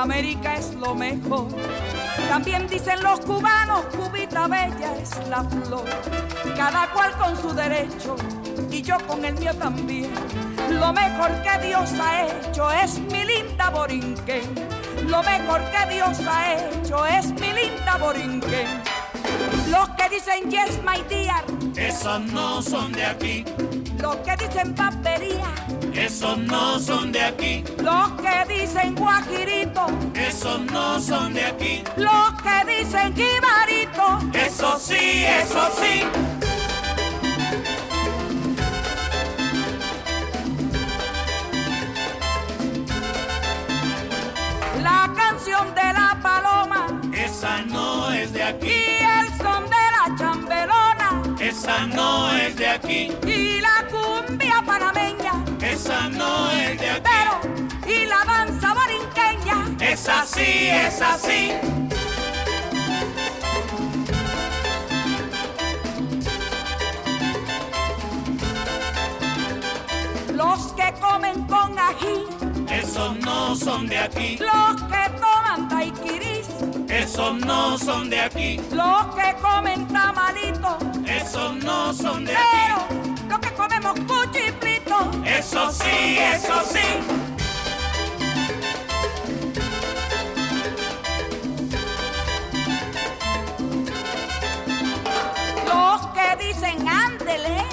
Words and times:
América 0.00 0.54
es 0.54 0.74
lo 0.74 0.94
mejor. 0.94 1.48
También 2.28 2.66
dicen 2.68 3.02
los 3.02 3.20
cubanos, 3.20 3.84
Cubita 3.94 4.48
Bella 4.48 4.96
es 4.96 5.28
la 5.28 5.44
flor. 5.44 5.84
Cada 6.56 6.90
cual 6.92 7.12
con 7.18 7.36
su 7.36 7.52
derecho 7.52 8.16
y 8.70 8.80
yo 8.80 8.96
con 9.06 9.22
el 9.26 9.34
mío 9.34 9.54
también. 9.54 10.10
Lo 10.70 10.92
mejor 10.94 11.30
que 11.42 11.66
Dios 11.66 11.90
ha 12.00 12.26
hecho 12.26 12.70
es 12.70 12.98
mi 12.98 13.24
linda 13.24 13.68
Borinquen. 13.68 14.42
Lo 15.06 15.22
mejor 15.22 15.60
que 15.70 15.94
Dios 15.94 16.18
ha 16.26 16.54
hecho 16.54 17.04
es 17.04 17.26
mi 17.32 17.52
linda 17.52 17.98
Borinquen. 17.98 18.68
Los 19.70 19.88
que 19.90 20.08
dicen 20.08 20.50
yes, 20.50 20.80
my 20.82 21.02
dear, 21.10 21.44
esos 21.76 22.20
no 22.32 22.62
son 22.62 22.92
de 22.92 23.04
aquí. 23.04 23.44
Los 23.98 24.16
que 24.16 24.34
dicen 24.36 24.74
papería, 24.74 25.52
esos 26.00 26.38
no 26.38 26.78
son 26.78 27.12
de 27.12 27.22
aquí. 27.22 27.64
Los 27.78 28.10
que 28.12 28.54
dicen 28.60 28.94
guajirito, 28.94 29.86
esos 30.14 30.60
no 30.72 30.98
son 31.00 31.34
de 31.34 31.44
aquí. 31.44 31.84
Los 31.96 32.32
que 32.42 32.78
dicen 32.78 33.14
jibarito, 33.14 34.18
eso 34.32 34.78
sí, 34.78 35.24
eso 35.24 35.68
sí. 35.80 36.02
La 44.82 45.12
canción 45.14 45.74
de 45.74 45.92
la 45.92 46.18
paloma, 46.22 46.86
esa 47.12 47.62
no 47.62 48.10
es 48.12 48.32
de 48.32 48.42
aquí. 48.42 48.68
Y 48.68 49.04
el 49.20 49.28
son 49.38 49.64
de 49.64 49.84
la 49.96 50.16
chambelona, 50.18 51.22
esa 51.40 51.86
no 51.86 52.32
es 52.36 52.56
de 52.56 52.68
aquí. 52.68 53.12
Y 53.26 53.60
la 53.60 53.86
cumbia 53.90 54.62
panameña, 54.64 55.32
no 55.88 56.50
es 56.50 56.78
de 56.78 56.90
aquí. 56.90 57.02
Pero, 57.04 57.94
y 57.94 58.06
la 58.06 58.24
danza 58.24 58.74
borinqueña, 58.74 59.76
es 59.80 60.08
así, 60.08 60.68
es 60.68 61.00
así. 61.00 61.52
Los 70.34 70.72
que 70.72 70.92
comen 71.00 71.44
con 71.44 71.78
ají, 71.78 72.26
esos 72.70 73.16
no 73.18 73.54
son 73.56 73.86
de 73.86 73.98
aquí. 73.98 74.38
Los 74.38 74.82
que 74.82 75.10
toman 75.20 75.68
daiquiris, 75.68 76.48
esos 76.88 77.38
no 77.40 77.78
son 77.78 78.10
de 78.10 78.20
aquí. 78.20 78.60
Los 78.72 79.06
que 79.14 79.34
comen 79.40 79.86
tamalito, 79.88 80.78
esos 81.06 81.56
no 81.56 81.92
son 81.92 82.24
de 82.24 82.32
Pero, 82.32 82.76
aquí. 82.76 83.09
Los 83.30 83.38
que 83.38 83.52
comemos 83.52 83.94
cuchiplito, 84.00 85.08
eso 85.24 85.70
sí, 85.70 86.18
eso 86.18 86.62
sí. 86.64 86.80
Los 95.64 96.06
que 96.08 96.44
dicen 96.44 96.88
ándele, 96.88 97.64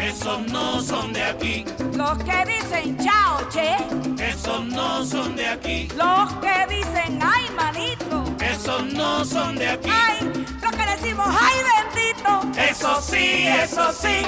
esos 0.00 0.40
no 0.50 0.80
son 0.82 1.12
de 1.12 1.22
aquí. 1.22 1.64
Los 1.94 2.18
que 2.18 2.44
dicen 2.46 2.98
chao, 2.98 3.48
che, 3.50 3.76
esos 4.18 4.64
no 4.66 5.04
son 5.04 5.36
de 5.36 5.46
aquí. 5.46 5.88
Los 5.94 6.32
que 6.34 6.66
dicen 6.74 7.20
ay, 7.22 7.48
manito, 7.56 8.24
esos 8.44 8.84
no 8.92 9.24
son 9.24 9.54
de 9.54 9.68
aquí. 9.68 9.90
Ay, 9.90 10.18
los 10.60 10.72
que 10.72 10.86
decimos 10.86 11.28
ay, 11.28 11.56
bendito, 11.72 12.60
eso 12.60 13.00
sí, 13.00 13.46
eso 13.46 13.92
sí. 13.92 14.26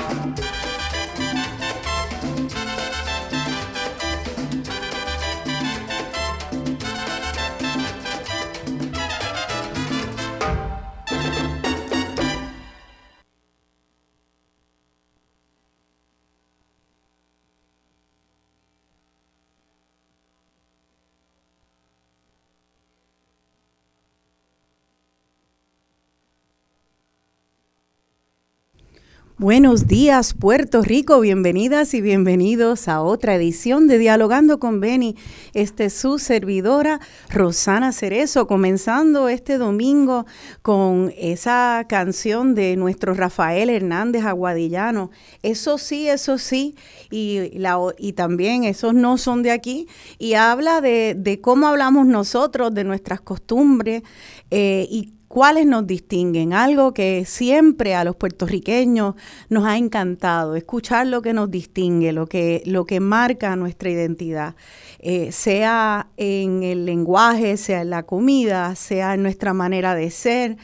Buenos 29.38 29.86
días, 29.86 30.32
Puerto 30.32 30.80
Rico. 30.80 31.20
Bienvenidas 31.20 31.92
y 31.92 32.00
bienvenidos 32.00 32.88
a 32.88 33.02
otra 33.02 33.34
edición 33.34 33.86
de 33.86 33.98
Dialogando 33.98 34.58
con 34.58 34.80
Beni. 34.80 35.14
Este 35.52 35.84
es 35.84 35.92
su 35.92 36.18
servidora, 36.18 37.00
Rosana 37.28 37.92
Cerezo, 37.92 38.46
comenzando 38.46 39.28
este 39.28 39.58
domingo 39.58 40.24
con 40.62 41.12
esa 41.18 41.84
canción 41.86 42.54
de 42.54 42.76
nuestro 42.76 43.12
Rafael 43.12 43.68
Hernández 43.68 44.24
Aguadillano. 44.24 45.10
Eso 45.42 45.76
sí, 45.76 46.08
eso 46.08 46.38
sí, 46.38 46.74
y, 47.10 47.58
la, 47.58 47.76
y 47.98 48.14
también 48.14 48.64
esos 48.64 48.94
no 48.94 49.18
son 49.18 49.42
de 49.42 49.50
aquí. 49.50 49.86
Y 50.18 50.32
habla 50.32 50.80
de, 50.80 51.40
cómo 51.42 51.66
hablamos 51.66 52.06
nosotros, 52.06 52.72
de 52.72 52.84
nuestras 52.84 53.20
costumbres 53.20 54.02
eh, 54.50 54.86
y 54.90 55.12
cuáles 55.36 55.66
nos 55.66 55.86
distinguen, 55.86 56.54
algo 56.54 56.94
que 56.94 57.26
siempre 57.26 57.94
a 57.94 58.04
los 58.04 58.16
puertorriqueños 58.16 59.16
nos 59.50 59.66
ha 59.66 59.76
encantado, 59.76 60.56
escuchar 60.56 61.08
lo 61.08 61.20
que 61.20 61.34
nos 61.34 61.50
distingue, 61.50 62.14
lo 62.14 62.26
que, 62.26 62.62
lo 62.64 62.86
que 62.86 63.00
marca 63.00 63.54
nuestra 63.54 63.90
identidad, 63.90 64.54
eh, 64.98 65.32
sea 65.32 66.08
en 66.16 66.62
el 66.62 66.86
lenguaje, 66.86 67.58
sea 67.58 67.82
en 67.82 67.90
la 67.90 68.04
comida, 68.04 68.74
sea 68.76 69.12
en 69.12 69.22
nuestra 69.22 69.52
manera 69.52 69.94
de 69.94 70.10
ser. 70.10 70.56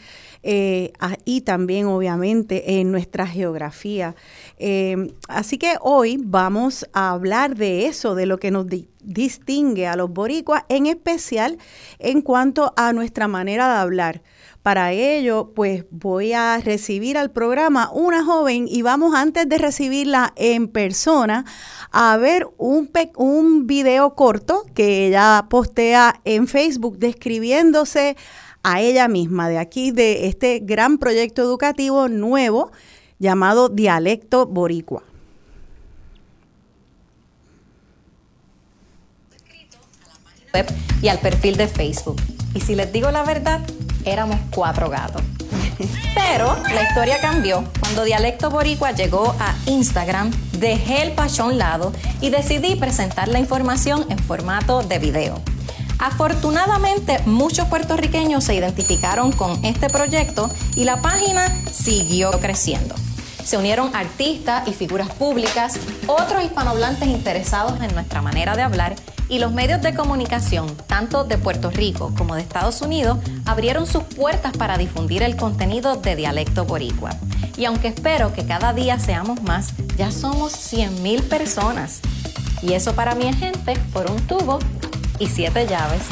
Eh, 0.44 0.92
y 1.24 1.42
también 1.42 1.86
obviamente 1.86 2.80
en 2.80 2.90
nuestra 2.90 3.28
geografía. 3.28 4.16
Eh, 4.58 5.12
así 5.28 5.56
que 5.56 5.76
hoy 5.82 6.18
vamos 6.18 6.84
a 6.92 7.10
hablar 7.10 7.54
de 7.54 7.86
eso, 7.86 8.16
de 8.16 8.26
lo 8.26 8.38
que 8.38 8.50
nos 8.50 8.66
di 8.66 8.88
distingue 9.04 9.86
a 9.86 9.96
los 9.96 10.10
boricuas, 10.10 10.64
en 10.68 10.86
especial 10.86 11.58
en 11.98 12.22
cuanto 12.22 12.72
a 12.76 12.92
nuestra 12.92 13.28
manera 13.28 13.68
de 13.74 13.80
hablar. 13.80 14.22
Para 14.62 14.92
ello, 14.92 15.50
pues 15.56 15.84
voy 15.90 16.34
a 16.34 16.58
recibir 16.58 17.18
al 17.18 17.32
programa 17.32 17.90
una 17.92 18.24
joven 18.24 18.66
y 18.68 18.82
vamos 18.82 19.12
antes 19.12 19.48
de 19.48 19.58
recibirla 19.58 20.32
en 20.36 20.68
persona 20.68 21.44
a 21.90 22.16
ver 22.16 22.46
un, 22.58 23.66
video 23.66 24.14
corto 24.14 24.64
que 24.72 25.08
ella 25.08 25.46
postea 25.50 26.20
en 26.24 26.46
Facebook 26.46 26.98
describiéndose 26.98 28.16
a 28.62 28.80
ella 28.80 29.08
misma 29.08 29.48
de 29.48 29.58
aquí, 29.58 29.90
de 29.90 30.28
este 30.28 30.60
gran 30.62 30.98
proyecto 30.98 31.42
educativo 31.42 32.08
nuevo 32.08 32.70
llamado 33.18 33.68
Dialecto 33.68 34.46
Boricua. 34.46 35.02
y 41.00 41.08
al 41.08 41.18
perfil 41.18 41.56
de 41.56 41.66
Facebook. 41.66 42.20
Y 42.54 42.60
si 42.60 42.74
les 42.74 42.92
digo 42.92 43.10
la 43.10 43.22
verdad, 43.22 43.60
éramos 44.04 44.38
cuatro 44.54 44.90
gatos. 44.90 45.22
Pero 46.14 46.56
la 46.74 46.82
historia 46.82 47.20
cambió 47.20 47.64
cuando 47.80 48.04
Dialecto 48.04 48.50
Boricua 48.50 48.92
llegó 48.92 49.34
a 49.38 49.54
Instagram, 49.66 50.30
dejé 50.58 51.02
el 51.02 51.12
un 51.44 51.58
lado 51.58 51.92
y 52.20 52.30
decidí 52.30 52.76
presentar 52.76 53.28
la 53.28 53.38
información 53.38 54.06
en 54.10 54.18
formato 54.18 54.82
de 54.82 54.98
video. 54.98 55.40
Afortunadamente, 55.98 57.20
muchos 57.26 57.68
puertorriqueños 57.68 58.44
se 58.44 58.54
identificaron 58.54 59.30
con 59.30 59.64
este 59.64 59.88
proyecto 59.88 60.50
y 60.74 60.84
la 60.84 61.00
página 61.00 61.46
siguió 61.70 62.32
creciendo. 62.40 62.94
Se 63.44 63.56
unieron 63.56 63.94
artistas 63.94 64.66
y 64.66 64.72
figuras 64.72 65.08
públicas, 65.10 65.78
otros 66.06 66.44
hispanohablantes 66.44 67.08
interesados 67.08 67.80
en 67.80 67.94
nuestra 67.94 68.22
manera 68.22 68.56
de 68.56 68.62
hablar 68.62 68.94
y 69.32 69.38
los 69.38 69.50
medios 69.50 69.80
de 69.80 69.94
comunicación, 69.94 70.76
tanto 70.86 71.24
de 71.24 71.38
Puerto 71.38 71.70
Rico 71.70 72.12
como 72.18 72.34
de 72.34 72.42
Estados 72.42 72.82
Unidos, 72.82 73.16
abrieron 73.46 73.86
sus 73.86 74.02
puertas 74.02 74.54
para 74.54 74.76
difundir 74.76 75.22
el 75.22 75.36
contenido 75.36 75.96
de 75.96 76.16
dialecto 76.16 76.66
boricua. 76.66 77.12
Y 77.56 77.64
aunque 77.64 77.88
espero 77.88 78.34
que 78.34 78.44
cada 78.44 78.74
día 78.74 78.98
seamos 78.98 79.42
más, 79.42 79.72
ya 79.96 80.10
somos 80.10 80.52
100.000 80.52 81.22
personas. 81.30 82.02
Y 82.60 82.74
eso 82.74 82.94
para 82.94 83.14
mi 83.14 83.32
gente 83.32 83.72
por 83.94 84.10
un 84.10 84.20
tubo 84.26 84.58
y 85.18 85.26
siete 85.28 85.66
llaves. 85.66 86.02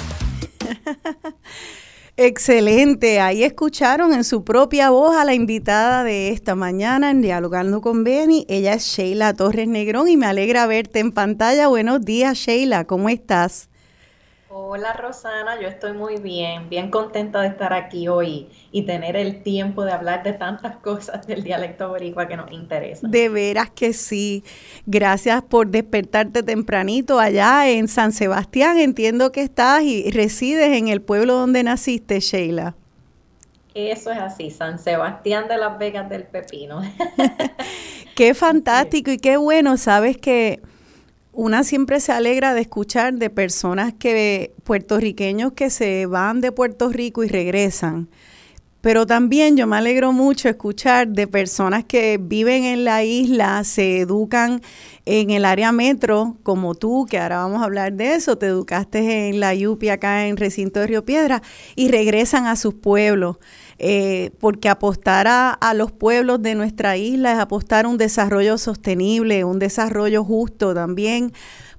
Excelente, 2.22 3.18
ahí 3.18 3.44
escucharon 3.44 4.12
en 4.12 4.24
su 4.24 4.44
propia 4.44 4.90
voz 4.90 5.16
a 5.16 5.24
la 5.24 5.32
invitada 5.32 6.04
de 6.04 6.28
esta 6.28 6.54
mañana 6.54 7.10
en 7.10 7.22
Dialogando 7.22 7.80
con 7.80 8.04
Beni. 8.04 8.44
Ella 8.46 8.74
es 8.74 8.84
Sheila 8.84 9.32
Torres 9.32 9.66
Negrón 9.66 10.06
y 10.06 10.18
me 10.18 10.26
alegra 10.26 10.66
verte 10.66 10.98
en 10.98 11.12
pantalla. 11.12 11.68
Buenos 11.68 12.02
días, 12.02 12.36
Sheila, 12.36 12.84
¿cómo 12.84 13.08
estás? 13.08 13.69
Hola 14.52 14.94
Rosana, 14.94 15.60
yo 15.60 15.68
estoy 15.68 15.92
muy 15.92 16.16
bien, 16.16 16.68
bien 16.68 16.90
contenta 16.90 17.40
de 17.40 17.46
estar 17.46 17.72
aquí 17.72 18.08
hoy 18.08 18.48
y 18.72 18.82
tener 18.82 19.14
el 19.14 19.44
tiempo 19.44 19.84
de 19.84 19.92
hablar 19.92 20.24
de 20.24 20.32
tantas 20.32 20.76
cosas 20.82 21.24
del 21.24 21.44
dialecto 21.44 21.88
boricua 21.88 22.26
que 22.26 22.36
nos 22.36 22.50
interesa. 22.50 23.06
De 23.06 23.28
veras 23.28 23.70
que 23.70 23.92
sí. 23.92 24.42
Gracias 24.86 25.42
por 25.42 25.68
despertarte 25.68 26.42
tempranito 26.42 27.20
allá 27.20 27.70
en 27.70 27.86
San 27.86 28.10
Sebastián. 28.10 28.76
Entiendo 28.78 29.30
que 29.30 29.42
estás 29.42 29.84
y 29.84 30.10
resides 30.10 30.76
en 30.76 30.88
el 30.88 31.00
pueblo 31.00 31.34
donde 31.34 31.62
naciste, 31.62 32.18
Sheila. 32.18 32.74
Eso 33.72 34.10
es 34.10 34.18
así, 34.18 34.50
San 34.50 34.80
Sebastián 34.80 35.46
de 35.46 35.58
las 35.58 35.78
Vegas 35.78 36.08
del 36.08 36.24
Pepino. 36.24 36.82
qué 38.16 38.34
fantástico 38.34 39.12
y 39.12 39.18
qué 39.18 39.36
bueno, 39.36 39.76
sabes 39.76 40.16
que 40.16 40.60
una 41.40 41.64
siempre 41.64 42.00
se 42.00 42.12
alegra 42.12 42.52
de 42.52 42.60
escuchar 42.60 43.14
de 43.14 43.30
personas 43.30 43.94
que 43.98 44.52
puertorriqueños 44.62 45.54
que 45.54 45.70
se 45.70 46.04
van 46.04 46.42
de 46.42 46.52
Puerto 46.52 46.90
Rico 46.90 47.24
y 47.24 47.28
regresan. 47.28 48.10
Pero 48.82 49.06
también 49.06 49.56
yo 49.56 49.66
me 49.66 49.78
alegro 49.78 50.12
mucho 50.12 50.50
escuchar 50.50 51.08
de 51.08 51.26
personas 51.26 51.84
que 51.84 52.18
viven 52.20 52.64
en 52.64 52.84
la 52.84 53.04
isla, 53.04 53.64
se 53.64 54.00
educan 54.00 54.60
en 55.06 55.30
el 55.30 55.46
área 55.46 55.72
metro, 55.72 56.36
como 56.42 56.74
tú, 56.74 57.06
que 57.08 57.18
ahora 57.18 57.38
vamos 57.38 57.62
a 57.62 57.64
hablar 57.64 57.94
de 57.94 58.16
eso, 58.16 58.36
te 58.36 58.44
educaste 58.44 59.28
en 59.28 59.40
la 59.40 59.54
Yupi 59.54 59.88
acá 59.88 60.26
en 60.26 60.36
Recinto 60.36 60.80
de 60.80 60.88
Río 60.88 61.06
Piedra, 61.06 61.40
y 61.74 61.88
regresan 61.88 62.46
a 62.46 62.56
sus 62.56 62.74
pueblos. 62.74 63.38
Eh, 63.82 64.32
porque 64.40 64.68
apostar 64.68 65.26
a, 65.26 65.74
los 65.74 65.90
pueblos 65.90 66.42
de 66.42 66.54
nuestra 66.54 66.98
isla 66.98 67.32
es 67.32 67.38
apostar 67.38 67.86
a 67.86 67.88
un 67.88 67.96
desarrollo 67.96 68.58
sostenible, 68.58 69.42
un 69.44 69.58
desarrollo 69.58 70.22
justo 70.22 70.74
también 70.74 71.32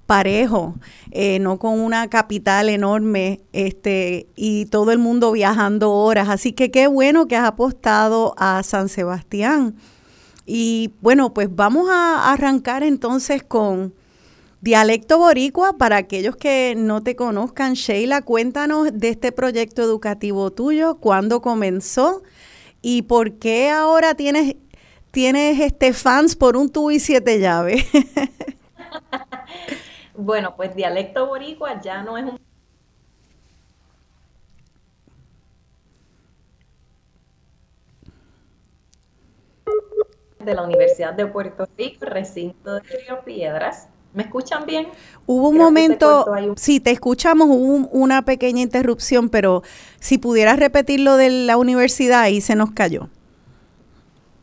parejo, 0.07 0.73
eh, 1.11 1.37
no 1.37 1.59
con 1.59 1.79
una 1.79 2.09
capital 2.09 2.69
enorme 2.69 3.41
este, 3.53 4.25
y 4.35 4.65
todo 4.65 4.91
el 4.91 4.97
mundo 4.97 5.31
viajando 5.31 5.91
horas. 5.91 6.27
Así 6.29 6.53
que 6.53 6.71
qué 6.71 6.87
bueno 6.87 7.27
que 7.27 7.35
has 7.35 7.45
apostado 7.45 8.33
a 8.35 8.63
San 8.63 8.89
Sebastián. 8.89 9.75
Y 10.47 10.95
bueno, 11.01 11.35
pues 11.35 11.55
vamos 11.55 11.87
a 11.91 12.33
arrancar 12.33 12.81
entonces 12.81 13.43
con 13.43 13.93
Dialecto 14.61 15.17
Boricua, 15.17 15.79
para 15.79 15.97
aquellos 15.97 16.35
que 16.35 16.75
no 16.77 17.01
te 17.01 17.15
conozcan, 17.15 17.73
Sheila, 17.73 18.21
cuéntanos 18.21 18.89
de 18.93 19.09
este 19.09 19.31
proyecto 19.31 19.81
educativo 19.81 20.51
tuyo, 20.51 20.99
cuándo 20.99 21.41
comenzó 21.41 22.21
y 22.79 23.01
por 23.01 23.39
qué 23.39 23.71
ahora 23.71 24.13
tienes, 24.13 24.55
tienes 25.09 25.59
este 25.59 25.93
fans 25.93 26.35
por 26.35 26.57
un 26.57 26.71
tubo 26.71 26.91
y 26.91 26.99
siete 26.99 27.39
llaves. 27.39 27.83
bueno, 30.15 30.55
pues 30.55 30.75
Dialecto 30.75 31.25
Boricua 31.25 31.81
ya 31.81 32.03
no 32.03 32.19
es 32.19 32.25
un 32.25 32.39
de 40.37 40.53
la 40.53 40.61
Universidad 40.61 41.13
de 41.13 41.25
Puerto 41.25 41.67
Rico, 41.75 42.05
recinto 42.05 42.75
de 42.75 42.81
Río 42.81 43.23
Piedras. 43.25 43.87
¿Me 44.13 44.23
escuchan 44.23 44.65
bien? 44.65 44.87
Hubo 45.25 45.49
un 45.49 45.57
momento, 45.57 46.25
sí, 46.57 46.79
te 46.81 46.91
escuchamos, 46.91 47.47
hubo 47.49 47.87
una 47.89 48.23
pequeña 48.23 48.61
interrupción, 48.61 49.29
pero 49.29 49.63
si 49.99 50.17
pudieras 50.17 50.59
repetir 50.59 50.99
lo 50.99 51.15
de 51.15 51.29
la 51.29 51.55
universidad, 51.55 52.21
ahí 52.21 52.41
se 52.41 52.55
nos 52.55 52.71
cayó. 52.71 53.07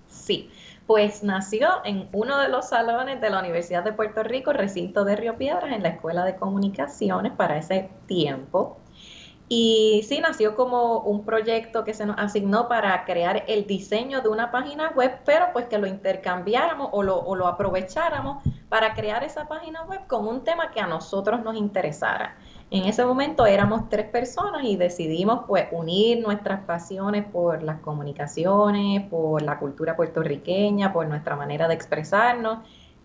Sí, 0.09 0.51
pues 0.87 1.23
nació 1.23 1.69
en 1.85 2.09
uno 2.13 2.39
de 2.39 2.49
los 2.49 2.71
salones 2.71 3.21
de 3.21 3.29
la 3.29 3.41
Universidad 3.41 3.85
de 3.85 3.93
Puerto 3.93 4.23
Rico, 4.23 4.55
recinto 4.55 5.05
de 5.05 5.17
Río 5.17 5.37
Piedras, 5.37 5.71
en 5.71 5.83
la 5.83 5.91
Escuela 5.91 6.25
de 6.25 6.37
Comunicaciones 6.37 7.33
para 7.33 7.59
ese 7.59 7.91
tiempo. 8.07 8.79
Y 9.51 10.05
sí, 10.07 10.21
nació 10.21 10.55
como 10.55 10.99
un 10.99 11.25
proyecto 11.25 11.83
que 11.85 11.95
se 11.95 12.05
nos 12.05 12.19
asignó 12.19 12.69
para 12.69 13.05
crear 13.07 13.45
el 13.49 13.67
diseño 13.67 14.21
de 14.21 14.29
una 14.29 14.51
página 14.51 14.91
web, 14.91 15.21
pero 15.25 15.47
pues 15.55 15.67
que 15.67 15.79
lo 15.79 15.87
intercambiáramos 15.87 16.91
o 16.93 17.03
lo, 17.03 17.19
o 17.19 17.35
lo 17.35 17.47
aprovecháramos 17.47 18.43
para 18.69 18.93
crear 18.95 19.25
esa 19.25 19.49
página 19.49 19.85
web 19.85 20.07
con 20.07 20.27
un 20.27 20.45
tema 20.45 20.71
que 20.71 20.81
a 20.81 20.87
nosotros 20.87 21.43
nos 21.43 21.57
interesara. 21.57 22.37
En 22.71 22.85
ese 22.85 23.07
momento 23.07 23.47
éramos 23.47 23.89
tres 23.89 24.07
personas 24.11 24.65
y 24.65 24.77
decidimos 24.77 25.45
pues 25.47 25.69
unir 25.73 26.21
nuestras 26.21 26.65
pasiones 26.65 27.25
por 27.25 27.63
las 27.63 27.81
comunicaciones, 27.81 29.09
por 29.09 29.41
la 29.41 29.59
cultura 29.59 29.97
puertorriqueña, 29.97 30.93
por 30.93 31.07
nuestra 31.07 31.35
manera 31.37 31.69
de 31.69 31.75
expresarnos 31.75 32.59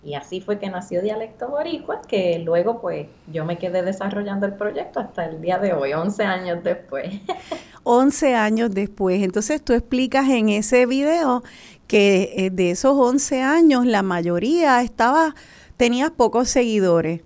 y 0.05 0.15
así 0.15 0.41
fue 0.41 0.59
que 0.59 0.69
nació 0.69 1.01
Dialecto 1.01 1.47
Boricua, 1.47 2.01
que 2.01 2.39
luego 2.39 2.81
pues 2.81 3.07
yo 3.31 3.45
me 3.45 3.57
quedé 3.57 3.83
desarrollando 3.83 4.45
el 4.45 4.55
proyecto 4.55 5.00
hasta 5.00 5.25
el 5.25 5.41
día 5.41 5.59
de 5.59 5.73
hoy, 5.73 5.94
11 5.94 6.23
años 6.23 6.63
después. 6.63 7.09
11 7.83 8.35
años 8.35 8.71
después. 8.71 9.23
Entonces 9.23 9.63
tú 9.63 9.73
explicas 9.73 10.27
en 10.29 10.50
ese 10.50 10.85
video 10.85 11.44
que 11.88 12.33
eh, 12.35 12.50
de 12.50 12.71
esos 12.71 12.97
11 12.97 13.41
años 13.41 13.85
la 13.85 14.03
mayoría 14.03 14.81
estaba, 14.81 15.35
tenías 15.77 16.11
pocos 16.11 16.50
seguidores. 16.50 17.21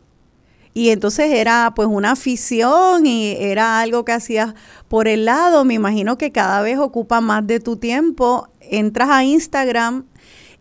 Y 0.75 0.89
entonces 0.89 1.31
era 1.31 1.73
pues 1.75 1.87
una 1.87 2.11
afición 2.11 3.07
y 3.07 3.35
era 3.39 3.79
algo 3.79 4.05
que 4.05 4.11
hacías 4.11 4.53
por 4.87 5.07
el 5.07 5.25
lado. 5.25 5.65
Me 5.65 5.73
imagino 5.73 6.19
que 6.19 6.31
cada 6.31 6.61
vez 6.61 6.77
ocupa 6.77 7.21
más 7.21 7.47
de 7.47 7.59
tu 7.59 7.77
tiempo. 7.77 8.47
Entras 8.61 9.09
a 9.09 9.23
Instagram 9.23 10.05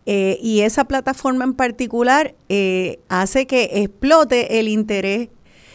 eh, 0.09 0.39
y 0.41 0.61
esa 0.61 0.85
plataforma 0.85 1.43
en 1.43 1.53
particular 1.53 2.33
eh, 2.47 3.01
hace 3.09 3.45
que 3.45 3.81
explote 3.83 4.57
el 4.57 4.69
interés 4.69 5.27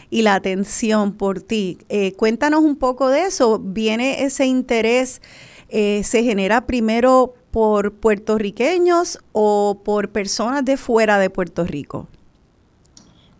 y 0.09 0.23
la 0.23 0.33
atención 0.33 1.13
por 1.13 1.43
ti. 1.43 1.77
Eh, 1.87 2.13
cuéntanos 2.13 2.63
un 2.63 2.75
poco 2.77 3.09
de 3.09 3.25
eso. 3.25 3.59
¿Viene 3.59 4.23
ese 4.23 4.47
interés, 4.47 5.21
se 5.69 6.23
genera 6.23 6.65
primero 6.65 7.35
por 7.51 7.93
puertorriqueños 7.93 9.19
o 9.33 9.81
por 9.85 10.09
personas 10.09 10.65
de 10.65 10.77
fuera 10.77 11.19
de 11.19 11.29
Puerto 11.29 11.63
Rico? 11.63 12.07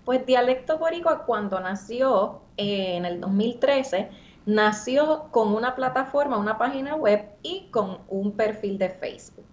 Pues 0.06 0.24
Dialecto 0.28 0.78
Boricua 0.78 1.26
cuando 1.26 1.60
nació 1.60 2.42
en 2.58 3.06
el 3.06 3.20
2013, 3.20 4.10
nació 4.46 5.26
con 5.32 5.56
una 5.56 5.76
plataforma, 5.76 6.38
una 6.38 6.60
página 6.60 6.96
web 6.96 7.26
y 7.42 7.68
con 7.72 7.98
un 8.10 8.34
perfil 8.34 8.78
de 8.78 8.90
Facebook. 8.90 9.53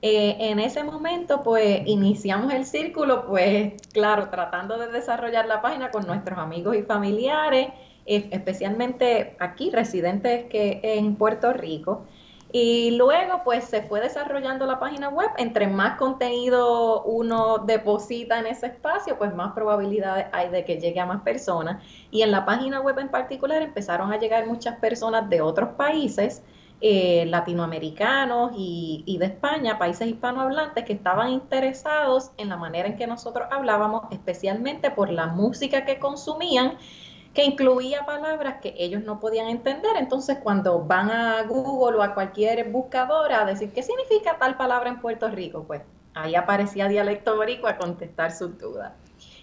Eh, 0.00 0.36
en 0.50 0.60
ese 0.60 0.84
momento, 0.84 1.42
pues 1.42 1.82
iniciamos 1.86 2.52
el 2.52 2.64
círculo, 2.64 3.26
pues 3.26 3.72
claro, 3.92 4.28
tratando 4.30 4.78
de 4.78 4.88
desarrollar 4.88 5.46
la 5.46 5.60
página 5.60 5.90
con 5.90 6.06
nuestros 6.06 6.38
amigos 6.38 6.76
y 6.76 6.82
familiares, 6.82 7.68
especialmente 8.06 9.36
aquí, 9.40 9.70
residentes 9.70 10.44
que 10.46 10.80
en 10.82 11.16
Puerto 11.16 11.52
Rico. 11.52 12.06
Y 12.50 12.92
luego, 12.92 13.42
pues 13.44 13.64
se 13.64 13.82
fue 13.82 14.00
desarrollando 14.00 14.64
la 14.64 14.78
página 14.78 15.10
web. 15.10 15.28
Entre 15.36 15.66
más 15.66 15.98
contenido 15.98 17.02
uno 17.02 17.58
deposita 17.58 18.38
en 18.38 18.46
ese 18.46 18.68
espacio, 18.68 19.18
pues 19.18 19.34
más 19.34 19.52
probabilidades 19.52 20.26
hay 20.32 20.48
de 20.48 20.64
que 20.64 20.80
llegue 20.80 21.00
a 21.00 21.06
más 21.06 21.22
personas. 21.22 21.82
Y 22.10 22.22
en 22.22 22.30
la 22.30 22.46
página 22.46 22.80
web 22.80 22.98
en 23.00 23.08
particular 23.08 23.60
empezaron 23.60 24.12
a 24.12 24.18
llegar 24.18 24.46
muchas 24.46 24.76
personas 24.76 25.28
de 25.28 25.42
otros 25.42 25.70
países 25.76 26.42
eh, 26.80 27.26
latinoamericanos 27.26 28.52
y, 28.56 29.16
de 29.18 29.26
España, 29.26 29.78
países 29.78 30.06
hispanohablantes, 30.06 30.84
que 30.84 30.92
estaban 30.92 31.30
interesados 31.30 32.30
en 32.36 32.48
la 32.48 32.56
manera 32.56 32.86
en 32.86 32.96
que 32.96 33.08
nosotros 33.08 33.48
hablábamos, 33.50 34.04
especialmente 34.12 34.92
por 34.92 35.10
la 35.10 35.26
música 35.26 35.84
que 35.84 35.98
consumían, 35.98 36.78
que 37.34 37.44
incluía 37.44 38.06
palabras 38.06 38.60
que 38.62 38.74
ellos 38.78 39.02
no 39.02 39.18
podían 39.18 39.48
entender. 39.48 39.96
Entonces, 39.96 40.38
cuando 40.40 40.84
van 40.84 41.10
a 41.10 41.42
Google 41.42 41.98
o 41.98 42.02
a 42.02 42.14
cualquier 42.14 42.70
buscadora 42.70 43.42
a 43.42 43.44
decir 43.44 43.72
qué 43.72 43.82
significa 43.82 44.38
tal 44.38 44.56
palabra 44.56 44.88
en 44.88 45.00
Puerto 45.00 45.28
Rico, 45.28 45.64
pues 45.66 45.82
ahí 46.14 46.36
aparecía 46.36 46.86
dialecto 46.86 47.34
boricua 47.34 47.70
a 47.70 47.76
contestar 47.78 48.30
sus 48.30 48.56
dudas. 48.56 48.92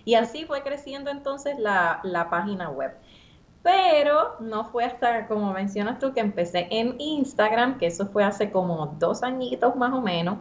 Y 0.06 0.16
así 0.16 0.46
fue 0.46 0.62
creciendo 0.62 1.12
entonces 1.12 1.60
la, 1.60 2.00
la 2.04 2.30
página 2.30 2.70
web. 2.70 2.94
Pero 3.66 4.36
no 4.42 4.66
fue 4.66 4.86
hasta, 4.86 5.26
como 5.26 5.52
mencionas 5.52 5.98
tú, 5.98 6.14
que 6.14 6.20
empecé 6.20 6.68
en 6.70 6.98
Instagram, 7.00 7.80
que 7.80 7.88
eso 7.88 8.06
fue 8.06 8.24
hace 8.24 8.52
como 8.52 8.96
dos 9.00 9.24
añitos 9.24 9.76
más 9.76 9.92
o 9.92 10.02
menos. 10.02 10.38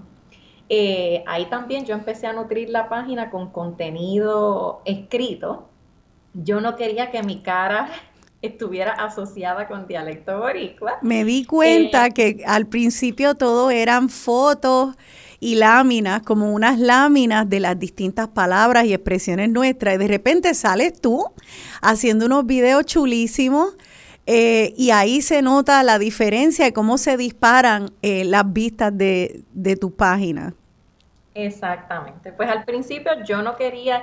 Eh, 0.69 1.25
ahí 1.26 1.47
también 1.47 1.87
yo 1.87 1.95
empecé 1.95 2.26
a 2.26 2.35
nutrir 2.35 2.69
la 2.69 2.90
página 2.90 3.31
con 3.31 3.50
contenido 3.50 4.83
escrito. 4.85 5.71
Yo 6.35 6.61
no 6.61 6.76
quería 6.76 7.11
que 7.11 7.23
mi 7.23 7.40
cara 7.40 7.88
estuviera 8.43 8.93
asociada 8.93 9.69
con 9.69 9.87
dialecto 9.87 10.40
boricua. 10.40 10.99
Me 11.00 11.25
di 11.25 11.47
cuenta 11.47 12.09
eh, 12.09 12.12
que 12.12 12.45
al 12.47 12.66
principio 12.66 13.37
todo 13.37 13.71
eran 13.71 14.11
fotos 14.11 14.97
y 15.44 15.56
láminas, 15.56 16.22
como 16.22 16.54
unas 16.54 16.78
láminas 16.78 17.46
de 17.50 17.60
las 17.60 17.78
distintas 17.78 18.28
palabras 18.28 18.86
y 18.86 18.94
expresiones 18.94 19.50
nuestras. 19.50 19.96
Y 19.96 19.98
de 19.98 20.08
repente 20.08 20.54
sales 20.54 20.98
tú 20.98 21.22
haciendo 21.82 22.24
unos 22.24 22.46
videos 22.46 22.86
chulísimos. 22.86 23.76
Eh, 24.24 24.72
y 24.78 24.90
ahí 24.90 25.20
se 25.20 25.42
nota 25.42 25.82
la 25.82 25.98
diferencia 25.98 26.64
de 26.64 26.72
cómo 26.72 26.96
se 26.96 27.18
disparan 27.18 27.90
eh, 28.00 28.24
las 28.24 28.50
vistas 28.50 28.96
de, 28.96 29.42
de 29.52 29.76
tu 29.76 29.94
página. 29.94 30.54
Exactamente. 31.34 32.32
Pues 32.32 32.48
al 32.48 32.64
principio 32.64 33.12
yo 33.26 33.42
no 33.42 33.56
quería 33.56 34.02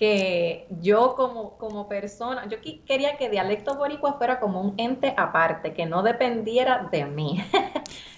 que 0.00 0.66
yo 0.80 1.14
como, 1.14 1.58
como 1.58 1.86
persona, 1.86 2.48
yo 2.48 2.56
quería 2.86 3.18
que 3.18 3.28
Dialecto 3.28 3.76
Boricua 3.76 4.14
fuera 4.14 4.40
como 4.40 4.62
un 4.62 4.72
ente 4.78 5.12
aparte, 5.14 5.74
que 5.74 5.84
no 5.84 6.02
dependiera 6.02 6.88
de 6.90 7.04
mí, 7.04 7.44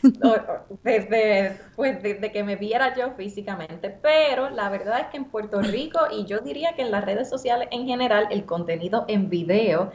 desde, 0.85 1.59
pues, 1.75 2.01
desde 2.01 2.31
que 2.31 2.45
me 2.45 2.55
viera 2.55 2.95
yo 2.95 3.11
físicamente. 3.17 3.91
Pero 3.91 4.49
la 4.49 4.69
verdad 4.69 5.01
es 5.01 5.07
que 5.09 5.17
en 5.17 5.25
Puerto 5.25 5.61
Rico, 5.61 5.99
y 6.13 6.25
yo 6.25 6.39
diría 6.39 6.77
que 6.77 6.83
en 6.83 6.93
las 6.93 7.05
redes 7.05 7.29
sociales 7.29 7.67
en 7.73 7.85
general, 7.85 8.29
el 8.31 8.47
contenido 8.47 9.05
en 9.09 9.29
video 9.29 9.91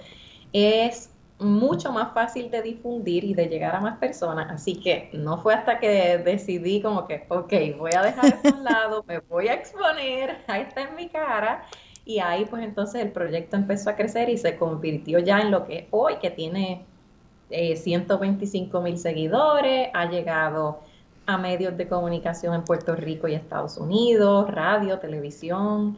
es 0.51 1.16
mucho 1.39 1.91
más 1.91 2.13
fácil 2.13 2.49
de 2.49 2.61
difundir 2.61 3.23
y 3.23 3.33
de 3.33 3.47
llegar 3.47 3.75
a 3.75 3.79
más 3.79 3.97
personas. 3.97 4.51
Así 4.51 4.75
que 4.75 5.09
no 5.13 5.41
fue 5.41 5.53
hasta 5.53 5.79
que 5.79 6.17
decidí 6.17 6.81
como 6.81 7.07
que, 7.07 7.25
ok, 7.29 7.53
voy 7.77 7.91
a 7.95 8.01
dejar 8.01 8.25
eso 8.25 8.39
a 8.43 8.57
un 8.57 8.63
lado, 8.63 9.03
me 9.07 9.19
voy 9.19 9.47
a 9.47 9.53
exponer, 9.53 10.37
ahí 10.47 10.61
está 10.63 10.81
en 10.81 10.95
mi 10.95 11.09
cara. 11.09 11.63
Y 12.05 12.19
ahí 12.19 12.45
pues 12.45 12.63
entonces 12.63 13.01
el 13.01 13.11
proyecto 13.11 13.57
empezó 13.57 13.89
a 13.89 13.95
crecer 13.95 14.29
y 14.29 14.37
se 14.37 14.55
convirtió 14.55 15.19
ya 15.19 15.41
en 15.41 15.51
lo 15.51 15.65
que 15.65 15.87
hoy, 15.91 16.15
que 16.21 16.31
tiene 16.31 16.85
125 17.49 18.77
eh, 18.77 18.81
mil 18.81 18.97
seguidores, 18.97 19.89
ha 19.93 20.05
llegado 20.09 20.79
a 21.25 21.37
medios 21.37 21.75
de 21.75 21.87
comunicación 21.87 22.55
en 22.55 22.63
Puerto 22.63 22.95
Rico 22.95 23.27
y 23.27 23.35
Estados 23.35 23.77
Unidos, 23.77 24.49
radio, 24.49 24.99
televisión, 24.99 25.97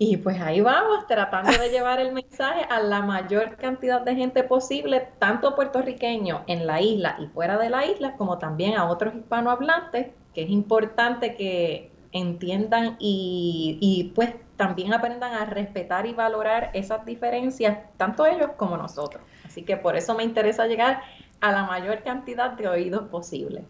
y 0.00 0.16
pues 0.18 0.40
ahí 0.40 0.60
vamos, 0.60 1.08
tratando 1.08 1.50
de 1.50 1.70
llevar 1.70 1.98
el 1.98 2.12
mensaje 2.12 2.64
a 2.70 2.80
la 2.80 3.02
mayor 3.02 3.56
cantidad 3.56 4.00
de 4.00 4.14
gente 4.14 4.44
posible, 4.44 5.08
tanto 5.18 5.56
puertorriqueños 5.56 6.42
en 6.46 6.68
la 6.68 6.80
isla 6.80 7.16
y 7.18 7.26
fuera 7.26 7.58
de 7.58 7.68
la 7.68 7.84
isla, 7.84 8.14
como 8.16 8.38
también 8.38 8.76
a 8.76 8.88
otros 8.88 9.14
hispanohablantes, 9.16 10.08
que 10.32 10.42
es 10.42 10.50
importante 10.50 11.34
que 11.34 11.90
entiendan 12.12 12.96
y, 13.00 14.12
pues 14.14 14.34
también 14.56 14.94
aprendan 14.94 15.34
a 15.34 15.44
respetar 15.46 16.06
y 16.06 16.14
valorar 16.14 16.70
esas 16.74 17.04
diferencias, 17.04 17.78
tanto 17.96 18.24
ellos 18.24 18.50
como 18.56 18.76
nosotros. 18.76 19.22
Así 19.44 19.64
que 19.64 19.76
por 19.76 19.96
eso 19.96 20.14
me 20.14 20.22
interesa 20.22 20.66
llegar 20.66 21.02
a 21.40 21.50
la 21.50 21.64
mayor 21.64 22.02
cantidad 22.04 22.52
de 22.52 22.68
oídos 22.68 23.08
posible. 23.08 23.64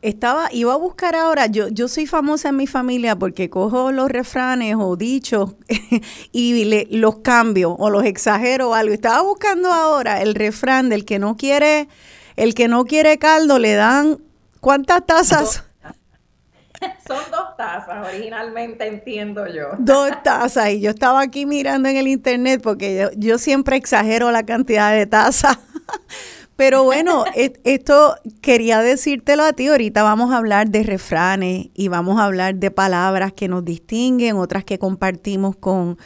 Estaba, 0.00 0.48
iba 0.52 0.72
a 0.72 0.76
buscar 0.76 1.16
ahora, 1.16 1.46
yo, 1.46 1.68
yo 1.68 1.88
soy 1.88 2.06
famosa 2.06 2.50
en 2.50 2.56
mi 2.56 2.68
familia 2.68 3.16
porque 3.16 3.50
cojo 3.50 3.90
los 3.90 4.08
refranes 4.08 4.76
o 4.78 4.96
dichos 4.96 5.56
y 6.32 6.64
le, 6.64 6.86
los 6.90 7.16
cambio 7.18 7.72
o 7.72 7.90
los 7.90 8.04
exagero 8.04 8.70
o 8.70 8.74
algo. 8.74 8.94
Estaba 8.94 9.22
buscando 9.22 9.72
ahora 9.72 10.22
el 10.22 10.36
refrán 10.36 10.88
del 10.88 11.04
que 11.04 11.18
no 11.18 11.36
quiere, 11.36 11.88
el 12.36 12.54
que 12.54 12.68
no 12.68 12.84
quiere 12.84 13.18
caldo 13.18 13.58
le 13.58 13.74
dan, 13.74 14.18
¿cuántas 14.60 15.04
tazas? 15.04 15.64
Son 17.06 17.18
dos 17.32 17.56
tazas, 17.56 18.06
originalmente 18.06 18.86
entiendo 18.86 19.48
yo. 19.48 19.70
Dos 19.78 20.10
tazas, 20.22 20.70
y 20.70 20.80
yo 20.80 20.90
estaba 20.90 21.20
aquí 21.22 21.44
mirando 21.44 21.88
en 21.88 21.96
el 21.96 22.06
internet 22.06 22.60
porque 22.62 22.96
yo, 22.96 23.10
yo 23.16 23.36
siempre 23.36 23.76
exagero 23.76 24.30
la 24.30 24.44
cantidad 24.44 24.92
de 24.92 25.06
tazas. 25.06 25.58
Pero 26.58 26.82
bueno, 26.82 27.24
esto 27.36 28.16
quería 28.40 28.82
decírtelo 28.82 29.44
a 29.44 29.52
ti. 29.52 29.68
Ahorita 29.68 30.02
vamos 30.02 30.32
a 30.32 30.38
hablar 30.38 30.70
de 30.70 30.82
refranes 30.82 31.68
y 31.72 31.86
vamos 31.86 32.18
a 32.18 32.24
hablar 32.24 32.56
de 32.56 32.72
palabras 32.72 33.32
que 33.32 33.46
nos 33.46 33.64
distinguen, 33.64 34.34
otras 34.34 34.64
que 34.64 34.76
compartimos 34.76 35.54
con, 35.54 35.98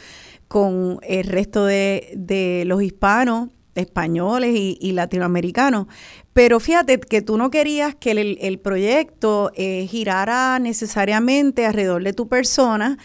con 0.47 0.99
el 1.01 1.23
resto 1.23 1.65
de, 1.65 2.63
los 2.67 2.83
hispanos, 2.83 3.49
españoles 3.73 4.51
y, 4.53 4.91
latinoamericanos. 4.91 5.87
Pero 6.33 6.59
fíjate 6.59 6.99
que 6.99 7.23
tú 7.23 7.35
no 7.39 7.49
querías 7.49 7.95
que 7.95 8.11
el, 8.11 8.59
proyecto 8.59 9.51
eh, 9.55 9.87
girara 9.89 10.59
necesariamente 10.59 11.65
alrededor 11.65 12.03
de 12.03 12.13
tu 12.13 12.27
persona, 12.27 12.99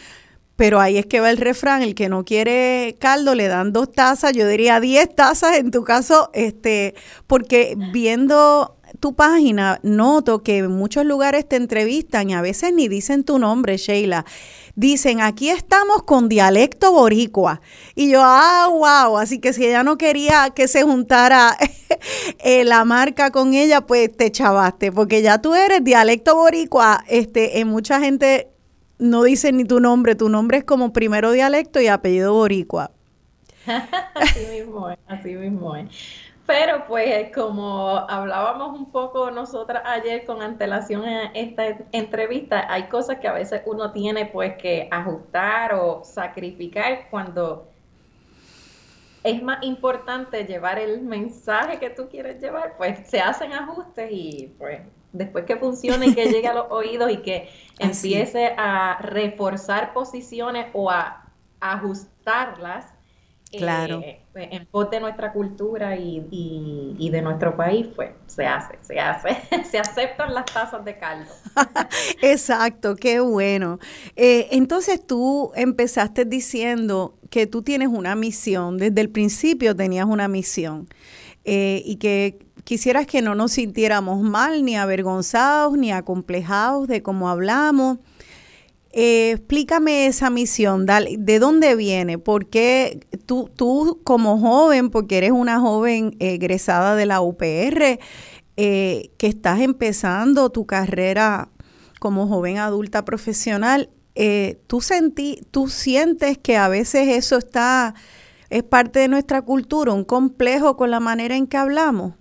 pero 0.59 0.81
ahí 0.81 0.99
es 0.99 1.07
que 1.07 1.21
va 1.21 1.31
el 1.31 1.37
refrán, 1.37 1.83
el 1.83 1.95
que 1.95 2.09
no 2.09 2.25
quiere 2.25 2.97
caldo 2.99 3.37
le 3.37 3.47
dan 3.47 3.73
dos 3.73 3.93
tazas, 3.93 4.33
yo 4.33 4.49
diría 4.49 4.81
diez 4.81 5.09
tazas 5.15 5.57
en 5.57 5.71
tu 5.71 5.85
caso, 5.85 6.31
este, 6.33 6.97
porque 7.29 7.77
viendo 7.93 8.77
tu 8.99 9.15
página 9.15 9.79
noto 9.85 10.43
que 10.43 10.59
en 10.59 10.73
muchos 10.73 11.05
lugares 11.05 11.49
te 11.49 11.55
entrevistan 11.55 12.31
y 12.31 12.35
a 12.35 12.41
veces 12.41 12.73
ni 12.73 12.89
dicen 12.89 13.23
tu 13.23 13.39
nombre, 13.39 13.77
Sheila. 13.77 14.25
Dicen, 14.75 15.21
aquí 15.21 15.49
estamos 15.49 16.03
con 16.03 16.29
dialecto 16.29 16.91
boricua. 16.91 17.61
Y 17.95 18.11
yo, 18.11 18.21
ah, 18.25 18.67
wow, 18.69 19.19
así 19.19 19.39
que 19.39 19.53
si 19.53 19.65
ella 19.65 19.85
no 19.85 19.97
quería 19.97 20.51
que 20.51 20.67
se 20.67 20.83
juntara 20.83 21.57
eh, 22.41 22.65
la 22.65 22.85
marca 22.85 23.31
con 23.31 23.55
ella, 23.55 23.83
pues 23.83 24.17
te 24.17 24.33
chavaste, 24.33 24.91
porque 24.91 25.23
ya 25.23 25.41
tú 25.41 25.55
eres 25.55 25.85
dialecto 25.85 26.35
boricua, 26.35 27.05
este, 27.07 27.61
en 27.61 27.69
mucha 27.69 28.01
gente 28.01 28.49
no 28.99 29.23
dice 29.23 29.53
ni 29.53 29.65
tu 29.65 29.81
nombre, 29.81 30.15
tu 30.15 30.29
nombre 30.29 30.59
es 30.59 30.65
como 30.65 30.93
primero 30.93 31.33
dialecto 31.33 31.81
y 31.81 31.89
apellido 31.89 32.35
boricua. 32.35 32.91
así 34.15 34.47
mismo 34.47 34.91
es, 34.91 34.99
así 35.07 35.35
mismo 35.35 35.77
es. 35.77 35.89
Pero 36.47 36.87
pues 36.87 37.31
como 37.35 37.91
hablábamos 38.09 38.79
un 38.79 38.91
poco 38.91 39.31
nosotras 39.31 39.83
ayer 39.85 40.25
con 40.25 40.41
antelación 40.41 41.05
en 41.05 41.31
esta 41.35 41.77
entrevista, 41.93 42.73
hay 42.73 42.85
cosas 42.85 43.19
que 43.19 43.29
a 43.29 43.35
veces 43.35 43.61
uno 43.67 43.93
tiene 43.93 44.25
pues 44.27 44.57
que 44.57 44.89
ajustar 44.91 45.75
o 45.75 46.03
sacrificar 46.05 47.09
cuando 47.11 47.69
es 49.23 49.43
más 49.43 49.63
importante 49.63 50.45
llevar 50.45 50.79
el 50.79 51.03
mensaje 51.03 51.79
que 51.79 51.91
tú 51.91 52.09
quieres 52.09 52.41
llevar, 52.41 52.79
pues 52.79 53.07
se 53.07 53.21
hacen 53.21 53.53
ajustes 53.53 54.09
y 54.11 54.55
pues 54.59 54.81
después 55.13 55.45
que 55.45 55.57
funcione, 55.57 56.15
que 56.15 56.27
llegue 56.27 56.49
a 56.49 56.55
los 56.55 56.67
oídos 56.71 57.11
y 57.11 57.19
que 57.19 57.49
empiece 57.79 58.55
a 58.57 58.99
reforzar 59.01 59.93
posiciones 59.93 60.67
o 60.73 60.91
a 60.91 61.25
ajustarlas 61.61 62.87
claro. 63.57 64.03
Eh, 64.05 64.21
en 64.35 64.67
pos 64.67 64.91
de 64.91 65.01
nuestra 65.01 65.33
cultura 65.33 65.97
y, 65.97 67.09
de 67.11 67.23
nuestro 67.23 67.57
país, 67.57 67.87
pues 67.95 68.11
se 68.27 68.47
hace, 68.47 68.79
se 68.83 69.01
hace, 69.01 69.37
se 69.71 69.79
aceptan 69.79 70.35
las 70.35 70.47
tazas 70.47 70.85
de 70.85 70.99
caldo. 70.99 71.31
Exacto, 72.23 72.97
qué 72.97 73.21
bueno. 73.21 73.79
Eh, 74.17 74.49
entonces 74.53 75.05
tú 75.05 75.53
empezaste 75.55 76.25
diciendo 76.25 77.17
que 77.31 77.47
tú 77.47 77.63
tienes 77.63 77.89
una 77.89 78.15
misión, 78.15 78.79
desde 78.79 79.01
el 79.01 79.11
principio 79.11 79.75
tenías 79.75 80.07
una 80.07 80.29
misión 80.29 80.89
eh, 81.45 81.83
y 81.85 81.97
que 81.97 82.47
quisieras 82.69 83.07
que 83.07 83.23
no 83.23 83.35
nos 83.35 83.53
sintiéramos 83.53 84.21
mal, 84.21 84.63
ni 84.63 84.77
avergonzados, 84.77 85.79
ni 85.79 85.91
acomplejados 85.91 86.87
de 86.87 87.03
cómo 87.03 87.31
hablamos. 87.31 87.97
Eh, 88.93 89.31
explícame 89.37 90.07
esa 90.07 90.29
misión, 90.29 90.85
¿de 90.85 91.39
dónde 91.39 91.77
viene? 91.77 92.19
¿Por 92.19 92.51
qué 92.51 93.01
tú, 93.25 93.49
tú 93.57 94.03
como 94.05 94.39
joven, 94.39 94.91
porque 94.91 95.17
eres 95.17 95.31
una 95.31 95.61
joven 95.61 96.15
egresada 96.19 96.95
de 96.95 97.07
la 97.07 97.23
UPR, 97.23 98.01
eh, 98.59 99.11
que 99.17 99.29
estás 99.29 99.61
empezando 99.61 100.51
tu 100.51 100.67
carrera 100.67 101.49
como 102.01 102.29
joven 102.29 102.59
adulta 102.59 103.03
profesional, 103.07 103.89
eh, 104.15 104.61
¿tú, 104.67 104.83
tú 105.51 105.69
sientes 105.69 106.37
que 106.37 106.59
a 106.59 106.69
veces 106.69 107.09
eso 107.09 107.39
está, 107.39 107.95
es 108.51 108.63
parte 108.63 108.99
de 108.99 109.09
nuestra 109.09 109.41
cultura, 109.41 109.95
un 109.95 110.05
complejo 110.05 110.77
con 110.77 110.91
la 110.91 111.01
manera 111.01 111.35
en 111.35 111.47
que 111.47 111.57
hablamos? 111.57 112.18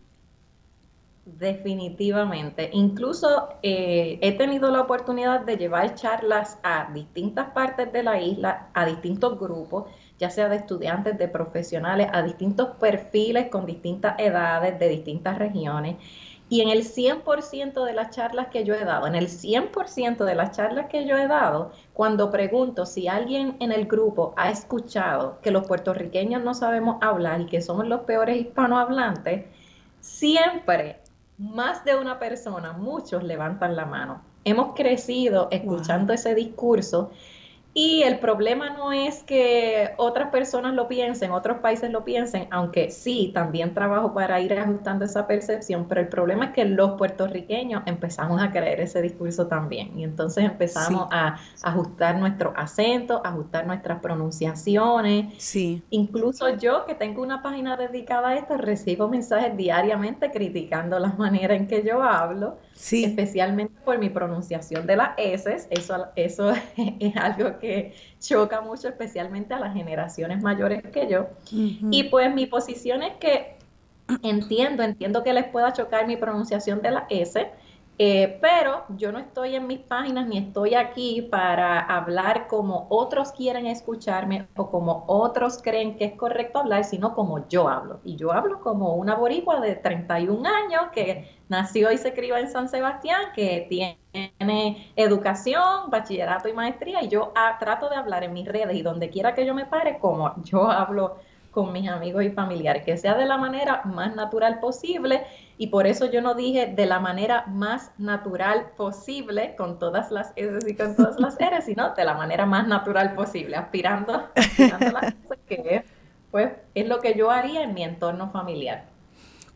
Definitivamente. 1.38 2.72
Incluso 2.74 3.50
eh, 3.62 4.18
he 4.24 4.32
tenido 4.32 4.72
la 4.72 4.82
oportunidad 4.82 5.42
de 5.42 5.56
llevar 5.56 5.94
charlas 5.94 6.58
a 6.64 6.92
distintas 6.92 7.52
partes 7.52 7.94
de 7.94 8.02
la 8.02 8.20
isla, 8.20 8.70
a 8.74 8.88
distintos 8.88 9.40
grupos, 9.40 9.86
ya 10.18 10.32
sea 10.32 10.50
de 10.50 10.56
estudiantes, 10.56 11.16
de 11.20 11.28
profesionales, 11.28 12.08
a 12.12 12.24
distintos 12.24 12.70
perfiles 12.80 13.50
con 13.50 13.68
distintas 13.68 14.20
edades, 14.20 14.80
de 14.80 14.90
distintas 14.90 15.38
regiones. 15.38 15.98
Y 16.50 16.62
en 16.62 16.70
el 16.70 16.84
100% 16.84 17.86
de 17.86 17.94
las 17.94 18.16
charlas 18.16 18.48
que 18.48 18.64
yo 18.64 18.74
he 18.74 18.84
dado, 18.84 19.06
en 19.06 19.14
el 19.14 19.28
100% 19.28 20.26
de 20.26 20.34
las 20.34 20.58
charlas 20.58 20.88
que 20.88 21.06
yo 21.06 21.20
he 21.20 21.28
dado, 21.28 21.72
cuando 21.94 22.32
pregunto 22.32 22.88
si 22.88 23.08
alguien 23.08 23.58
en 23.60 23.72
el 23.72 23.86
grupo 23.86 24.34
ha 24.38 24.50
escuchado 24.50 25.40
que 25.44 25.52
los 25.52 25.68
puertorriqueños 25.68 26.44
no 26.44 26.56
sabemos 26.56 26.98
hablar 27.02 27.42
y 27.42 27.46
que 27.46 27.62
somos 27.62 27.88
los 27.88 28.02
peores 28.02 28.38
hispanohablantes, 28.38 29.46
siempre 30.00 31.02
más 31.38 31.86
de 31.86 31.96
una 31.96 32.20
persona, 32.20 32.74
muchos 32.74 33.24
levantan 33.24 33.76
la 33.76 33.86
mano. 33.86 34.22
Hemos 34.44 34.76
crecido 34.76 35.50
escuchando 35.52 36.14
ese 36.14 36.34
discurso 36.34 37.12
y 37.80 38.02
el 38.02 38.18
problema 38.18 38.72
no 38.72 38.92
es 38.92 39.22
que 39.22 39.92
otras 39.98 40.32
personas 40.32 40.74
lo 40.74 40.88
piensen, 40.88 41.30
otros 41.30 41.60
países 41.60 41.92
lo 41.92 42.04
piensen, 42.04 42.48
aunque 42.50 42.90
sí, 42.90 43.30
también 43.36 43.76
trabajo 43.76 44.16
para 44.16 44.42
ir 44.42 44.52
ajustando 44.58 45.06
esa 45.06 45.28
percepción, 45.28 45.86
pero 45.88 46.02
el 46.02 46.08
problema 46.08 46.46
es 46.46 46.52
que 46.54 46.66
los 46.66 46.98
puertorriqueños 46.98 47.84
empezamos 47.86 48.42
a 48.42 48.50
creer 48.50 48.80
ese 48.80 49.00
discurso 49.04 49.46
también 49.46 49.92
y 49.96 50.04
entonces 50.04 50.44
empezamos 50.44 51.08
a 51.12 51.38
ajustar 51.62 52.18
nuestro 52.18 52.52
acento, 52.58 53.22
ajustar 53.24 53.68
nuestras 53.68 54.00
pronunciaciones. 54.00 55.36
Sí. 55.38 55.84
Incluso 55.92 56.58
yo 56.58 56.84
que 56.88 56.96
tengo 56.96 57.22
una 57.22 57.44
página 57.44 57.78
dedicada 57.78 58.30
a 58.30 58.38
esto, 58.38 58.58
recibo 58.58 59.08
mensajes 59.08 59.56
diariamente 59.56 60.32
criticando 60.32 60.98
la 60.98 61.10
manera 61.10 61.54
en 61.54 61.68
que 61.68 61.84
yo 61.84 62.02
hablo 62.02 62.58
especialmente 62.78 63.74
por 63.84 63.98
mi 63.98 64.10
pronunciación 64.10 64.86
de 64.86 64.96
las 64.96 65.10
S. 65.18 65.68
Eso, 65.70 66.08
eso 66.16 66.54
es 66.78 67.18
algo 67.18 67.60
que 67.60 67.94
choca 68.20 68.62
mucho, 68.62 68.88
especialmente 68.88 69.54
a 69.54 69.60
las 69.60 69.74
generaciones 69.74 70.42
mayores 70.42 70.84
que 70.84 71.08
yo. 71.08 71.28
Y 71.52 72.04
pues 72.06 72.34
mi 72.34 72.46
posición 72.46 73.04
es 73.04 73.16
que 73.18 73.58
entiendo, 74.24 74.84
entiendo 74.84 75.24
que 75.24 75.34
les 75.34 75.46
pueda 75.46 75.74
chocar 75.74 76.08
mi 76.08 76.18
pronunciación 76.18 76.82
de 76.82 76.92
la 76.92 77.08
S, 77.10 77.52
eh, 78.00 78.38
pero 78.42 78.84
yo 78.90 79.12
no 79.12 79.18
estoy 79.18 79.56
en 79.56 79.66
mis 79.66 79.80
páginas 79.80 80.28
ni 80.28 80.38
estoy 80.38 80.76
aquí 80.76 81.24
para 81.32 81.80
hablar 81.80 82.48
como 82.48 82.86
otros 82.90 83.32
quieren 83.32 83.66
escucharme 83.66 84.48
o 84.56 84.70
como 84.70 85.04
otros 85.08 85.60
creen 85.64 85.98
que 85.98 86.06
es 86.06 86.14
correcto 86.14 86.60
hablar, 86.60 86.84
sino 86.84 87.16
como 87.16 87.48
yo 87.48 87.68
hablo. 87.68 88.00
Y 88.04 88.16
yo 88.16 88.32
hablo 88.32 88.62
como 88.62 88.94
una 88.96 89.16
boricua 89.16 89.60
de 89.62 89.76
31 89.76 90.48
años 90.48 90.82
que 90.94 91.37
nació 91.50 91.92
y 91.92 91.98
se 91.98 92.14
crió 92.14 92.38
en 92.38 92.50
San 92.50 92.70
Sebastián, 92.70 93.22
que 93.36 93.68
tiene 93.70 94.92
educación, 94.96 95.90
bachillerato 95.90 96.50
y 96.50 96.54
maestría, 96.54 97.04
y 97.04 97.10
yo 97.10 97.32
ah, 97.36 97.58
trato 97.60 97.90
de 97.90 97.96
hablar 97.96 98.24
en 98.24 98.34
mis 98.34 98.48
redes 98.48 98.76
y 98.76 98.82
donde 98.82 99.10
quiera 99.10 99.34
que 99.34 99.46
yo 99.46 99.54
me 99.54 99.66
pare 99.66 100.00
como 100.00 100.34
yo 100.44 100.70
hablo 100.70 101.18
con 101.52 101.74
mis 101.74 101.90
amigos 101.90 102.24
y 102.24 102.30
familiares, 102.30 102.84
que 102.86 102.98
sea 102.98 103.16
de 103.16 103.26
la 103.26 103.38
manera 103.38 103.82
más 103.86 104.16
natural 104.16 104.60
posible 104.60 105.24
y 105.58 105.68
por 105.68 105.88
eso 105.88 106.06
yo 106.06 106.22
no 106.22 106.36
dije 106.36 106.68
de 106.68 106.86
la 106.86 107.00
manera 107.00 107.46
más 107.48 107.92
natural 107.98 108.74
posible, 108.78 109.56
con 109.56 109.80
todas 109.80 110.12
las 110.12 110.34
S 110.36 110.70
y 110.70 110.76
con 110.76 110.96
todas 110.96 111.20
las 111.20 111.36
R, 111.40 111.60
sino 111.64 111.96
de 111.96 112.06
la 112.06 112.14
manera 112.14 112.46
más 112.46 112.68
natural 112.68 113.16
posible, 113.16 113.56
aspirando, 113.56 114.28
aspirando 114.36 114.86
a 114.98 115.02
las 115.02 115.14
cosas 115.16 115.40
que 115.48 115.84
pues, 116.30 116.52
es 116.76 116.88
lo 116.88 117.00
que 117.00 117.16
yo 117.16 117.32
haría 117.32 117.64
en 117.64 117.74
mi 117.74 117.84
entorno 117.84 118.30
familiar. 118.30 118.86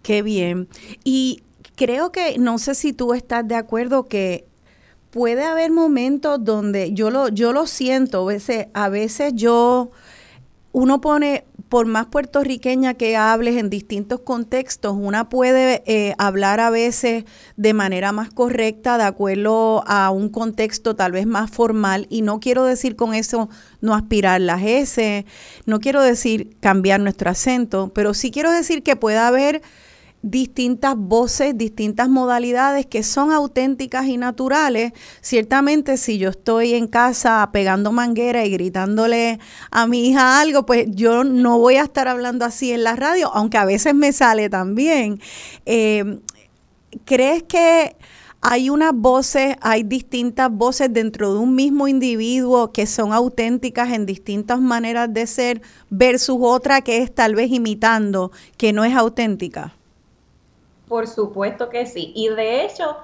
Qué 0.01 0.23
bien. 0.23 0.69
Y 1.03 1.43
creo 1.81 2.11
que, 2.11 2.37
no 2.37 2.59
sé 2.59 2.75
si 2.75 2.93
tú 2.93 3.15
estás 3.15 3.47
de 3.47 3.55
acuerdo 3.55 4.07
que 4.07 4.45
puede 5.09 5.43
haber 5.43 5.71
momentos 5.71 6.37
donde 6.43 6.93
yo 6.93 7.09
lo, 7.09 7.29
yo 7.29 7.53
lo 7.53 7.65
siento, 7.65 8.21
a 8.21 8.25
veces, 8.25 8.67
a 8.75 8.87
veces 8.87 9.33
yo, 9.33 9.89
uno 10.73 11.01
pone 11.01 11.43
por 11.69 11.87
más 11.87 12.05
puertorriqueña 12.05 12.93
que 12.93 13.17
hables 13.17 13.57
en 13.57 13.71
distintos 13.71 14.19
contextos, 14.19 14.95
una 14.95 15.27
puede 15.27 15.81
eh, 15.87 16.13
hablar 16.19 16.59
a 16.59 16.69
veces 16.69 17.25
de 17.57 17.73
manera 17.73 18.11
más 18.11 18.29
correcta, 18.29 18.99
de 18.99 19.05
acuerdo 19.05 19.83
a 19.87 20.11
un 20.11 20.29
contexto 20.29 20.95
tal 20.95 21.13
vez 21.13 21.25
más 21.25 21.49
formal, 21.49 22.05
y 22.11 22.21
no 22.21 22.39
quiero 22.39 22.63
decir 22.63 22.95
con 22.95 23.15
eso 23.15 23.49
no 23.79 23.95
aspirar 23.95 24.39
las 24.39 24.61
S, 24.61 25.25
no 25.65 25.79
quiero 25.79 26.03
decir 26.03 26.55
cambiar 26.59 26.99
nuestro 26.99 27.31
acento, 27.31 27.91
pero 27.91 28.13
sí 28.13 28.29
quiero 28.29 28.51
decir 28.51 28.83
que 28.83 28.95
puede 28.95 29.17
haber 29.17 29.63
distintas 30.21 30.95
voces, 30.95 31.57
distintas 31.57 32.09
modalidades 32.09 32.85
que 32.85 33.03
son 33.03 33.31
auténticas 33.31 34.05
y 34.07 34.17
naturales. 34.17 34.93
Ciertamente 35.21 35.97
si 35.97 36.17
yo 36.17 36.29
estoy 36.29 36.73
en 36.73 36.87
casa 36.87 37.49
pegando 37.51 37.91
manguera 37.91 38.45
y 38.45 38.51
gritándole 38.51 39.39
a 39.71 39.87
mi 39.87 40.09
hija 40.09 40.39
algo, 40.41 40.65
pues 40.65 40.85
yo 40.89 41.23
no 41.23 41.57
voy 41.57 41.75
a 41.75 41.83
estar 41.83 42.07
hablando 42.07 42.45
así 42.45 42.71
en 42.71 42.83
la 42.83 42.95
radio, 42.95 43.31
aunque 43.33 43.57
a 43.57 43.65
veces 43.65 43.95
me 43.95 44.11
sale 44.11 44.49
también. 44.49 45.19
Eh, 45.65 46.19
¿Crees 47.05 47.43
que 47.43 47.95
hay 48.41 48.69
unas 48.69 48.93
voces, 48.93 49.55
hay 49.61 49.83
distintas 49.83 50.51
voces 50.51 50.91
dentro 50.91 51.33
de 51.33 51.39
un 51.39 51.55
mismo 51.55 51.87
individuo 51.87 52.71
que 52.73 52.87
son 52.87 53.13
auténticas 53.13 53.91
en 53.93 54.05
distintas 54.07 54.59
maneras 54.59 55.13
de 55.13 55.27
ser 55.27 55.61
versus 55.89 56.37
otra 56.41 56.81
que 56.81 57.03
es 57.03 57.13
tal 57.13 57.35
vez 57.35 57.51
imitando, 57.51 58.31
que 58.57 58.73
no 58.73 58.83
es 58.83 58.95
auténtica? 58.95 59.75
Por 60.91 61.07
supuesto 61.07 61.69
que 61.69 61.85
sí. 61.85 62.11
Y 62.17 62.27
de 62.27 62.65
hecho, 62.65 62.97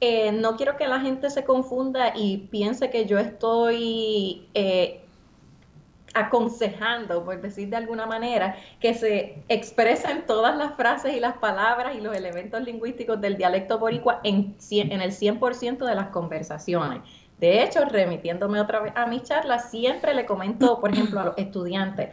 eh, 0.00 0.32
no 0.32 0.56
quiero 0.56 0.78
que 0.78 0.88
la 0.88 1.00
gente 1.00 1.28
se 1.28 1.44
confunda 1.44 2.14
y 2.16 2.38
piense 2.50 2.88
que 2.88 3.04
yo 3.04 3.18
estoy 3.18 4.48
eh, 4.54 5.04
aconsejando, 6.14 7.22
por 7.22 7.42
decir 7.42 7.68
de 7.68 7.76
alguna 7.76 8.06
manera, 8.06 8.56
que 8.80 8.94
se 8.94 9.42
expresen 9.50 10.24
todas 10.26 10.56
las 10.56 10.74
frases 10.74 11.14
y 11.14 11.20
las 11.20 11.36
palabras 11.36 11.94
y 11.94 12.00
los 12.00 12.16
elementos 12.16 12.62
lingüísticos 12.62 13.20
del 13.20 13.36
dialecto 13.36 13.78
boricua 13.78 14.20
en, 14.24 14.56
en 14.70 15.02
el 15.02 15.10
100% 15.10 15.84
de 15.84 15.94
las 15.94 16.08
conversaciones. 16.08 17.02
De 17.38 17.62
hecho, 17.62 17.84
remitiéndome 17.84 18.58
otra 18.58 18.80
vez 18.80 18.94
a 18.96 19.04
mis 19.04 19.22
charlas, 19.24 19.70
siempre 19.70 20.14
le 20.14 20.24
comento, 20.24 20.80
por 20.80 20.90
ejemplo, 20.94 21.20
a 21.20 21.24
los 21.26 21.34
estudiantes, 21.36 22.08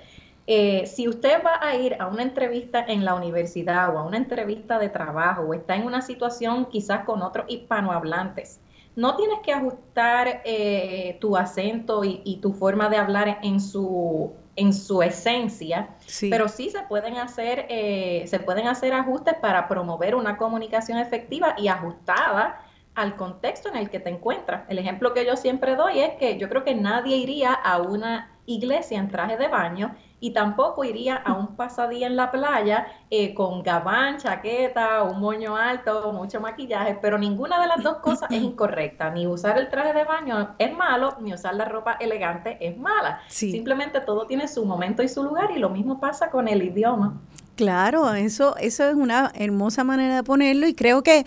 eh, 0.53 0.85
si 0.85 1.07
usted 1.07 1.41
va 1.45 1.65
a 1.65 1.77
ir 1.77 1.95
a 1.97 2.07
una 2.07 2.23
entrevista 2.23 2.83
en 2.85 3.05
la 3.05 3.15
universidad 3.15 3.95
o 3.95 3.99
a 3.99 4.03
una 4.03 4.17
entrevista 4.17 4.79
de 4.79 4.89
trabajo 4.89 5.43
o 5.43 5.53
está 5.53 5.77
en 5.77 5.85
una 5.85 6.01
situación 6.01 6.65
quizás 6.65 7.05
con 7.05 7.21
otros 7.21 7.45
hispanohablantes, 7.47 8.59
no 8.97 9.15
tienes 9.15 9.39
que 9.45 9.53
ajustar 9.53 10.41
eh, 10.43 11.17
tu 11.21 11.37
acento 11.37 12.03
y, 12.03 12.39
tu 12.41 12.51
forma 12.51 12.89
de 12.89 12.97
hablar 12.97 13.39
en 13.43 13.61
su, 13.61 14.33
en 14.57 14.73
su 14.73 15.01
esencia, 15.01 15.95
pero 16.29 16.49
sí 16.49 16.69
se 16.69 16.81
pueden 16.81 17.15
hacer 17.15 17.67
eh, 17.69 18.25
se 18.27 18.41
pueden 18.41 18.67
hacer 18.67 18.91
ajustes 18.91 19.35
para 19.35 19.69
promover 19.69 20.15
una 20.15 20.35
comunicación 20.35 20.97
efectiva 20.97 21.55
y 21.57 21.69
ajustada 21.69 22.59
al 22.93 23.15
contexto 23.15 23.69
en 23.69 23.77
el 23.77 23.89
que 23.89 24.01
te 24.01 24.09
encuentras. 24.09 24.63
El 24.67 24.79
ejemplo 24.79 25.13
que 25.13 25.25
yo 25.25 25.37
siempre 25.37 25.77
doy 25.77 26.01
es 26.01 26.15
que 26.15 26.37
yo 26.37 26.49
creo 26.49 26.65
que 26.65 26.75
nadie 26.75 27.15
iría 27.15 27.53
a 27.53 27.81
una 27.81 28.37
iglesia 28.45 28.99
en 28.99 29.07
traje 29.07 29.37
de 29.37 29.47
baño 29.47 29.95
y 30.21 30.31
tampoco 30.31 30.85
iría 30.85 31.15
a 31.15 31.33
un 31.33 31.55
pasadía 31.55 32.05
en 32.05 32.15
la 32.15 32.31
playa 32.31 32.87
eh, 33.09 33.33
con 33.33 33.63
gabán, 33.63 34.19
chaqueta, 34.19 35.01
un 35.01 35.19
moño 35.19 35.57
alto, 35.57 36.13
mucho 36.13 36.39
maquillaje, 36.39 36.97
pero 37.01 37.17
ninguna 37.17 37.59
de 37.59 37.67
las 37.67 37.83
dos 37.83 37.97
cosas 37.97 38.29
es 38.31 38.41
incorrecta. 38.41 39.09
Ni 39.09 39.25
usar 39.25 39.57
el 39.57 39.69
traje 39.69 39.93
de 39.93 40.05
baño 40.05 40.55
es 40.59 40.77
malo, 40.77 41.17
ni 41.19 41.33
usar 41.33 41.55
la 41.55 41.65
ropa 41.65 41.97
elegante 41.99 42.55
es 42.61 42.77
mala. 42.77 43.21
Simplemente 43.27 43.99
todo 43.99 44.27
tiene 44.27 44.47
su 44.47 44.63
momento 44.63 45.01
y 45.01 45.09
su 45.09 45.23
lugar 45.23 45.49
y 45.55 45.59
lo 45.59 45.69
mismo 45.69 45.99
pasa 45.99 46.29
con 46.29 46.47
el 46.47 46.61
idioma. 46.61 47.19
Claro, 47.55 48.13
eso, 48.13 48.55
eso 48.57 48.87
es 48.87 48.95
una 48.95 49.31
hermosa 49.35 49.83
manera 49.83 50.15
de 50.15 50.23
ponerlo 50.23 50.67
y 50.67 50.75
creo 50.75 51.01
que 51.01 51.25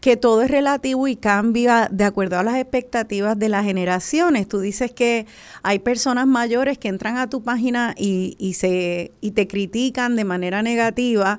que 0.00 0.18
todo 0.18 0.42
es 0.42 0.50
relativo 0.50 1.08
y 1.08 1.16
cambia 1.16 1.88
de 1.90 2.04
acuerdo 2.04 2.38
a 2.38 2.42
las 2.42 2.56
expectativas 2.56 3.38
de 3.38 3.48
las 3.48 3.64
generaciones. 3.64 4.46
Tú 4.46 4.60
dices 4.60 4.92
que 4.92 5.26
hay 5.62 5.78
personas 5.78 6.26
mayores 6.26 6.76
que 6.76 6.88
entran 6.88 7.16
a 7.16 7.30
tu 7.30 7.42
página 7.42 7.94
y, 7.96 8.36
y 8.38 8.52
se, 8.52 9.12
y 9.22 9.30
te 9.30 9.46
critican 9.46 10.14
de 10.14 10.24
manera 10.24 10.62
negativa. 10.62 11.38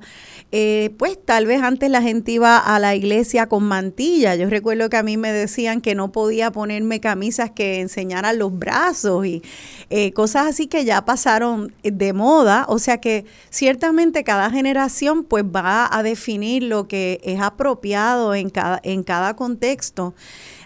Eh, 0.52 0.96
pues 0.98 1.24
tal 1.24 1.46
vez 1.46 1.62
antes 1.62 1.92
la 1.92 2.02
gente 2.02 2.32
iba 2.32 2.58
a 2.58 2.80
la 2.80 2.96
iglesia 2.96 3.48
con 3.48 3.64
mantilla. 3.66 4.36
Yo 4.36 4.50
recuerdo 4.50 4.90
que 4.90 4.98
a 4.98 5.04
mí 5.04 5.16
me 5.16 5.32
decían 5.32 5.80
que 5.80 5.94
no 5.94 6.12
podía 6.12 6.52
ponerme 6.52 7.00
camisas 7.00 7.52
que 7.52 7.82
enseñaran 7.82 8.40
los 8.40 8.58
brazos 8.58 9.28
y 9.28 9.44
eh, 9.92 10.12
cosas 10.14 10.48
así 10.48 10.66
que 10.66 10.86
ya 10.86 11.06
pasaron 11.06 11.72
de 11.84 12.14
moda. 12.14 12.66
O 12.68 12.80
sea 12.80 13.00
que 13.00 13.26
ciertamente 13.52 14.24
cada 14.24 14.50
generación 14.50 15.24
pues 15.24 15.44
va 15.44 15.88
a 15.92 16.02
definir 16.02 16.64
lo 16.64 16.88
que 16.88 17.22
es 17.24 17.42
apropiado 17.42 18.34
en 18.34 18.50
cada, 18.56 18.80
en 18.84 19.04
cada 19.04 19.36
contexto. 19.36 20.16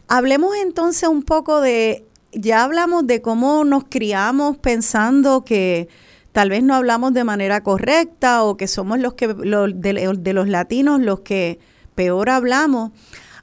Hablemos 0.08 0.56
entonces 0.56 1.10
un 1.10 1.24
poco 1.24 1.60
de, 1.60 2.06
ya 2.32 2.64
hablamos 2.64 3.08
de 3.08 3.22
cómo 3.22 3.64
nos 3.66 3.86
criamos 3.90 4.58
pensando 4.58 5.44
que 5.44 5.90
tal 6.32 6.50
vez 6.50 6.64
no 6.64 6.76
hablamos 6.76 7.14
de 7.14 7.24
manera 7.24 7.64
correcta 7.64 8.44
o 8.44 8.56
que 8.56 8.68
somos 8.68 9.00
los 9.00 9.16
que 9.16 9.28
de, 9.28 10.34
los 10.34 10.48
latinos 10.48 11.02
los 11.02 11.22
que 11.22 11.60
peor 11.96 12.30
hablamos. 12.30 12.92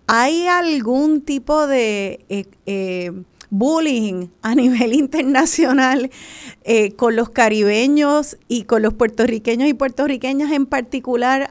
¿Hay 0.07 0.47
algún 0.47 1.23
tipo 1.23 1.67
de 1.67 2.25
eh, 2.29 2.47
eh, 2.67 3.13
bullying 3.51 4.29
a 4.43 4.55
nivel 4.55 4.93
internacional 5.05 6.11
eh, 6.65 6.93
con 6.95 7.17
los 7.17 7.31
caribeños 7.31 8.37
y 8.49 8.65
con 8.65 8.83
los 8.83 8.95
puertorriqueños 8.95 9.69
y 9.69 9.75
puertorriqueñas 9.75 10.53
en 10.53 10.67
particular, 10.67 11.49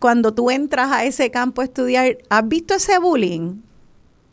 cuando 0.00 0.34
tú 0.34 0.50
entras 0.50 0.92
a 0.92 1.04
ese 1.04 1.30
campo 1.30 1.62
a 1.62 1.64
estudiar, 1.64 2.18
¿has 2.30 2.48
visto 2.48 2.74
ese 2.74 2.98
bullying? 2.98 3.60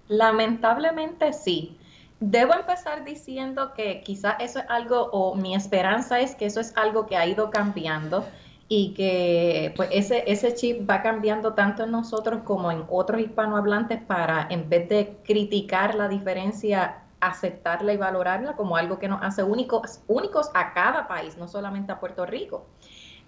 Lamentablemente 0.08 1.34
sí. 1.34 1.78
Debo 2.20 2.54
empezar 2.54 3.04
diciendo 3.04 3.74
que 3.76 4.02
quizás 4.02 4.36
eso 4.40 4.60
es 4.60 4.66
algo, 4.70 5.10
o 5.12 5.36
mi 5.36 5.54
esperanza 5.54 6.20
es 6.22 6.34
que 6.36 6.46
eso 6.46 6.60
es 6.60 6.76
algo 6.78 7.08
que 7.08 7.18
ha 7.18 7.28
ido 7.28 7.50
cambiando 7.50 8.26
y 8.68 8.94
que 8.94 9.74
pues 9.76 9.90
ese, 9.92 10.24
ese 10.28 10.56
chip 10.56 10.90
va 10.90 11.02
cambiando 11.02 11.54
tanto 11.54 11.84
en 11.84 11.92
nosotros 11.92 12.42
como 12.44 12.72
en 12.72 12.84
otros 12.90 13.22
hispanohablantes 13.22 14.02
para, 14.02 14.48
en 14.50 14.70
vez 14.70 14.90
de 14.90 15.18
criticar 15.24 15.94
la 15.94 16.08
diferencia, 16.08 17.04
aceptarla 17.20 17.94
y 17.94 17.98
valorarla 17.98 18.56
como 18.56 18.76
algo 18.76 18.98
que 18.98 19.08
nos 19.08 19.22
hace 19.22 19.44
únicos, 19.44 20.02
únicos 20.08 20.50
a 20.54 20.74
cada 20.74 21.08
país, 21.08 21.38
no 21.38 21.48
solamente 21.48 21.92
a 21.92 22.00
Puerto 22.00 22.26
Rico. 22.26 22.66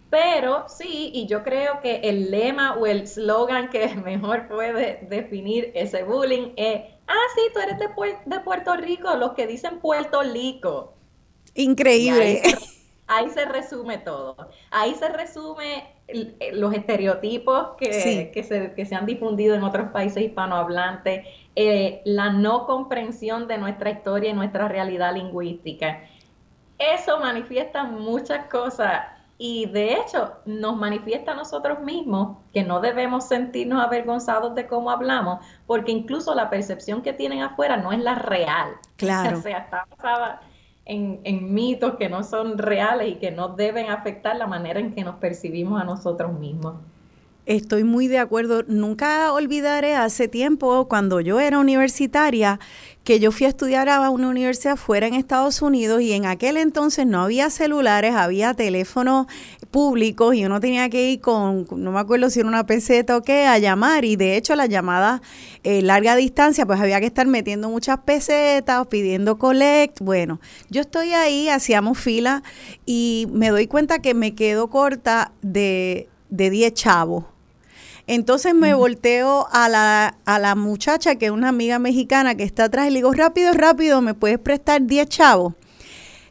Pero 0.10 0.65
sí, 0.69 1.12
y 1.13 1.28
yo 1.28 1.43
creo 1.43 1.82
que 1.82 1.97
el 1.97 2.32
lema 2.32 2.76
o 2.76 2.88
el 2.88 3.08
slogan 3.08 3.69
que 3.69 3.88
mejor 4.04 4.47
puede 4.47 5.06
definir 5.10 5.71
ese 5.76 6.04
bullying 6.04 6.54
es, 6.56 6.82
ah, 7.08 7.26
sí, 7.36 7.41
tú 7.54 7.60
eres 7.60 7.78
de, 7.78 7.88
de 8.26 8.39
Puerto 8.39 8.76
Rico, 8.76 9.15
los 9.15 9.34
que 9.34 9.45
dicen 9.45 9.80
Puerto 9.80 10.23
Rico. 10.23 10.93
Increíble. 11.54 12.41
Ahí 13.08 13.30
se 13.30 13.46
resume 13.46 13.98
todo. 13.98 14.36
Ahí 14.70 14.93
se 14.96 15.08
resume 15.10 15.88
eh, 16.08 16.52
los 16.54 16.74
estereotipos 16.74 17.76
que, 17.78 17.89
que, 18.34 18.43
se, 18.43 18.74
que, 18.74 18.86
se, 18.86 18.96
han 18.96 19.06
difundido 19.06 19.56
en 19.56 19.63
otros 19.63 19.89
países 19.91 20.24
hispanohablantes, 20.24 21.26
eh, 21.56 22.02
la 22.06 22.32
no 22.32 22.65
comprensión 22.65 23.48
de 23.48 23.58
nuestra 23.58 23.89
historia 23.89 24.30
y 24.30 24.34
nuestra 24.34 24.67
realidad 24.67 25.13
lingüística. 25.15 26.02
Eso 26.78 27.20
manifiesta 27.20 27.84
muchas 27.86 28.46
cosas 28.46 29.02
y 29.39 29.67
de 29.67 29.93
hecho 29.93 30.34
nos 30.46 30.78
manifiesta 30.78 31.32
a 31.32 31.36
nosotros 31.36 31.80
mismos 31.80 32.38
que 32.54 32.63
no 32.63 32.80
debemos 32.80 33.28
sentirnos 33.28 33.84
avergonzados 33.84 34.56
de 34.56 34.67
cómo 34.67 34.89
hablamos, 34.89 35.46
porque 35.65 35.91
incluso 35.91 36.34
la 36.34 36.50
percepción 36.50 37.02
que 37.02 37.13
tienen 37.13 37.41
afuera 37.41 37.78
no 37.78 37.91
es 37.91 38.00
la 38.00 38.15
real. 38.15 38.70
Claro. 38.96 39.38
O 39.38 39.41
sea, 39.41 39.60
está 39.60 39.86
basada 39.89 40.41
en, 40.88 41.54
mitos 41.54 41.95
que 41.95 42.10
no 42.10 42.23
son 42.23 42.58
reales 42.58 43.10
y 43.10 43.15
que 43.15 43.32
no 43.32 43.50
deben 43.50 43.89
afectar 43.89 44.36
la 44.36 44.47
manera 44.47 44.80
en 44.80 44.93
que 44.93 45.04
nos 45.04 45.15
percibimos 45.15 45.82
a 45.82 45.86
nosotros 45.86 46.38
mismos. 46.39 46.76
Estoy 47.45 47.86
muy 47.86 48.08
de 48.08 48.19
acuerdo. 48.19 48.63
Nunca 48.67 49.32
olvidaré 49.32 49.95
hace 49.95 50.28
tiempo, 50.28 50.88
cuando 50.89 51.21
yo 51.21 51.39
era 51.39 51.60
universitaria, 51.60 52.60
que 53.08 53.22
yo 53.22 53.32
fui 53.32 53.46
a 53.46 53.50
estudiar 53.50 53.88
a 53.88 54.10
una 54.10 54.28
universidad 54.28 54.76
fuera 54.76 55.08
en 55.08 55.13
Estados 55.13 55.62
Unidos 55.62 56.02
y 56.02 56.12
en 56.12 56.26
aquel 56.26 56.58
entonces 56.58 57.08
no 57.08 57.22
había 57.22 57.50
celulares, 57.50 58.13
había 58.13 58.54
teléfonos 58.54 59.28
públicos 59.72 60.36
y 60.36 60.43
uno 60.43 60.60
tenía 60.60 60.89
que 60.89 61.12
ir 61.12 61.22
con, 61.22 61.65
no 61.72 61.93
me 61.93 62.02
acuerdo 62.02 62.30
si 62.30 62.41
era 62.41 62.50
una 62.50 62.65
peseta 62.65 63.15
o 63.15 63.22
qué, 63.22 63.46
a 63.46 63.60
llamar. 63.60 64.04
Y 64.04 64.17
de 64.17 64.36
hecho 64.36 64.58
las 64.58 64.67
llamadas 64.67 65.22
eh, 65.63 65.82
larga 65.82 66.17
distancia 66.17 66.65
pues 66.65 66.82
había 66.82 67.00
que 67.00 67.06
estar 67.06 67.28
metiendo 67.28 67.70
muchas 67.70 68.00
pesetas, 68.00 68.86
pidiendo 68.88 69.38
collect, 69.38 70.02
bueno, 70.02 70.41
yo 70.70 70.82
estoy 70.82 71.13
ahí, 71.13 71.48
hacíamos 71.48 71.98
fila 71.98 72.43
y 72.86 73.30
me 73.32 73.52
doy 73.52 73.67
cuenta 73.67 74.00
que 74.00 74.15
me 74.15 74.36
quedo 74.36 74.70
corta 74.70 75.32
de, 75.41 76.10
de 76.30 76.50
10 76.50 76.74
chavos 76.74 77.24
entonces 78.08 78.56
me 78.56 78.74
volteo 78.74 79.48
a 79.52 79.70
la, 79.70 80.17
a 80.26 80.39
la 80.39 80.56
muchacha, 80.56 81.15
que 81.15 81.26
es 81.28 81.32
una 81.32 81.50
amiga 81.50 81.78
mexicana 81.78 82.36
que 82.36 82.43
está 82.43 82.65
atrás, 82.65 82.88
y 82.88 82.91
le 82.91 83.00
digo, 83.00 83.12
rápido, 83.12 83.54
rápido, 83.54 84.02
¿me 84.02 84.13
puedes 84.13 84.39
prestar 84.39 84.82
10 84.82 85.10
chavos? 85.10 85.54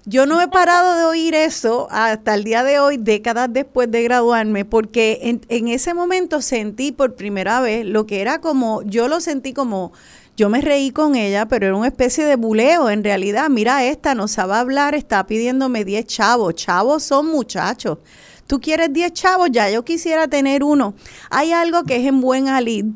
Yo 0.08 0.24
no 0.24 0.40
he 0.40 0.46
parado 0.46 0.96
de 0.96 1.04
oír 1.04 1.34
eso 1.34 1.88
hasta 1.90 2.34
el 2.34 2.44
día 2.44 2.62
de 2.62 2.78
hoy, 2.78 2.96
décadas 2.96 3.52
después 3.52 3.90
de 3.90 4.04
graduarme, 4.04 4.64
porque 4.64 5.18
en, 5.22 5.40
en, 5.48 5.68
ese 5.68 5.94
momento 5.94 6.40
sentí 6.40 6.92
por 6.92 7.16
primera 7.16 7.60
vez 7.60 7.84
lo 7.84 8.06
que 8.06 8.20
era 8.20 8.40
como, 8.40 8.82
yo 8.82 9.08
lo 9.08 9.20
sentí 9.20 9.52
como, 9.52 9.92
yo 10.36 10.48
me 10.48 10.60
reí 10.60 10.92
con 10.92 11.16
ella, 11.16 11.46
pero 11.46 11.66
era 11.66 11.76
una 11.76 11.88
especie 11.88 12.24
de 12.24 12.36
buleo 12.36 12.88
en 12.88 13.02
realidad. 13.02 13.48
Mira, 13.48 13.84
esta 13.84 14.14
no 14.14 14.28
sabe 14.28 14.54
hablar, 14.54 14.94
está 14.94 15.26
pidiéndome 15.26 15.84
10 15.84 16.06
chavos. 16.06 16.54
Chavos 16.54 17.02
son 17.02 17.26
muchachos. 17.26 17.98
Tú 18.46 18.60
quieres 18.60 18.92
10 18.92 19.12
chavos, 19.12 19.48
ya 19.50 19.70
yo 19.70 19.84
quisiera 19.84 20.28
tener 20.28 20.62
uno. 20.62 20.94
Hay 21.30 21.52
algo 21.52 21.84
que 21.84 21.96
es 21.96 22.06
en 22.06 22.20
buen 22.20 22.48
alid 22.48 22.86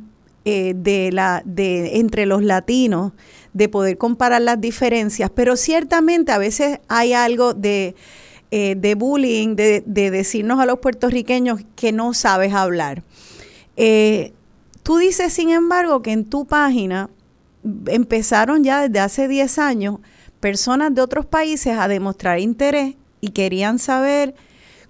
eh, 0.44 0.74
de 0.76 1.10
la, 1.12 1.42
de, 1.44 1.98
entre 1.98 2.24
los 2.24 2.42
latinos, 2.42 3.12
de 3.52 3.68
poder 3.68 3.98
comparar 3.98 4.42
las 4.42 4.60
diferencias, 4.60 5.30
pero 5.34 5.56
ciertamente 5.56 6.32
a 6.32 6.38
veces 6.38 6.78
hay 6.88 7.12
algo 7.12 7.52
de, 7.52 7.94
eh, 8.50 8.74
de 8.76 8.94
bullying, 8.94 9.56
de, 9.56 9.82
de, 9.84 10.10
decirnos 10.10 10.60
a 10.60 10.66
los 10.66 10.78
puertorriqueños 10.78 11.60
que 11.74 11.92
no 11.92 12.14
sabes 12.14 12.54
hablar. 12.54 13.02
Eh, 13.76 14.32
tú 14.82 14.98
dices, 14.98 15.32
sin 15.32 15.50
embargo, 15.50 16.00
que 16.00 16.12
en 16.12 16.24
tu 16.24 16.46
página 16.46 17.10
empezaron 17.86 18.64
ya 18.64 18.88
desde 18.88 19.00
hace 19.00 19.28
10 19.28 19.58
años 19.58 19.96
personas 20.40 20.94
de 20.94 21.02
otros 21.02 21.26
países 21.26 21.76
a 21.76 21.88
demostrar 21.88 22.38
interés 22.38 22.94
y 23.20 23.30
querían 23.30 23.78
saber 23.78 24.34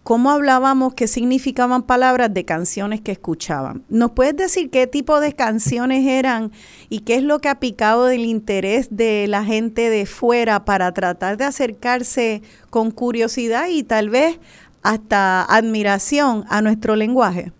cómo 0.02 0.30
hablábamos, 0.30 0.94
qué 0.94 1.06
significaban 1.06 1.82
palabras 1.82 2.32
de 2.32 2.44
canciones 2.44 3.00
que 3.00 3.12
escuchaban. 3.12 3.84
¿Nos 3.88 4.12
puedes 4.12 4.36
decir 4.36 4.70
qué 4.70 4.86
tipo 4.86 5.20
de 5.20 5.34
canciones 5.34 6.06
eran 6.06 6.52
y 6.88 7.00
qué 7.00 7.16
es 7.16 7.22
lo 7.22 7.40
que 7.40 7.48
ha 7.48 7.60
picado 7.60 8.06
del 8.06 8.24
interés 8.24 8.88
de 8.96 9.26
la 9.28 9.44
gente 9.44 9.90
de 9.90 10.06
fuera 10.06 10.64
para 10.64 10.92
tratar 10.92 11.36
de 11.36 11.44
acercarse 11.44 12.42
con 12.70 12.90
curiosidad 12.90 13.68
y 13.68 13.82
tal 13.82 14.10
vez 14.10 14.38
hasta 14.82 15.44
admiración 15.44 16.44
a 16.48 16.62
nuestro 16.62 16.96
lenguaje? 16.96 17.52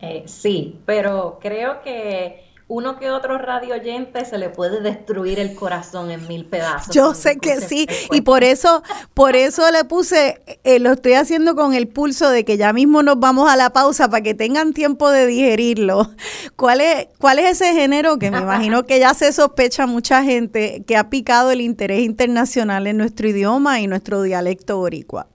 Eh, 0.00 0.24
sí, 0.26 0.80
pero 0.84 1.38
creo 1.40 1.80
que 1.82 2.51
uno 2.72 2.98
que 2.98 3.10
otro 3.10 3.36
radio 3.36 3.74
oyente 3.74 4.24
se 4.24 4.38
le 4.38 4.48
puede 4.48 4.80
destruir 4.80 5.38
el 5.38 5.54
corazón 5.54 6.10
en 6.10 6.26
mil 6.26 6.46
pedazos. 6.46 6.94
Yo 6.94 7.12
sé 7.12 7.36
que 7.36 7.60
sí, 7.60 7.86
y 8.10 8.22
por 8.22 8.44
eso, 8.44 8.82
por 9.12 9.36
eso 9.36 9.70
le 9.70 9.84
puse, 9.84 10.40
eh, 10.64 10.78
lo 10.78 10.92
estoy 10.92 11.12
haciendo 11.12 11.54
con 11.54 11.74
el 11.74 11.86
pulso 11.86 12.30
de 12.30 12.46
que 12.46 12.56
ya 12.56 12.72
mismo 12.72 13.02
nos 13.02 13.20
vamos 13.20 13.50
a 13.50 13.56
la 13.56 13.74
pausa 13.74 14.08
para 14.08 14.22
que 14.22 14.32
tengan 14.32 14.72
tiempo 14.72 15.10
de 15.10 15.26
digerirlo. 15.26 16.08
¿Cuál 16.56 16.80
es, 16.80 17.08
cuál 17.18 17.40
es 17.40 17.60
ese 17.60 17.74
género 17.74 18.18
que 18.18 18.30
me 18.30 18.38
imagino 18.38 18.84
que 18.84 18.98
ya 18.98 19.12
se 19.12 19.32
sospecha 19.32 19.86
mucha 19.86 20.24
gente 20.24 20.82
que 20.86 20.96
ha 20.96 21.10
picado 21.10 21.50
el 21.50 21.60
interés 21.60 22.00
internacional 22.00 22.86
en 22.86 22.96
nuestro 22.96 23.28
idioma 23.28 23.80
y 23.80 23.86
nuestro 23.86 24.22
dialecto 24.22 24.78
boricua? 24.78 25.26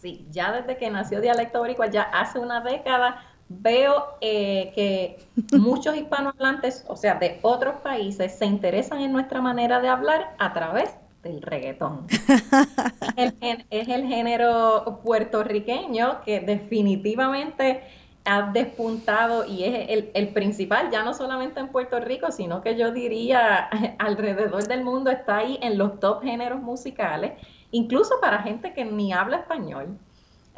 Sí, 0.00 0.26
ya 0.30 0.50
desde 0.52 0.78
que 0.78 0.88
nació 0.88 1.20
Dialecto 1.20 1.58
Boricua, 1.58 1.88
ya 1.88 2.02
hace 2.02 2.38
una 2.38 2.62
década, 2.62 3.22
veo 3.50 4.04
eh, 4.20 4.72
que 4.74 5.18
muchos 5.58 5.96
hispanohablantes, 5.96 6.84
o 6.88 6.96
sea, 6.96 7.16
de 7.16 7.38
otros 7.42 7.80
países, 7.80 8.38
se 8.38 8.46
interesan 8.46 9.00
en 9.00 9.12
nuestra 9.12 9.42
manera 9.42 9.80
de 9.80 9.88
hablar 9.88 10.34
a 10.38 10.52
través 10.52 10.94
del 11.22 11.42
reggaetón. 11.42 12.06
es, 13.16 13.34
el, 13.70 14.06
género 14.06 15.00
puertorriqueño 15.04 16.22
que 16.24 16.40
definitivamente 16.40 17.82
ha 18.24 18.50
despuntado 18.52 19.44
y 19.44 19.64
es 19.64 19.88
el, 19.88 20.10
el, 20.14 20.28
principal, 20.28 20.90
ya 20.90 21.02
no 21.02 21.12
solamente 21.12 21.58
en 21.58 21.68
Puerto 21.68 21.98
Rico, 22.00 22.30
sino 22.30 22.62
que 22.62 22.76
yo 22.76 22.92
diría 22.92 23.68
alrededor 23.98 24.66
del 24.68 24.84
mundo 24.84 25.10
está 25.10 25.38
ahí 25.38 25.58
en 25.60 25.76
los 25.76 25.98
top 25.98 26.22
géneros 26.22 26.62
musicales, 26.62 27.32
incluso 27.72 28.14
para 28.20 28.42
gente 28.42 28.72
que 28.72 28.84
ni 28.84 29.12
habla 29.12 29.38
español. 29.38 29.98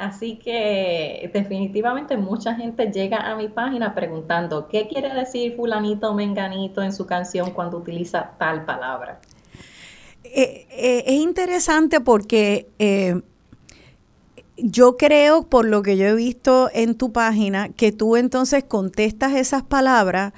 Así 0.03 0.35
que 0.35 1.31
definitivamente 1.33 2.17
mucha 2.17 2.57
gente 2.57 2.91
llega 2.91 3.19
a 3.19 3.37
mi 3.37 3.47
página 3.47 3.95
preguntando 3.95 4.67
qué 4.67 4.89
quiere 4.89 5.15
decir 5.15 5.55
fulanito 5.55 6.11
o 6.11 6.15
menganito 6.15 6.83
en 6.83 6.93
su 6.93 7.07
canción 7.07 7.53
cuando 7.53 7.79
utiliza 7.79 8.33
tal 8.37 8.65
palabra. 8.65 9.21
Eh, 10.25 10.67
eh, 10.71 11.05
es 11.07 11.15
interesante 11.15 12.01
porque 12.01 12.67
eh, 12.81 13.23
yo 14.57 14.97
creo, 14.97 15.45
por 15.45 15.67
lo 15.67 15.85
que 15.85 15.97
yo 15.97 16.07
he 16.07 16.15
visto 16.17 16.69
en 16.75 16.97
tu 16.97 17.13
página, 17.13 17.69
que 17.69 17.93
tú 17.93 18.17
entonces 18.17 18.65
contestas 18.65 19.35
esas 19.35 19.63
palabras, 19.63 20.33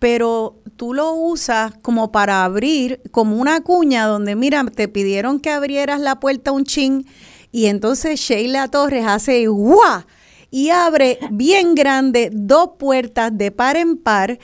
pero 0.00 0.56
tú 0.74 0.92
lo 0.92 1.12
usas 1.12 1.72
como 1.82 2.10
para 2.10 2.42
abrir, 2.42 3.00
como 3.12 3.36
una 3.36 3.60
cuña 3.60 4.06
donde, 4.06 4.34
mira, 4.34 4.64
te 4.74 4.88
pidieron 4.88 5.38
que 5.38 5.50
abrieras 5.50 6.00
la 6.00 6.18
puerta 6.18 6.50
un 6.50 6.64
chin 6.64 7.06
y 7.54 7.66
entonces 7.66 8.18
Sheila 8.18 8.66
Torres 8.66 9.04
hace 9.06 9.46
¡guau! 9.46 10.02
y 10.50 10.70
abre 10.70 11.20
bien 11.30 11.76
grande 11.76 12.30
dos 12.32 12.70
puertas 12.80 13.30
de 13.38 13.52
par 13.52 13.76
en 13.76 13.96
par 13.96 14.40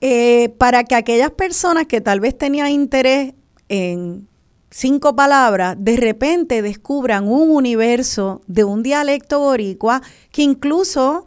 eh, 0.00 0.48
para 0.56 0.84
que 0.84 0.94
aquellas 0.94 1.30
personas 1.32 1.84
que 1.84 2.00
tal 2.00 2.20
vez 2.20 2.38
tenían 2.38 2.70
interés 2.70 3.34
en 3.68 4.26
cinco 4.70 5.14
palabras, 5.14 5.76
de 5.78 5.98
repente 5.98 6.62
descubran 6.62 7.28
un 7.28 7.50
universo 7.50 8.40
de 8.46 8.64
un 8.64 8.82
dialecto 8.82 9.40
boricua 9.40 10.00
que 10.32 10.40
incluso 10.40 11.26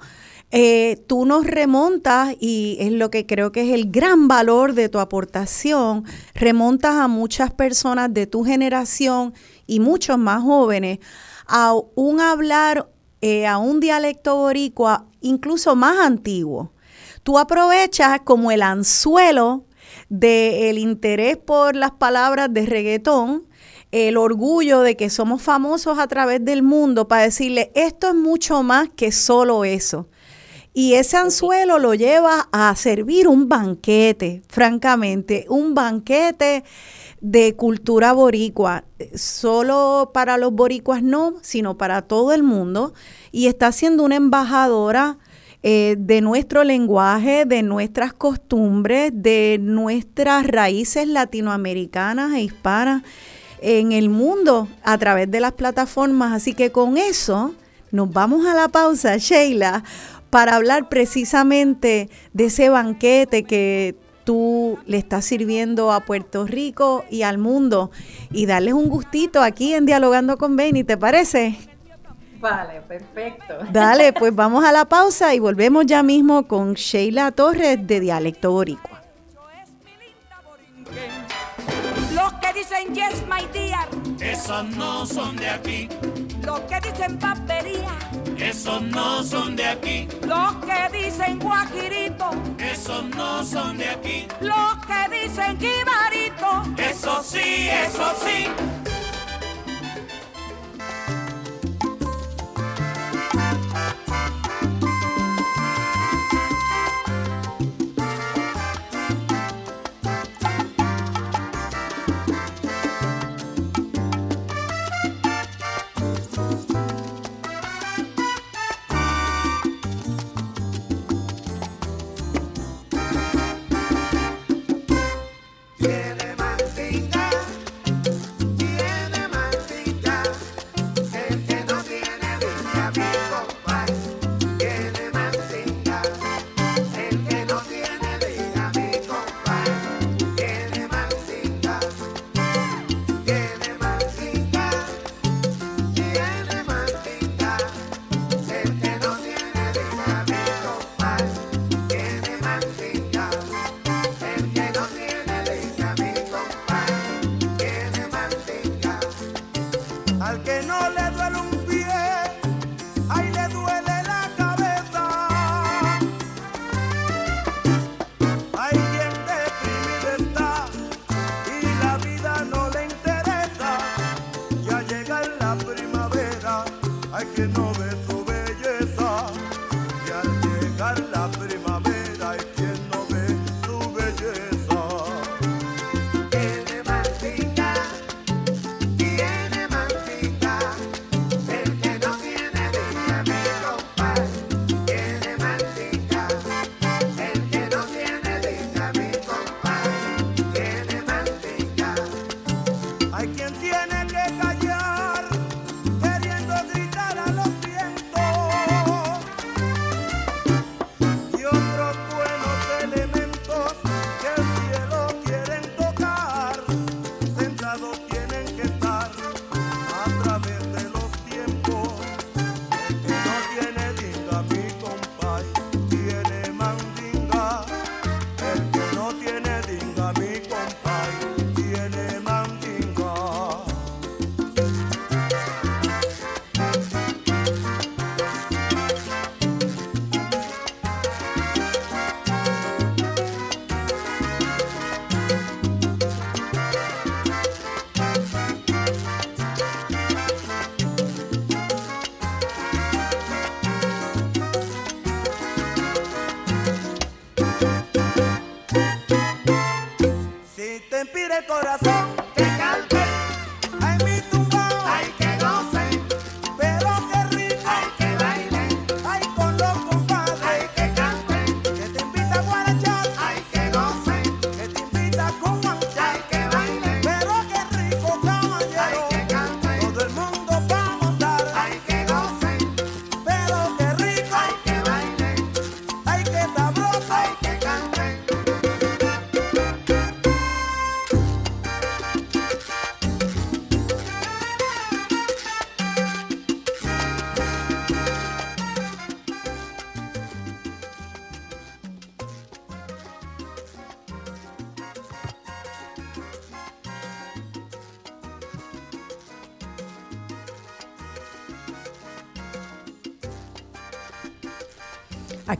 eh, 0.53 1.03
tú 1.07 1.25
nos 1.25 1.45
remontas, 1.45 2.35
y 2.39 2.77
es 2.79 2.91
lo 2.91 3.09
que 3.09 3.25
creo 3.25 3.51
que 3.51 3.61
es 3.61 3.73
el 3.73 3.89
gran 3.89 4.27
valor 4.27 4.73
de 4.73 4.89
tu 4.89 4.99
aportación, 4.99 6.03
remontas 6.33 6.95
a 6.95 7.07
muchas 7.07 7.51
personas 7.51 8.13
de 8.13 8.27
tu 8.27 8.43
generación 8.43 9.33
y 9.71 9.79
muchos 9.79 10.17
más 10.17 10.43
jóvenes 10.43 10.99
a 11.47 11.73
un 11.95 12.19
hablar, 12.19 12.89
eh, 13.21 13.47
a 13.47 13.57
un 13.57 13.79
dialecto 13.79 14.35
boricua 14.35 15.05
incluso 15.21 15.77
más 15.77 15.97
antiguo. 15.99 16.73
Tú 17.23 17.39
aprovechas 17.39 18.19
como 18.25 18.51
el 18.51 18.63
anzuelo 18.63 19.63
del 20.09 20.77
interés 20.77 21.37
por 21.37 21.77
las 21.77 21.91
palabras 21.91 22.53
de 22.53 22.65
reggaetón, 22.65 23.47
el 23.91 24.17
orgullo 24.17 24.81
de 24.81 24.97
que 24.97 25.09
somos 25.09 25.41
famosos 25.41 25.99
a 25.99 26.07
través 26.07 26.43
del 26.43 26.63
mundo 26.63 27.07
para 27.07 27.23
decirle, 27.23 27.71
esto 27.73 28.09
es 28.09 28.15
mucho 28.15 28.63
más 28.63 28.89
que 28.89 29.13
solo 29.13 29.63
eso. 29.63 30.09
Y 30.73 30.95
ese 30.95 31.15
anzuelo 31.15 31.79
lo 31.79 31.93
lleva 31.93 32.49
a 32.51 32.75
servir 32.75 33.29
un 33.29 33.47
banquete, 33.47 34.41
francamente, 34.49 35.45
un 35.47 35.73
banquete 35.73 36.65
de 37.21 37.55
cultura 37.55 38.13
boricua, 38.13 38.83
solo 39.15 40.09
para 40.13 40.37
los 40.37 40.51
boricuas 40.51 41.03
no, 41.03 41.35
sino 41.41 41.77
para 41.77 42.01
todo 42.01 42.33
el 42.33 42.43
mundo, 42.43 42.93
y 43.31 43.47
está 43.47 43.71
siendo 43.71 44.03
una 44.03 44.15
embajadora 44.15 45.17
eh, 45.63 45.95
de 45.99 46.21
nuestro 46.21 46.63
lenguaje, 46.63 47.45
de 47.45 47.61
nuestras 47.61 48.13
costumbres, 48.13 49.11
de 49.13 49.59
nuestras 49.61 50.47
raíces 50.47 51.07
latinoamericanas 51.07 52.33
e 52.33 52.41
hispanas. 52.41 53.03
en 53.63 53.91
el 53.91 54.09
mundo 54.09 54.67
a 54.81 54.97
través 54.97 55.29
de 55.29 55.39
las 55.39 55.51
plataformas. 55.51 56.33
Así 56.33 56.55
que 56.55 56.71
con 56.71 56.97
eso 56.97 57.53
nos 57.91 58.11
vamos 58.11 58.47
a 58.47 58.55
la 58.55 58.69
pausa, 58.69 59.17
Sheila, 59.17 59.83
para 60.31 60.55
hablar 60.55 60.89
precisamente 60.89 62.09
de 62.33 62.45
ese 62.45 62.69
banquete 62.69 63.43
que 63.43 63.95
tú 64.23 64.79
le 64.85 64.97
estás 64.97 65.25
sirviendo 65.25 65.91
a 65.91 66.01
Puerto 66.01 66.45
Rico 66.45 67.03
y 67.09 67.23
al 67.23 67.37
mundo 67.37 67.91
y 68.31 68.45
darles 68.45 68.73
un 68.73 68.89
gustito 68.89 69.41
aquí 69.41 69.73
en 69.73 69.85
Dialogando 69.85 70.37
con 70.37 70.55
Benny, 70.55 70.83
¿te 70.83 70.97
parece? 70.97 71.57
Vale, 72.41 72.81
perfecto. 72.81 73.53
Dale, 73.71 74.13
pues 74.19 74.33
vamos 74.33 74.65
a 74.65 74.71
la 74.71 74.85
pausa 74.85 75.33
y 75.35 75.39
volvemos 75.39 75.85
ya 75.85 76.01
mismo 76.01 76.47
con 76.47 76.73
Sheila 76.73 77.31
Torres 77.31 77.85
de 77.85 77.99
Dialecto 77.99 78.51
Boricua. 78.51 79.03
Los 82.13 82.33
que 82.33 82.53
dicen 82.53 82.93
yes, 82.93 83.23
my 83.27 83.45
dear, 83.53 83.87
esos 84.19 84.65
no 84.75 85.05
son 85.05 85.35
de 85.35 85.49
aquí. 85.49 85.89
Los 86.43 86.59
que 86.61 86.79
dicen 86.81 87.19
papería, 87.19 87.95
esos 88.41 88.81
no 88.81 89.23
son 89.23 89.55
de 89.55 89.65
aquí. 89.65 90.07
Los 90.25 90.55
que 90.65 90.97
dicen 90.97 91.39
guajirito, 91.39 92.31
esos 92.57 93.05
no 93.15 93.43
son 93.45 93.77
de 93.77 93.89
aquí. 93.89 94.27
Los 94.39 94.77
que 94.85 95.21
dicen 95.21 95.59
jibarito, 95.59 96.63
eso 96.77 97.21
sí, 97.23 97.69
eso 97.69 98.13
sí. 98.23 98.47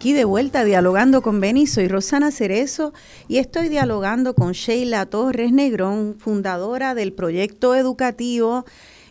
Aquí 0.01 0.13
de 0.13 0.25
vuelta 0.25 0.63
dialogando 0.63 1.21
con 1.21 1.39
Beni, 1.39 1.67
soy 1.67 1.87
Rosana 1.87 2.31
Cerezo 2.31 2.91
y 3.27 3.37
estoy 3.37 3.69
dialogando 3.69 4.33
con 4.33 4.53
Sheila 4.53 5.05
Torres 5.05 5.51
Negrón, 5.51 6.15
fundadora 6.17 6.95
del 6.95 7.13
proyecto 7.13 7.75
educativo 7.75 8.65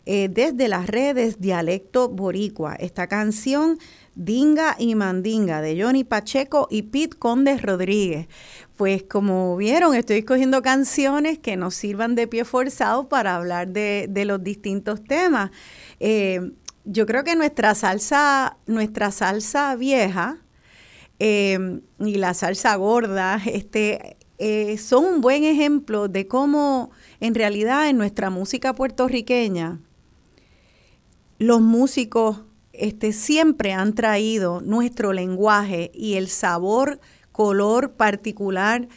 eh, 0.04 0.28
desde 0.28 0.66
las 0.66 0.88
redes 0.88 1.40
Dialecto 1.40 2.08
Boricua. 2.08 2.74
Esta 2.74 3.06
canción 3.06 3.78
Dinga 4.16 4.74
y 4.80 4.96
Mandinga 4.96 5.60
de 5.60 5.80
Johnny 5.80 6.02
Pacheco 6.02 6.66
y 6.72 6.82
Pete 6.82 7.16
Conde 7.16 7.56
Rodríguez. 7.58 8.26
Pues 8.76 9.04
como 9.04 9.56
vieron, 9.56 9.94
estoy 9.94 10.16
escogiendo 10.16 10.60
canciones 10.60 11.38
que 11.38 11.56
nos 11.56 11.76
sirvan 11.76 12.16
de 12.16 12.26
pie 12.26 12.44
forzado 12.44 13.08
para 13.08 13.36
hablar 13.36 13.68
de, 13.68 14.24
los 14.26 14.42
distintos 14.42 15.04
temas. 15.04 15.52
Eh, 16.00 16.50
yo 16.84 17.06
creo 17.06 17.22
que 17.22 17.36
nuestra 17.36 17.76
salsa, 17.76 18.56
nuestra 18.66 19.12
salsa 19.12 19.76
vieja, 19.76 20.40
Em, 21.22 21.82
y 21.98 22.14
la 22.14 22.32
salsa 22.32 22.74
gorda, 22.76 23.42
este, 23.44 24.16
eh, 24.38 24.78
son 24.78 25.04
un 25.04 25.20
buen 25.20 25.44
ejemplo 25.44 26.08
de 26.08 26.26
cómo 26.26 26.92
en 27.20 27.34
realidad 27.34 27.90
en 27.90 27.98
nuestra 27.98 28.30
música 28.30 28.74
puertorriqueña 28.74 29.80
los 31.38 31.60
músicos 31.60 32.44
este, 32.72 33.12
siempre 33.12 33.74
han 33.74 33.94
traído 33.94 34.62
nuestro 34.62 35.12
lenguaje 35.12 35.90
y 35.92 36.14
el 36.14 36.28
sabor, 36.28 37.00
color 37.32 37.92
particular 37.92 38.88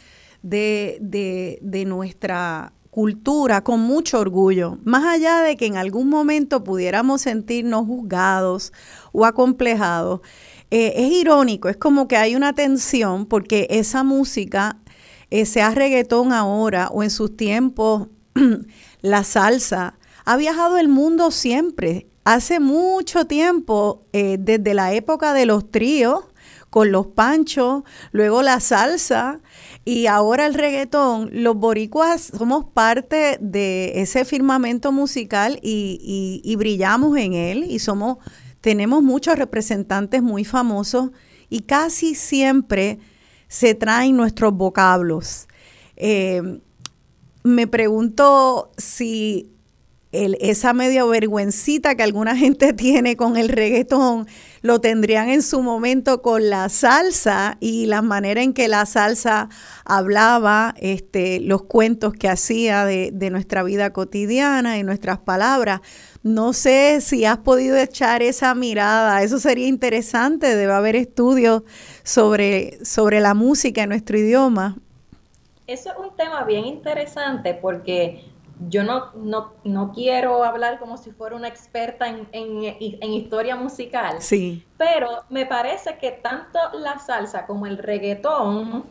de, 0.42 0.98
de, 1.00 1.84
nuestra 1.84 2.72
cultura 2.90 3.64
con 3.64 3.80
mucho 3.80 4.18
orgullo, 4.18 4.78
más 4.84 5.04
allá 5.04 5.40
de 5.40 5.56
que 5.56 5.66
en 5.66 5.76
algún 5.76 6.08
momento 6.08 6.64
pudiéramos 6.64 7.20
sentirnos 7.20 7.86
juzgados 7.86 8.72
o 9.12 9.26
acomplejados. 9.26 10.20
Eh, 10.76 11.04
es 11.04 11.12
irónico, 11.12 11.68
es 11.68 11.76
como 11.76 12.08
que 12.08 12.16
hay 12.16 12.34
una 12.34 12.52
tensión 12.52 13.26
porque 13.26 13.68
esa 13.70 14.02
música, 14.02 14.78
eh, 15.30 15.46
sea 15.46 15.70
reggaetón 15.70 16.32
ahora 16.32 16.88
o 16.88 17.04
en 17.04 17.10
sus 17.10 17.36
tiempos, 17.36 18.08
la 19.00 19.22
salsa, 19.22 19.96
ha 20.24 20.36
viajado 20.36 20.76
el 20.78 20.88
mundo 20.88 21.30
siempre. 21.30 22.08
Hace 22.24 22.58
mucho 22.58 23.24
tiempo, 23.26 24.02
eh, 24.12 24.36
desde 24.40 24.74
la 24.74 24.92
época 24.94 25.32
de 25.32 25.46
los 25.46 25.70
tríos, 25.70 26.24
con 26.70 26.90
los 26.90 27.06
panchos, 27.06 27.84
luego 28.10 28.42
la 28.42 28.58
salsa 28.58 29.38
y 29.84 30.08
ahora 30.08 30.44
el 30.44 30.54
reggaetón, 30.54 31.30
los 31.32 31.54
boricuas 31.54 32.32
somos 32.36 32.64
parte 32.64 33.38
de 33.40 33.92
ese 34.00 34.24
firmamento 34.24 34.90
musical 34.90 35.60
y, 35.62 36.40
y, 36.42 36.56
brillamos 36.56 37.16
en 37.16 37.34
él 37.34 37.62
y 37.62 37.78
somos, 37.78 38.18
tenemos 38.64 39.02
muchos 39.02 39.38
representantes 39.38 40.22
muy 40.22 40.42
famosos 40.42 41.10
y 41.50 41.60
casi 41.60 42.14
siempre 42.14 42.98
se 43.46 43.74
traen 43.74 44.16
nuestros 44.16 44.54
vocablos. 44.54 45.48
Eh, 45.96 46.60
me 47.42 47.66
pregunto 47.66 48.72
si 48.78 49.53
esa 50.40 50.72
media 50.72 51.04
vergüencita 51.04 51.94
que 51.94 52.02
alguna 52.02 52.36
gente 52.36 52.72
tiene 52.72 53.16
con 53.16 53.36
el 53.36 53.48
reggaetón, 53.48 54.26
lo 54.62 54.80
tendrían 54.80 55.28
en 55.28 55.42
su 55.42 55.62
momento 55.62 56.22
con 56.22 56.48
la 56.48 56.68
salsa 56.68 57.56
y 57.60 57.86
la 57.86 58.00
manera 58.00 58.42
en 58.42 58.54
que 58.54 58.68
la 58.68 58.86
salsa 58.86 59.48
hablaba, 59.84 60.74
este, 60.78 61.40
los 61.40 61.64
cuentos 61.64 62.14
que 62.14 62.28
hacía 62.28 62.84
de, 62.86 63.10
de 63.12 63.30
nuestra 63.30 63.62
vida 63.62 63.92
cotidiana 63.92 64.78
y 64.78 64.82
nuestras 64.82 65.18
palabras. 65.18 65.80
No 66.22 66.54
sé 66.54 67.02
si 67.02 67.26
has 67.26 67.38
podido 67.38 67.76
echar 67.76 68.22
esa 68.22 68.54
mirada, 68.54 69.22
eso 69.22 69.38
sería 69.38 69.66
interesante, 69.66 70.56
debe 70.56 70.72
haber 70.72 70.96
estudios 70.96 71.62
sobre, 72.02 72.82
sobre 72.84 73.20
la 73.20 73.34
música 73.34 73.82
en 73.82 73.90
nuestro 73.90 74.18
idioma. 74.18 74.76
Eso 75.66 75.90
es 75.90 75.96
un 75.98 76.14
tema 76.16 76.44
bien 76.44 76.66
interesante 76.66 77.54
porque 77.54 78.24
yo 78.68 78.84
no, 78.84 79.12
no, 79.14 79.52
no, 79.64 79.92
quiero 79.92 80.44
hablar 80.44 80.78
como 80.78 80.96
si 80.96 81.10
fuera 81.10 81.36
una 81.36 81.48
experta 81.48 82.08
en, 82.08 82.28
en, 82.32 83.12
historia 83.12 83.56
musical, 83.56 84.20
sí. 84.20 84.64
pero 84.76 85.24
me 85.28 85.46
parece 85.46 85.98
que 85.98 86.12
tanto 86.12 86.58
la 86.74 86.98
salsa 86.98 87.46
como 87.46 87.66
el 87.66 87.78
reggaetón, 87.78 88.84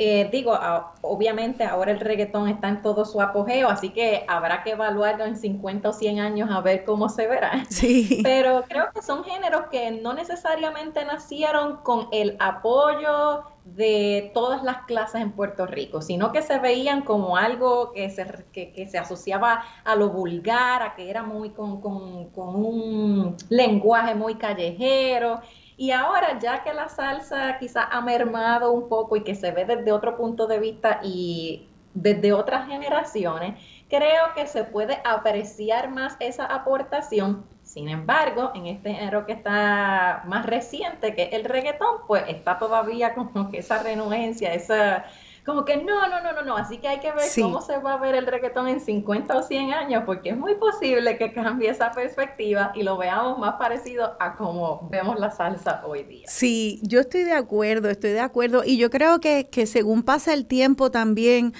eh, 0.00 0.28
digo, 0.30 0.56
obviamente 1.00 1.64
ahora 1.64 1.90
el 1.90 1.98
reggaetón 1.98 2.48
está 2.48 2.68
en 2.68 2.82
todo 2.82 3.04
su 3.04 3.20
apogeo, 3.20 3.68
así 3.68 3.90
que 3.90 4.24
habrá 4.28 4.62
que 4.62 4.70
evaluarlo 4.70 5.24
en 5.24 5.36
50 5.36 5.88
o 5.88 5.92
100 5.92 6.20
años 6.20 6.50
a 6.52 6.60
ver 6.60 6.84
cómo 6.84 7.08
se 7.08 7.26
verá. 7.26 7.64
Sí. 7.68 8.20
Pero 8.22 8.64
creo 8.68 8.86
que 8.94 9.02
son 9.02 9.24
géneros 9.24 9.66
que 9.70 9.90
no 9.90 10.12
necesariamente 10.12 11.04
nacieron 11.04 11.78
con 11.78 12.08
el 12.12 12.36
apoyo 12.40 13.44
de 13.64 14.30
todas 14.34 14.62
las 14.62 14.84
clases 14.86 15.20
en 15.20 15.32
Puerto 15.32 15.66
Rico, 15.66 16.00
sino 16.00 16.32
que 16.32 16.42
se 16.42 16.58
veían 16.58 17.02
como 17.02 17.36
algo 17.36 17.92
que 17.92 18.08
se, 18.10 18.26
que, 18.52 18.88
se 18.88 18.98
asociaba 18.98 19.62
a 19.84 19.94
lo 19.94 20.10
vulgar, 20.10 20.82
a 20.82 20.94
que 20.94 21.10
era 21.10 21.22
muy 21.22 21.50
con, 21.50 21.80
con, 21.80 22.30
con, 22.30 22.54
un 22.56 23.36
lenguaje 23.48 24.14
muy 24.14 24.36
callejero. 24.36 25.40
Y 25.78 25.92
ahora, 25.92 26.40
ya 26.40 26.64
que 26.64 26.74
la 26.74 26.88
salsa 26.88 27.56
quizá 27.60 27.84
ha 27.84 28.00
mermado 28.00 28.72
un 28.72 28.88
poco 28.88 29.14
y 29.14 29.22
que 29.22 29.36
se 29.36 29.52
ve 29.52 29.64
desde 29.64 29.92
otro 29.92 30.16
punto 30.16 30.48
de 30.48 30.58
vista 30.58 30.98
y 31.04 31.68
desde 31.94 32.32
otras 32.32 32.66
generaciones, 32.66 33.62
creo 33.88 34.34
que 34.34 34.48
se 34.48 34.64
puede 34.64 35.00
apreciar 35.04 35.88
más 35.88 36.16
esa 36.18 36.46
aportación. 36.46 37.46
Sin 37.62 37.88
embargo, 37.88 38.50
en 38.56 38.66
este 38.66 38.92
género 38.92 39.24
que 39.24 39.34
está 39.34 40.24
más 40.26 40.46
reciente, 40.46 41.14
que 41.14 41.26
el 41.26 41.44
reggaetón, 41.44 41.98
pues 42.08 42.24
está 42.26 42.58
todavía 42.58 43.14
como 43.14 43.48
que 43.48 43.58
esa 43.58 43.80
renuencia, 43.80 44.54
esa 44.54 45.04
como 45.48 45.64
que 45.64 45.78
no, 45.78 46.06
no, 46.10 46.20
no, 46.22 46.32
no, 46.34 46.42
no, 46.42 46.56
así 46.58 46.76
que 46.76 46.88
hay 46.88 47.00
que 47.00 47.10
ver 47.10 47.24
cómo 47.40 47.62
se 47.62 47.78
va 47.78 47.94
a 47.94 47.96
ver 47.96 48.14
el 48.14 48.26
reggaetón 48.26 48.68
en 48.68 48.82
50 48.82 49.34
o 49.34 49.42
100 49.42 49.72
años, 49.72 50.02
porque 50.04 50.28
es 50.28 50.36
muy 50.36 50.56
posible 50.56 51.16
que 51.16 51.32
cambie 51.32 51.70
esa 51.70 51.90
perspectiva 51.90 52.70
y 52.74 52.82
lo 52.82 52.98
veamos 52.98 53.38
más 53.38 53.54
parecido 53.54 54.14
a 54.20 54.36
como 54.36 54.86
vemos 54.90 55.18
la 55.18 55.30
salsa 55.30 55.82
hoy 55.86 56.02
día. 56.02 56.26
Sí, 56.28 56.80
yo 56.82 57.00
estoy 57.00 57.22
de 57.22 57.32
acuerdo, 57.32 57.88
estoy 57.88 58.10
de 58.10 58.20
acuerdo, 58.20 58.62
y 58.62 58.76
yo 58.76 58.90
creo 58.90 59.20
que, 59.20 59.48
que 59.48 59.66
según 59.66 60.02
pasa 60.02 60.34
el 60.34 60.44
tiempo 60.44 60.90
también, 60.90 61.54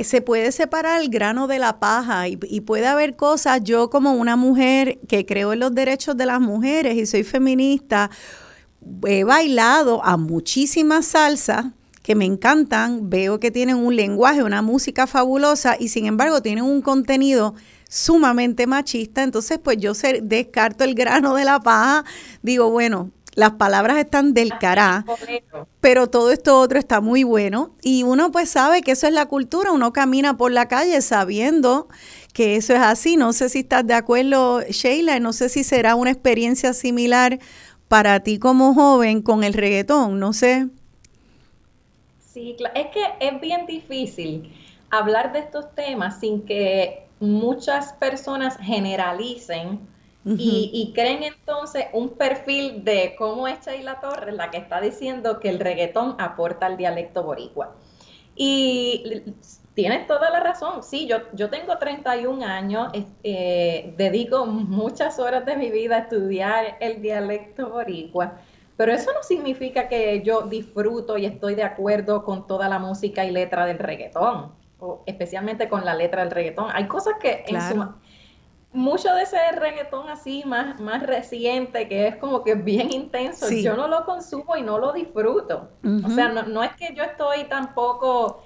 se 0.00 0.20
puede 0.20 0.50
separar 0.50 1.00
el 1.00 1.08
grano 1.08 1.46
de 1.46 1.60
la 1.60 1.78
paja 1.78 2.26
y, 2.26 2.36
puede 2.62 2.88
haber 2.88 3.14
cosas, 3.14 3.62
yo 3.62 3.88
como 3.88 4.14
una 4.14 4.34
mujer 4.34 4.98
que 5.06 5.24
creo 5.26 5.52
en 5.52 5.60
los 5.60 5.72
derechos 5.72 6.16
de 6.16 6.26
las 6.26 6.40
mujeres 6.40 6.96
y 6.96 7.06
soy 7.06 7.22
feminista, 7.22 8.10
he 9.06 9.22
bailado 9.22 10.04
a 10.04 10.16
muchísimas 10.16 11.06
salsas 11.06 11.66
que 12.02 12.14
me 12.14 12.24
encantan, 12.24 13.10
veo 13.10 13.38
que 13.38 13.50
tienen 13.50 13.76
un 13.76 13.94
lenguaje, 13.94 14.42
una 14.42 14.62
música 14.62 15.06
fabulosa 15.06 15.76
y 15.78 15.88
sin 15.88 16.06
embargo 16.06 16.42
tienen 16.42 16.64
un 16.64 16.82
contenido 16.82 17.54
sumamente 17.88 18.66
machista, 18.66 19.22
entonces 19.22 19.58
pues 19.62 19.76
yo 19.78 19.92
descarto 20.22 20.84
el 20.84 20.94
grano 20.94 21.34
de 21.34 21.44
la 21.44 21.60
paja, 21.60 22.04
digo, 22.42 22.70
bueno, 22.70 23.10
las 23.34 23.52
palabras 23.52 23.98
están 23.98 24.34
del 24.34 24.58
cará, 24.58 25.04
pero 25.80 26.08
todo 26.08 26.30
esto 26.30 26.58
otro 26.58 26.78
está 26.78 27.00
muy 27.00 27.24
bueno 27.24 27.74
y 27.80 28.02
uno 28.02 28.30
pues 28.30 28.50
sabe 28.50 28.82
que 28.82 28.92
eso 28.92 29.06
es 29.06 29.12
la 29.12 29.26
cultura, 29.26 29.72
uno 29.72 29.92
camina 29.92 30.36
por 30.36 30.52
la 30.52 30.68
calle 30.68 31.00
sabiendo 31.00 31.88
que 32.32 32.56
eso 32.56 32.74
es 32.74 32.80
así. 32.80 33.16
No 33.16 33.32
sé 33.32 33.48
si 33.48 33.60
estás 33.60 33.86
de 33.86 33.94
acuerdo, 33.94 34.62
Sheila, 34.68 35.18
no 35.20 35.32
sé 35.32 35.48
si 35.48 35.64
será 35.64 35.94
una 35.94 36.10
experiencia 36.10 36.74
similar 36.74 37.38
para 37.88 38.20
ti 38.20 38.38
como 38.38 38.74
joven 38.74 39.22
con 39.22 39.44
el 39.44 39.54
reggaetón, 39.54 40.18
no 40.18 40.32
sé. 40.32 40.68
Sí, 42.32 42.56
es 42.74 42.86
que 42.86 43.04
es 43.20 43.40
bien 43.42 43.66
difícil 43.66 44.54
hablar 44.90 45.32
de 45.32 45.40
estos 45.40 45.74
temas 45.74 46.18
sin 46.20 46.46
que 46.46 47.06
muchas 47.20 47.92
personas 47.94 48.56
generalicen 48.58 49.86
y, 50.24 50.92
creen 50.94 51.24
entonces 51.24 51.86
un 51.92 52.10
perfil 52.10 52.84
de 52.84 53.16
cómo 53.18 53.48
es 53.48 53.66
Sheila 53.66 54.00
Torres 54.00 54.34
la 54.34 54.50
que 54.50 54.58
está 54.58 54.80
diciendo 54.80 55.40
que 55.40 55.48
el 55.48 55.58
reggaetón 55.58 56.14
aporta 56.18 56.66
al 56.66 56.76
dialecto 56.76 57.24
boricua. 57.24 57.74
Y 58.36 59.24
tienes 59.74 60.06
toda 60.06 60.30
la 60.30 60.40
razón. 60.40 60.84
Sí, 60.84 61.06
yo, 61.06 61.18
yo 61.32 61.50
tengo 61.50 61.76
31 61.76 62.46
años, 62.46 62.92
eh, 63.24 63.94
dedico 63.98 64.46
muchas 64.46 65.18
horas 65.18 65.44
de 65.44 65.56
mi 65.56 65.70
vida 65.70 65.96
a 65.96 65.98
estudiar 66.00 66.76
el 66.80 67.02
dialecto 67.02 67.68
boricua. 67.68 68.38
Pero 68.82 68.94
eso 68.94 69.12
no 69.12 69.22
significa 69.22 69.86
que 69.86 70.22
yo 70.22 70.42
disfruto 70.42 71.16
y 71.16 71.24
estoy 71.24 71.54
de 71.54 71.62
acuerdo 71.62 72.24
con 72.24 72.48
toda 72.48 72.68
la 72.68 72.80
música 72.80 73.24
y 73.24 73.30
letra 73.30 73.64
del 73.64 73.78
reggaetón, 73.78 74.50
o 74.80 75.04
especialmente 75.06 75.68
con 75.68 75.84
la 75.84 75.94
letra 75.94 76.22
del 76.22 76.32
reggaetón. 76.32 76.66
Hay 76.74 76.88
cosas 76.88 77.14
que 77.20 77.44
en 77.46 77.60
su, 77.60 77.86
mucho 78.72 79.14
de 79.14 79.22
ese 79.22 79.38
reggaetón 79.52 80.08
así 80.08 80.42
más, 80.44 80.80
más 80.80 81.04
reciente, 81.04 81.86
que 81.86 82.08
es 82.08 82.16
como 82.16 82.42
que 82.42 82.56
bien 82.56 82.92
intenso, 82.92 83.48
yo 83.52 83.76
no 83.76 83.86
lo 83.86 84.04
consumo 84.04 84.56
y 84.56 84.62
no 84.62 84.78
lo 84.78 84.92
disfruto. 84.92 85.70
O 86.04 86.10
sea, 86.10 86.30
no, 86.30 86.64
es 86.64 86.72
que 86.72 86.92
yo 86.92 87.04
estoy 87.04 87.44
tampoco 87.44 88.42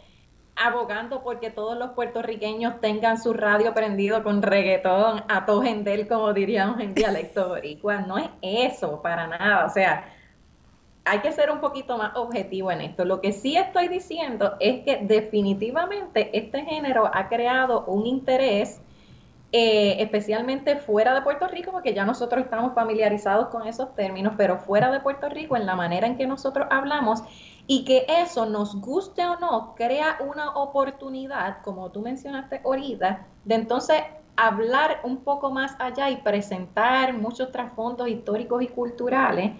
abogando 0.55 1.22
porque 1.22 1.49
todos 1.49 1.79
los 1.79 1.92
puertorriqueños 1.92 2.79
tengan 2.83 3.18
su 3.22 3.33
radio 3.33 3.72
prendido 3.72 4.22
con 4.22 4.42
reggaetón 4.42 5.25
a 5.29 5.46
todo 5.46 5.62
gendel, 5.62 6.07
como 6.07 6.35
diríamos 6.35 6.79
en 6.81 6.92
dialecto 6.92 7.49
boricua. 7.49 8.01
No 8.01 8.18
es 8.18 8.29
eso, 8.42 9.01
para 9.01 9.27
nada. 9.29 9.64
O 9.64 9.70
sea, 9.70 10.12
hay 11.06 11.20
que 11.20 11.32
ser 11.32 11.50
un 11.50 11.60
poquito 11.60 11.96
más 11.96 12.16
objetivo 12.16 12.70
en 12.70 12.80
esto. 12.80 13.04
Lo 13.04 13.20
que 13.20 13.32
sí 13.32 13.56
estoy 13.56 13.88
diciendo 13.88 14.54
es 14.58 14.84
que 14.84 14.98
definitivamente 15.02 16.36
este 16.36 16.64
género 16.64 17.08
ha 17.12 17.28
creado 17.28 17.84
un 17.86 18.06
interés 18.06 18.80
eh, 19.52 20.02
especialmente 20.02 20.76
fuera 20.76 21.14
de 21.14 21.22
Puerto 21.22 21.46
Rico, 21.46 21.70
porque 21.70 21.94
ya 21.94 22.04
nosotros 22.04 22.44
estamos 22.44 22.74
familiarizados 22.74 23.48
con 23.48 23.66
esos 23.66 23.94
términos, 23.94 24.34
pero 24.36 24.59
fuera 24.59 24.90
de 24.90 24.98
Puerto 24.98 25.28
Rico, 25.28 25.57
en 25.57 25.64
la 25.64 25.76
manera 25.76 26.09
en 26.09 26.18
que 26.18 26.26
nosotros 26.26 26.66
hablamos, 26.70 27.22
y 27.68 27.84
que 27.84 28.04
eso 28.09 28.46
nos 28.46 28.80
guste 28.80 29.24
o 29.24 29.38
no, 29.38 29.74
crea 29.76 30.18
una 30.28 30.50
oportunidad, 30.57 31.62
como 31.62 31.90
tú 31.90 32.00
mencionaste 32.00 32.61
ahorita, 32.64 33.26
de 33.44 33.54
entonces 33.54 34.02
hablar 34.36 35.00
un 35.04 35.18
poco 35.18 35.50
más 35.50 35.76
allá 35.78 36.11
y 36.11 36.16
presentar 36.16 37.14
muchos 37.14 37.50
trasfondos 37.52 38.09
históricos 38.09 38.62
y 38.62 38.68
culturales 38.68 39.52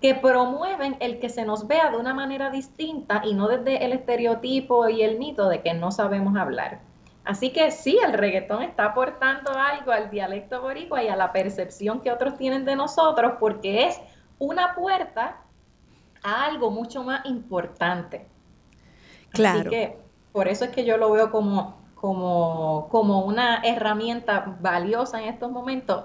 que 0.00 0.14
promueven 0.14 0.96
el 1.00 1.18
que 1.18 1.28
se 1.28 1.44
nos 1.44 1.66
vea 1.66 1.90
de 1.90 1.96
una 1.96 2.14
manera 2.14 2.50
distinta 2.50 3.22
y 3.24 3.34
no 3.34 3.48
desde 3.48 3.84
el 3.84 3.92
estereotipo 3.92 4.88
y 4.88 5.02
el 5.02 5.18
mito 5.18 5.48
de 5.48 5.60
que 5.60 5.74
no 5.74 5.90
sabemos 5.90 6.36
hablar. 6.36 6.80
Así 7.24 7.50
que 7.50 7.70
sí, 7.70 7.98
el 8.04 8.12
reggaetón 8.12 8.62
está 8.62 8.86
aportando 8.86 9.52
algo 9.52 9.92
al 9.92 10.10
dialecto 10.10 10.62
boricua 10.62 11.02
y 11.02 11.08
a 11.08 11.16
la 11.16 11.32
percepción 11.32 12.00
que 12.00 12.10
otros 12.10 12.38
tienen 12.38 12.64
de 12.64 12.76
nosotros 12.76 13.34
porque 13.40 13.86
es 13.86 14.00
una 14.38 14.74
puerta 14.74 15.42
a 16.22 16.44
algo 16.44 16.70
mucho 16.70 17.02
más 17.02 17.26
importante. 17.26 18.26
Claro. 19.30 19.60
Así 19.60 19.68
que 19.68 19.98
por 20.32 20.48
eso 20.48 20.64
es 20.64 20.70
que 20.70 20.84
yo 20.84 20.96
lo 20.96 21.10
veo 21.10 21.30
como, 21.30 21.76
como, 21.96 22.88
como 22.90 23.24
una 23.24 23.62
herramienta 23.64 24.56
valiosa 24.60 25.20
en 25.20 25.28
estos 25.28 25.50
momentos 25.50 26.04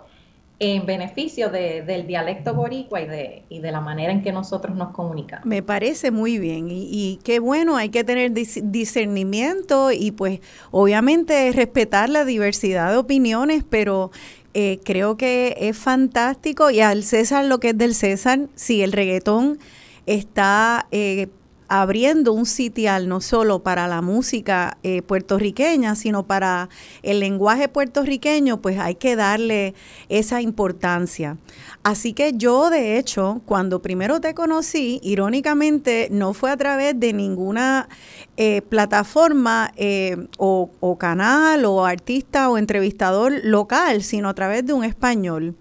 en 0.64 0.86
beneficio 0.86 1.50
del 1.50 2.08
dialecto 2.08 2.54
boricua 2.54 3.02
y 3.02 3.08
de, 3.08 3.44
y 3.50 3.60
de 3.60 3.72
la 3.72 3.82
manera 3.82 4.14
en 4.14 4.22
que 4.22 4.32
nosotros 4.32 4.76
nos 4.76 4.92
comunicamos. 4.92 5.46
Me 5.46 5.62
parece 5.62 6.10
muy 6.10 6.38
bien 6.38 6.68
y, 6.70 7.20
qué 7.24 7.40
bueno, 7.40 7.76
hay 7.76 7.90
que 7.90 8.04
tener 8.04 8.32
discernimiento 8.32 9.92
y 9.92 10.12
pues 10.12 10.40
obviamente 10.72 11.52
respetar 11.52 12.10
la 12.10 12.24
diversidad 12.24 12.92
de 12.92 12.98
opiniones, 12.98 13.64
pero 13.70 14.12
eh, 14.54 14.80
creo 14.84 15.18
que 15.18 15.56
es 15.60 15.78
fantástico 15.78 16.72
y 16.72 16.80
al 16.80 17.04
César 17.04 17.46
lo 17.46 17.60
que 17.60 17.70
es 17.70 17.78
del 17.78 17.94
César, 17.94 18.48
si 18.56 18.82
el 18.82 18.92
reggaetón 18.92 19.60
está... 20.06 20.88
Eh, 20.92 21.28
abriendo 21.68 22.34
un 22.34 22.46
sitial 22.46 23.08
no 23.08 23.22
solo 23.22 23.64
para 23.64 23.88
la 23.88 24.02
música 24.02 24.78
eh, 24.84 25.02
puertorriqueña, 25.02 25.96
sino 25.96 26.24
para 26.24 26.70
el 27.02 27.20
lenguaje 27.20 27.70
puertorriqueño, 27.70 28.62
pues 28.62 28.80
hay 28.80 28.96
que 28.96 29.16
darle 29.16 29.74
esa 30.10 30.42
importancia. 30.42 31.38
Así 31.84 32.14
que 32.14 32.34
yo, 32.34 32.70
de 32.70 32.98
hecho, 32.98 33.42
cuando 33.46 33.82
primero 33.82 34.22
te 34.22 34.34
conocí, 34.34 35.00
irónicamente, 35.04 36.08
no 36.12 36.34
fue 36.34 36.52
a 36.52 36.58
través 36.58 37.00
de 37.00 37.14
ninguna 37.14 37.90
eh, 38.38 38.62
plataforma 38.62 39.72
eh, 39.76 40.28
o, 40.38 40.70
canal 41.00 41.66
o 41.66 41.86
artista 41.86 42.50
o 42.50 42.58
entrevistador 42.58 43.34
local, 43.44 44.04
sino 44.04 44.30
a 44.30 44.34
través 44.34 44.66
de 44.66 44.74
un 44.74 44.84
español. 44.84 45.56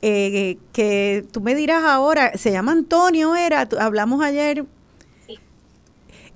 que 0.00 1.24
tú 1.32 1.40
me 1.40 1.54
dirás 1.54 1.82
ahora, 1.84 2.36
se 2.36 2.52
llama 2.52 2.72
Antonio, 2.72 3.34
era, 3.34 3.68
hablamos 3.80 4.22
ayer 4.22 4.64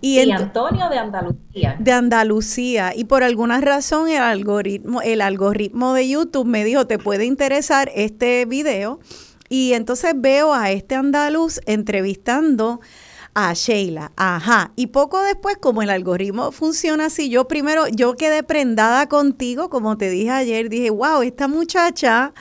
y 0.01 0.30
Antonio 0.30 0.88
de 0.88 0.98
Andalucía. 0.98 1.76
De 1.78 1.92
Andalucía. 1.92 2.92
Y 2.94 3.05
por 3.05 3.22
alguna 3.22 3.61
razón 3.61 4.09
el 4.09 4.22
algoritmo, 4.22 5.03
el 5.03 5.20
algoritmo 5.20 5.94
de 5.94 6.09
YouTube 6.09 6.46
me 6.46 6.64
dijo, 6.64 6.86
te 6.86 6.98
puede 6.98 7.24
interesar 7.24 7.90
este 7.94 8.44
video. 8.46 9.01
Y 9.48 9.72
entonces 9.72 10.12
veo 10.16 10.55
a 10.55 10.70
este 10.70 10.94
andaluz 10.94 11.61
entrevistando 11.66 12.80
a 13.34 13.53
Sheila. 13.53 14.12
Ajá. 14.16 14.72
Y 14.76 14.88
poco 14.88 15.22
después, 15.22 15.57
como 15.59 15.82
el 15.82 15.90
algoritmo 15.90 16.53
funciona 16.53 17.07
así, 17.07 17.28
yo 17.28 17.46
primero, 17.48 17.88
yo 17.88 18.16
quedé 18.16 18.42
prendada 18.42 19.09
contigo, 19.09 19.70
como 19.70 19.96
te 19.96 20.11
dije 20.11 20.30
ayer, 20.30 20.68
dije, 20.68 20.90
wow, 20.90 21.22
esta 21.22 21.48
muchacha 21.48 22.32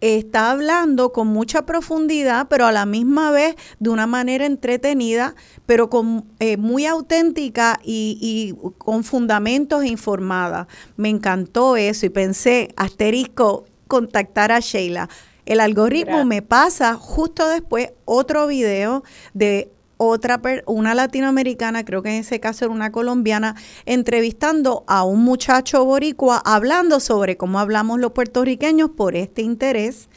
está 0.00 0.50
hablando 0.50 1.12
con 1.12 1.28
mucha 1.28 1.66
profundidad, 1.66 2.48
pero 2.48 2.66
a 2.66 2.72
la 2.72 2.86
misma 2.86 3.30
vez 3.30 3.56
de 3.78 3.90
una 3.90 4.06
manera 4.06 4.46
entretenida, 4.46 5.34
pero 5.66 5.90
con 5.90 6.26
eh, 6.38 6.56
muy 6.56 6.86
auténtica 6.86 7.78
y, 7.84 8.54
con 8.78 9.04
fundamentos 9.04 9.84
informada. 9.84 10.68
Me 10.96 11.08
encantó 11.08 11.76
eso 11.76 12.06
y 12.06 12.10
pensé, 12.10 12.72
asterisco, 12.76 13.66
contactar 13.88 14.52
a 14.52 14.60
Sheila. 14.60 15.08
El 15.46 15.60
algoritmo 15.60 16.24
me 16.24 16.42
pasa 16.42 16.94
justo 16.94 17.48
después 17.48 17.92
otro 18.04 18.46
video 18.46 19.02
de 19.34 19.70
otra, 20.02 20.40
una 20.64 20.94
latinoamericana, 20.94 21.84
creo 21.84 22.02
que 22.02 22.08
en 22.08 22.20
ese 22.20 22.40
caso 22.40 22.64
era 22.64 22.72
una 22.72 22.90
colombiana, 22.90 23.54
entrevistando 23.84 24.82
a 24.86 25.04
un 25.04 25.22
muchacho 25.22 25.84
boricua 25.84 26.40
hablando 26.42 27.00
sobre 27.00 27.36
cómo 27.36 27.58
hablamos 27.58 28.00
los 28.00 28.12
puertorriqueños 28.12 28.90
por 28.96 29.14
este 29.14 29.42
interés 29.42 30.08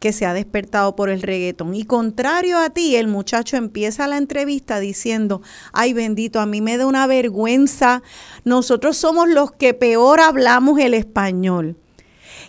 que 0.00 0.12
se 0.12 0.26
ha 0.26 0.34
despertado 0.34 0.96
por 0.96 1.08
el 1.08 1.22
reggaetón. 1.22 1.74
Y 1.74 1.84
contrario 1.84 2.58
a 2.58 2.68
ti, 2.68 2.96
el 2.96 3.08
muchacho 3.08 3.56
empieza 3.56 4.06
la 4.06 4.18
entrevista 4.18 4.80
diciendo, 4.80 5.40
ay 5.72 5.94
bendito, 5.94 6.38
a 6.38 6.44
mí 6.44 6.60
me 6.60 6.76
da 6.76 6.86
una 6.86 7.06
vergüenza, 7.06 8.02
nosotros 8.44 8.98
somos 8.98 9.30
los 9.30 9.52
que 9.52 9.72
peor 9.72 10.20
hablamos 10.20 10.78
el 10.78 10.92
español. 10.92 11.78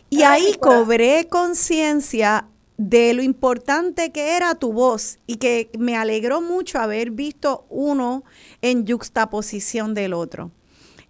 Y 0.10 0.24
ahí 0.24 0.56
cobré 0.60 1.28
conciencia 1.30 2.48
de 2.90 3.14
lo 3.14 3.24
importante 3.24 4.12
que 4.12 4.36
era 4.36 4.56
tu 4.56 4.74
voz 4.74 5.18
y 5.26 5.38
que 5.38 5.70
me 5.80 5.96
alegró 5.96 6.42
mucho 6.42 6.80
haber 6.80 7.12
visto 7.12 7.66
uno 7.70 8.26
en 8.62 8.86
juxtaposición 8.86 9.94
del 9.94 10.14
otro. 10.14 10.52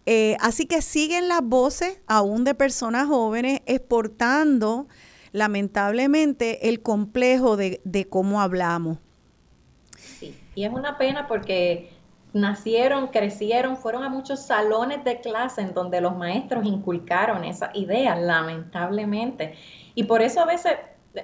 Eh, 0.06 0.38
así 0.40 0.68
que 0.68 0.84
siguen 0.84 1.28
las 1.28 1.42
voces 1.42 2.00
aún 2.06 2.44
de 2.44 2.54
personas 2.54 3.08
jóvenes 3.08 3.62
exportando 3.66 4.88
lamentablemente 5.32 6.70
el 6.70 6.82
complejo 6.84 7.58
de, 7.58 7.82
de 7.86 8.06
cómo 8.06 8.40
hablamos. 8.40 9.00
Sí, 9.98 10.38
y 10.54 10.66
es 10.66 10.72
una 10.72 11.00
pena 11.00 11.28
porque 11.28 11.90
nacieron, 12.34 13.08
crecieron, 13.08 13.78
fueron 13.78 14.04
a 14.04 14.10
muchos 14.10 14.42
salones 14.46 15.04
de 15.04 15.22
clase 15.22 15.62
en 15.62 15.74
donde 15.74 16.02
los 16.02 16.16
maestros 16.16 16.66
inculcaron 16.68 17.44
esa 17.44 17.72
idea, 17.74 18.16
lamentablemente. 18.16 19.56
Y 19.96 20.04
por 20.04 20.22
eso 20.22 20.42
a 20.42 20.46
veces 20.46 20.74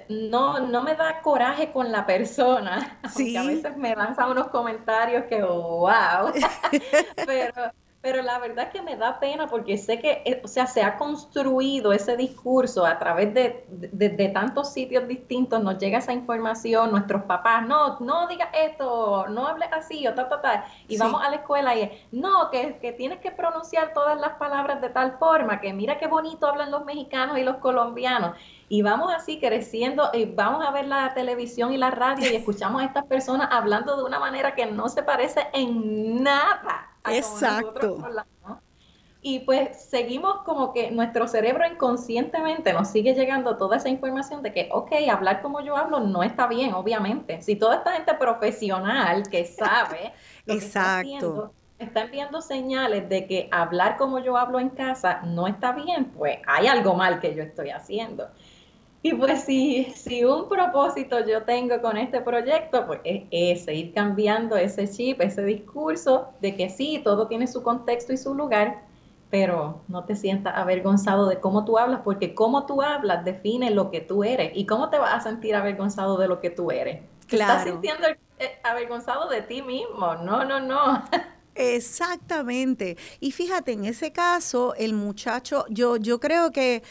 no, 0.08 0.60
no 0.60 0.82
me 0.82 0.94
da 0.94 1.20
coraje 1.20 1.72
con 1.72 1.90
la 1.90 2.06
persona, 2.06 3.00
sí. 3.14 3.36
a 3.36 3.42
veces 3.42 3.76
me 3.76 3.94
lanza 3.94 4.28
unos 4.28 4.48
comentarios 4.48 5.24
que, 5.24 5.42
wow, 5.42 6.32
pero, 7.26 7.72
pero 8.00 8.22
la 8.22 8.38
verdad 8.38 8.66
es 8.66 8.70
que 8.70 8.82
me 8.82 8.96
da 8.96 9.18
pena 9.18 9.48
porque 9.48 9.76
sé 9.76 9.98
que, 9.98 10.22
eh, 10.24 10.40
o 10.44 10.48
sea, 10.48 10.66
se 10.66 10.82
ha 10.82 10.96
construido 10.96 11.92
ese 11.92 12.16
discurso 12.16 12.86
a 12.86 12.98
través 12.98 13.34
de, 13.34 13.64
de, 13.68 14.28
tantos 14.28 14.72
sitios 14.72 15.08
distintos, 15.08 15.60
nos 15.60 15.76
llega 15.78 15.98
esa 15.98 16.12
información, 16.12 16.92
nuestros 16.92 17.24
papás, 17.24 17.66
no, 17.66 17.98
no 17.98 18.28
digas 18.28 18.48
esto, 18.54 19.26
no 19.28 19.48
hables 19.48 19.70
así, 19.72 20.06
o 20.06 20.14
ta, 20.14 20.28
ta, 20.28 20.40
ta, 20.40 20.64
y 20.86 20.98
vamos 20.98 21.20
a 21.22 21.30
la 21.30 21.36
escuela 21.36 21.74
y 21.74 21.90
no, 22.12 22.48
que, 22.50 22.78
que 22.78 22.92
tienes 22.92 23.18
que 23.18 23.32
pronunciar 23.32 23.92
todas 23.92 24.20
las 24.20 24.34
palabras 24.34 24.80
de 24.80 24.90
tal 24.90 25.18
forma, 25.18 25.60
que 25.60 25.72
mira 25.72 25.98
qué 25.98 26.06
bonito 26.06 26.46
hablan 26.46 26.70
los 26.70 26.84
mexicanos 26.84 27.38
y 27.38 27.42
los 27.42 27.56
colombianos 27.56 28.36
y 28.72 28.82
vamos 28.82 29.12
así 29.12 29.40
creciendo 29.40 30.10
y 30.14 30.26
vamos 30.26 30.64
a 30.64 30.70
ver 30.70 30.86
la 30.86 31.12
televisión 31.12 31.72
y 31.72 31.76
la 31.76 31.90
radio 31.90 32.30
y 32.30 32.36
escuchamos 32.36 32.80
a 32.80 32.84
estas 32.84 33.04
personas 33.04 33.48
hablando 33.50 33.96
de 33.96 34.04
una 34.04 34.20
manera 34.20 34.54
que 34.54 34.64
no 34.64 34.88
se 34.88 35.02
parece 35.02 35.40
en 35.52 36.22
nada 36.22 36.88
a 37.02 37.12
Exacto. 37.12 37.98
Y 39.22 39.40
pues 39.40 39.82
seguimos 39.82 40.42
como 40.44 40.72
que 40.72 40.92
nuestro 40.92 41.26
cerebro 41.26 41.66
inconscientemente 41.66 42.72
nos 42.72 42.88
sigue 42.88 43.12
llegando 43.12 43.56
toda 43.56 43.76
esa 43.76 43.88
información 43.88 44.40
de 44.40 44.52
que, 44.52 44.68
ok, 44.72 44.92
hablar 45.10 45.42
como 45.42 45.60
yo 45.62 45.76
hablo 45.76 45.98
no 45.98 46.22
está 46.22 46.46
bien, 46.46 46.72
obviamente. 46.72 47.42
Si 47.42 47.56
toda 47.56 47.74
esta 47.74 47.92
gente 47.92 48.14
profesional 48.14 49.28
que 49.28 49.46
sabe 49.46 50.12
lo 50.46 50.54
que 50.54 50.64
está 50.64 51.00
haciendo, 51.00 51.52
está 51.80 52.02
enviando 52.02 52.40
señales 52.40 53.08
de 53.08 53.26
que 53.26 53.48
hablar 53.50 53.96
como 53.96 54.20
yo 54.20 54.36
hablo 54.36 54.60
en 54.60 54.70
casa 54.70 55.22
no 55.24 55.48
está 55.48 55.72
bien, 55.72 56.12
pues 56.16 56.38
hay 56.46 56.68
algo 56.68 56.94
mal 56.94 57.18
que 57.18 57.34
yo 57.34 57.42
estoy 57.42 57.70
haciendo. 57.70 58.28
Y 59.02 59.14
pues 59.14 59.44
si, 59.44 59.84
si 59.96 60.24
un 60.24 60.48
propósito 60.48 61.26
yo 61.26 61.44
tengo 61.44 61.80
con 61.80 61.96
este 61.96 62.20
proyecto, 62.20 62.86
pues 62.86 63.00
es 63.04 63.22
ese, 63.30 63.74
ir 63.74 63.94
cambiando 63.94 64.56
ese 64.56 64.88
chip, 64.90 65.22
ese 65.22 65.42
discurso 65.42 66.28
de 66.42 66.54
que 66.54 66.68
sí, 66.68 67.00
todo 67.02 67.26
tiene 67.26 67.46
su 67.46 67.62
contexto 67.62 68.12
y 68.12 68.18
su 68.18 68.34
lugar, 68.34 68.82
pero 69.30 69.80
no 69.88 70.04
te 70.04 70.16
sientas 70.16 70.54
avergonzado 70.54 71.28
de 71.28 71.40
cómo 71.40 71.64
tú 71.64 71.78
hablas, 71.78 72.00
porque 72.04 72.34
cómo 72.34 72.66
tú 72.66 72.82
hablas 72.82 73.24
define 73.24 73.70
lo 73.70 73.90
que 73.90 74.02
tú 74.02 74.22
eres. 74.22 74.52
¿Y 74.54 74.66
cómo 74.66 74.90
te 74.90 74.98
vas 74.98 75.14
a 75.14 75.20
sentir 75.30 75.54
avergonzado 75.54 76.18
de 76.18 76.28
lo 76.28 76.40
que 76.40 76.50
tú 76.50 76.70
eres? 76.70 77.00
Claro. 77.26 77.52
Estás 77.52 77.72
sintiendo 77.72 78.06
eh, 78.38 78.58
avergonzado 78.64 79.30
de 79.30 79.40
ti 79.42 79.62
mismo. 79.62 80.14
No, 80.16 80.44
no, 80.44 80.60
no. 80.60 81.04
Exactamente. 81.54 82.98
Y 83.18 83.32
fíjate, 83.32 83.72
en 83.72 83.86
ese 83.86 84.12
caso, 84.12 84.74
el 84.74 84.92
muchacho, 84.92 85.64
yo, 85.68 85.96
yo 85.96 86.20
creo 86.20 86.50
que 86.52 86.82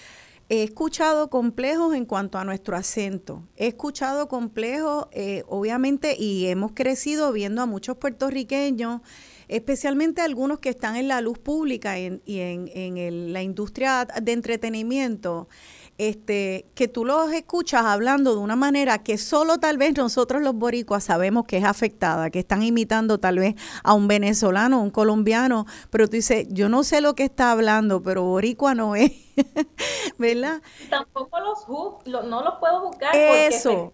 He 0.52 0.64
escuchado 0.64 1.30
complejos 1.30 1.94
en 1.94 2.06
cuanto 2.06 2.40
a 2.40 2.44
nuestro 2.44 2.76
acento. 2.76 3.44
He 3.56 3.68
escuchado 3.68 4.28
complejos, 4.28 5.08
eh, 5.12 5.44
obviamente, 5.48 6.16
y 6.18 6.48
hemos 6.48 6.72
crecido 6.72 7.32
viendo 7.32 7.62
a 7.62 7.68
muchos 7.68 7.98
puertorriqueños, 7.98 9.02
especialmente 9.48 10.22
algunos 10.22 10.58
que 10.58 10.70
están 10.70 10.96
en 10.96 11.08
la 11.08 11.22
luz 11.22 11.38
pública 11.38 12.00
y 12.00 12.20
en, 12.26 13.32
la 13.32 13.44
industria 13.44 14.06
de 14.06 14.32
entretenimiento, 14.32 15.50
este, 16.00 16.66
que 16.76 16.88
tú 16.88 17.04
los 17.04 17.32
escuchas 17.34 17.84
hablando 17.84 18.34
de 18.34 18.40
una 18.40 18.56
manera 18.56 19.04
que 19.04 19.18
solo 19.18 19.60
tal 19.60 19.78
vez 19.78 19.96
nosotros 19.98 20.42
los 20.42 20.56
boricuas 20.56 21.04
sabemos 21.04 21.46
que 21.46 21.58
es 21.58 21.66
afectada, 21.66 22.30
que 22.30 22.40
están 22.40 22.64
imitando 22.64 23.20
tal 23.20 23.38
vez 23.38 23.56
a 23.84 23.94
un 23.94 24.08
venezolano, 24.08 24.82
un 24.82 24.92
colombiano, 24.92 25.66
pero 25.90 26.08
tú 26.08 26.14
dices, 26.14 26.48
yo 26.50 26.70
no 26.70 26.84
sé 26.84 27.02
lo 27.02 27.16
que 27.16 27.26
está 27.26 27.52
hablando, 27.52 28.02
pero 28.02 28.24
boricua 28.24 28.74
no 28.76 28.96
es, 28.96 29.12
¿verdad? 30.18 30.62
Tampoco 30.90 31.38
los 31.42 31.68
no 32.06 32.44
los 32.44 32.54
puedo 32.60 32.88
buscar 32.88 33.14
Eso. 33.14 33.94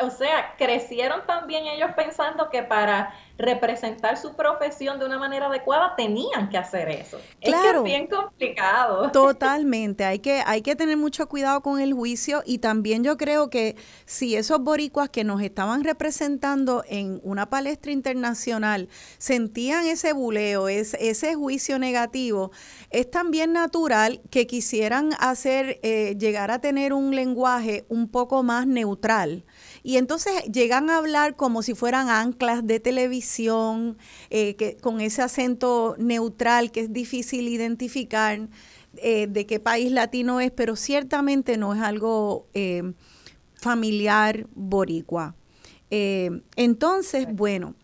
O 0.00 0.10
sea, 0.10 0.54
crecieron 0.56 1.26
también 1.26 1.66
ellos 1.66 1.90
pensando 1.94 2.48
que 2.48 2.62
para 2.62 3.12
representar 3.38 4.16
su 4.16 4.34
profesión 4.34 4.98
de 4.98 5.06
una 5.06 5.18
manera 5.18 5.46
adecuada 5.46 5.94
tenían 5.96 6.48
que 6.48 6.58
hacer 6.58 6.88
eso. 6.88 7.18
Claro. 7.40 7.78
Es, 7.78 7.84
bien 7.84 8.06
complicado. 8.06 9.10
Totalmente, 9.12 10.04
hay 10.04 10.20
que, 10.20 10.42
hay 10.44 10.62
que 10.62 10.76
tener 10.76 10.96
mucho 10.96 11.28
cuidado 11.28 11.60
con 11.60 11.80
el 11.80 11.92
juicio 11.92 12.42
y 12.46 12.58
también 12.58 13.04
yo 13.04 13.16
creo 13.16 13.50
que 13.50 13.76
si 14.04 14.36
esos 14.36 14.60
boricuas 14.60 15.10
que 15.10 15.24
nos 15.24 15.42
estaban 15.42 15.84
representando 15.84 16.82
en 16.88 17.20
una 17.22 17.50
palestra 17.50 17.92
internacional 17.92 18.88
sentían 19.18 19.86
ese 19.86 20.12
buleo, 20.12 20.68
ese 20.68 21.34
juicio 21.34 21.78
negativo, 21.78 22.50
es 22.90 23.10
también 23.10 23.52
natural 23.52 24.20
que 24.30 24.46
quisieran 24.46 25.10
hacer, 25.18 25.78
eh, 25.82 26.16
llegar 26.18 26.50
a 26.50 26.60
tener 26.60 26.92
un 26.92 27.14
lenguaje 27.14 27.84
un 27.88 28.08
poco 28.08 28.42
más 28.42 28.66
neutral. 28.66 29.44
Y 29.86 29.98
entonces 29.98 30.32
llegan 30.52 30.90
a 30.90 30.96
hablar 30.96 31.36
como 31.36 31.62
si 31.62 31.76
fueran 31.76 32.08
anclas 32.08 32.66
de 32.66 32.80
televisión, 32.80 33.96
eh, 34.30 34.56
que, 34.56 34.76
con 34.78 35.00
ese 35.00 35.22
acento 35.22 35.94
neutral 35.96 36.72
que 36.72 36.80
es 36.80 36.92
difícil 36.92 37.46
identificar 37.46 38.48
eh, 38.96 39.28
de 39.28 39.46
qué 39.46 39.60
país 39.60 39.92
latino 39.92 40.40
es, 40.40 40.50
pero 40.50 40.74
ciertamente 40.74 41.56
no 41.56 41.72
es 41.72 41.80
algo 41.82 42.48
eh, 42.52 42.94
familiar 43.54 44.48
boricua. 44.56 45.36
entonces, 45.88 47.28
bueno, 47.32 47.76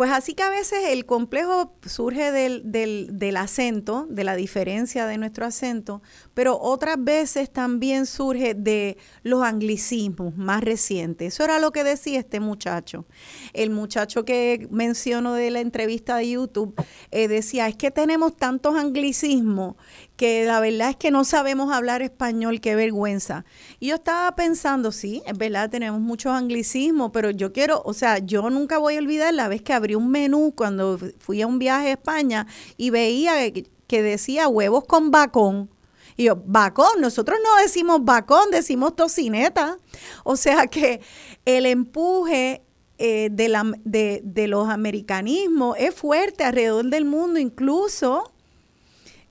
pues 0.00 0.12
así 0.12 0.32
que 0.32 0.42
a 0.42 0.48
veces 0.48 0.78
el 0.86 1.04
complejo 1.04 1.74
surge 1.84 2.32
del, 2.32 2.72
del, 2.72 3.18
del, 3.18 3.36
acento, 3.36 4.06
de 4.08 4.24
la 4.24 4.34
diferencia 4.34 5.04
de 5.04 5.18
nuestro 5.18 5.44
acento, 5.44 6.00
pero 6.32 6.58
otras 6.58 6.96
veces 6.98 7.52
también 7.52 8.06
surge 8.06 8.54
de 8.54 8.96
los 9.24 9.42
anglicismos 9.42 10.34
más 10.38 10.64
recientes. 10.64 11.34
Eso 11.34 11.44
era 11.44 11.58
lo 11.58 11.70
que 11.70 11.84
decía 11.84 12.18
este 12.18 12.40
muchacho. 12.40 13.04
El 13.52 13.68
muchacho 13.68 14.24
que 14.24 14.66
menciono 14.70 15.34
de 15.34 15.50
la 15.50 15.60
entrevista 15.60 16.16
de 16.16 16.30
YouTube 16.30 16.74
eh, 17.10 17.28
decía, 17.28 17.68
es 17.68 17.76
que 17.76 17.90
tenemos 17.90 18.34
tantos 18.38 18.76
anglicismos 18.76 19.74
que 20.20 20.44
la 20.44 20.60
verdad 20.60 20.90
es 20.90 20.96
que 20.96 21.10
no 21.10 21.24
sabemos 21.24 21.72
hablar 21.72 22.02
español, 22.02 22.60
qué 22.60 22.74
vergüenza. 22.74 23.46
Y 23.78 23.86
yo 23.86 23.94
estaba 23.94 24.36
pensando, 24.36 24.92
sí, 24.92 25.22
es 25.24 25.38
verdad, 25.38 25.70
tenemos 25.70 25.98
muchos 25.98 26.34
anglicismos, 26.34 27.10
pero 27.10 27.30
yo 27.30 27.54
quiero, 27.54 27.80
o 27.86 27.94
sea, 27.94 28.18
yo 28.18 28.50
nunca 28.50 28.76
voy 28.76 28.96
a 28.96 28.98
olvidar 28.98 29.32
la 29.32 29.48
vez 29.48 29.62
que 29.62 29.72
abrí 29.72 29.94
un 29.94 30.10
menú 30.10 30.52
cuando 30.54 30.98
fui 31.20 31.40
a 31.40 31.46
un 31.46 31.58
viaje 31.58 31.88
a 31.88 31.92
España 31.92 32.46
y 32.76 32.90
veía 32.90 33.50
que 33.50 34.02
decía 34.02 34.46
huevos 34.46 34.84
con 34.84 35.10
bacón. 35.10 35.70
Y 36.18 36.24
yo, 36.24 36.36
bacón, 36.36 37.00
nosotros 37.00 37.38
no 37.42 37.62
decimos 37.62 38.04
bacón, 38.04 38.50
decimos 38.50 38.94
tocineta. 38.96 39.78
O 40.24 40.36
sea 40.36 40.66
que 40.66 41.00
el 41.46 41.64
empuje 41.64 42.62
eh, 42.98 43.30
de, 43.32 43.48
la, 43.48 43.72
de, 43.86 44.20
de 44.22 44.48
los 44.48 44.68
americanismos 44.68 45.78
es 45.78 45.94
fuerte 45.94 46.44
alrededor 46.44 46.90
del 46.90 47.06
mundo, 47.06 47.38
incluso 47.38 48.34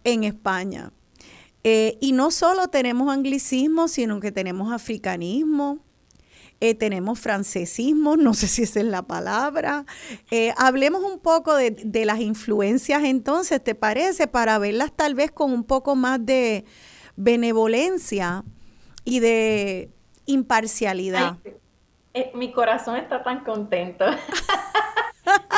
en 0.04 0.24
España. 0.24 0.92
Eh, 1.64 1.98
y 2.00 2.14
no 2.14 2.32
solo 2.32 2.70
tenemos 2.70 3.14
anglicismo, 3.14 3.88
sino 3.88 4.20
que 4.20 4.32
tenemos 4.32 4.72
africanismo, 4.72 5.80
eh, 6.62 6.74
tenemos 6.76 7.20
francesismo, 7.20 8.16
no 8.18 8.34
sé 8.34 8.48
si 8.48 8.64
esa 8.64 8.80
es 8.80 8.86
la 8.86 9.04
palabra. 9.04 9.86
Eh, 10.32 10.54
hablemos 10.58 11.04
un 11.04 11.20
poco 11.20 11.56
de, 11.56 11.72
de, 11.72 12.06
las 12.06 12.20
influencias 12.20 13.04
entonces, 13.04 13.64
¿te 13.64 13.76
parece? 13.76 14.28
Para 14.28 14.58
verlas 14.58 14.92
tal 14.96 15.16
vez 15.16 15.32
con 15.32 15.52
un 15.52 15.64
poco 15.64 15.96
más 15.96 16.26
de 16.26 16.66
benevolencia 17.16 18.44
y 19.04 19.20
de 19.20 19.90
imparcialidad. 20.26 21.38
Mi 22.34 22.52
corazón 22.52 22.98
está 22.98 23.24
tan 23.24 23.44
contento. 23.44 24.06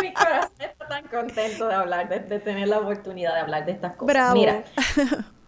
Mi 0.02 0.14
corazón 0.14 0.52
está 0.60 0.88
tan 0.88 1.08
contento 1.08 1.68
de 1.68 1.74
hablar, 1.74 2.10
de, 2.10 2.40
tener 2.40 2.68
la 2.68 2.80
oportunidad 2.80 3.36
de 3.36 3.40
hablar 3.40 3.66
de 3.66 3.72
estas 3.72 3.96
cosas. 3.96 4.34
Mira, 4.34 4.64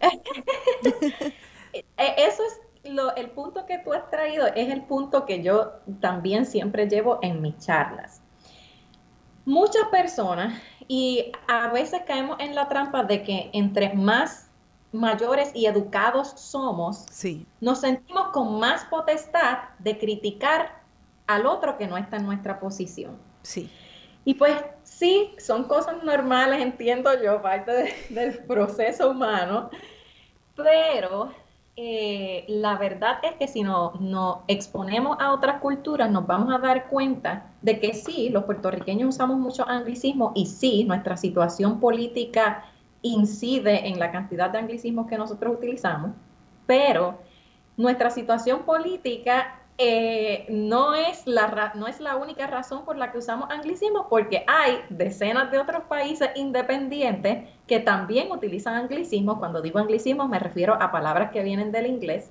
e, 1.72 1.84
eso 1.98 2.42
es 2.44 2.60
lo, 2.90 3.14
el 3.16 3.30
punto 3.30 3.66
que 3.66 3.78
tú 3.78 3.92
has 3.92 4.08
traído, 4.10 4.46
es 4.46 4.70
el 4.70 4.82
punto 4.82 5.26
que 5.26 5.42
yo 5.42 5.72
también 6.00 6.46
siempre 6.46 6.88
llevo 6.88 7.18
en 7.22 7.42
mis 7.42 7.58
charlas. 7.58 8.22
Muchas 9.44 9.88
personas, 9.90 10.54
y 10.88 11.32
a 11.48 11.68
veces 11.68 12.02
caemos 12.06 12.38
en 12.40 12.54
la 12.54 12.68
trampa 12.68 13.04
de 13.04 13.22
que 13.22 13.50
entre 13.52 13.92
más 13.92 14.48
mayores 14.92 15.50
y 15.54 15.66
educados 15.66 16.28
somos, 16.36 17.04
sí. 17.10 17.46
nos 17.60 17.80
sentimos 17.80 18.28
con 18.28 18.58
más 18.58 18.84
potestad 18.84 19.58
de 19.80 19.98
criticar 19.98 20.83
al 21.26 21.46
otro 21.46 21.76
que 21.76 21.86
no 21.86 21.96
está 21.96 22.16
en 22.16 22.26
nuestra 22.26 22.60
posición. 22.60 23.16
Sí. 23.42 23.70
Y 24.24 24.34
pues 24.34 24.54
sí, 24.82 25.34
son 25.38 25.64
cosas 25.64 26.02
normales, 26.02 26.60
entiendo 26.60 27.10
yo, 27.22 27.42
parte 27.42 27.94
del 28.08 28.38
proceso 28.44 29.10
humano, 29.10 29.70
pero 30.56 31.30
eh, 31.76 32.44
la 32.48 32.76
verdad 32.76 33.18
es 33.22 33.32
que 33.34 33.48
si 33.48 33.62
nos 33.62 34.00
no 34.00 34.44
exponemos 34.46 35.18
a 35.20 35.32
otras 35.32 35.60
culturas, 35.60 36.10
nos 36.10 36.26
vamos 36.26 36.54
a 36.54 36.58
dar 36.58 36.88
cuenta 36.88 37.50
de 37.62 37.80
que 37.80 37.94
sí, 37.94 38.30
los 38.30 38.44
puertorriqueños 38.44 39.14
usamos 39.14 39.38
mucho 39.38 39.68
anglicismo 39.68 40.32
y 40.34 40.46
sí, 40.46 40.84
nuestra 40.84 41.16
situación 41.16 41.80
política 41.80 42.64
incide 43.02 43.88
en 43.88 43.98
la 43.98 44.12
cantidad 44.12 44.50
de 44.50 44.58
anglicismos 44.58 45.06
que 45.06 45.18
nosotros 45.18 45.56
utilizamos, 45.56 46.12
pero 46.66 47.18
nuestra 47.76 48.10
situación 48.10 48.62
política 48.62 49.60
eh, 49.76 50.46
no, 50.50 50.94
es 50.94 51.26
la, 51.26 51.72
no 51.74 51.88
es 51.88 51.98
la 51.98 52.16
única 52.16 52.46
razón 52.46 52.84
por 52.84 52.96
la 52.96 53.10
que 53.10 53.18
usamos 53.18 53.50
anglicismo, 53.50 54.08
porque 54.08 54.44
hay 54.46 54.78
decenas 54.88 55.50
de 55.50 55.58
otros 55.58 55.84
países 55.84 56.30
independientes 56.36 57.48
que 57.66 57.80
también 57.80 58.30
utilizan 58.30 58.74
anglicismo. 58.74 59.38
Cuando 59.38 59.62
digo 59.62 59.78
anglicismo 59.78 60.28
me 60.28 60.38
refiero 60.38 60.74
a 60.80 60.92
palabras 60.92 61.32
que 61.32 61.42
vienen 61.42 61.72
del 61.72 61.86
inglés 61.86 62.30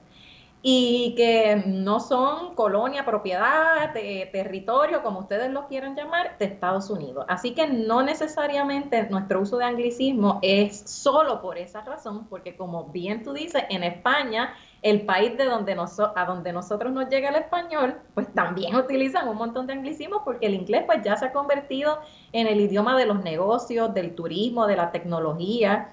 y 0.66 1.14
que 1.18 1.62
no 1.66 2.00
son 2.00 2.56
colonia, 2.56 3.04
propiedad, 3.04 3.92
territorio, 3.92 5.04
como 5.04 5.20
ustedes 5.20 5.52
lo 5.52 5.68
quieran 5.68 5.94
llamar, 5.94 6.38
de 6.38 6.46
Estados 6.46 6.90
Unidos. 6.90 7.26
Así 7.28 7.54
que 7.54 7.68
no 7.68 8.02
necesariamente 8.02 9.04
nuestro 9.10 9.42
uso 9.42 9.58
de 9.58 9.66
anglicismo 9.66 10.40
es 10.42 10.90
solo 10.90 11.42
por 11.42 11.58
esa 11.58 11.82
razón, 11.82 12.28
porque 12.30 12.56
como 12.56 12.86
bien 12.86 13.24
tú 13.24 13.34
dices, 13.34 13.66
en 13.70 13.84
España 13.84 14.54
el 14.84 15.02
país 15.02 15.38
de 15.38 15.46
donde 15.46 15.74
a 16.16 16.26
donde 16.26 16.54
nosotros 16.54 16.92
nos 16.92 17.10
llega 17.10 17.30
el 17.30 17.36
español, 17.38 17.96
pues 18.14 18.32
también 18.34 18.76
utilizan 18.76 19.28
un 19.30 19.38
montón 19.38 19.66
de 19.66 19.74
anglicismos 19.74 20.22
porque 20.26 20.46
el 20.46 20.54
inglés 20.54 20.84
pues 20.86 21.00
ya 21.04 21.16
se 21.16 21.26
ha 21.26 21.32
convertido 21.32 22.00
en 22.34 22.48
el 22.48 22.60
idioma 22.60 22.98
de 22.98 23.06
los 23.06 23.24
negocios, 23.24 23.94
del 23.94 24.14
turismo, 24.14 24.68
de 24.68 24.76
la 24.76 24.92
tecnología 24.92 25.90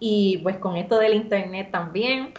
y 0.00 0.38
pues 0.38 0.58
con 0.58 0.76
esto 0.76 0.98
del 0.98 1.14
internet 1.14 1.70
también 1.70 2.34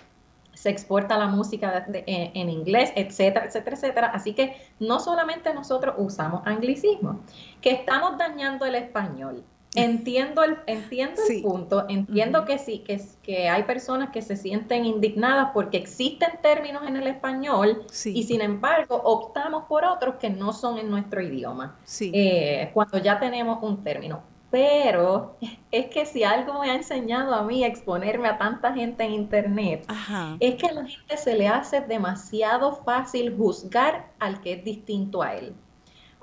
se 0.54 0.70
exporta 0.70 1.18
la 1.18 1.28
música 1.28 1.86
en, 1.94 2.50
inglés, 2.50 2.92
etcétera, 2.96 3.46
etcétera, 3.46 3.76
etcétera. 3.76 4.08
Así 4.08 4.34
que 4.34 4.56
no 4.80 5.00
solamente 5.00 5.54
nosotros 5.54 5.96
usamos 5.98 6.46
anglicismos, 6.46 7.18
que 7.62 7.72
estamos 7.72 8.18
dañando 8.18 8.66
el 8.66 8.76
español. 8.76 9.44
Entiendo 9.76 10.44
el, 10.44 10.58
entiendo 10.68 11.22
el 11.28 11.42
punto, 11.42 11.86
entiendo 11.90 12.46
que 12.46 12.60
sí, 12.60 12.80
que, 12.80 13.02
que 13.24 13.50
hay 13.50 13.64
personas 13.64 14.12
que 14.12 14.22
se 14.22 14.36
sienten 14.36 14.86
indignadas 14.86 15.50
porque 15.54 15.78
existen 15.78 16.30
términos 16.42 16.84
en 16.88 16.98
el 16.98 17.08
español 17.08 17.86
y 18.06 18.24
sin 18.24 18.42
embargo 18.42 19.02
optamos 19.04 19.64
por 19.64 19.84
otros 19.86 20.16
que 20.16 20.30
no 20.30 20.54
son 20.54 20.78
en 20.78 20.90
nuestro 20.90 21.22
idioma, 21.22 21.78
eh, 22.00 22.70
cuando 22.74 23.00
ya 23.00 23.20
tenemos 23.20 23.64
un 23.64 23.84
término. 23.84 24.22
Pero 24.52 25.38
es 25.72 25.88
que 25.88 26.06
si 26.06 26.24
algo 26.24 26.60
me 26.60 26.70
ha 26.70 26.76
enseñado 26.76 27.34
a 27.34 27.42
mí 27.42 27.64
a 27.64 27.68
exponerme 27.68 28.28
a 28.28 28.38
tanta 28.38 28.72
gente 28.72 29.04
en 29.04 29.14
internet, 29.14 29.92
es 30.40 30.56
que 30.56 30.68
a 30.68 30.74
la 30.74 30.86
gente 30.86 31.18
se 31.18 31.36
le 31.36 31.48
hace 31.48 31.82
demasiado 31.82 32.76
fácil 32.86 33.36
juzgar 33.36 34.12
al 34.20 34.42
que 34.42 34.54
es 34.54 34.64
distinto 34.64 35.24
a 35.24 35.34
él. 35.34 35.56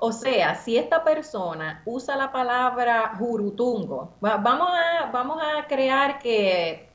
O 0.03 0.11
sea, 0.11 0.55
si 0.55 0.77
esta 0.77 1.03
persona 1.03 1.83
usa 1.85 2.15
la 2.15 2.31
palabra 2.31 3.13
jurutungo, 3.19 4.15
vamos 4.19 4.69
a, 4.71 5.11
vamos 5.11 5.39
a 5.39 5.67
crear 5.67 6.17
que 6.17 6.89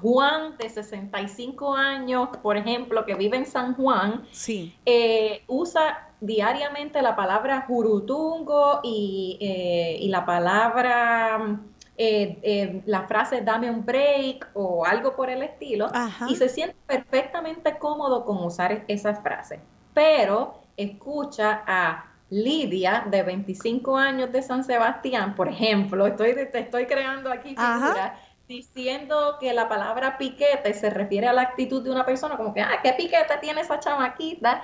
Juan 0.00 0.56
de 0.58 0.70
65 0.70 1.74
años, 1.74 2.28
por 2.40 2.56
ejemplo, 2.56 3.04
que 3.04 3.16
vive 3.16 3.36
en 3.36 3.46
San 3.46 3.74
Juan, 3.74 4.24
eh, 4.46 5.42
usa 5.48 6.08
diariamente 6.20 7.02
la 7.02 7.16
palabra 7.16 7.62
jurutungo 7.66 8.78
y, 8.84 9.38
eh, 9.40 10.06
la 10.08 10.24
palabra, 10.24 11.58
eh, 11.98 12.80
la 12.86 13.08
frase 13.08 13.40
dame 13.40 13.72
un 13.72 13.84
break 13.84 14.50
o 14.54 14.86
algo 14.86 15.16
por 15.16 15.30
el 15.30 15.42
estilo, 15.42 15.88
y 16.28 16.36
se 16.36 16.48
siente 16.48 16.76
perfectamente 16.86 17.76
cómodo 17.76 18.24
con 18.24 18.44
usar 18.44 18.84
esa 18.86 19.16
frase. 19.16 19.58
Pero 19.94 20.60
escucha 20.76 21.64
a 21.66 22.11
Lidia, 22.32 23.06
de 23.10 23.22
25 23.22 23.96
años 23.96 24.32
de 24.32 24.42
San 24.42 24.64
Sebastián, 24.64 25.34
por 25.34 25.48
ejemplo, 25.48 26.06
estoy, 26.06 26.34
te 26.34 26.60
estoy 26.60 26.86
creando 26.86 27.30
aquí 27.30 27.54
diciendo 28.48 29.36
que 29.38 29.52
la 29.52 29.68
palabra 29.68 30.18
piquete 30.18 30.74
se 30.74 30.90
refiere 30.90 31.26
a 31.26 31.32
la 31.32 31.42
actitud 31.42 31.82
de 31.82 31.90
una 31.90 32.04
persona, 32.04 32.36
como 32.36 32.52
que, 32.52 32.60
ah, 32.60 32.80
¿qué 32.82 32.92
piquete 32.94 33.34
tiene 33.40 33.60
esa 33.60 33.78
chamaquita? 33.78 34.62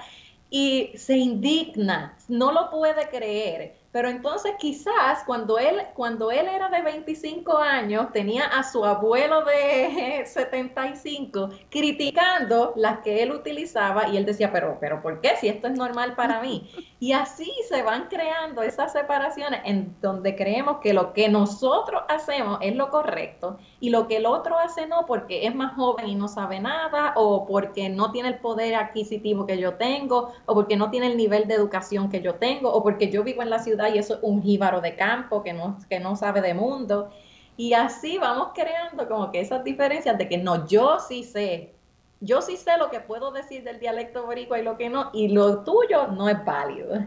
y 0.50 0.92
se 0.96 1.16
indigna, 1.16 2.16
no 2.28 2.52
lo 2.52 2.70
puede 2.70 3.08
creer. 3.08 3.76
Pero 3.90 4.10
entonces 4.10 4.52
quizás 4.58 5.24
cuando 5.24 5.58
él, 5.58 5.80
cuando 5.94 6.30
él 6.30 6.46
era 6.46 6.68
de 6.68 6.82
25 6.82 7.56
años, 7.56 8.12
tenía 8.12 8.44
a 8.44 8.62
su 8.62 8.84
abuelo 8.84 9.44
de 9.44 10.24
75 10.26 11.48
criticando 11.70 12.74
las 12.76 12.98
que 12.98 13.22
él 13.22 13.32
utilizaba 13.32 14.08
y 14.08 14.18
él 14.18 14.26
decía, 14.26 14.52
pero, 14.52 14.76
pero 14.78 15.00
¿por 15.00 15.22
qué? 15.22 15.36
Si 15.40 15.48
esto 15.48 15.68
es 15.68 15.74
normal 15.74 16.14
para 16.14 16.40
mí. 16.40 16.70
Y 17.00 17.12
así 17.12 17.52
se 17.68 17.84
van 17.84 18.08
creando 18.08 18.60
esas 18.60 18.92
separaciones 18.92 19.60
en 19.64 19.94
donde 20.00 20.34
creemos 20.34 20.78
que 20.78 20.92
lo 20.92 21.12
que 21.12 21.28
nosotros 21.28 22.02
hacemos 22.08 22.58
es 22.60 22.74
lo 22.74 22.90
correcto 22.90 23.56
y 23.80 23.90
lo 23.90 24.08
que 24.08 24.16
el 24.16 24.26
otro 24.26 24.58
hace 24.58 24.86
no 24.86 25.06
porque 25.06 25.46
es 25.46 25.54
más 25.54 25.74
joven 25.74 26.08
y 26.08 26.14
no 26.16 26.26
sabe 26.26 26.58
nada 26.58 27.12
o 27.14 27.46
porque 27.46 27.88
no 27.88 28.10
tiene 28.10 28.28
el 28.28 28.38
poder 28.38 28.74
adquisitivo 28.74 29.46
que 29.46 29.58
yo 29.58 29.74
tengo 29.74 30.32
o 30.46 30.54
porque 30.54 30.76
no 30.76 30.90
tiene 30.90 31.06
el 31.06 31.16
nivel 31.16 31.46
de 31.46 31.54
educación 31.54 32.10
que 32.10 32.20
yo 32.20 32.34
tengo 32.34 32.72
o 32.72 32.82
porque 32.82 33.10
yo 33.10 33.22
vivo 33.22 33.42
en 33.42 33.50
la 33.50 33.60
ciudad 33.60 33.92
y 33.94 33.98
eso 33.98 34.14
es 34.14 34.20
un 34.22 34.42
jíbaro 34.42 34.80
de 34.80 34.96
campo 34.96 35.42
que 35.42 35.52
no, 35.52 35.78
que 35.88 36.00
no 36.00 36.16
sabe 36.16 36.40
de 36.40 36.54
mundo. 36.54 37.10
Y 37.56 37.72
así 37.74 38.18
vamos 38.18 38.48
creando 38.54 39.08
como 39.08 39.30
que 39.30 39.40
esas 39.40 39.62
diferencias 39.64 40.18
de 40.18 40.28
que 40.28 40.38
no, 40.38 40.66
yo 40.66 40.98
sí 41.00 41.22
sé, 41.24 41.74
yo 42.20 42.42
sí 42.42 42.56
sé 42.56 42.76
lo 42.78 42.90
que 42.90 43.00
puedo 43.00 43.30
decir 43.30 43.62
del 43.62 43.78
dialecto 43.78 44.24
boricua 44.26 44.58
y 44.58 44.62
lo 44.62 44.76
que 44.76 44.88
no, 44.88 45.10
y 45.12 45.28
lo 45.28 45.62
tuyo 45.64 46.08
no 46.08 46.28
es 46.28 46.44
válido. 46.44 47.04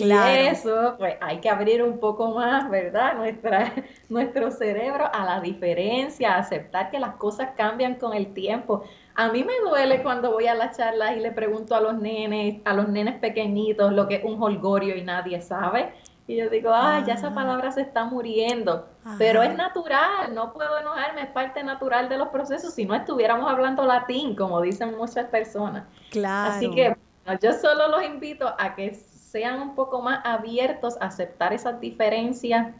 Y 0.00 0.46
eso, 0.48 0.94
pues 0.98 1.16
hay 1.20 1.38
que 1.38 1.48
abrir 1.48 1.82
un 1.82 1.98
poco 1.98 2.30
más, 2.34 2.70
¿verdad? 2.70 3.14
Nuestra, 3.16 3.72
nuestro 4.08 4.50
cerebro 4.50 5.08
a 5.12 5.24
la 5.24 5.40
diferencia, 5.40 6.34
a 6.34 6.38
aceptar 6.38 6.90
que 6.90 6.98
las 6.98 7.16
cosas 7.16 7.50
cambian 7.56 7.94
con 7.96 8.14
el 8.14 8.32
tiempo. 8.32 8.84
A 9.14 9.30
mí 9.30 9.44
me 9.44 9.58
duele 9.68 10.02
cuando 10.02 10.32
voy 10.32 10.46
a 10.46 10.54
las 10.54 10.76
charlas 10.76 11.16
y 11.16 11.20
le 11.20 11.32
pregunto 11.32 11.74
a 11.74 11.80
los 11.80 11.98
nenes, 11.98 12.60
a 12.64 12.74
los 12.74 12.88
nenes 12.88 13.18
pequeñitos, 13.18 13.92
lo 13.92 14.08
que 14.08 14.16
es 14.16 14.24
un 14.24 14.42
holgorio 14.42 14.96
y 14.96 15.02
nadie 15.02 15.40
sabe. 15.40 15.92
Y 16.26 16.36
yo 16.36 16.48
digo, 16.48 16.70
ay, 16.72 17.02
ya 17.06 17.14
esa 17.14 17.26
ah. 17.28 17.34
palabra 17.34 17.72
se 17.72 17.80
está 17.80 18.04
muriendo. 18.04 18.86
Pero 19.18 19.42
es 19.42 19.56
natural, 19.56 20.32
no 20.32 20.52
puedo 20.52 20.78
enojarme, 20.78 21.22
es 21.22 21.30
parte 21.30 21.64
natural 21.64 22.08
de 22.08 22.18
los 22.18 22.28
procesos. 22.28 22.72
Si 22.72 22.84
no 22.84 22.94
estuviéramos 22.94 23.50
hablando 23.50 23.84
latín, 23.84 24.36
como 24.36 24.60
dicen 24.60 24.96
muchas 24.96 25.26
personas. 25.26 25.88
Claro. 26.10 26.52
Así 26.52 26.70
que 26.70 26.96
yo 27.42 27.52
solo 27.54 27.88
los 27.88 28.04
invito 28.04 28.54
a 28.58 28.74
que 28.76 28.94
sean 29.30 29.60
un 29.60 29.74
poco 29.76 30.02
más 30.02 30.20
abiertos 30.24 30.96
a 31.00 31.06
aceptar 31.06 31.52
esas 31.52 31.80
diferencias 31.80 32.74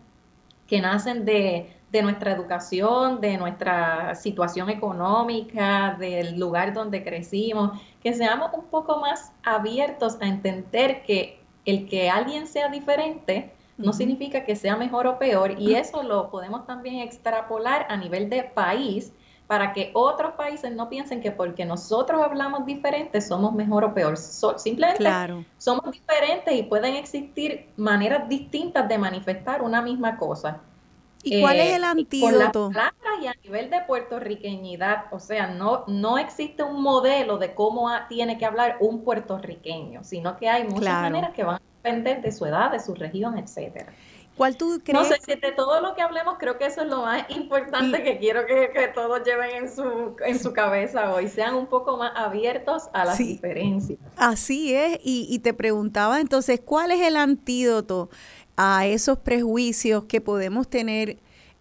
que 0.66 0.80
nacen 0.80 1.24
de, 1.24 1.72
de 1.92 2.03
nuestra 2.03 2.32
educación, 2.32 3.20
de 3.20 3.38
nuestra 3.38 4.14
situación 4.16 4.68
económica, 4.68 5.96
del 5.98 6.38
lugar 6.38 6.72
donde 6.72 7.05
crecimos, 7.05 7.80
que 8.03 8.14
seamos 8.14 8.51
un 8.53 8.64
poco 8.64 8.98
más 8.98 9.32
abiertos 9.44 10.18
a 10.20 10.26
entender 10.26 11.03
que 11.03 11.40
el 11.64 11.88
que 11.88 12.11
alguien 12.11 12.48
sea 12.48 12.68
diferente 12.68 13.53
no 13.76 13.92
significa 13.92 14.44
que 14.44 14.57
sea 14.57 14.76
mejor 14.76 15.07
o 15.07 15.18
peor 15.18 15.59
y 15.59 15.74
eso 15.74 16.03
lo 16.03 16.30
podemos 16.30 16.66
también 16.66 16.96
extrapolar 16.96 17.86
a 17.88 17.96
nivel 17.96 18.28
de 18.28 18.42
país 18.42 19.12
para 19.51 19.72
que 19.72 19.90
otros 19.94 20.34
países 20.34 20.72
no 20.72 20.88
piensen 20.88 21.20
que 21.20 21.32
porque 21.32 21.64
nosotros 21.64 22.22
hablamos 22.22 22.64
diferente 22.66 23.20
somos 23.20 23.53
mejor 23.53 23.82
o 23.82 23.92
peor. 23.92 24.16
simplemente 24.16 25.44
somos 25.59 25.90
diferentes 25.90 26.55
y 26.55 26.62
pueden 26.62 26.94
existir 26.94 27.68
maneras 27.76 28.28
distintas 28.28 28.88
de 28.88 28.96
manifestar 28.96 29.62
una 29.62 29.82
misma 29.82 30.18
cosa. 30.18 30.61
¿Y 31.24 31.40
cuál 31.40 31.59
es 31.59 31.74
el 31.74 31.82
antídoto? 31.82 32.66
Con 32.66 32.74
las 32.74 32.92
palabras 32.92 33.22
y 33.22 33.26
a 33.26 33.34
nivel 33.42 33.70
de 33.70 33.80
puertorriqueñidad, 33.80 35.07
o 35.11 35.18
sea, 35.18 35.48
no, 35.48 35.82
no 35.88 36.16
existe 36.16 36.62
un 36.62 36.80
modelo 36.80 37.36
de 37.36 37.53
cómo 37.53 37.90
tiene 38.09 38.38
que 38.38 38.46
hablar 38.46 38.76
un 38.78 39.03
puertorriqueño, 39.03 40.05
sino 40.05 40.36
que 40.36 40.48
hay 40.48 40.62
muchas 40.62 41.03
maneras 41.03 41.32
que 41.34 41.42
van 41.42 41.57
a 41.57 41.62
depender 41.82 42.22
de 42.22 42.30
su 42.30 42.46
edad, 42.46 42.70
de 42.70 42.78
su 42.78 42.94
región, 42.94 43.36
etcétera. 43.36 43.92
¿Cuál 44.36 44.56
tú 44.56 44.80
crees? 44.82 44.98
No 44.98 45.04
sé 45.04 45.20
si 45.20 45.34
de 45.34 45.52
todo 45.52 45.82
lo 45.82 45.94
que 45.94 46.00
hablemos, 46.00 46.36
creo 46.38 46.56
que 46.56 46.66
eso 46.66 46.80
es 46.80 46.88
lo 46.88 47.02
más 47.02 47.28
importante 47.30 48.02
que 48.02 48.18
quiero 48.18 48.46
que, 48.46 48.90
todos 48.94 49.22
lleven 49.24 49.64
en 49.64 49.70
su, 49.70 50.16
en 50.24 50.38
su 50.38 50.52
cabeza 50.52 51.12
hoy, 51.12 51.28
sean 51.28 51.54
un 51.54 51.66
poco 51.66 51.98
más 51.98 52.12
abiertos 52.16 52.84
a 52.94 53.04
las 53.04 53.18
diferencias. 53.18 53.98
Así 54.16 54.74
es, 54.74 54.98
y, 55.04 55.26
y 55.28 55.40
te 55.40 55.52
preguntaba 55.52 56.20
entonces, 56.20 56.60
¿cuál 56.64 56.90
es 56.90 57.00
el 57.02 57.16
antídoto? 57.16 58.08
a 58.62 58.86
esos 58.86 59.18
prejuicios 59.18 60.04
que 60.04 60.20
podemos 60.20 60.68
tener 60.68 61.16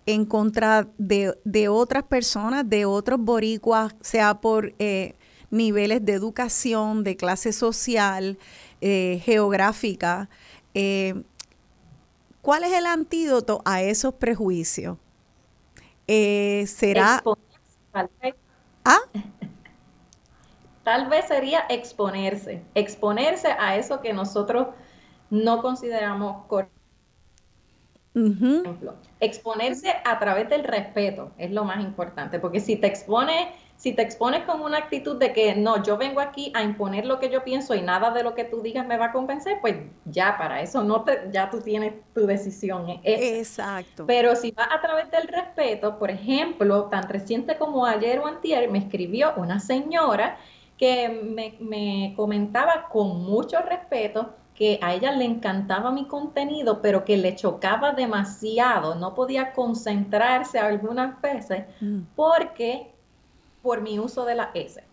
en 0.05 0.25
contra 0.25 0.85
de, 0.97 1.69
otras 1.69 2.03
personas, 2.03 2.69
de 2.69 2.83
otros 2.83 3.21
boricuas, 3.21 3.95
sea 4.01 4.41
por 4.41 4.73
eh, 4.79 5.15
niveles 5.49 6.03
de 6.03 6.11
educación, 6.11 7.05
de 7.05 7.15
clase 7.15 7.53
social, 7.53 8.37
eh, 8.81 9.21
geográfica. 9.23 10.29
Eh, 10.73 11.23
¿Cuál 12.41 12.63
es 12.63 12.73
el 12.73 12.85
antídoto 12.85 13.61
a 13.65 13.81
esos 13.81 14.13
prejuicios? 14.13 14.97
¿Será... 16.07 17.23
Tal 17.91 18.09
vez. 18.21 18.35
¿Ah? 18.85 18.99
Tal 20.83 21.07
vez 21.07 21.27
sería 21.27 21.65
exponerse, 21.69 22.63
exponerse 22.73 23.49
a 23.59 23.75
eso 23.75 24.01
que 24.01 24.13
nosotros 24.13 24.67
no 25.29 25.61
consideramos 25.61 26.45
correcto 26.47 26.79
exponerse 29.19 29.93
a 30.03 30.19
través 30.19 30.49
del 30.49 30.63
respeto 30.63 31.31
es 31.37 31.51
lo 31.51 31.63
más 31.63 31.83
importante, 31.83 32.39
porque 32.39 32.59
si 32.59 32.75
te 32.75 32.87
expones, 32.87 33.47
si 33.79 33.93
te 33.93 34.01
expones 34.01 34.43
con 34.43 34.61
una 34.61 34.77
actitud 34.77 35.15
de 35.15 35.31
que 35.31 35.55
no, 35.55 35.81
yo 35.81 35.95
vengo 35.95 36.19
aquí 36.19 36.51
a 36.53 36.63
imponer 36.63 37.05
lo 37.05 37.17
que 37.17 37.29
yo 37.29 37.45
pienso 37.45 37.73
y 37.73 37.81
nada 37.81 38.11
de 38.11 38.23
lo 38.23 38.35
que 38.35 38.43
tú 38.43 38.61
digas 38.61 38.85
me 38.85 38.97
va 38.97 39.05
a 39.05 39.11
convencer, 39.13 39.59
pues 39.61 39.77
ya 40.03 40.37
para 40.37 40.61
eso 40.61 40.83
no 40.83 41.05
te, 41.05 41.29
ya 41.31 41.49
tú 41.49 41.61
tienes 41.61 41.93
tu 42.13 42.27
decisión. 42.27 42.99
Exacto. 43.03 44.05
Pero 44.05 44.35
si 44.35 44.51
va 44.51 44.67
a 44.69 44.81
través 44.81 45.09
del 45.11 45.29
respeto, 45.29 45.97
por 45.97 46.11
ejemplo, 46.11 46.89
tan 46.89 47.07
reciente 47.07 47.57
como 47.57 47.85
ayer 47.85 48.19
o 48.19 48.27
antier, 48.27 48.69
me 48.69 48.79
escribió 48.79 49.31
una 49.37 49.61
señora 49.61 50.37
que 50.77 51.07
me, 51.07 51.55
me 51.61 52.13
comentaba 52.17 52.89
con 52.91 53.23
mucho 53.23 53.61
respeto 53.61 54.35
que 54.55 54.77
a 54.81 54.93
ella 54.93 55.13
le 55.13 55.23
encantaba 55.23 55.89
mi 55.89 56.05
contenido, 56.05 56.81
pero 56.81 57.05
que 57.05 57.15
le 57.15 57.33
chocaba 57.33 57.93
demasiado, 57.93 58.95
no 58.95 59.15
podía 59.15 59.53
concentrarse 59.53 60.59
algunas 60.59 61.21
veces 61.21 61.63
mm. 61.79 62.01
porque 62.13 62.98
por 63.61 63.81
mi 63.81 63.99
uso 63.99 64.25
de 64.25 64.35
la 64.35 64.51
S. 64.53 64.83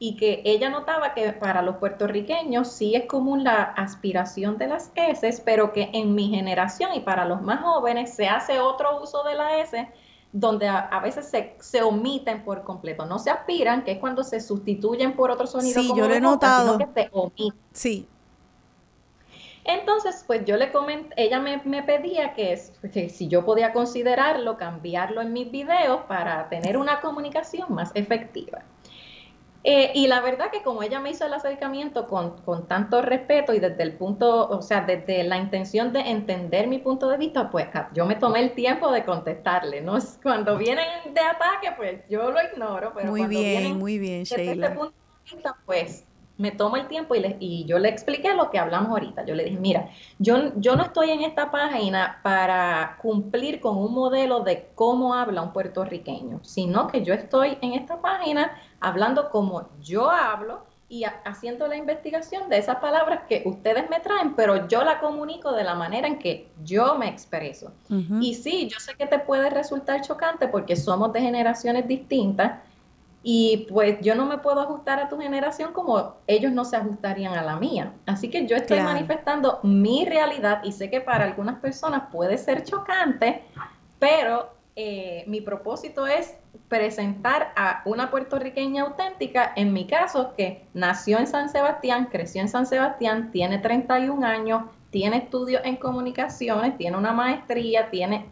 Y 0.00 0.16
que 0.16 0.42
ella 0.44 0.70
notaba 0.70 1.12
que 1.12 1.32
para 1.32 1.60
los 1.62 1.76
puertorriqueños 1.76 2.68
sí 2.68 2.94
es 2.94 3.06
común 3.06 3.42
la 3.42 3.62
aspiración 3.62 4.56
de 4.56 4.68
las 4.68 4.92
S, 4.94 5.42
pero 5.44 5.72
que 5.72 5.90
en 5.92 6.14
mi 6.14 6.28
generación 6.28 6.94
y 6.94 7.00
para 7.00 7.24
los 7.24 7.42
más 7.42 7.62
jóvenes 7.62 8.14
se 8.14 8.28
hace 8.28 8.60
otro 8.60 9.02
uso 9.02 9.24
de 9.24 9.34
la 9.34 9.58
S 9.58 9.88
donde 10.32 10.68
a, 10.68 11.00
veces 11.02 11.26
se, 11.26 11.56
se, 11.58 11.82
omiten 11.82 12.44
por 12.44 12.62
completo. 12.62 13.06
No 13.06 13.18
se 13.18 13.30
aspiran, 13.30 13.82
que 13.82 13.92
es 13.92 13.98
cuando 13.98 14.22
se 14.22 14.40
sustituyen 14.40 15.16
por 15.16 15.30
otro 15.30 15.46
sonido. 15.46 15.80
Sí, 15.80 15.88
yo 15.96 16.06
lo 16.06 16.14
he 16.14 16.20
notado. 16.20 16.76
Sino 16.76 16.94
que 16.94 17.02
se 17.02 17.08
omiten. 17.12 17.58
Sí, 17.72 18.06
entonces, 19.68 20.24
pues 20.26 20.46
yo 20.46 20.56
le 20.56 20.72
comenté, 20.72 21.14
ella 21.22 21.40
me, 21.40 21.82
pedía 21.82 22.32
que, 22.32 22.56
si 22.56 23.28
yo 23.28 23.44
podía 23.44 23.74
considerarlo, 23.74 24.56
cambiarlo 24.56 25.20
en 25.20 25.34
mis 25.34 25.50
videos 25.50 26.00
para 26.08 26.48
tener 26.48 26.78
una 26.78 27.02
comunicación 27.02 27.66
más 27.74 27.90
efectiva. 27.94 28.62
Eh, 29.64 29.92
y 29.94 30.06
la 30.06 30.22
verdad 30.22 30.50
que 30.50 30.62
como 30.62 30.82
ella 30.82 31.00
me 31.00 31.10
hizo 31.10 31.26
el 31.26 31.34
acercamiento 31.34 32.06
con, 32.06 32.40
con, 32.42 32.66
tanto 32.66 33.02
respeto 33.02 33.52
y 33.52 33.60
desde 33.60 33.82
el 33.82 33.92
punto, 33.92 34.48
o 34.48 34.62
sea, 34.62 34.80
desde 34.80 35.22
la 35.24 35.36
intención 35.36 35.92
de 35.92 36.00
entender 36.00 36.66
mi 36.66 36.78
punto 36.78 37.10
de 37.10 37.18
vista, 37.18 37.50
pues 37.50 37.66
yo 37.92 38.06
me 38.06 38.14
tomé 38.14 38.40
el 38.40 38.52
tiempo 38.52 38.90
de 38.90 39.04
contestarle. 39.04 39.82
¿no? 39.82 39.98
Cuando 40.22 40.56
vienen 40.56 41.12
de 41.12 41.20
ataque, 41.20 41.74
pues 41.76 42.00
yo 42.08 42.30
lo 42.30 42.38
ignoro, 42.42 42.92
pero 42.94 43.10
muy 43.10 43.20
cuando 43.20 43.38
bien, 43.38 43.60
vienen 43.60 43.78
muy 43.78 43.98
bien, 43.98 44.20
desde 44.22 44.52
este 44.52 44.70
punto 44.70 44.94
de 44.94 45.34
vista, 45.34 45.56
pues 45.66 46.07
me 46.38 46.52
tomo 46.52 46.76
el 46.76 46.86
tiempo 46.86 47.14
y, 47.14 47.20
le, 47.20 47.36
y 47.40 47.64
yo 47.66 47.78
le 47.78 47.88
expliqué 47.88 48.34
lo 48.34 48.50
que 48.50 48.58
hablamos 48.58 48.90
ahorita. 48.90 49.26
Yo 49.26 49.34
le 49.34 49.44
dije, 49.44 49.58
mira, 49.58 49.90
yo, 50.18 50.52
yo 50.56 50.76
no 50.76 50.84
estoy 50.84 51.10
en 51.10 51.22
esta 51.22 51.50
página 51.50 52.20
para 52.22 52.96
cumplir 53.02 53.60
con 53.60 53.76
un 53.76 53.92
modelo 53.92 54.40
de 54.40 54.68
cómo 54.74 55.14
habla 55.14 55.42
un 55.42 55.52
puertorriqueño, 55.52 56.40
sino 56.42 56.86
que 56.86 57.02
yo 57.02 57.12
estoy 57.12 57.58
en 57.60 57.72
esta 57.72 58.00
página 58.00 58.52
hablando 58.80 59.30
como 59.30 59.68
yo 59.82 60.10
hablo 60.10 60.62
y 60.90 61.04
haciendo 61.04 61.66
la 61.66 61.76
investigación 61.76 62.48
de 62.48 62.56
esas 62.56 62.76
palabras 62.76 63.20
que 63.28 63.42
ustedes 63.44 63.90
me 63.90 64.00
traen, 64.00 64.34
pero 64.34 64.68
yo 64.68 64.84
la 64.84 65.00
comunico 65.00 65.52
de 65.52 65.62
la 65.62 65.74
manera 65.74 66.08
en 66.08 66.18
que 66.18 66.48
yo 66.64 66.94
me 66.94 67.08
expreso. 67.08 67.72
Y 68.20 68.34
sí, 68.34 68.68
yo 68.68 68.78
sé 68.80 68.94
que 68.94 69.06
te 69.06 69.18
puede 69.18 69.50
resultar 69.50 70.00
chocante 70.00 70.48
porque 70.48 70.76
somos 70.76 71.12
de 71.12 71.20
generaciones 71.20 71.86
distintas, 71.86 72.60
y 73.22 73.66
pues 73.68 74.00
yo 74.00 74.14
no 74.14 74.26
me 74.26 74.38
puedo 74.38 74.60
ajustar 74.60 75.00
a 75.00 75.08
tu 75.08 75.18
generación 75.18 75.72
como 75.72 76.14
ellos 76.26 76.52
no 76.52 76.64
se 76.64 76.76
ajustarían 76.76 77.34
a 77.34 77.42
la 77.42 77.56
mía. 77.56 77.92
Así 78.06 78.30
que 78.30 78.46
yo 78.46 78.56
estoy 78.56 78.80
manifestando 78.80 79.60
mi 79.62 80.04
realidad 80.04 80.62
y 80.64 80.72
sé 80.72 80.88
que 80.88 81.00
para 81.00 81.24
algunas 81.24 81.58
personas 81.58 82.04
puede 82.12 82.38
ser 82.38 82.62
chocante, 82.64 83.42
pero 83.98 84.50
eh, 84.76 85.24
mi 85.26 85.40
propósito 85.40 86.06
es 86.06 86.36
presentar 86.68 87.52
a 87.56 87.82
una 87.84 88.10
puertorriqueña 88.10 88.84
auténtica, 88.84 89.52
en 89.56 89.72
mi 89.72 89.86
caso, 89.86 90.34
que 90.36 90.66
nació 90.74 91.18
en 91.18 91.26
San 91.26 91.48
Sebastián, 91.48 92.08
creció 92.10 92.42
en 92.42 92.48
San 92.48 92.66
Sebastián, 92.66 93.30
tiene 93.32 93.58
31 93.58 94.24
años, 94.24 94.62
tiene 94.90 95.16
estudios 95.16 95.62
en 95.64 95.76
comunicaciones, 95.76 96.76
tiene 96.76 96.96
una 96.96 97.12
maestría, 97.12 97.90
tiene, 97.90 98.26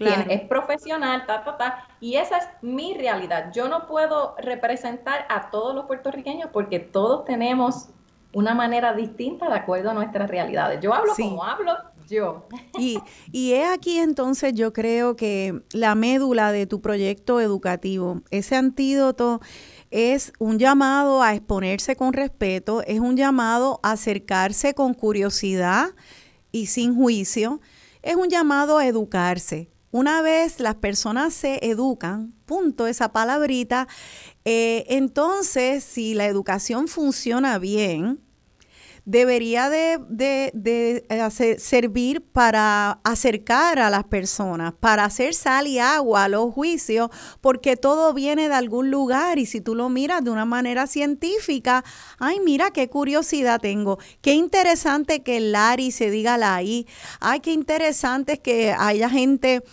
es 0.00 0.40
profesional, 0.42 1.26
ta, 1.26 1.44
ta, 1.44 1.56
ta, 1.56 1.88
y 2.00 2.16
esa 2.16 2.38
es 2.38 2.48
mi 2.62 2.94
realidad. 2.94 3.52
Yo 3.52 3.68
no 3.68 3.86
puedo 3.86 4.34
representar 4.38 5.26
a 5.28 5.50
todos 5.50 5.74
los 5.74 5.86
puertorriqueños 5.86 6.50
porque 6.52 6.80
todos 6.80 7.24
tenemos 7.24 7.88
una 8.32 8.54
manera 8.54 8.94
distinta 8.94 9.48
de 9.48 9.56
acuerdo 9.56 9.90
a 9.90 9.94
nuestras 9.94 10.30
realidades. 10.30 10.80
Yo 10.80 10.94
hablo 10.94 11.12
como 11.16 11.44
hablo 11.44 11.72
yo. 12.08 12.46
Y, 12.78 12.98
y 13.32 13.52
es 13.52 13.68
aquí 13.68 13.98
entonces 13.98 14.52
yo 14.54 14.72
creo 14.72 15.16
que 15.16 15.62
la 15.72 15.94
médula 15.94 16.52
de 16.52 16.66
tu 16.66 16.80
proyecto 16.80 17.40
educativo, 17.40 18.22
ese 18.30 18.56
antídoto 18.56 19.40
es 19.90 20.32
un 20.38 20.58
llamado 20.58 21.22
a 21.22 21.34
exponerse 21.34 21.96
con 21.96 22.12
respeto, 22.12 22.82
es 22.82 23.00
un 23.00 23.16
llamado 23.16 23.80
a 23.82 23.92
acercarse 23.92 24.74
con 24.74 24.94
curiosidad 24.94 25.90
y 26.52 26.66
sin 26.66 26.94
juicio, 26.94 27.60
es 28.02 28.16
un 28.16 28.28
llamado 28.28 28.78
a 28.78 28.86
educarse. 28.86 29.68
Una 29.92 30.22
vez 30.22 30.60
las 30.60 30.76
personas 30.76 31.34
se 31.34 31.58
educan, 31.66 32.32
punto, 32.46 32.86
esa 32.86 33.12
palabrita, 33.12 33.88
eh, 34.44 34.84
entonces 34.88 35.82
si 35.82 36.14
la 36.14 36.26
educación 36.26 36.86
funciona 36.86 37.58
bien, 37.58 38.20
debería 39.04 39.68
de, 39.70 41.04
hacer, 41.08 41.58
servir 41.58 42.22
para 42.22 43.00
acercar 43.02 43.80
a 43.80 43.90
las 43.90 44.04
personas, 44.04 44.72
para 44.78 45.04
hacer 45.04 45.34
sal 45.34 45.66
y 45.66 45.80
agua 45.80 46.24
a 46.24 46.28
los 46.28 46.52
juicios, 46.54 47.10
porque 47.40 47.76
todo 47.76 48.14
viene 48.14 48.48
de 48.48 48.54
algún 48.54 48.92
lugar 48.92 49.40
y 49.40 49.46
si 49.46 49.60
tú 49.60 49.74
lo 49.74 49.88
miras 49.88 50.22
de 50.22 50.30
una 50.30 50.44
manera 50.44 50.86
científica, 50.86 51.84
ay, 52.20 52.38
mira 52.38 52.70
qué 52.70 52.88
curiosidad 52.88 53.60
tengo, 53.60 53.98
qué 54.20 54.34
interesante 54.34 55.22
que 55.24 55.38
el 55.38 55.50
Lari 55.50 55.90
se 55.90 56.10
diga 56.10 56.38
la 56.38 56.62
I, 56.62 56.86
ay, 57.18 57.40
qué 57.40 57.52
interesante 57.52 58.38
que 58.38 58.72
haya 58.78 59.10
gente 59.10 59.64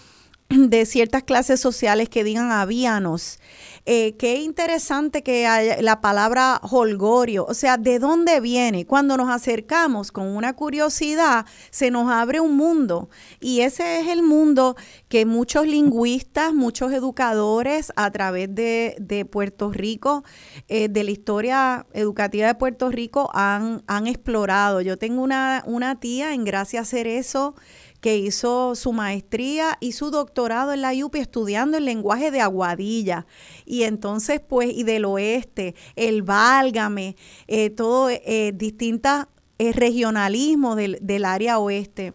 de 0.49 0.85
ciertas 0.85 1.23
clases 1.23 1.59
sociales 1.59 2.09
que 2.09 2.23
digan 2.23 2.51
avíanos. 2.51 3.39
Eh, 3.85 4.15
qué 4.17 4.41
interesante 4.41 5.23
que 5.23 5.47
haya 5.47 5.81
la 5.81 6.01
palabra 6.01 6.59
holgorio, 6.61 7.45
o 7.45 7.53
sea, 7.53 7.77
¿de 7.77 7.99
dónde 7.99 8.41
viene? 8.41 8.85
Cuando 8.85 9.15
nos 9.15 9.29
acercamos 9.29 10.11
con 10.11 10.27
una 10.27 10.53
curiosidad, 10.53 11.45
se 11.69 11.89
nos 11.89 12.11
abre 12.11 12.41
un 12.41 12.57
mundo 12.57 13.09
y 13.39 13.61
ese 13.61 14.01
es 14.01 14.07
el 14.07 14.23
mundo 14.23 14.75
que 15.07 15.25
muchos 15.25 15.67
lingüistas, 15.67 16.53
muchos 16.53 16.91
educadores 16.91 17.93
a 17.95 18.11
través 18.11 18.53
de, 18.53 19.27
Puerto 19.31 19.71
Rico, 19.71 20.23
eh, 20.67 20.89
de 20.89 21.03
la 21.03 21.11
historia 21.11 21.85
educativa 21.93 22.47
de 22.47 22.55
Puerto 22.55 22.89
Rico 22.89 23.29
han, 23.33 23.83
han 23.87 24.07
explorado. 24.07 24.81
Yo 24.81 24.97
tengo 24.97 25.21
una, 25.21 25.63
una 25.65 25.99
tía 25.99 26.33
en 26.33 26.43
Gracia 26.43 26.83
eso 26.91 27.55
que 28.01 28.17
hizo 28.17 28.75
su 28.75 28.93
maestría 28.93 29.77
y 29.79 29.93
su 29.93 30.11
doctorado 30.11 30.73
en 30.73 30.81
la 30.81 30.93
UPI 30.93 31.19
estudiando 31.19 31.77
el 31.77 31.85
lenguaje 31.85 32.31
de 32.31 32.41
Aguadilla. 32.41 33.25
Y 33.65 33.83
entonces, 33.83 34.39
pues, 34.39 34.71
y 34.73 34.83
del 34.83 35.05
oeste, 35.05 35.75
el 35.95 36.21
Válgame, 36.21 37.15
eh, 37.47 37.69
todo 37.69 38.09
eh, 38.09 38.51
distintas 38.53 39.27
eh, 39.57 39.71
regionalismos 39.73 40.75
del, 40.75 40.99
del 41.01 41.25
área 41.25 41.59
oeste 41.59 42.13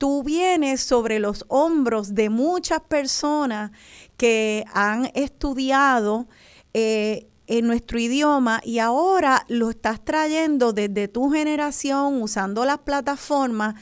tú 0.00 0.22
vienes 0.22 0.80
sobre 0.80 1.18
los 1.18 1.44
hombros 1.48 2.14
de 2.14 2.30
muchas 2.30 2.80
personas 2.80 3.70
que 4.16 4.64
han 4.72 5.10
estudiado 5.12 6.26
eh, 6.72 7.28
en 7.46 7.66
nuestro 7.66 7.98
idioma 7.98 8.62
y 8.64 8.78
ahora 8.78 9.44
lo 9.48 9.68
estás 9.68 10.02
trayendo 10.02 10.72
desde 10.72 11.06
tu 11.08 11.30
generación 11.30 12.22
usando 12.22 12.64
las 12.64 12.78
plataformas 12.78 13.74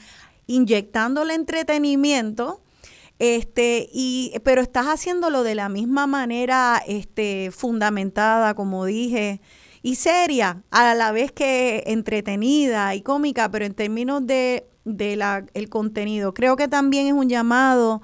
inyectándole 0.49 1.35
entretenimiento, 1.35 2.61
este, 3.19 3.87
y, 3.93 4.33
pero 4.43 4.61
estás 4.61 4.87
haciéndolo 4.87 5.43
de 5.43 5.53
la 5.53 5.69
misma 5.69 6.07
manera 6.07 6.81
este, 6.87 7.51
fundamentada, 7.51 8.55
como 8.55 8.85
dije, 8.85 9.41
y 9.83 9.95
seria, 9.95 10.63
a 10.71 10.95
la 10.95 11.11
vez 11.11 11.31
que 11.31 11.83
entretenida 11.85 12.95
y 12.95 13.01
cómica, 13.01 13.51
pero 13.51 13.65
en 13.65 13.75
términos 13.75 14.25
de, 14.25 14.65
la, 14.85 15.45
el 15.53 15.69
contenido. 15.69 16.33
Creo 16.33 16.55
que 16.55 16.67
también 16.67 17.05
es 17.05 17.13
un 17.13 17.29
llamado 17.29 18.01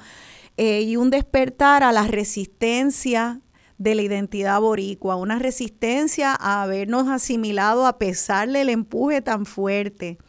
eh, 0.58 0.82
y 0.82 0.98
un 0.98 1.10
despertar 1.10 1.82
a 1.82 1.92
la 1.92 2.06
resistencia 2.06 3.42
de 3.80 3.96
la 3.96 4.04
identidad 4.04 4.62
boricua, 4.62 5.16
una 5.16 5.40
resistencia 5.40 6.36
a 6.40 6.62
habernos 6.62 7.10
asimilado 7.10 7.88
a 7.88 7.98
pesar 7.98 8.50
del 8.50 8.70
empuje 8.70 9.22
tan 9.22 9.48
fuerte. 9.48 10.20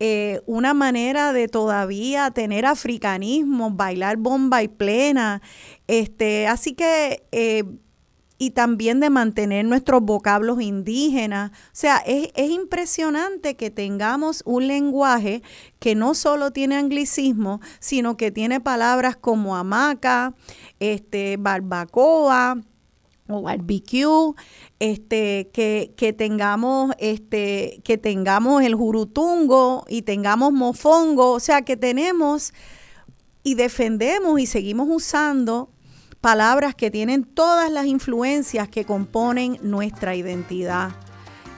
Eh, 0.00 0.40
una 0.46 0.74
manera 0.74 1.32
de 1.32 1.48
todavía 1.48 2.30
tener 2.30 2.66
africanismo, 2.66 3.70
bailar 3.70 4.16
bomba 4.16 4.62
y 4.62 4.68
plena. 4.68 5.42
Este, 5.88 6.46
así 6.46 6.74
que, 6.74 7.26
eh, 7.32 7.64
y 8.38 8.50
también 8.50 9.00
de 9.00 9.10
mantener 9.10 9.64
nuestros 9.64 10.00
vocablos 10.02 10.60
indígenas. 10.60 11.50
O 11.50 11.70
sea, 11.72 11.96
es, 12.06 12.28
es, 12.36 12.50
impresionante 12.50 13.56
que 13.56 13.70
tengamos 13.70 14.42
un 14.46 14.68
lenguaje 14.68 15.42
que 15.80 15.96
no 15.96 16.14
solo 16.14 16.52
tiene 16.52 16.76
anglicismo, 16.76 17.60
sino 17.80 18.16
que 18.16 18.30
tiene 18.30 18.60
palabras 18.60 19.16
como 19.16 19.56
hamaca, 19.56 20.34
este, 20.78 21.36
barbacoa, 21.38 22.58
o 23.28 23.42
barbecue, 23.42 24.34
este, 24.80 25.50
que, 25.52 26.14
tengamos, 26.16 26.92
este, 26.98 27.80
que 27.84 27.98
tengamos 27.98 28.62
el 28.62 28.74
jurutungo 28.74 29.84
y 29.88 30.02
tengamos 30.02 30.52
mofongo, 30.52 31.32
o 31.32 31.40
sea 31.40 31.62
que 31.62 31.76
tenemos 31.76 32.52
y 33.42 33.54
defendemos 33.54 34.40
y 34.40 34.46
seguimos 34.46 34.88
usando 34.90 35.70
palabras 36.20 36.74
que 36.74 36.90
tienen 36.90 37.24
todas 37.24 37.70
las 37.70 37.86
influencias 37.86 38.68
que 38.68 38.84
componen 38.84 39.58
nuestra 39.62 40.14
identidad. 40.14 40.90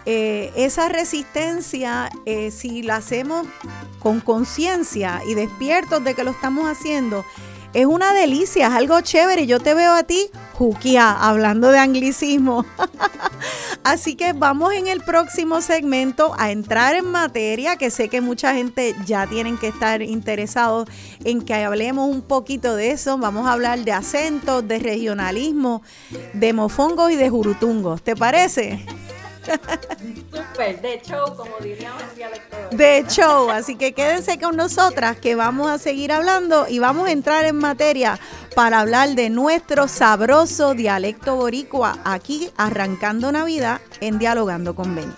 Eh, 0.07 0.51
esa 0.57 0.89
resistencia, 0.89 2.11
eh, 2.25 2.51
si 2.51 2.83
la 2.83 2.97
hacemos 2.97 3.47
con 3.99 4.21
conciencia 4.21 5.21
y 5.27 5.35
despiertos 5.35 6.03
de 6.03 6.15
que 6.15 6.25
lo 6.25 6.31
estamos 6.31 6.67
haciendo, 6.67 7.25
es 7.73 7.87
una 7.87 8.13
delicia, 8.13 8.67
es 8.67 8.73
algo 8.73 9.01
chévere. 9.01 9.47
Yo 9.47 9.61
te 9.61 9.75
veo 9.75 9.93
a 9.93 10.03
ti, 10.03 10.31
Jukia, 10.55 11.13
hablando 11.13 11.71
de 11.71 11.79
anglicismo. 11.79 12.65
Así 13.85 14.15
que 14.15 14.33
vamos 14.33 14.73
en 14.75 14.89
el 14.89 15.01
próximo 15.01 15.61
segmento 15.61 16.35
a 16.39 16.51
entrar 16.51 16.95
en 16.95 17.07
materia, 17.07 17.77
que 17.77 17.91
sé 17.91 18.09
que 18.09 18.21
mucha 18.21 18.55
gente 18.55 18.95
ya 19.07 19.27
tienen 19.27 19.57
que 19.57 19.69
estar 19.69 20.03
interesados 20.03 20.89
en 21.25 21.43
que 21.43 21.55
hablemos 21.55 22.11
un 22.11 22.23
poquito 22.23 22.75
de 22.77 22.91
eso. 22.91 23.19
Vamos 23.19 23.47
a 23.47 23.53
hablar 23.53 23.85
de 23.85 23.93
acentos, 23.93 24.67
de 24.67 24.79
regionalismo, 24.79 25.83
de 26.35 26.53
mofongos 26.53 27.11
y 27.11 27.17
de 27.17 27.31
jurutungos. 27.31 28.03
¿Te 28.03 28.17
parece? 28.17 28.85
Súper, 29.45 30.81
de 30.81 31.01
show, 31.03 31.35
como 31.37 31.57
diríamos 31.61 32.03
De 32.71 33.05
show, 33.09 33.51
así 33.51 33.77
que 33.77 33.93
quédense 33.93 34.39
con 34.39 34.57
nosotras 34.57 35.17
que 35.19 35.35
vamos 35.35 35.71
a 35.71 35.79
seguir 35.79 36.13
hablando 36.13 36.67
y 36.69 36.79
vamos 36.79 37.09
a 37.09 37.13
entrar 37.13 37.45
en 37.45 37.57
materia 37.57 38.19
para 38.55 38.81
hablar 38.81 39.11
de 39.11 39.31
nuestro 39.31 39.89
sabroso 39.89 40.75
dialecto 40.75 41.37
boricua 41.37 41.99
aquí 42.05 42.51
arrancando 42.57 43.33
Navidad 43.33 43.81
en 44.01 44.19
Dialogando 44.19 44.75
con 44.75 44.95
Ben. 44.95 45.13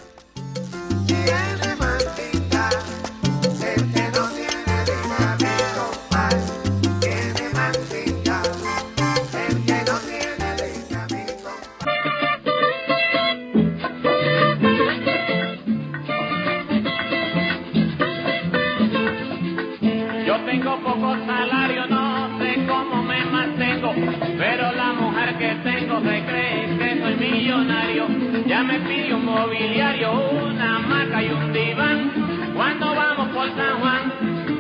Me 28.63 28.79
pidió 28.79 29.17
un 29.17 29.25
mobiliario, 29.25 30.13
una 30.13 30.79
maca 30.79 31.21
y 31.21 31.29
un 31.31 31.53
diván. 31.53 32.53
Cuando 32.55 32.95
vamos 32.95 33.29
por 33.31 33.49
San 33.57 33.81
Juan, 33.81 34.13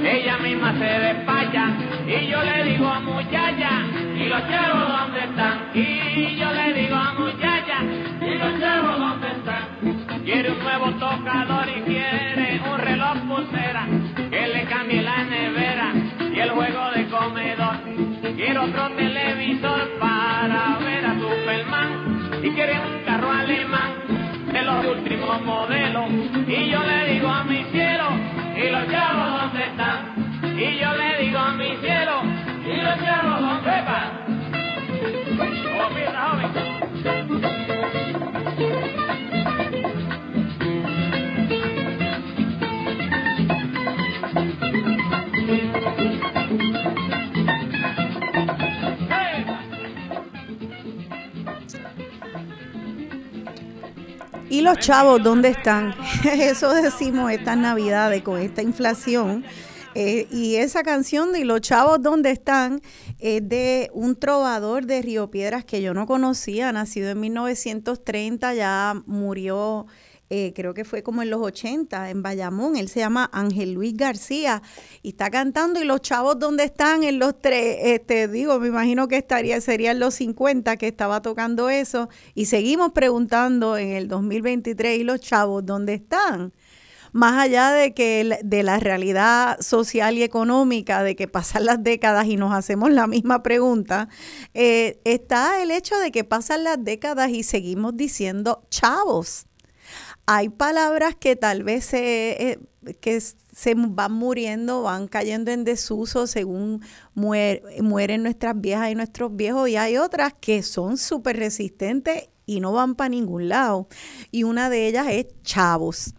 ella 0.04 0.38
misma 0.38 0.72
se 0.72 0.84
despacha 0.84 1.68
y 2.06 2.26
yo 2.26 2.42
le 2.42 2.64
digo 2.64 2.88
a 2.88 2.98
muchacha, 2.98 3.70
y 4.16 4.28
los 4.28 4.42
llevo 4.48 4.80
donde 4.88 5.20
están. 5.20 5.70
Y 5.74 6.36
yo 6.36 6.52
le 6.52 6.72
digo 6.72 6.96
a 6.96 7.14
muchacha, 7.14 7.82
y 8.20 8.38
los 8.38 8.58
llevo 8.58 8.98
donde 8.98 9.28
están. 9.28 10.24
Quiere 10.24 10.50
un 10.50 10.58
nuevo 10.58 10.90
tocador 10.94 11.68
y 11.68 11.80
quiere 11.82 12.60
un 12.70 12.78
reloj 12.78 13.16
pulsera 13.28 13.86
que 14.16 14.48
le 14.48 14.64
cambie 14.64 15.02
la 15.02 15.24
nevera 15.24 15.92
y 16.34 16.40
el 16.40 16.50
juego 16.50 16.90
de 16.90 17.06
comedor. 17.06 17.76
Quiero 18.36 18.64
otro 18.64 18.90
televisor 18.96 19.88
para 20.00 20.78
ver 20.80 21.06
a 21.06 21.12
quieren 22.54 22.80
un 22.80 23.04
carro 23.04 23.30
alemán 23.30 23.91
últimos 25.32 25.42
modelos. 25.42 26.10
Y 26.46 26.70
yo 26.70 26.82
le 26.82 27.12
digo 27.12 27.28
a 27.28 27.44
mi 27.44 27.64
cielo, 27.64 28.04
¿y 28.56 28.68
los 28.68 28.90
chavos 28.90 29.40
dónde 29.40 29.64
están? 29.64 30.58
Y 30.58 30.78
yo 30.78 30.94
le 30.94 31.24
digo 31.24 31.38
a 31.38 31.52
mi 31.52 31.76
cielo, 31.76 32.22
¿y 32.64 32.80
los 32.80 33.04
chavos 33.04 33.40
dónde 33.40 33.70
van? 33.70 34.22
¿Cómo 35.38 35.94
piensa, 35.94 36.30
joven? 36.30 36.71
¿Y 54.52 54.60
los 54.60 54.78
chavos 54.80 55.22
dónde 55.22 55.48
están? 55.48 55.94
Eso 56.24 56.74
decimos 56.74 57.32
estas 57.32 57.56
navidades 57.56 58.20
con 58.20 58.38
esta 58.38 58.60
inflación. 58.60 59.46
Eh, 59.94 60.26
y 60.30 60.56
esa 60.56 60.82
canción 60.82 61.32
de 61.32 61.40
¿Y 61.40 61.44
los 61.44 61.62
chavos 61.62 62.02
dónde 62.02 62.32
están? 62.32 62.82
es 63.18 63.48
de 63.48 63.90
un 63.94 64.14
trovador 64.14 64.84
de 64.84 65.00
Río 65.00 65.30
Piedras 65.30 65.64
que 65.64 65.80
yo 65.80 65.94
no 65.94 66.06
conocía, 66.06 66.70
nacido 66.70 67.08
en 67.08 67.20
1930, 67.20 68.52
ya 68.52 69.02
murió 69.06 69.86
eh, 70.34 70.54
creo 70.56 70.72
que 70.72 70.86
fue 70.86 71.02
como 71.02 71.20
en 71.20 71.28
los 71.28 71.42
80, 71.42 72.08
en 72.08 72.22
Bayamón. 72.22 72.76
Él 72.76 72.88
se 72.88 73.00
llama 73.00 73.28
Ángel 73.34 73.74
Luis 73.74 73.94
García 73.94 74.62
y 75.02 75.10
está 75.10 75.28
cantando. 75.28 75.82
¿Y 75.82 75.84
los 75.84 76.00
chavos 76.00 76.38
dónde 76.38 76.64
están? 76.64 77.04
En 77.04 77.18
los 77.18 77.38
tres, 77.38 77.76
este, 77.82 78.28
digo, 78.28 78.58
me 78.58 78.68
imagino 78.68 79.08
que 79.08 79.18
estaría, 79.18 79.60
serían 79.60 80.00
los 80.00 80.14
50 80.14 80.78
que 80.78 80.88
estaba 80.88 81.20
tocando 81.20 81.68
eso. 81.68 82.08
Y 82.34 82.46
seguimos 82.46 82.92
preguntando 82.92 83.76
en 83.76 83.90
el 83.90 84.08
2023, 84.08 85.00
¿y 85.00 85.04
los 85.04 85.20
chavos 85.20 85.66
dónde 85.66 85.92
están? 85.92 86.54
Más 87.12 87.38
allá 87.38 87.70
de 87.72 87.92
que 87.92 88.38
de 88.42 88.62
la 88.62 88.78
realidad 88.80 89.60
social 89.60 90.16
y 90.16 90.22
económica, 90.22 91.02
de 91.02 91.14
que 91.14 91.28
pasan 91.28 91.66
las 91.66 91.82
décadas 91.84 92.24
y 92.24 92.38
nos 92.38 92.54
hacemos 92.54 92.90
la 92.90 93.06
misma 93.06 93.42
pregunta, 93.42 94.08
eh, 94.54 94.98
está 95.04 95.62
el 95.62 95.70
hecho 95.70 95.98
de 95.98 96.10
que 96.10 96.24
pasan 96.24 96.64
las 96.64 96.82
décadas 96.82 97.28
y 97.28 97.42
seguimos 97.42 97.98
diciendo 97.98 98.66
chavos 98.70 99.44
hay 100.34 100.48
palabras 100.48 101.14
que 101.14 101.36
tal 101.36 101.62
vez 101.62 101.84
se, 101.84 102.52
eh, 102.52 102.58
que 103.00 103.20
se 103.20 103.74
van 103.76 104.12
muriendo, 104.12 104.82
van 104.82 105.06
cayendo 105.06 105.50
en 105.50 105.64
desuso 105.64 106.26
según 106.26 106.82
mueren 107.14 108.22
nuestras 108.22 108.58
viejas 108.58 108.90
y 108.90 108.94
nuestros 108.94 109.36
viejos, 109.36 109.68
y 109.68 109.76
hay 109.76 109.98
otras 109.98 110.32
que 110.40 110.62
son 110.62 110.96
súper 110.96 111.36
resistentes 111.36 112.30
y 112.46 112.60
no 112.60 112.72
van 112.72 112.94
para 112.94 113.10
ningún 113.10 113.50
lado. 113.50 113.88
Y 114.30 114.44
una 114.44 114.70
de 114.70 114.88
ellas 114.88 115.06
es 115.10 115.26
chavos. 115.42 116.14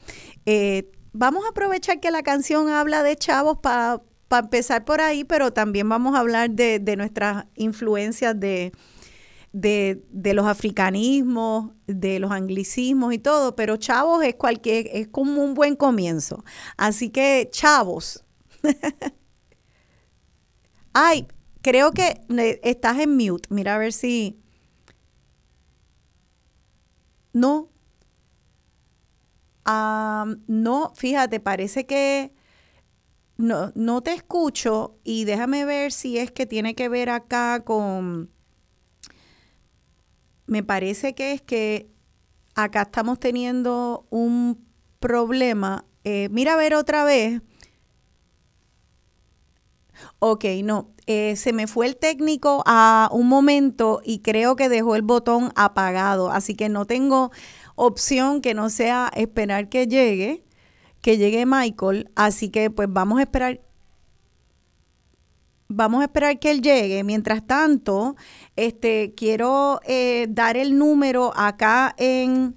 Eh, 0.45 0.91
vamos 1.11 1.45
a 1.45 1.49
aprovechar 1.49 1.99
que 1.99 2.11
la 2.11 2.21
canción 2.21 2.69
habla 2.69 3.01
de 3.01 3.15
chavos 3.15 3.57
para 3.61 4.03
empezar 4.29 4.85
por 4.85 5.01
ahí, 5.01 5.23
pero 5.23 5.51
también 5.53 5.89
vamos 5.89 6.15
a 6.15 6.19
hablar 6.19 6.51
de, 6.51 6.77
de 6.77 6.95
nuestras 6.95 7.45
influencias 7.55 8.39
de, 8.39 8.73
de, 9.53 10.03
de, 10.09 10.33
los 10.33 10.47
africanismos, 10.47 11.71
de 11.87 12.19
los 12.19 12.31
anglicismos 12.31 13.13
y 13.13 13.19
todo, 13.19 13.55
pero 13.55 13.77
chavos 13.77 14.23
es 14.23 14.35
cualquier, 14.35 14.87
es 14.91 15.07
como 15.07 15.43
un 15.43 15.53
buen 15.53 15.75
comienzo. 15.75 16.43
Así 16.75 17.09
que, 17.09 17.47
chavos. 17.51 18.25
Ay, 20.93 21.27
creo 21.61 21.91
que 21.91 22.21
estás 22.63 22.99
en 22.99 23.15
mute. 23.15 23.47
Mira 23.49 23.75
a 23.75 23.77
ver 23.77 23.93
si. 23.93 24.39
No. 27.31 27.69
no, 30.47 30.93
fíjate, 30.95 31.39
parece 31.39 31.85
que 31.85 32.33
no, 33.37 33.71
no 33.75 34.01
te 34.01 34.13
escucho 34.13 34.99
y 35.03 35.25
déjame 35.25 35.65
ver 35.65 35.91
si 35.91 36.17
es 36.17 36.31
que 36.31 36.45
tiene 36.45 36.75
que 36.75 36.89
ver 36.89 37.09
acá 37.09 37.63
con 37.65 38.29
me 40.45 40.63
parece 40.63 41.15
que 41.15 41.33
es 41.33 41.41
que 41.41 41.89
acá 42.55 42.83
estamos 42.83 43.19
teniendo 43.19 44.05
un 44.09 44.65
problema. 44.99 45.85
Eh, 46.03 46.29
mira 46.31 46.53
a 46.53 46.57
ver 46.57 46.75
otra 46.75 47.03
vez. 47.03 47.41
Ok, 50.19 50.45
no, 50.63 50.89
eh, 51.05 51.35
se 51.35 51.53
me 51.53 51.67
fue 51.67 51.85
el 51.85 51.97
técnico 51.97 52.63
a 52.65 53.09
un 53.11 53.27
momento 53.27 54.01
y 54.03 54.19
creo 54.19 54.55
que 54.55 54.69
dejó 54.69 54.95
el 54.95 55.01
botón 55.01 55.51
apagado, 55.55 56.31
así 56.31 56.55
que 56.55 56.69
no 56.69 56.85
tengo 56.85 57.31
opción 57.75 58.41
que 58.41 58.53
no 58.53 58.69
sea 58.69 59.11
esperar 59.15 59.69
que 59.69 59.87
llegue, 59.87 60.43
que 61.01 61.17
llegue 61.17 61.45
Michael, 61.45 62.09
así 62.15 62.49
que 62.49 62.69
pues 62.69 62.87
vamos 62.91 63.19
a 63.19 63.23
esperar 63.23 63.61
vamos 65.75 66.01
a 66.01 66.05
esperar 66.05 66.39
que 66.39 66.51
él 66.51 66.61
llegue. 66.61 67.03
Mientras 67.03 67.45
tanto, 67.45 68.15
este, 68.55 69.13
quiero 69.15 69.79
eh, 69.85 70.27
dar 70.29 70.57
el 70.57 70.77
número 70.77 71.33
acá 71.35 71.93
en, 71.97 72.55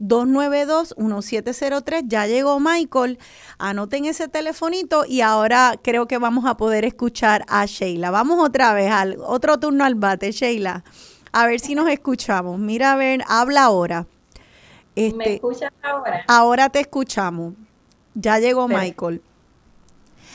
292-1703. 0.00 2.04
Ya 2.06 2.26
llegó 2.26 2.60
Michael. 2.60 3.18
Anoten 3.58 4.04
ese 4.04 4.28
telefonito 4.28 5.04
y 5.06 5.20
ahora 5.20 5.74
creo 5.82 6.06
que 6.06 6.18
vamos 6.18 6.46
a 6.46 6.56
poder 6.56 6.84
escuchar 6.84 7.44
a 7.48 7.64
Sheila. 7.66 8.10
Vamos 8.10 8.44
otra 8.44 8.72
vez 8.74 8.90
al 8.90 9.18
otro 9.20 9.58
turno 9.58 9.84
al 9.84 9.94
bate, 9.94 10.32
Sheila. 10.32 10.84
A 11.32 11.46
ver 11.46 11.60
si 11.60 11.74
nos 11.74 11.88
escuchamos. 11.88 12.58
Mira, 12.58 12.92
a 12.92 12.96
ver, 12.96 13.22
habla 13.28 13.64
ahora. 13.64 14.06
¿Me 14.94 15.06
este, 15.06 15.34
escuchas 15.34 15.72
ahora? 15.82 16.24
Ahora 16.26 16.68
te 16.70 16.80
escuchamos. 16.80 17.54
Ya 18.14 18.38
llegó 18.38 18.66
Michael. 18.66 19.22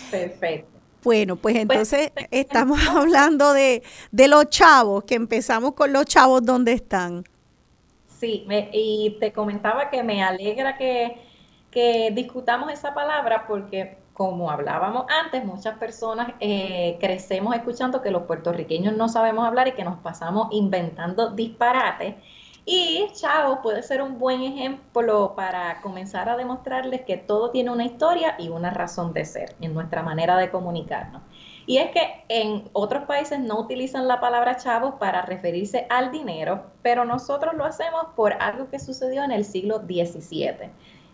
Perfecto. 0.09 0.73
Bueno, 1.03 1.35
pues, 1.35 1.53
pues 1.53 1.61
entonces 1.61 2.11
estamos 2.31 2.79
hablando 2.87 3.53
de, 3.53 3.83
de 4.11 4.27
los 4.27 4.49
chavos, 4.49 5.03
que 5.03 5.15
empezamos 5.15 5.73
con 5.73 5.91
los 5.91 6.05
chavos 6.05 6.43
donde 6.43 6.73
están. 6.73 7.25
Sí, 8.23 8.47
y 8.71 9.17
te 9.19 9.33
comentaba 9.33 9.89
que 9.89 10.01
me 10.01 10.23
alegra 10.23 10.77
que, 10.77 11.19
discutamos 12.13 12.71
esa 12.71 12.93
palabra 12.93 13.45
porque 13.49 13.97
como 14.13 14.49
hablábamos 14.49 15.07
antes, 15.09 15.43
muchas 15.43 15.77
personas 15.77 16.31
eh, 16.39 16.97
crecemos 17.01 17.53
escuchando 17.53 18.01
que 18.01 18.11
los 18.11 18.23
puertorriqueños 18.23 18.95
no 18.95 19.09
sabemos 19.09 19.45
hablar 19.45 19.67
y 19.67 19.73
que 19.73 19.83
nos 19.83 19.97
pasamos 19.99 20.47
inventando 20.51 21.31
disparates. 21.31 22.15
Y 22.65 23.09
Chavo 23.11 23.61
puede 23.61 23.83
ser 23.83 24.01
un 24.01 24.17
buen 24.17 24.41
ejemplo 24.43 25.33
para 25.35 25.81
comenzar 25.81 26.29
a 26.29 26.37
demostrarles 26.37 27.01
que 27.01 27.17
todo 27.17 27.51
tiene 27.51 27.71
una 27.71 27.83
historia 27.83 28.35
y 28.39 28.47
una 28.47 28.69
razón 28.69 29.11
de 29.11 29.25
ser 29.25 29.53
en 29.59 29.73
nuestra 29.73 30.01
manera 30.01 30.37
de 30.37 30.49
comunicarnos. 30.49 31.23
Y 31.65 31.77
es 31.77 31.91
que 31.91 32.25
en 32.27 32.69
otros 32.73 33.03
países 33.03 33.39
no 33.39 33.59
utilizan 33.59 34.07
la 34.07 34.19
palabra 34.19 34.57
chavos 34.57 34.95
para 34.99 35.21
referirse 35.21 35.87
al 35.89 36.11
dinero, 36.11 36.71
pero 36.81 37.05
nosotros 37.05 37.53
lo 37.53 37.63
hacemos 37.63 38.07
por 38.15 38.33
algo 38.33 38.69
que 38.69 38.79
sucedió 38.79 39.23
en 39.23 39.31
el 39.31 39.45
siglo 39.45 39.79
XVII. 39.79 40.71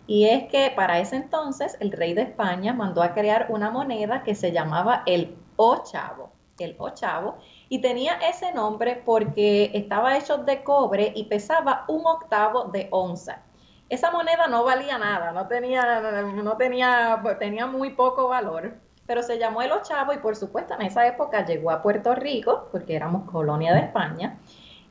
Y 0.07 0.25
es 0.25 0.47
que 0.47 0.71
para 0.75 0.99
ese 0.99 1.17
entonces 1.17 1.77
el 1.79 1.91
rey 1.91 2.15
de 2.15 2.23
España 2.23 2.73
mandó 2.73 3.03
a 3.03 3.13
crear 3.13 3.45
una 3.49 3.69
moneda 3.69 4.23
que 4.23 4.33
se 4.33 4.51
llamaba 4.51 5.03
el 5.05 5.37
ochavo, 5.55 6.31
el 6.57 6.75
ochavo, 6.79 7.37
y 7.69 7.79
tenía 7.79 8.15
ese 8.27 8.51
nombre 8.51 9.03
porque 9.05 9.69
estaba 9.75 10.17
hecho 10.17 10.39
de 10.39 10.63
cobre 10.63 11.13
y 11.15 11.25
pesaba 11.25 11.85
un 11.87 12.07
octavo 12.07 12.65
de 12.65 12.87
onza. 12.89 13.43
Esa 13.87 14.09
moneda 14.09 14.47
no 14.47 14.63
valía 14.63 14.97
nada, 14.97 15.31
no 15.31 15.47
tenía, 15.47 16.01
no 16.23 16.57
tenía, 16.57 17.21
tenía 17.37 17.67
muy 17.67 17.91
poco 17.91 18.27
valor 18.27 18.88
pero 19.09 19.23
se 19.23 19.39
llamó 19.39 19.63
el 19.63 19.71
ochavo 19.71 20.13
y 20.13 20.19
por 20.19 20.35
supuesto 20.35 20.75
en 20.75 20.83
esa 20.83 21.07
época 21.07 21.43
llegó 21.43 21.71
a 21.71 21.81
Puerto 21.81 22.13
Rico, 22.13 22.67
porque 22.71 22.95
éramos 22.95 23.27
colonia 23.27 23.73
de 23.73 23.79
España. 23.79 24.37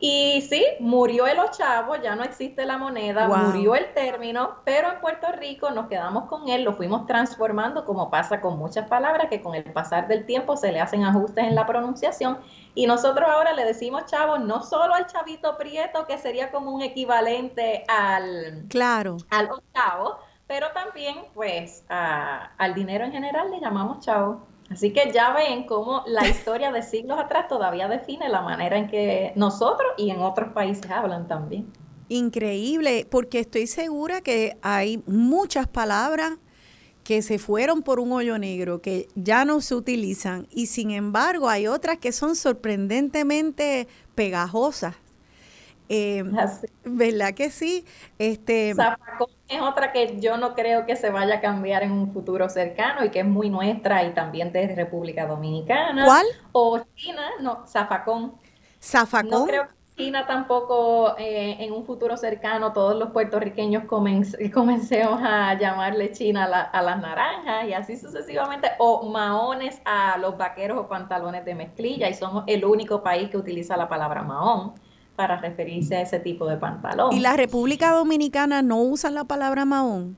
Y 0.00 0.44
sí, 0.48 0.64
murió 0.80 1.28
el 1.28 1.38
ochavo, 1.38 1.94
ya 1.94 2.16
no 2.16 2.24
existe 2.24 2.66
la 2.66 2.78
moneda, 2.78 3.28
murió 3.28 3.76
el 3.76 3.94
término, 3.94 4.56
pero 4.64 4.90
en 4.90 5.00
Puerto 5.00 5.28
Rico 5.30 5.70
nos 5.70 5.86
quedamos 5.86 6.24
con 6.24 6.48
él, 6.48 6.64
lo 6.64 6.72
fuimos 6.72 7.06
transformando 7.06 7.84
como 7.84 8.10
pasa 8.10 8.40
con 8.40 8.58
muchas 8.58 8.88
palabras 8.88 9.28
que 9.30 9.40
con 9.40 9.54
el 9.54 9.62
pasar 9.72 10.08
del 10.08 10.26
tiempo 10.26 10.56
se 10.56 10.72
le 10.72 10.80
hacen 10.80 11.04
ajustes 11.04 11.44
en 11.44 11.54
la 11.54 11.64
pronunciación 11.66 12.38
y 12.74 12.88
nosotros 12.88 13.28
ahora 13.28 13.52
le 13.52 13.64
decimos 13.64 14.06
chavo 14.06 14.38
no 14.38 14.64
solo 14.64 14.94
al 14.94 15.06
chavito 15.06 15.56
prieto 15.56 16.06
que 16.06 16.18
sería 16.18 16.50
como 16.50 16.72
un 16.72 16.82
equivalente 16.82 17.84
al, 17.86 18.66
claro. 18.68 19.18
al 19.30 19.48
ochavo, 19.50 20.18
pero 20.48 20.68
también 20.72 21.16
pues 21.34 21.84
al 21.88 22.74
dinero 22.74 23.04
en 23.04 23.12
general 23.12 23.50
le 23.50 23.60
llamamos 23.60 24.04
chavo. 24.04 24.48
Así 24.70 24.92
que 24.92 25.12
ya 25.12 25.32
ven 25.32 25.64
cómo 25.64 26.02
la 26.06 26.26
historia 26.28 26.72
de 26.72 26.82
siglos 26.82 27.18
atrás 27.20 27.46
todavía 27.48 27.86
define 27.86 28.28
la 28.28 28.40
manera 28.40 28.76
en 28.76 28.88
que 28.88 29.32
nosotros 29.36 29.92
y 29.96 30.10
en 30.10 30.20
otros 30.20 30.52
países 30.52 30.90
hablan 30.90 31.28
también. 31.28 31.70
Increíble, 32.08 33.06
porque 33.08 33.40
estoy 33.40 33.66
segura 33.66 34.22
que 34.22 34.56
hay 34.62 35.02
muchas 35.06 35.68
palabras 35.68 36.38
que 37.04 37.22
se 37.22 37.38
fueron 37.38 37.82
por 37.82 38.00
un 38.00 38.12
hoyo 38.12 38.38
negro, 38.38 38.80
que 38.80 39.08
ya 39.14 39.44
no 39.44 39.60
se 39.60 39.74
utilizan, 39.74 40.46
y 40.50 40.66
sin 40.66 40.90
embargo 40.90 41.48
hay 41.48 41.66
otras 41.66 41.98
que 41.98 42.12
son 42.12 42.36
sorprendentemente 42.36 43.88
pegajosas. 44.14 44.96
Eh, 45.90 46.22
¿Verdad 46.84 47.32
que 47.32 47.48
sí? 47.48 47.86
Este, 48.18 48.74
Zafacón 48.74 49.28
es 49.48 49.62
otra 49.62 49.90
que 49.90 50.20
yo 50.20 50.36
no 50.36 50.54
creo 50.54 50.84
que 50.84 50.96
se 50.96 51.08
vaya 51.08 51.36
a 51.36 51.40
cambiar 51.40 51.82
en 51.82 51.92
un 51.92 52.12
futuro 52.12 52.50
cercano 52.50 53.06
y 53.06 53.10
que 53.10 53.20
es 53.20 53.26
muy 53.26 53.48
nuestra 53.48 54.04
y 54.04 54.12
también 54.12 54.52
de 54.52 54.74
República 54.74 55.26
Dominicana. 55.26 56.04
¿Cuál? 56.04 56.26
O 56.52 56.80
China, 56.94 57.22
no, 57.40 57.66
Zafacón. 57.66 58.34
¿Zafacón? 58.78 59.30
No 59.30 59.46
creo 59.46 59.66
China 59.98 60.24
tampoco 60.28 61.16
eh, 61.18 61.56
en 61.58 61.72
un 61.72 61.84
futuro 61.84 62.16
cercano 62.16 62.72
todos 62.72 62.96
los 62.96 63.10
puertorriqueños 63.10 63.84
comencemos 64.52 65.20
a 65.24 65.58
llamarle 65.58 66.12
China 66.12 66.44
a, 66.72 66.82
las 66.82 67.00
naranjas 67.00 67.66
y 67.66 67.72
así 67.72 67.96
sucesivamente, 67.96 68.68
o 68.78 69.10
maones 69.10 69.82
a 69.84 70.16
los 70.18 70.38
vaqueros 70.38 70.78
o 70.78 70.86
pantalones 70.86 71.44
de 71.44 71.56
mezclilla 71.56 72.08
y 72.08 72.14
somos 72.14 72.44
el 72.46 72.64
único 72.64 73.02
país 73.02 73.28
que 73.28 73.36
utiliza 73.36 73.76
la 73.76 73.88
palabra 73.88 74.22
maón 74.22 74.74
para 75.18 75.36
referirse 75.36 75.96
a 75.96 76.02
ese 76.02 76.20
tipo 76.20 76.46
de 76.46 76.56
pantalón. 76.58 77.12
¿Y 77.12 77.18
la 77.18 77.36
República 77.36 77.90
Dominicana 77.90 78.62
no 78.62 78.80
usa 78.80 79.10
la 79.10 79.24
palabra 79.24 79.64
maón? 79.64 80.16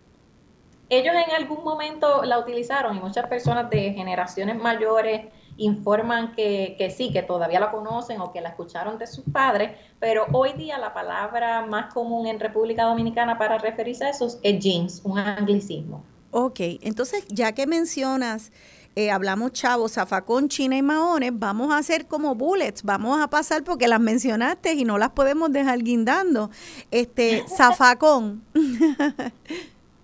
Ellos 0.90 1.14
en 1.26 1.34
algún 1.34 1.64
momento 1.64 2.22
la 2.24 2.38
utilizaron 2.38 2.94
y 2.98 3.00
muchas 3.00 3.26
personas 3.26 3.70
de 3.70 3.94
generaciones 3.94 4.58
mayores 4.58 5.28
informan 5.56 6.32
que, 6.32 6.74
que, 6.76 6.90
sí, 6.90 7.10
que 7.12 7.22
todavía 7.22 7.60
la 7.60 7.70
conocen 7.70 8.20
o 8.20 8.30
que 8.30 8.42
la 8.42 8.50
escucharon 8.50 8.98
de 8.98 9.06
sus 9.06 9.24
padres, 9.24 9.70
pero 9.98 10.26
hoy 10.34 10.52
día 10.52 10.76
la 10.76 10.92
palabra 10.92 11.64
más 11.64 11.94
común 11.94 12.26
en 12.26 12.38
República 12.38 12.84
Dominicana 12.84 13.38
para 13.38 13.56
referirse 13.56 14.04
a 14.04 14.10
eso 14.10 14.26
es 14.42 14.58
jeans, 14.58 15.00
un 15.02 15.18
anglicismo. 15.18 16.04
Ok, 16.30 16.60
entonces 16.82 17.26
ya 17.28 17.52
que 17.52 17.66
mencionas, 17.66 18.52
eh, 18.96 19.10
hablamos 19.10 19.52
chavos, 19.52 19.92
zafacón, 19.92 20.48
china 20.48 20.76
y 20.76 20.82
maones, 20.82 21.30
vamos 21.34 21.72
a 21.72 21.78
hacer 21.78 22.06
como 22.06 22.34
bullets, 22.34 22.82
vamos 22.82 23.20
a 23.20 23.28
pasar 23.28 23.62
porque 23.64 23.88
las 23.88 24.00
mencionaste 24.00 24.74
y 24.74 24.84
no 24.84 24.98
las 24.98 25.10
podemos 25.10 25.52
dejar 25.52 25.78
guindando. 25.78 26.50
Este, 26.90 27.44
zafacón. 27.56 28.42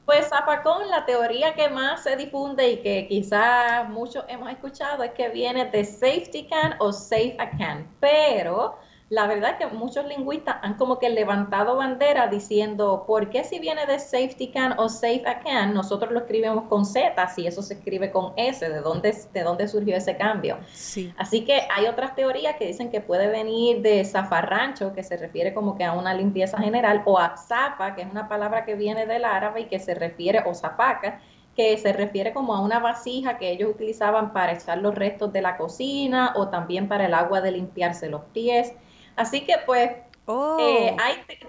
Pues 0.07 0.29
Zapacón, 0.29 0.89
la 0.89 1.05
teoría 1.05 1.57
que 1.57 1.69
más 1.69 2.05
se 2.05 2.15
difunde 2.15 2.71
y 2.71 2.77
que 2.81 3.09
quizás 3.09 3.89
muchos 3.89 4.25
hemos 4.29 4.49
escuchado 4.51 5.03
es 5.03 5.11
que 5.11 5.31
viene 5.31 5.65
de 5.65 5.85
safety 5.85 6.47
can 6.47 6.77
o 6.79 6.93
safe 6.93 7.35
a 7.41 7.51
can, 7.51 7.89
pero 7.99 8.79
la 9.09 9.29
verdad 9.29 9.53
es 9.53 9.57
que 9.59 9.67
muchos 9.73 10.05
lingüistas 10.05 10.57
han 10.63 10.75
como 10.75 10.99
que 10.99 11.09
levantado 11.09 11.77
bandera 11.77 12.27
diciendo, 12.27 13.05
¿por 13.07 13.31
qué 13.31 13.45
si 13.45 13.61
viene 13.61 13.87
de 13.87 14.01
safety 14.01 14.49
can 14.49 14.75
o 14.79 14.89
safe 14.89 15.23
a 15.27 15.39
can, 15.39 15.75
nosotros 15.75 16.11
lo 16.11 16.21
escribimos 16.21 16.65
con 16.65 16.85
Z, 16.85 17.29
si 17.29 17.47
eso 17.47 17.63
se 17.63 17.75
escribe 17.75 18.11
con 18.11 18.33
S? 18.37 18.69
¿De 18.69 18.81
dónde, 18.81 19.17
de 19.33 19.43
dónde 19.45 19.69
surgió 19.69 19.97
ese 19.97 20.17
cambio? 20.17 20.59
Sí. 20.73 21.15
Así 21.19 21.45
que 21.45 21.69
hay 21.73 21.87
otras 21.87 22.17
teorías 22.17 22.57
que 22.57 22.67
dicen 22.67 22.91
que 22.91 23.01
puede 23.01 23.29
venir 23.29 23.81
de 23.81 24.05
zafarrancho, 24.05 24.93
que 24.93 25.05
se 25.05 25.17
refiere 25.17 25.55
como 25.55 25.77
que 25.77 25.85
a 25.85 25.93
una 25.93 26.13
limpieza 26.13 26.59
general, 26.59 27.03
o 27.05 27.17
a 27.17 27.37
zapa, 27.37 27.95
que 27.95 28.03
es 28.03 28.11
una 28.11 28.29
palabra 28.29 28.65
que 28.65 28.75
viene 28.75 29.07
del 29.07 29.25
árabe 29.25 29.61
y 29.61 29.65
que 29.67 29.79
se 29.79 29.95
refiere, 29.95 30.43
o 30.47 30.55
zapaca, 30.55 31.21
que 31.55 31.79
se 31.79 31.93
refiere 31.93 32.35
como 32.35 32.55
a 32.55 32.61
una 32.61 32.81
vasija 32.81 33.39
que 33.39 33.51
ellos 33.51 33.71
utilizaban 33.71 34.33
para 34.33 34.53
echar 34.53 34.79
los 34.79 34.97
restos 34.97 35.33
de 35.33 35.43
la 35.43 35.57
cocina 35.57 36.33
o 36.35 36.49
también 36.49 36.89
para 36.89 37.07
el 37.07 37.15
agua 37.15 37.41
de 37.41 37.53
limpiarse 37.53 38.09
los 38.09 38.23
pies. 38.33 38.75
Así 39.17 39.45
que 39.45 39.55
pues 39.65 39.91
oh. 40.27 40.59
eh, 40.61 40.97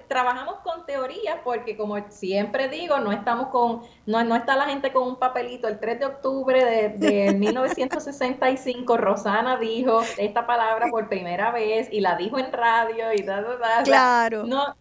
trabajamos 0.08 0.56
con 0.64 0.86
teoría 0.86 1.42
porque 1.44 1.76
como 1.76 1.98
siempre 2.10 2.70
digo, 2.70 2.98
no 3.00 3.12
estamos 3.12 3.50
con, 3.50 3.82
no, 4.06 4.24
no 4.24 4.36
está 4.36 4.56
la 4.56 4.66
gente 4.66 4.94
con 4.94 5.08
un 5.08 5.16
papelito. 5.18 5.68
El 5.68 5.80
3 5.80 6.00
de 6.00 6.06
octubre 6.06 6.66
de, 6.66 6.90
de 6.90 7.34
1965, 7.38 8.98
Rosana 8.98 9.58
dijo 9.58 10.02
esta 10.18 10.48
palabra 10.48 10.88
por 10.90 11.10
primera 11.10 11.52
vez 11.52 11.90
y 11.92 12.00
la 12.00 12.16
dijo 12.16 12.40
en 12.40 12.52
radio 12.52 13.14
y 13.14 13.22
da, 13.22 13.42
da, 13.42 13.84
Claro. 13.84 14.44
no, 14.46 14.76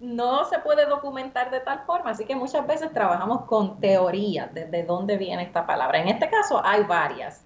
no 0.00 0.44
se 0.44 0.58
puede 0.58 0.84
documentar 0.86 1.50
de 1.50 1.60
tal 1.60 1.84
forma, 1.86 2.10
así 2.10 2.26
que 2.26 2.36
muchas 2.36 2.66
veces 2.66 2.92
trabajamos 2.92 3.46
con 3.46 3.80
teoría 3.80 4.46
de, 4.46 4.66
de 4.66 4.82
dónde 4.82 5.16
viene 5.16 5.42
esta 5.42 5.66
palabra. 5.66 5.98
En 6.00 6.08
este 6.08 6.28
caso 6.28 6.60
hay 6.62 6.82
varias. 6.84 7.43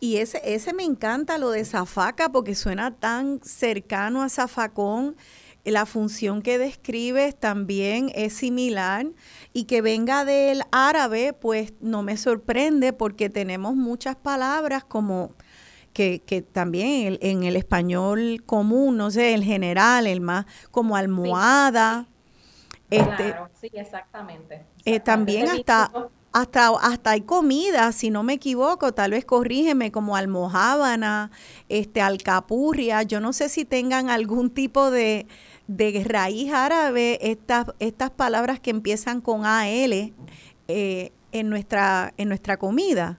Y 0.00 0.18
ese, 0.18 0.40
ese 0.44 0.72
me 0.72 0.84
encanta, 0.84 1.38
lo 1.38 1.50
de 1.50 1.64
zafaca, 1.64 2.30
porque 2.30 2.54
suena 2.54 2.94
tan 2.94 3.40
cercano 3.42 4.22
a 4.22 4.28
zafacón. 4.28 5.16
La 5.64 5.86
función 5.86 6.40
que 6.40 6.56
describes 6.56 7.38
también 7.38 8.10
es 8.14 8.32
similar 8.32 9.06
y 9.52 9.64
que 9.64 9.82
venga 9.82 10.24
del 10.24 10.62
árabe, 10.70 11.34
pues 11.34 11.74
no 11.80 12.02
me 12.02 12.16
sorprende 12.16 12.92
porque 12.92 13.28
tenemos 13.28 13.74
muchas 13.74 14.16
palabras 14.16 14.84
como 14.84 15.34
que, 15.92 16.22
que 16.24 16.42
también 16.42 17.18
en 17.20 17.42
el 17.42 17.56
español 17.56 18.42
común, 18.46 18.96
no 18.96 19.10
sé, 19.10 19.34
el 19.34 19.42
general, 19.42 20.06
el 20.06 20.20
más, 20.20 20.46
como 20.70 20.96
almohada. 20.96 22.06
Este, 22.88 23.32
claro, 23.32 23.50
sí, 23.60 23.70
exactamente. 23.74 24.64
Eh, 24.84 25.00
también 25.00 25.48
hasta 25.48 25.90
hasta, 26.40 26.68
hasta 26.80 27.10
hay 27.10 27.22
comida, 27.22 27.92
si 27.92 28.10
no 28.10 28.22
me 28.22 28.34
equivoco, 28.34 28.92
tal 28.92 29.12
vez 29.12 29.24
corrígeme, 29.24 29.90
como 29.92 30.16
almohábana, 30.16 31.30
este, 31.68 32.00
alcapurria, 32.00 33.02
yo 33.02 33.20
no 33.20 33.32
sé 33.32 33.48
si 33.48 33.64
tengan 33.64 34.10
algún 34.10 34.50
tipo 34.50 34.90
de, 34.90 35.26
de 35.66 36.04
raíz 36.04 36.52
árabe, 36.52 37.18
estas, 37.22 37.66
estas 37.78 38.10
palabras 38.10 38.60
que 38.60 38.70
empiezan 38.70 39.20
con 39.20 39.44
AL 39.44 40.12
eh, 40.68 41.12
en, 41.32 41.48
nuestra, 41.50 42.12
en 42.16 42.28
nuestra 42.28 42.56
comida. 42.56 43.18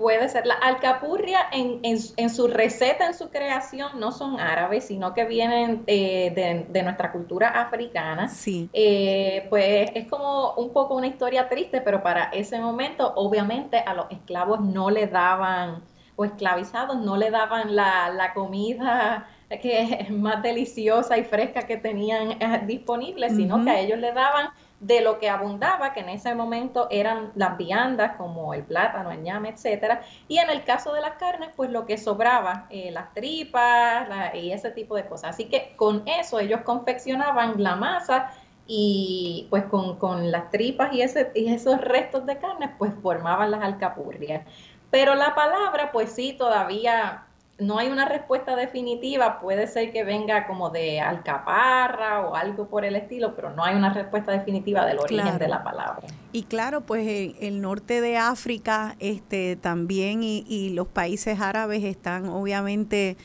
Puede 0.00 0.30
ser. 0.30 0.46
La 0.46 0.54
alcapurria 0.54 1.40
en, 1.52 1.80
en, 1.82 2.30
su 2.30 2.48
receta, 2.48 3.06
en 3.06 3.12
su 3.12 3.28
creación, 3.28 4.00
no 4.00 4.12
son 4.12 4.40
árabes, 4.40 4.86
sino 4.86 5.12
que 5.12 5.26
vienen 5.26 5.82
eh, 5.86 6.64
de, 6.70 6.82
nuestra 6.82 7.12
cultura 7.12 7.48
africana. 7.48 8.26
Sí. 8.28 8.70
Eh, 8.72 9.46
pues 9.50 9.90
es 9.94 10.08
como 10.08 10.54
un 10.54 10.72
poco 10.72 10.94
una 10.94 11.06
historia 11.06 11.50
triste, 11.50 11.82
pero 11.82 12.02
para 12.02 12.30
ese 12.30 12.58
momento, 12.60 13.12
obviamente, 13.14 13.76
a 13.76 13.92
los 13.92 14.06
esclavos 14.10 14.62
no 14.62 14.88
le 14.88 15.06
daban, 15.06 15.82
o 16.16 16.24
esclavizados, 16.24 16.98
no 16.98 17.18
le 17.18 17.30
daban 17.30 17.76
la, 17.76 18.08
la 18.08 18.32
comida 18.32 19.28
que 19.58 19.82
es 20.00 20.10
más 20.10 20.42
deliciosa 20.42 21.18
y 21.18 21.24
fresca 21.24 21.66
que 21.66 21.76
tenían 21.76 22.32
eh, 22.40 22.62
disponible, 22.66 23.28
sino 23.28 23.62
que 23.64 23.70
a 23.70 23.80
ellos 23.80 23.98
le 23.98 24.12
daban 24.12 24.48
de 24.80 25.02
lo 25.02 25.18
que 25.18 25.28
abundaba, 25.28 25.92
que 25.92 26.00
en 26.00 26.08
ese 26.08 26.34
momento 26.34 26.88
eran 26.90 27.32
las 27.34 27.58
viandas 27.58 28.16
como 28.16 28.54
el 28.54 28.64
plátano, 28.64 29.10
el 29.12 29.22
ñame, 29.22 29.50
etcétera, 29.50 30.00
y 30.26 30.38
en 30.38 30.48
el 30.48 30.64
caso 30.64 30.94
de 30.94 31.02
las 31.02 31.12
carnes, 31.12 31.50
pues 31.54 31.70
lo 31.70 31.84
que 31.84 31.98
sobraba, 31.98 32.66
eh, 32.70 32.90
las 32.90 33.12
tripas 33.12 34.08
y 34.34 34.52
ese 34.52 34.70
tipo 34.70 34.96
de 34.96 35.06
cosas. 35.06 35.30
Así 35.30 35.44
que 35.44 35.74
con 35.76 36.02
eso 36.08 36.40
ellos 36.40 36.62
confeccionaban 36.62 37.62
la 37.62 37.76
masa 37.76 38.32
y 38.66 39.46
pues 39.50 39.64
con, 39.64 39.98
con 39.98 40.30
las 40.30 40.50
tripas 40.50 40.92
y, 40.94 41.02
ese, 41.02 41.30
y 41.34 41.52
esos 41.52 41.78
restos 41.80 42.24
de 42.24 42.38
carne, 42.38 42.74
pues 42.78 42.92
formaban 43.02 43.50
las 43.50 43.62
alcapurrias. 43.62 44.46
Pero 44.90 45.14
la 45.14 45.34
palabra, 45.34 45.92
pues 45.92 46.12
sí, 46.12 46.32
todavía 46.32 47.26
no 47.60 47.78
hay 47.78 47.88
una 47.88 48.06
respuesta 48.06 48.56
definitiva, 48.56 49.38
puede 49.40 49.66
ser 49.66 49.92
que 49.92 50.02
venga 50.02 50.46
como 50.46 50.70
de 50.70 51.00
alcaparra 51.00 52.26
o 52.26 52.34
algo 52.34 52.68
por 52.68 52.84
el 52.84 52.96
estilo, 52.96 53.36
pero 53.36 53.50
no 53.50 53.64
hay 53.64 53.76
una 53.76 53.92
respuesta 53.92 54.32
definitiva 54.32 54.86
del 54.86 54.98
origen 54.98 55.38
de 55.38 55.48
la 55.48 55.62
palabra. 55.62 56.06
Y 56.32 56.44
claro, 56.44 56.80
pues 56.80 57.06
el, 57.06 57.36
el 57.40 57.60
norte 57.60 58.00
de 58.00 58.16
África 58.16 58.96
este, 58.98 59.56
también 59.56 60.22
y, 60.22 60.44
y, 60.48 60.70
los 60.70 60.88
países 60.88 61.40
árabes 61.40 61.84
están 61.84 62.28
obviamente 62.28 63.16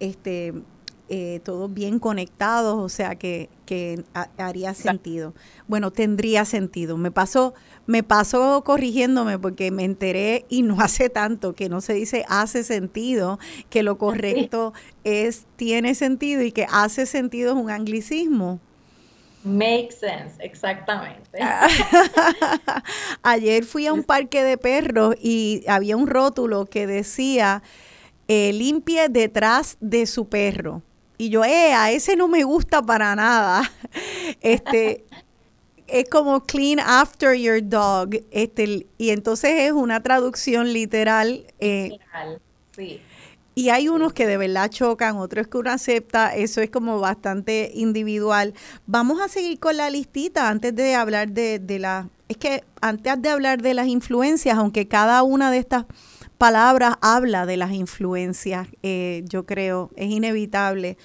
este, 0.00 0.54
eh, 1.08 1.40
todos 1.44 1.72
bien 1.72 1.98
conectados, 1.98 2.76
o 2.82 2.88
sea 2.88 3.16
que, 3.16 3.48
que 3.66 4.02
haría 4.38 4.74
sentido. 4.74 5.34
Bueno, 5.68 5.90
tendría 5.90 6.44
sentido. 6.44 6.96
Me 6.96 7.10
pasó 7.10 7.54
me 7.86 8.02
pasó 8.02 8.62
corrigiéndome 8.64 9.38
porque 9.38 9.70
me 9.70 9.84
enteré 9.84 10.46
y 10.48 10.62
no 10.62 10.76
hace 10.80 11.10
tanto 11.10 11.54
que 11.54 11.68
no 11.68 11.80
se 11.80 11.94
dice 11.94 12.24
hace 12.28 12.64
sentido, 12.64 13.38
que 13.70 13.82
lo 13.82 13.98
correcto 13.98 14.72
es 15.04 15.46
tiene 15.56 15.94
sentido 15.94 16.42
y 16.42 16.52
que 16.52 16.66
hace 16.70 17.06
sentido 17.06 17.52
es 17.52 17.58
un 17.58 17.70
anglicismo. 17.70 18.60
Make 19.44 19.90
sense, 19.92 20.42
exactamente. 20.42 21.38
Ayer 23.22 23.64
fui 23.64 23.86
a 23.86 23.92
un 23.92 24.02
parque 24.02 24.42
de 24.42 24.56
perros 24.56 25.16
y 25.20 25.64
había 25.68 25.98
un 25.98 26.06
rótulo 26.06 26.64
que 26.64 26.86
decía 26.86 27.62
eh, 28.26 28.54
limpie 28.54 29.10
detrás 29.10 29.76
de 29.80 30.06
su 30.06 30.30
perro. 30.30 30.80
Y 31.16 31.30
yo, 31.30 31.44
eh, 31.44 31.72
a 31.74 31.90
ese 31.92 32.16
no 32.16 32.28
me 32.28 32.44
gusta 32.44 32.82
para 32.82 33.14
nada. 33.14 33.62
Este, 34.40 35.04
es 35.86 36.08
como 36.10 36.44
clean 36.44 36.80
after 36.80 37.34
your 37.34 37.60
dog, 37.62 38.10
este, 38.30 38.86
y 38.98 39.10
entonces 39.10 39.52
es 39.60 39.72
una 39.72 40.02
traducción 40.02 40.72
literal. 40.72 41.46
Eh, 41.60 41.90
literal, 41.92 42.40
sí. 42.74 43.00
Y 43.54 43.68
hay 43.68 43.88
unos 43.88 44.12
que 44.12 44.26
de 44.26 44.36
verdad 44.36 44.68
chocan, 44.68 45.16
otros 45.16 45.46
que 45.46 45.58
uno 45.58 45.70
acepta, 45.70 46.34
eso 46.34 46.60
es 46.60 46.70
como 46.70 46.98
bastante 46.98 47.70
individual. 47.74 48.52
Vamos 48.86 49.20
a 49.20 49.28
seguir 49.28 49.60
con 49.60 49.76
la 49.76 49.90
listita 49.90 50.48
antes 50.48 50.74
de 50.74 50.94
hablar 50.96 51.30
de, 51.30 51.60
de 51.60 51.78
la... 51.78 52.08
Es 52.28 52.36
que 52.36 52.64
antes 52.80 53.22
de 53.22 53.28
hablar 53.28 53.62
de 53.62 53.74
las 53.74 53.86
influencias, 53.86 54.58
aunque 54.58 54.88
cada 54.88 55.22
una 55.22 55.52
de 55.52 55.58
estas 55.58 55.84
palabras 56.38 56.94
habla 57.00 57.46
de 57.46 57.56
las 57.56 57.72
influencias, 57.72 58.68
eh, 58.82 59.22
yo 59.26 59.46
creo, 59.46 59.90
es 59.96 60.10
inevitable. 60.10 60.96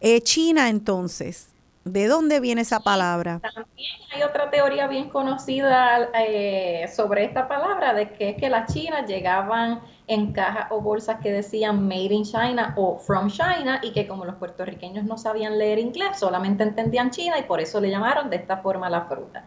Eh, 0.00 0.20
China 0.20 0.68
entonces, 0.68 1.48
¿De 1.88 2.06
dónde 2.06 2.40
viene 2.40 2.60
esa 2.60 2.80
palabra? 2.80 3.40
También 3.40 3.92
hay 4.12 4.22
otra 4.22 4.50
teoría 4.50 4.86
bien 4.88 5.08
conocida 5.08 6.10
eh, 6.20 6.86
sobre 6.94 7.24
esta 7.24 7.48
palabra, 7.48 7.94
de 7.94 8.10
que 8.12 8.30
es 8.30 8.36
que 8.36 8.50
las 8.50 8.70
chinas 8.72 9.08
llegaban 9.08 9.80
en 10.06 10.32
cajas 10.32 10.66
o 10.70 10.82
bolsas 10.82 11.20
que 11.22 11.32
decían 11.32 11.88
Made 11.88 12.12
in 12.12 12.24
China 12.24 12.74
o 12.76 12.98
From 12.98 13.30
China 13.30 13.80
y 13.82 13.92
que 13.92 14.06
como 14.06 14.26
los 14.26 14.34
puertorriqueños 14.34 15.04
no 15.04 15.16
sabían 15.16 15.56
leer 15.56 15.78
inglés, 15.78 16.18
solamente 16.18 16.62
entendían 16.62 17.10
China 17.10 17.38
y 17.38 17.44
por 17.44 17.58
eso 17.58 17.80
le 17.80 17.90
llamaron 17.90 18.28
de 18.28 18.36
esta 18.36 18.58
forma 18.58 18.90
la 18.90 19.06
fruta. 19.06 19.46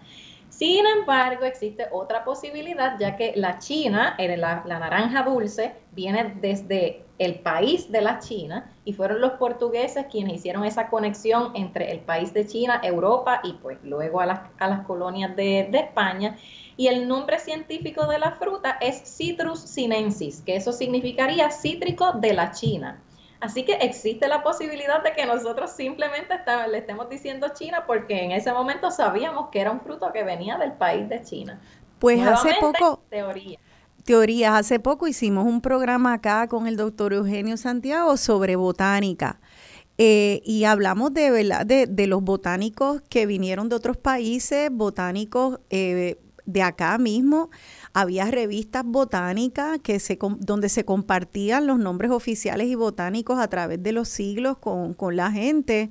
Sin 0.61 0.85
embargo, 0.85 1.45
existe 1.45 1.87
otra 1.91 2.23
posibilidad, 2.23 2.95
ya 2.99 3.15
que 3.15 3.33
la 3.35 3.57
China, 3.57 4.15
la, 4.19 4.61
la 4.63 4.77
naranja 4.77 5.23
dulce, 5.23 5.73
viene 5.91 6.35
desde 6.39 7.01
el 7.17 7.39
país 7.39 7.91
de 7.91 7.99
la 8.03 8.19
China 8.19 8.71
y 8.85 8.93
fueron 8.93 9.21
los 9.21 9.31
portugueses 9.31 10.05
quienes 10.11 10.35
hicieron 10.35 10.63
esa 10.63 10.87
conexión 10.91 11.53
entre 11.55 11.91
el 11.91 12.01
país 12.01 12.31
de 12.35 12.45
China, 12.45 12.79
Europa 12.83 13.41
y 13.43 13.53
pues 13.53 13.79
luego 13.81 14.21
a 14.21 14.27
las, 14.27 14.85
colonias 14.85 15.35
de, 15.35 15.61
España. 15.73 16.37
Y 16.77 16.89
el 16.89 17.07
nombre 17.07 17.39
científico 17.39 18.05
de 18.05 18.19
la 18.19 18.33
fruta 18.33 18.77
es 18.81 19.01
Citrus 19.03 19.61
sinensis, 19.61 20.43
que 20.45 20.57
eso 20.57 20.73
significaría 20.73 21.49
cítrico 21.49 22.11
de 22.11 22.33
la 22.33 22.51
China. 22.51 23.01
Así 23.41 23.65
que 23.65 23.73
existe 23.73 24.27
la 24.27 24.43
posibilidad 24.43 25.03
de 25.03 25.13
que 25.13 25.25
nosotros 25.25 25.71
simplemente 25.71 26.35
le 26.69 26.77
estemos 26.77 27.09
diciendo 27.09 27.47
China 27.53 27.85
porque 27.85 28.23
en 28.23 28.31
ese 28.31 28.53
momento 28.53 28.91
sabíamos 28.91 29.49
que 29.49 29.59
era 29.59 29.71
un 29.71 29.81
fruto 29.81 30.11
que 30.13 30.23
venía 30.23 30.57
del 30.57 30.73
país 30.73 31.09
de 31.09 31.21
China. 31.23 31.59
Pues 31.99 32.25
hace 32.25 32.53
poco... 32.59 33.01
Teoría 33.09 33.59
teorías. 34.01 34.53
Hace 34.53 34.79
poco 34.79 35.07
hicimos 35.07 35.45
un 35.45 35.61
programa 35.61 36.13
acá 36.13 36.47
con 36.47 36.67
el 36.67 36.75
doctor 36.75 37.13
Eugenio 37.13 37.57
Santiago 37.57 38.17
sobre 38.17 38.55
botánica. 38.55 39.39
Eh, 39.97 40.41
y 40.43 40.63
hablamos 40.63 41.13
de, 41.13 41.29
¿verdad? 41.29 41.65
De, 41.65 42.07
los 42.07 42.23
botánicos 42.23 43.01
que 43.09 43.25
vinieron 43.25 43.69
de 43.69 43.75
otros 43.75 43.97
países, 43.97 44.69
botánicos 44.71 45.59
eh, 45.69 46.17
de 46.45 46.63
acá 46.63 46.97
mismo. 46.97 47.49
Había 47.93 48.25
revistas 48.31 48.83
botánicas 48.85 49.79
que 49.79 49.99
se, 49.99 50.17
donde 50.39 50.69
se 50.69 50.85
compartían 50.85 51.67
los 51.67 51.79
nombres 51.79 52.11
oficiales 52.11 52.67
y 52.67 52.75
botánicos 52.75 53.39
a 53.39 53.47
través 53.47 53.81
de 53.83 53.91
los 53.91 54.07
siglos 54.07 54.57
con, 54.57 54.93
con 54.93 55.15
la 55.15 55.31
gente. 55.31 55.89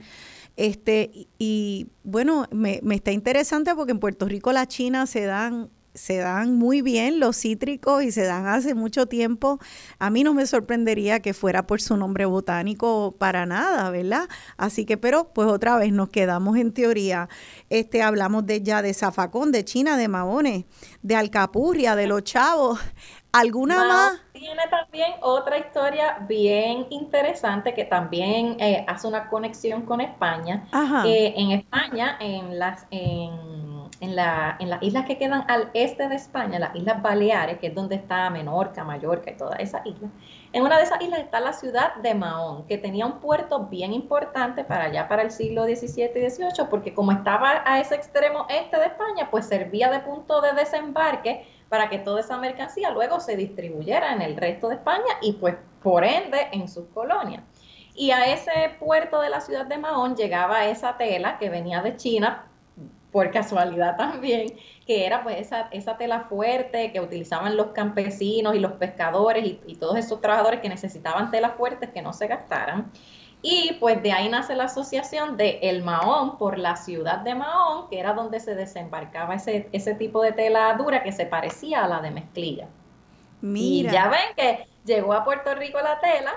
Este, 0.56 1.28
y, 1.38 1.88
bueno, 2.04 2.46
me, 2.50 2.80
me 2.82 2.94
está 2.96 3.12
interesante 3.12 3.74
porque 3.74 3.92
en 3.92 3.98
Puerto 3.98 4.26
Rico 4.26 4.52
la 4.52 4.66
China 4.66 5.06
se 5.06 5.24
dan 5.24 5.70
se 5.94 6.18
dan 6.18 6.56
muy 6.56 6.82
bien 6.82 7.20
los 7.20 7.36
cítricos 7.36 8.02
y 8.02 8.12
se 8.12 8.24
dan 8.24 8.46
hace 8.46 8.74
mucho 8.74 9.06
tiempo. 9.06 9.58
A 9.98 10.10
mí 10.10 10.24
no 10.24 10.34
me 10.34 10.46
sorprendería 10.46 11.20
que 11.20 11.34
fuera 11.34 11.66
por 11.66 11.80
su 11.80 11.96
nombre 11.96 12.24
botánico 12.24 13.14
para 13.18 13.46
nada, 13.46 13.90
¿verdad? 13.90 14.28
Así 14.56 14.84
que, 14.84 14.96
pero 14.96 15.32
pues 15.32 15.48
otra 15.48 15.76
vez 15.76 15.92
nos 15.92 16.10
quedamos 16.10 16.56
en 16.56 16.72
teoría. 16.72 17.28
Este 17.68 18.02
hablamos 18.02 18.46
de 18.46 18.62
ya 18.62 18.82
de 18.82 18.94
zafacón, 18.94 19.52
de 19.52 19.64
China, 19.64 19.96
de 19.96 20.08
maones, 20.08 20.64
de 21.02 21.16
alcapurria, 21.16 21.96
de 21.96 22.06
los 22.06 22.24
chavos. 22.24 22.78
¿Alguna 23.32 23.84
más? 23.84 24.20
Tiene 24.32 24.62
también 24.70 25.12
otra 25.20 25.58
historia 25.58 26.18
bien 26.28 26.86
interesante 26.90 27.74
que 27.74 27.84
también 27.84 28.56
eh, 28.58 28.84
hace 28.88 29.06
una 29.06 29.28
conexión 29.28 29.82
con 29.82 30.00
España. 30.00 30.66
Eh, 31.06 31.34
en 31.36 31.52
España, 31.52 32.16
en 32.18 32.58
las 32.58 32.86
en 32.90 33.69
en, 34.00 34.16
la, 34.16 34.56
las 34.60 34.82
islas 34.82 35.04
que 35.04 35.18
quedan 35.18 35.44
al 35.48 35.70
este 35.74 36.08
de 36.08 36.16
España, 36.16 36.58
las 36.58 36.74
Islas 36.74 37.02
Baleares, 37.02 37.58
que 37.58 37.68
es 37.68 37.74
donde 37.74 37.96
está 37.96 38.30
Menorca, 38.30 38.82
Mallorca 38.82 39.30
y 39.30 39.36
toda 39.36 39.56
esa 39.56 39.82
isla, 39.84 40.08
en 40.52 40.62
una 40.62 40.78
de 40.78 40.84
esas 40.84 41.00
islas 41.02 41.20
está 41.20 41.38
la 41.38 41.52
ciudad 41.52 41.94
de 41.96 42.14
Mahón, 42.14 42.66
que 42.66 42.78
tenía 42.78 43.04
un 43.06 43.20
puerto 43.20 43.66
bien 43.66 43.92
importante 43.92 44.64
para 44.64 44.84
allá, 44.84 45.06
para 45.06 45.22
el 45.22 45.30
siglo 45.30 45.64
XVII 45.64 46.10
y 46.24 46.30
XVIII, 46.30 46.66
porque 46.70 46.94
como 46.94 47.12
estaba 47.12 47.62
a 47.64 47.78
ese 47.78 47.94
extremo 47.94 48.46
este 48.48 48.78
de 48.78 48.86
España, 48.86 49.28
pues 49.30 49.46
servía 49.46 49.90
de 49.90 50.00
punto 50.00 50.40
de 50.40 50.52
desembarque 50.54 51.46
para 51.68 51.88
que 51.88 51.98
toda 51.98 52.20
esa 52.20 52.36
mercancía 52.38 52.90
luego 52.90 53.20
se 53.20 53.36
distribuyera 53.36 54.12
en 54.12 54.22
el 54.22 54.36
resto 54.36 54.68
de 54.68 54.76
España 54.76 55.18
y 55.20 55.34
pues 55.34 55.56
por 55.82 56.04
ende 56.04 56.48
en 56.52 56.68
sus 56.68 56.86
colonias. 56.88 57.44
Y 57.94 58.12
a 58.12 58.32
ese 58.32 58.76
puerto 58.78 59.20
de 59.20 59.30
la 59.30 59.40
ciudad 59.40 59.66
de 59.66 59.76
Mahón 59.76 60.16
llegaba 60.16 60.64
esa 60.66 60.96
tela 60.96 61.38
que 61.38 61.50
venía 61.50 61.82
de 61.82 61.96
China, 61.96 62.49
por 63.12 63.30
casualidad 63.30 63.96
también, 63.96 64.54
que 64.86 65.06
era 65.06 65.22
pues 65.22 65.38
esa, 65.40 65.68
esa 65.70 65.96
tela 65.96 66.26
fuerte 66.28 66.92
que 66.92 67.00
utilizaban 67.00 67.56
los 67.56 67.68
campesinos 67.68 68.54
y 68.54 68.58
los 68.58 68.72
pescadores 68.72 69.44
y, 69.66 69.74
todos 69.76 69.96
esos 69.96 70.20
trabajadores 70.20 70.60
que 70.60 70.68
necesitaban 70.68 71.30
telas 71.30 71.54
fuertes 71.56 71.90
que 71.90 72.02
no 72.02 72.12
se 72.12 72.26
gastaran. 72.26 72.90
Y 73.42 73.78
pues 73.80 74.02
de 74.02 74.12
ahí 74.12 74.28
nace 74.28 74.54
la 74.54 74.64
asociación 74.64 75.38
de 75.38 75.60
El 75.62 75.82
Mahón 75.82 76.36
por 76.36 76.58
la 76.58 76.76
ciudad 76.76 77.20
de 77.20 77.34
Mahón, 77.34 77.88
que 77.88 77.98
era 77.98 78.12
donde 78.12 78.38
se 78.38 78.54
desembarcaba 78.54 79.34
ese, 79.34 79.68
ese 79.72 79.94
tipo 79.94 80.22
de 80.22 80.32
tela 80.32 80.74
dura 80.74 81.02
que 81.02 81.12
se 81.12 81.24
parecía 81.24 81.84
a 81.84 81.88
la 81.88 82.00
de 82.00 82.10
mezclilla. 82.10 82.68
Mira. 83.40 83.90
Y 83.90 83.92
ya 83.92 84.08
ven 84.08 84.34
que 84.36 84.66
llegó 84.84 85.14
a 85.14 85.24
Puerto 85.24 85.54
Rico 85.54 85.80
la 85.80 86.00
tela, 86.00 86.32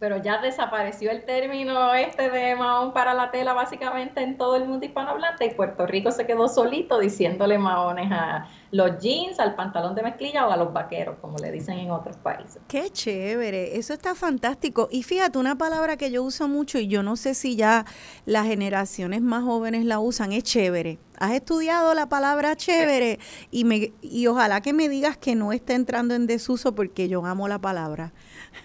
pero 0.00 0.16
ya 0.16 0.40
desapareció 0.40 1.10
el 1.10 1.26
término 1.26 1.94
este 1.94 2.30
de 2.30 2.56
mahón 2.56 2.94
para 2.94 3.12
la 3.12 3.30
tela 3.30 3.52
básicamente 3.52 4.22
en 4.22 4.38
todo 4.38 4.56
el 4.56 4.64
mundo 4.64 4.86
hispanohablante 4.86 5.44
y 5.44 5.50
Puerto 5.50 5.86
Rico 5.86 6.10
se 6.10 6.26
quedó 6.26 6.48
solito 6.48 6.98
diciéndole 6.98 7.58
mahones 7.58 8.10
a 8.10 8.48
los 8.72 8.98
jeans, 8.98 9.38
al 9.38 9.56
pantalón 9.56 9.94
de 9.94 10.02
mezclilla 10.02 10.46
o 10.46 10.52
a 10.52 10.56
los 10.56 10.72
vaqueros, 10.72 11.18
como 11.20 11.36
le 11.36 11.52
dicen 11.52 11.78
en 11.78 11.90
otros 11.90 12.16
países. 12.16 12.62
Qué 12.66 12.88
chévere, 12.88 13.76
eso 13.76 13.92
está 13.92 14.14
fantástico. 14.14 14.88
Y 14.90 15.02
fíjate, 15.02 15.38
una 15.38 15.58
palabra 15.58 15.98
que 15.98 16.10
yo 16.10 16.22
uso 16.22 16.48
mucho 16.48 16.78
y 16.78 16.86
yo 16.86 17.02
no 17.02 17.16
sé 17.16 17.34
si 17.34 17.56
ya 17.56 17.84
las 18.24 18.46
generaciones 18.46 19.20
más 19.20 19.44
jóvenes 19.44 19.84
la 19.84 19.98
usan, 19.98 20.32
es 20.32 20.44
chévere. 20.44 20.98
Has 21.18 21.32
estudiado 21.32 21.92
la 21.92 22.08
palabra 22.08 22.56
chévere 22.56 23.18
y, 23.50 23.64
me, 23.64 23.92
y 24.00 24.26
ojalá 24.28 24.62
que 24.62 24.72
me 24.72 24.88
digas 24.88 25.18
que 25.18 25.34
no 25.34 25.52
esté 25.52 25.74
entrando 25.74 26.14
en 26.14 26.26
desuso 26.26 26.74
porque 26.74 27.08
yo 27.08 27.26
amo 27.26 27.48
la 27.48 27.58
palabra. 27.58 28.14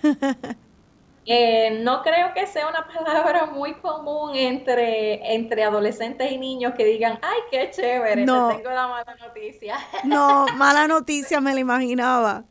Eh, 1.28 1.80
no 1.82 2.04
creo 2.04 2.34
que 2.34 2.46
sea 2.46 2.68
una 2.68 2.88
palabra 2.94 3.48
muy 3.48 3.74
común 3.76 4.36
entre, 4.36 5.34
entre 5.34 5.64
adolescentes 5.64 6.32
y 6.32 6.38
niños 6.38 6.74
que 6.76 6.86
digan, 6.86 7.20
ay, 7.22 7.40
qué 7.50 7.72
chévere, 7.72 8.26
no. 8.26 8.50
tengo 8.50 8.70
la 8.70 8.88
mala 8.88 9.16
noticia. 9.16 9.78
No, 10.04 10.46
mala 10.56 10.88
noticia 10.88 11.42
me 11.42 11.54
la 11.54 11.60
imaginaba. 11.60 12.44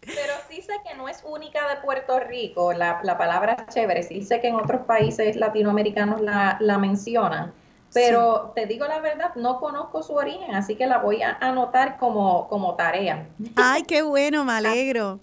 Pero 0.00 0.32
sí 0.48 0.62
sé 0.62 0.72
que 0.86 0.94
no 0.96 1.08
es 1.08 1.22
única 1.24 1.68
de 1.68 1.80
Puerto 1.80 2.18
Rico 2.20 2.72
la, 2.72 3.00
la 3.02 3.16
palabra 3.18 3.66
chévere, 3.68 4.02
sí 4.02 4.22
sé 4.22 4.40
que 4.40 4.48
en 4.48 4.56
otros 4.56 4.82
países 4.82 5.36
latinoamericanos 5.36 6.20
la, 6.20 6.56
la 6.60 6.78
mencionan, 6.78 7.52
pero 7.92 8.52
te 8.54 8.66
digo 8.66 8.86
la 8.86 8.98
verdad, 9.00 9.34
no 9.36 9.60
conozco 9.60 10.02
su 10.02 10.14
origen, 10.14 10.54
así 10.54 10.74
que 10.74 10.86
la 10.86 10.98
voy 10.98 11.22
a 11.22 11.38
anotar 11.40 11.98
como, 11.98 12.48
como 12.48 12.74
tarea. 12.74 13.28
Ay, 13.54 13.82
qué 13.82 14.02
bueno, 14.02 14.44
me 14.44 14.54
alegro 14.54 15.20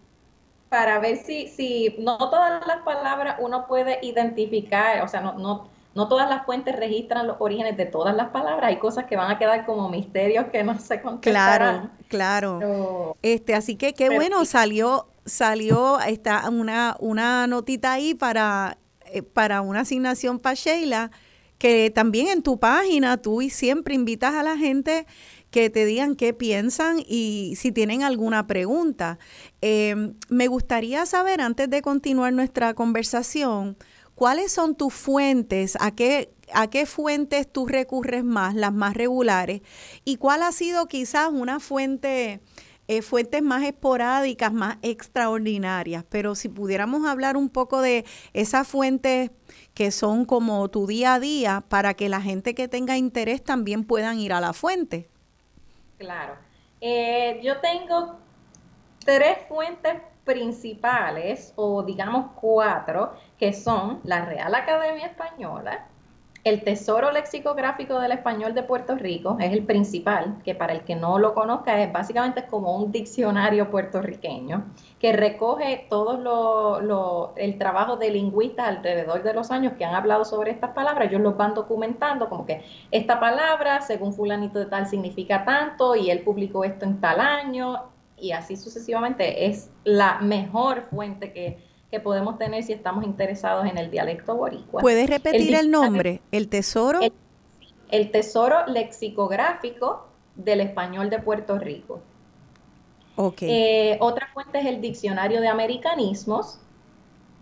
para 0.69 0.99
ver 0.99 1.17
si, 1.17 1.47
si 1.47 1.95
no 1.99 2.17
todas 2.17 2.65
las 2.67 2.83
palabras 2.83 3.37
uno 3.39 3.67
puede 3.67 3.99
identificar, 4.03 5.01
o 5.03 5.07
sea, 5.07 5.19
no, 5.21 5.33
no, 5.33 5.67
no 5.95 6.07
todas 6.07 6.29
las 6.29 6.45
fuentes 6.45 6.75
registran 6.75 7.27
los 7.27 7.37
orígenes 7.39 7.75
de 7.75 7.85
todas 7.85 8.15
las 8.15 8.29
palabras, 8.29 8.69
hay 8.69 8.77
cosas 8.77 9.05
que 9.05 9.15
van 9.15 9.31
a 9.31 9.39
quedar 9.39 9.65
como 9.65 9.89
misterios 9.89 10.45
que 10.51 10.63
no 10.63 10.79
se 10.79 11.01
contestarán. 11.01 11.91
Claro, 12.07 12.59
claro. 12.59 13.17
este, 13.21 13.55
así 13.55 13.75
que 13.75 13.93
qué 13.93 14.09
bueno, 14.09 14.45
salió, 14.45 15.07
salió 15.25 15.99
está 15.99 16.47
una, 16.49 16.95
una 16.99 17.47
notita 17.47 17.93
ahí 17.93 18.13
para, 18.13 18.77
eh, 19.07 19.23
para 19.23 19.61
una 19.61 19.81
asignación 19.81 20.37
para 20.37 20.53
Sheila, 20.53 21.09
que 21.57 21.89
también 21.89 22.27
en 22.27 22.43
tu 22.43 22.59
página 22.59 23.17
tú 23.17 23.41
siempre 23.49 23.95
invitas 23.95 24.33
a 24.35 24.43
la 24.43 24.55
gente 24.55 25.07
que 25.51 25.69
te 25.69 25.85
digan 25.85 26.15
qué 26.15 26.33
piensan 26.33 27.03
y 27.05 27.53
si 27.57 27.71
tienen 27.71 28.03
alguna 28.03 28.47
pregunta. 28.47 29.19
Eh, 29.61 30.13
me 30.29 30.47
gustaría 30.47 31.05
saber, 31.05 31.41
antes 31.41 31.69
de 31.69 31.81
continuar 31.81 32.33
nuestra 32.33 32.73
conversación, 32.73 33.77
cuáles 34.15 34.51
son 34.51 34.75
tus 34.75 34.93
fuentes, 34.93 35.77
a 35.79 35.91
qué, 35.91 36.33
a 36.53 36.69
qué 36.69 36.85
fuentes 36.85 37.51
tú 37.51 37.65
recurres 37.65 38.23
más, 38.23 38.53
las 38.53 38.73
más 38.73 38.93
regulares, 38.93 39.61
y 40.05 40.17
cuál 40.17 40.43
ha 40.43 40.51
sido 40.51 40.87
quizás 40.87 41.29
una 41.31 41.59
fuente 41.59 42.41
eh, 42.89 43.03
fuentes 43.03 43.43
más 43.43 43.63
esporádicas, 43.63 44.51
más 44.51 44.77
extraordinarias, 44.81 46.03
pero 46.09 46.33
si 46.33 46.49
pudiéramos 46.49 47.05
hablar 47.05 47.37
un 47.37 47.49
poco 47.49 47.81
de 47.81 48.03
esas 48.33 48.67
fuentes 48.67 49.29
que 49.75 49.91
son 49.91 50.25
como 50.25 50.67
tu 50.69 50.87
día 50.87 51.13
a 51.13 51.19
día 51.19 51.63
para 51.69 51.93
que 51.93 52.09
la 52.09 52.19
gente 52.19 52.55
que 52.55 52.67
tenga 52.67 52.97
interés 52.97 53.43
también 53.43 53.83
puedan 53.83 54.19
ir 54.19 54.33
a 54.33 54.41
la 54.41 54.53
fuente. 54.53 55.07
Claro. 55.99 56.35
Eh, 56.81 57.41
yo 57.43 57.59
tengo 57.59 58.19
tres 59.03 59.39
fuentes 59.47 60.01
principales, 60.23 61.53
o 61.57 61.83
digamos 61.83 62.31
cuatro, 62.39 63.13
que 63.37 63.53
son 63.53 63.99
la 64.05 64.23
Real 64.25 64.55
Academia 64.55 65.07
Española, 65.07 65.87
el 66.49 66.63
Tesoro 66.63 67.11
Lexicográfico 67.11 67.99
del 67.99 68.11
Español 68.11 68.53
de 68.53 68.63
Puerto 68.63 68.95
Rico 68.95 69.37
es 69.39 69.53
el 69.53 69.65
principal, 69.65 70.41
que 70.43 70.55
para 70.55 70.73
el 70.73 70.81
que 70.81 70.95
no 70.95 71.19
lo 71.19 71.33
conozca 71.33 71.81
es 71.81 71.91
básicamente 71.93 72.45
como 72.47 72.75
un 72.75 72.91
diccionario 72.91 73.69
puertorriqueño 73.69 74.65
que 74.99 75.13
recoge 75.13 75.85
todo 75.89 76.79
el 77.37 77.57
trabajo 77.57 77.97
de 77.97 78.11
lingüistas 78.11 78.67
alrededor 78.67 79.23
de 79.23 79.33
los 79.33 79.51
años 79.51 79.73
que 79.77 79.85
han 79.85 79.95
hablado 79.95 80.25
sobre 80.25 80.51
estas 80.51 80.71
palabras. 80.71 81.09
Ellos 81.09 81.21
los 81.21 81.37
van 81.37 81.53
documentando 81.53 82.27
como 82.27 82.45
que 82.45 82.63
esta 82.91 83.19
palabra, 83.19 83.81
según 83.81 84.13
fulanito 84.13 84.59
de 84.59 84.65
tal, 84.65 84.87
significa 84.87 85.45
tanto 85.45 85.95
y 85.95 86.09
él 86.09 86.21
publicó 86.21 86.63
esto 86.63 86.85
en 86.85 86.99
tal 86.99 87.19
año 87.19 87.83
y 88.17 88.31
así 88.31 88.57
sucesivamente. 88.57 89.45
Es 89.45 89.71
la 89.83 90.19
mejor 90.19 90.87
fuente 90.89 91.31
que 91.31 91.68
que 91.91 91.99
podemos 91.99 92.37
tener 92.37 92.63
si 92.63 92.73
estamos 92.73 93.03
interesados 93.03 93.65
en 93.65 93.77
el 93.77 93.89
dialecto 93.89 94.35
boricua. 94.35 94.81
¿Puedes 94.81 95.09
repetir 95.09 95.55
el, 95.55 95.71
nombre? 95.71 96.21
¿El 96.31 96.47
tesoro? 96.47 96.99
El, 97.89 98.11
tesoro 98.11 98.67
lexicográfico 98.67 100.07
del 100.35 100.61
español 100.61 101.09
de 101.09 101.19
Puerto 101.19 101.57
Rico. 101.57 102.01
Okay. 103.15 103.49
Eh, 103.51 103.97
otra 103.99 104.29
fuente 104.33 104.59
es 104.59 104.65
el 104.67 104.81
diccionario 104.81 105.41
de 105.41 105.47
americanismos, 105.47 106.59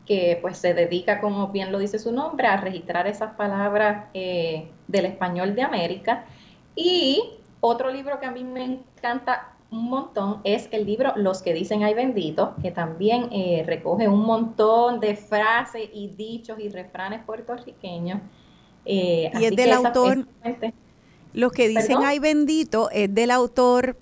que 0.06 0.40
pues 0.42 0.58
se 0.58 0.74
dedica, 0.74 1.20
como 1.20 1.50
bien 1.50 1.72
lo 1.74 1.80
dice 1.80 2.00
su 2.00 2.14
nombre, 2.14 2.48
a 2.48 2.56
registrar 2.58 3.06
esas 3.06 3.36
palabras 3.36 4.06
eh, 4.14 4.72
del 4.88 5.06
español 5.06 5.54
de 5.54 5.64
América. 5.64 6.26
Y 6.74 7.22
otro 7.60 7.92
libro 7.92 8.20
que 8.20 8.26
a 8.26 8.32
mí 8.32 8.46
me 8.46 8.64
encanta 8.64 9.57
un 9.70 9.90
montón 9.90 10.42
es 10.44 10.70
el 10.72 10.86
libro 10.86 11.14
Los 11.16 11.42
que 11.42 11.54
dicen 11.54 11.84
ay 11.84 11.94
bendito, 11.94 12.56
que 12.62 12.72
también 12.72 13.30
eh, 13.32 13.64
recoge 13.66 14.08
un 14.08 14.22
montón 14.22 15.00
de 15.00 15.16
frases 15.16 15.90
y 15.94 16.08
dichos 16.10 16.60
y 16.60 16.70
refranes 16.70 17.24
puertorriqueños. 17.26 18.22
Eh, 18.86 19.32
y 19.38 19.46
es 19.46 19.56
del 19.56 19.74
autor, 19.74 20.26
Los 21.34 21.52
que 21.52 21.68
dicen 21.68 21.98
ay 22.04 22.20
bendito, 22.20 22.90
es 22.92 23.14
del 23.14 23.32
autor. 23.32 23.98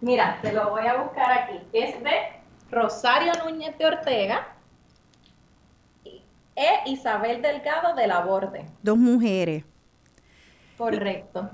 Mira, 0.00 0.38
te 0.40 0.52
lo 0.52 0.70
voy 0.70 0.86
a 0.86 1.02
buscar 1.02 1.30
aquí. 1.32 1.58
Es 1.72 2.02
de 2.02 2.10
Rosario 2.70 3.32
Núñez 3.44 3.76
de 3.78 3.86
Ortega 3.86 4.46
e 6.04 6.90
Isabel 6.90 7.42
Delgado 7.42 7.94
de 7.94 8.06
la 8.06 8.20
Borde. 8.20 8.66
Dos 8.82 8.96
mujeres. 8.96 9.64
Correcto. 10.78 11.50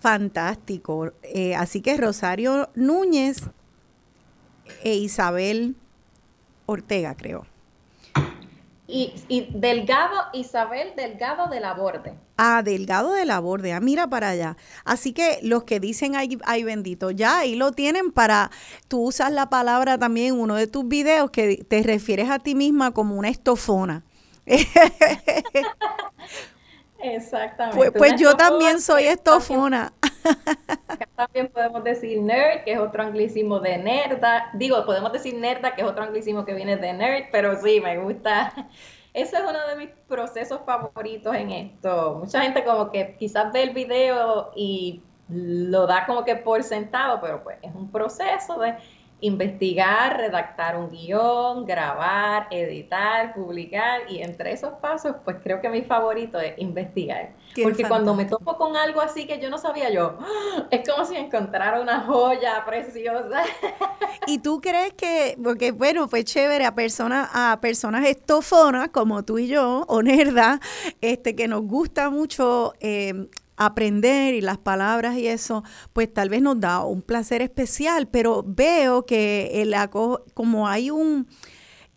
Fantástico. 0.00 1.12
Eh, 1.22 1.54
así 1.54 1.82
que 1.82 1.96
Rosario 1.96 2.70
Núñez 2.74 3.42
e 4.82 4.94
Isabel 4.94 5.76
Ortega, 6.66 7.14
creo. 7.14 7.46
Y, 8.92 9.46
Delgado, 9.54 10.16
Isabel 10.32 10.94
Delgado 10.96 11.48
de 11.48 11.60
la 11.60 11.74
Borde. 11.74 12.14
Ah, 12.36 12.62
Delgado 12.64 13.12
de 13.12 13.24
la 13.24 13.38
Borde, 13.38 13.72
ah, 13.72 13.78
mira 13.78 14.08
para 14.08 14.30
allá. 14.30 14.56
Así 14.84 15.12
que 15.12 15.38
los 15.42 15.62
que 15.62 15.78
dicen 15.78 16.16
ay, 16.16 16.38
ay 16.44 16.64
bendito, 16.64 17.12
ya 17.12 17.38
ahí 17.38 17.54
lo 17.54 17.70
tienen 17.70 18.10
para, 18.10 18.50
tú 18.88 19.02
usas 19.02 19.30
la 19.30 19.48
palabra 19.48 19.96
también 19.96 20.34
en 20.34 20.40
uno 20.40 20.56
de 20.56 20.66
tus 20.66 20.88
videos 20.88 21.30
que 21.30 21.64
te 21.68 21.84
refieres 21.84 22.30
a 22.30 22.40
ti 22.40 22.56
misma 22.56 22.90
como 22.90 23.14
una 23.14 23.28
estofona. 23.28 24.02
Exactamente. 27.02 27.76
Pues, 27.76 27.92
pues 27.92 28.20
yo 28.20 28.36
también 28.36 28.80
soy 28.80 29.04
estofona. 29.04 29.92
Acá 30.88 31.08
también 31.16 31.48
podemos 31.48 31.82
decir 31.82 32.20
nerd, 32.20 32.64
que 32.64 32.72
es 32.72 32.78
otro 32.78 33.02
anglicismo 33.02 33.60
de 33.60 33.78
nerda. 33.78 34.50
Digo, 34.54 34.84
podemos 34.84 35.12
decir 35.12 35.34
nerda, 35.34 35.74
que 35.74 35.82
es 35.82 35.86
otro 35.86 36.04
anglicismo 36.04 36.44
que 36.44 36.54
viene 36.54 36.76
de 36.76 36.92
nerd, 36.92 37.24
pero 37.32 37.60
sí, 37.60 37.80
me 37.80 37.98
gusta. 37.98 38.52
Ese 39.12 39.36
es 39.36 39.42
uno 39.42 39.66
de 39.68 39.76
mis 39.76 39.88
procesos 40.06 40.60
favoritos 40.64 41.34
en 41.34 41.50
esto. 41.50 42.20
Mucha 42.20 42.42
gente 42.42 42.62
como 42.64 42.90
que 42.90 43.16
quizás 43.18 43.52
ve 43.52 43.64
el 43.64 43.70
video 43.70 44.52
y 44.54 45.02
lo 45.28 45.86
da 45.86 46.06
como 46.06 46.24
que 46.24 46.36
por 46.36 46.62
sentado, 46.62 47.20
pero 47.20 47.42
pues 47.42 47.58
es 47.62 47.74
un 47.74 47.90
proceso 47.90 48.58
de 48.58 48.76
investigar, 49.20 50.16
redactar 50.16 50.76
un 50.76 50.90
guion, 50.90 51.64
grabar, 51.66 52.46
editar, 52.50 53.34
publicar 53.34 54.02
y 54.08 54.22
entre 54.22 54.52
esos 54.52 54.74
pasos 54.74 55.16
pues 55.24 55.36
creo 55.42 55.60
que 55.60 55.68
mi 55.68 55.82
favorito 55.82 56.38
es 56.40 56.58
investigar. 56.58 57.34
Porque 57.62 57.84
cuando 57.86 58.14
me 58.14 58.24
topo 58.24 58.56
con 58.56 58.76
algo 58.76 59.00
así 59.00 59.26
que 59.26 59.40
yo 59.40 59.50
no 59.50 59.58
sabía 59.58 59.90
yo, 59.90 60.18
¡ah! 60.20 60.66
es 60.70 60.88
como 60.88 61.04
si 61.04 61.16
encontrara 61.16 61.80
una 61.80 62.00
joya 62.02 62.64
preciosa. 62.64 63.42
¿Y 64.26 64.38
tú 64.38 64.60
crees 64.60 64.92
que, 64.94 65.36
porque 65.42 65.72
bueno, 65.72 66.08
fue 66.08 66.24
chévere 66.24 66.64
a 66.64 66.74
personas, 66.74 67.28
a 67.32 67.58
personas 67.60 68.06
estofonas 68.06 68.90
como 68.90 69.24
tú 69.24 69.38
y 69.38 69.48
yo, 69.48 69.84
o 69.88 70.02
nerda, 70.02 70.60
este, 71.00 71.34
que 71.34 71.48
nos 71.48 71.62
gusta 71.62 72.10
mucho 72.10 72.74
eh, 72.80 73.28
aprender 73.60 74.34
y 74.34 74.40
las 74.40 74.56
palabras 74.56 75.18
y 75.18 75.28
eso, 75.28 75.62
pues 75.92 76.12
tal 76.12 76.30
vez 76.30 76.40
nos 76.40 76.58
da 76.58 76.82
un 76.82 77.02
placer 77.02 77.42
especial, 77.42 78.08
pero 78.08 78.42
veo 78.44 79.04
que 79.04 79.62
el, 79.62 79.74
como 80.34 80.66
hay 80.66 80.90
un... 80.90 81.28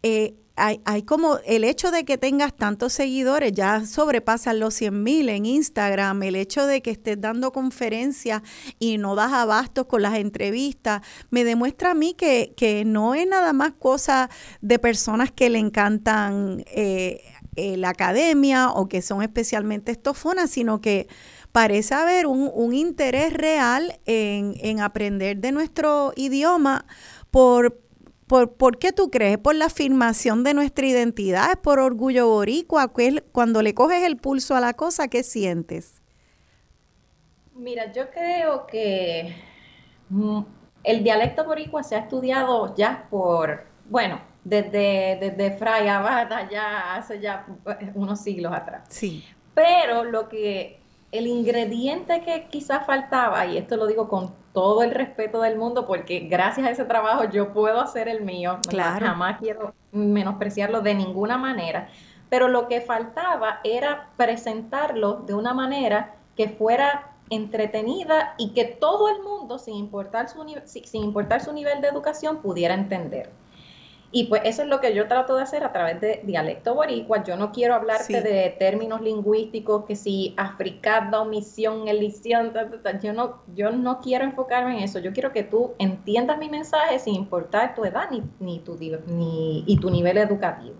Eh, 0.04 0.36
hay, 0.56 0.82
hay, 0.86 1.02
como 1.02 1.40
el 1.48 1.64
hecho 1.64 1.90
de 1.90 2.06
que 2.06 2.20
tengas 2.20 2.56
tantos 2.56 2.94
seguidores, 2.94 3.54
ya 3.54 3.88
sobrepasan 3.88 4.60
los 4.60 4.76
100 4.76 5.02
mil 5.02 5.30
en 5.30 5.48
Instagram, 5.48 6.22
el 6.22 6.36
hecho 6.36 6.68
de 6.68 6.84
que 6.84 6.92
estés 6.92 7.20
dando 7.20 7.52
conferencias 7.52 8.44
y 8.78 9.00
no 9.00 9.16
das 9.16 9.34
abastos 9.34 9.88
con 9.88 10.04
las 10.04 10.14
entrevistas, 10.14 11.02
me 11.32 11.44
demuestra 11.44 11.92
a 11.92 11.94
mí 11.96 12.14
que, 12.14 12.54
que 12.56 12.86
no 12.86 13.16
es 13.16 13.26
nada 13.26 13.52
más 13.52 13.72
cosa 13.80 14.30
de 14.62 14.78
personas 14.78 15.32
que 15.32 15.50
le 15.50 15.58
encantan 15.58 16.64
eh, 16.68 17.24
eh, 17.56 17.78
la 17.78 17.90
academia 17.90 18.72
o 18.72 18.88
que 18.88 19.04
son 19.04 19.22
especialmente 19.22 19.92
estofonas, 19.92 20.50
sino 20.50 20.82
que 20.82 21.08
parece 21.54 21.94
haber 21.94 22.26
un, 22.26 22.74
interés 22.74 23.32
real 23.32 24.00
en, 24.06 24.82
aprender 24.82 25.38
de 25.38 25.52
nuestro 25.52 26.12
idioma 26.16 26.86
por, 27.30 27.80
por, 28.28 28.80
qué 28.80 28.92
tú 28.92 29.12
crees? 29.12 29.38
¿Por 29.38 29.56
la 29.56 29.66
afirmación 29.66 30.44
de 30.44 30.56
nuestra 30.56 30.86
identidad? 30.88 31.52
¿Es 31.52 31.58
por 31.58 31.80
orgullo 31.80 32.28
boricua? 32.28 32.92
Cuando 33.32 33.62
le 33.62 33.76
coges 33.76 34.04
el 34.04 34.18
pulso 34.18 34.56
a 34.56 34.60
la 34.60 34.74
cosa, 34.74 35.08
¿qué 35.08 35.24
sientes? 35.24 36.02
Mira, 37.54 37.92
yo 37.92 38.10
creo 38.10 38.66
que 38.66 39.36
mm, 40.10 40.42
el 40.84 41.04
dialecto 41.04 41.46
boricua 41.46 41.84
se 41.84 41.96
ha 41.96 42.00
estudiado 42.00 42.76
ya 42.76 43.08
por, 43.12 43.68
bueno, 43.92 44.20
desde, 44.44 45.20
desde 45.22 45.56
Fray 45.56 45.88
Abada, 45.88 46.50
ya 46.50 46.96
hace 46.96 47.22
ya 47.22 47.46
unos 47.94 48.22
siglos 48.22 48.52
atrás. 48.54 48.88
Sí. 48.90 49.24
Pero 49.54 50.04
lo 50.04 50.28
que 50.28 50.83
el 51.14 51.28
ingrediente 51.28 52.24
que 52.24 52.48
quizás 52.50 52.88
faltaba, 52.88 53.46
y 53.46 53.58
esto 53.58 53.78
lo 53.78 53.86
digo 53.86 54.10
con 54.10 54.34
todo 54.52 54.82
el 54.82 54.90
respeto 54.90 55.42
del 55.42 55.58
mundo, 55.58 55.86
porque 55.86 56.22
gracias 56.22 56.66
a 56.66 56.72
ese 56.72 56.86
trabajo 56.86 57.26
yo 57.26 57.54
puedo 57.54 57.80
hacer 57.80 58.08
el 58.08 58.22
mío, 58.22 58.58
claro. 58.68 59.06
jamás 59.06 59.38
quiero 59.40 59.76
menospreciarlo 59.92 60.82
de 60.82 60.96
ninguna 60.96 61.38
manera, 61.38 61.88
pero 62.30 62.48
lo 62.48 62.68
que 62.68 62.82
faltaba 62.82 63.60
era 63.64 64.10
presentarlo 64.18 65.22
de 65.28 65.36
una 65.36 65.54
manera 65.54 66.16
que 66.36 66.50
fuera 66.50 67.12
entretenida 67.30 68.34
y 68.40 68.54
que 68.54 68.66
todo 68.66 69.08
el 69.10 69.22
mundo, 69.22 69.60
sin 69.60 69.76
importar 69.76 70.30
su, 70.30 70.44
sin 70.66 71.04
importar 71.04 71.42
su 71.42 71.54
nivel 71.54 71.80
de 71.82 71.90
educación, 71.90 72.42
pudiera 72.42 72.74
entender. 72.74 73.30
Y 74.16 74.26
pues 74.26 74.44
eso 74.46 74.62
es 74.62 74.68
lo 74.68 74.80
que 74.80 74.94
yo 74.94 75.08
trato 75.08 75.36
de 75.36 75.42
hacer 75.42 75.64
a 75.64 75.74
través 75.74 76.00
de 76.00 76.22
dialecto 76.24 76.76
boricua. 76.76 77.24
Yo 77.24 77.36
no 77.36 77.52
quiero 77.52 77.74
hablarte 77.74 78.22
de 78.22 78.56
términos 78.60 79.02
lingüísticos 79.02 79.86
que 79.86 79.96
si 79.96 80.36
africada, 80.38 81.20
omisión, 81.20 81.88
elisión, 81.88 82.54
yo 83.02 83.12
no, 83.12 83.42
yo 83.56 83.72
no 83.72 84.00
quiero 84.02 84.24
enfocarme 84.24 84.78
en 84.78 84.84
eso. 84.84 85.00
Yo 85.00 85.14
quiero 85.14 85.32
que 85.32 85.42
tú 85.42 85.74
entiendas 85.80 86.38
mi 86.38 86.48
mensaje 86.48 87.00
sin 87.00 87.16
importar 87.16 87.74
tu 87.74 87.86
edad 87.86 88.12
ni, 88.12 88.22
ni, 88.40 88.60
tu, 88.60 88.78
ni 89.08 89.64
y 89.66 89.78
tu 89.80 89.90
nivel 89.90 90.20
educativo. 90.20 90.76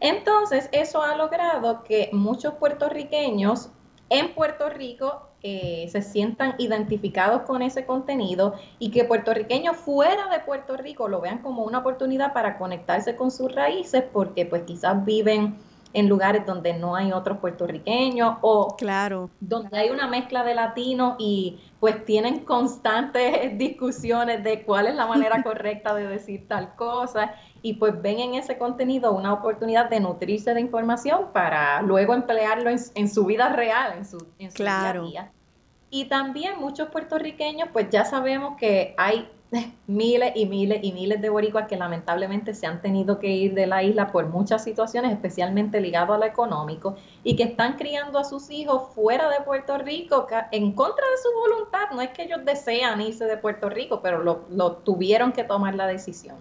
Entonces, 0.00 0.70
eso 0.72 1.02
ha 1.02 1.14
logrado 1.14 1.82
que 1.82 2.08
muchos 2.14 2.54
puertorriqueños 2.54 3.68
en 4.08 4.34
Puerto 4.34 4.70
Rico 4.70 5.28
eh, 5.44 5.88
se 5.90 6.02
sientan 6.02 6.54
identificados 6.58 7.42
con 7.42 7.62
ese 7.62 7.84
contenido 7.84 8.54
y 8.78 8.92
que 8.92 9.02
puertorriqueños 9.02 9.76
fuera 9.76 10.28
de 10.28 10.38
Puerto 10.38 10.76
Rico 10.76 11.08
lo 11.08 11.20
vean 11.20 11.38
como 11.38 11.64
una 11.64 11.78
oportunidad 11.78 12.32
para 12.32 12.58
conectarse 12.58 13.16
con 13.16 13.32
sus 13.32 13.52
raíces 13.52 14.04
porque 14.12 14.46
pues 14.46 14.62
quizás 14.62 15.04
viven 15.04 15.56
en 15.94 16.08
lugares 16.08 16.46
donde 16.46 16.72
no 16.72 16.94
hay 16.94 17.12
otros 17.12 17.38
puertorriqueños 17.38 18.36
o 18.40 18.76
claro. 18.76 19.30
donde 19.40 19.76
hay 19.78 19.90
una 19.90 20.06
mezcla 20.06 20.44
de 20.44 20.54
latinos 20.54 21.16
y 21.18 21.60
pues 21.80 22.04
tienen 22.04 22.44
constantes 22.44 23.58
discusiones 23.58 24.42
de 24.44 24.62
cuál 24.62 24.86
es 24.86 24.94
la 24.94 25.06
manera 25.06 25.42
correcta 25.44 25.94
de 25.94 26.06
decir 26.06 26.46
tal 26.48 26.74
cosa 26.76 27.34
y 27.62 27.74
pues 27.74 28.00
ven 28.02 28.18
en 28.18 28.34
ese 28.34 28.58
contenido 28.58 29.12
una 29.12 29.32
oportunidad 29.32 29.88
de 29.88 30.00
nutrirse 30.00 30.52
de 30.52 30.60
información 30.60 31.26
para 31.32 31.80
luego 31.82 32.12
emplearlo 32.12 32.70
en, 32.70 33.08
su 33.08 33.24
vida 33.24 33.50
real, 33.50 33.94
en 33.96 34.04
su, 34.04 34.26
en 34.38 34.50
su 34.50 34.62
día 34.62 34.90
a 34.90 34.92
día. 34.92 35.32
Y 35.88 36.06
también 36.06 36.58
muchos 36.58 36.88
puertorriqueños, 36.88 37.68
pues 37.72 37.88
ya 37.90 38.04
sabemos 38.04 38.56
que 38.56 38.94
hay 38.98 39.28
miles 39.86 40.32
y 40.34 40.46
miles 40.46 40.80
y 40.82 40.92
miles 40.92 41.20
de 41.20 41.28
boricuas 41.28 41.68
que 41.68 41.76
lamentablemente 41.76 42.54
se 42.54 42.66
han 42.66 42.80
tenido 42.80 43.18
que 43.18 43.28
ir 43.28 43.54
de 43.54 43.66
la 43.66 43.82
isla 43.82 44.10
por 44.10 44.26
muchas 44.26 44.64
situaciones, 44.64 45.12
especialmente 45.12 45.80
ligado 45.80 46.14
a 46.14 46.18
lo 46.18 46.24
económico, 46.24 46.96
y 47.22 47.36
que 47.36 47.44
están 47.44 47.74
criando 47.74 48.18
a 48.18 48.24
sus 48.24 48.50
hijos 48.50 48.92
fuera 48.94 49.28
de 49.28 49.42
Puerto 49.44 49.78
Rico 49.78 50.26
en 50.50 50.72
contra 50.72 51.04
de 51.04 51.16
su 51.22 51.28
voluntad. 51.38 51.90
No 51.94 52.00
es 52.00 52.08
que 52.10 52.22
ellos 52.24 52.44
desean 52.44 53.00
irse 53.02 53.26
de 53.26 53.36
Puerto 53.36 53.68
Rico, 53.68 54.00
pero 54.02 54.22
lo, 54.22 54.46
lo 54.50 54.72
tuvieron 54.76 55.32
que 55.32 55.44
tomar 55.44 55.74
la 55.74 55.86
decisión. 55.86 56.36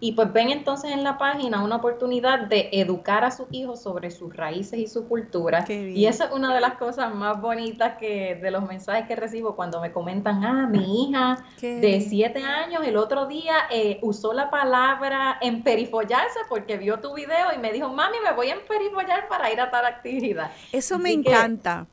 Y 0.00 0.12
pues 0.12 0.32
ven 0.32 0.50
entonces 0.50 0.92
en 0.92 1.02
la 1.02 1.18
página 1.18 1.62
una 1.62 1.76
oportunidad 1.76 2.40
de 2.40 2.68
educar 2.72 3.24
a 3.24 3.30
sus 3.30 3.48
hijos 3.50 3.82
sobre 3.82 4.10
sus 4.10 4.34
raíces 4.34 4.78
y 4.78 4.86
su 4.86 5.08
cultura. 5.08 5.64
Y 5.68 6.06
esa 6.06 6.26
es 6.26 6.32
una 6.32 6.54
de 6.54 6.60
las 6.60 6.74
cosas 6.74 7.14
más 7.14 7.40
bonitas 7.40 7.98
que 7.98 8.36
de 8.36 8.50
los 8.50 8.64
mensajes 8.66 9.06
que 9.08 9.16
recibo 9.16 9.56
cuando 9.56 9.80
me 9.80 9.92
comentan, 9.92 10.44
ah, 10.44 10.68
mi 10.70 11.04
hija 11.04 11.44
de 11.60 12.06
siete 12.08 12.42
años 12.42 12.82
el 12.84 12.96
otro 12.96 13.26
día 13.26 13.54
eh, 13.70 13.98
usó 14.02 14.32
la 14.32 14.50
palabra 14.50 15.38
emperifollarse 15.40 16.40
porque 16.48 16.76
vio 16.76 17.00
tu 17.00 17.14
video 17.14 17.52
y 17.54 17.58
me 17.58 17.72
dijo, 17.72 17.88
mami, 17.88 18.18
me 18.24 18.32
voy 18.32 18.50
a 18.50 18.54
emperifollar 18.54 19.28
para 19.28 19.52
ir 19.52 19.60
a 19.60 19.70
tal 19.70 19.84
actividad. 19.84 20.50
Eso 20.72 20.98
me 20.98 21.12
encanta. 21.12 21.86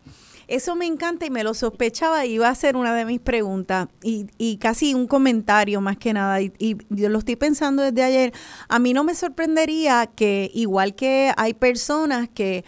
Eso 0.48 0.76
me 0.76 0.86
encanta 0.86 1.26
y 1.26 1.30
me 1.30 1.44
lo 1.44 1.54
sospechaba 1.54 2.26
iba 2.26 2.50
a 2.50 2.56
ser 2.56 2.76
una 2.76 2.94
de 2.94 3.06
mis 3.06 3.20
preguntas 3.20 3.88
y, 4.04 4.28
y 4.38 4.58
casi 4.58 4.94
un 4.94 5.08
comentario 5.08 5.82
más 5.82 5.98
que 5.98 6.14
nada. 6.14 6.42
Y, 6.42 6.54
y, 6.60 6.78
yo 6.90 7.10
lo 7.10 7.20
estoy 7.20 7.36
pensando 7.36 7.84
desde 7.84 8.04
ayer. 8.04 8.34
A 8.68 8.80
mí 8.80 8.94
no 8.94 9.04
me 9.04 9.16
sorprendería 9.16 10.08
que 10.08 10.52
igual 10.54 10.96
que 10.96 11.32
hay 11.38 11.54
personas 11.54 12.30
que 12.30 12.64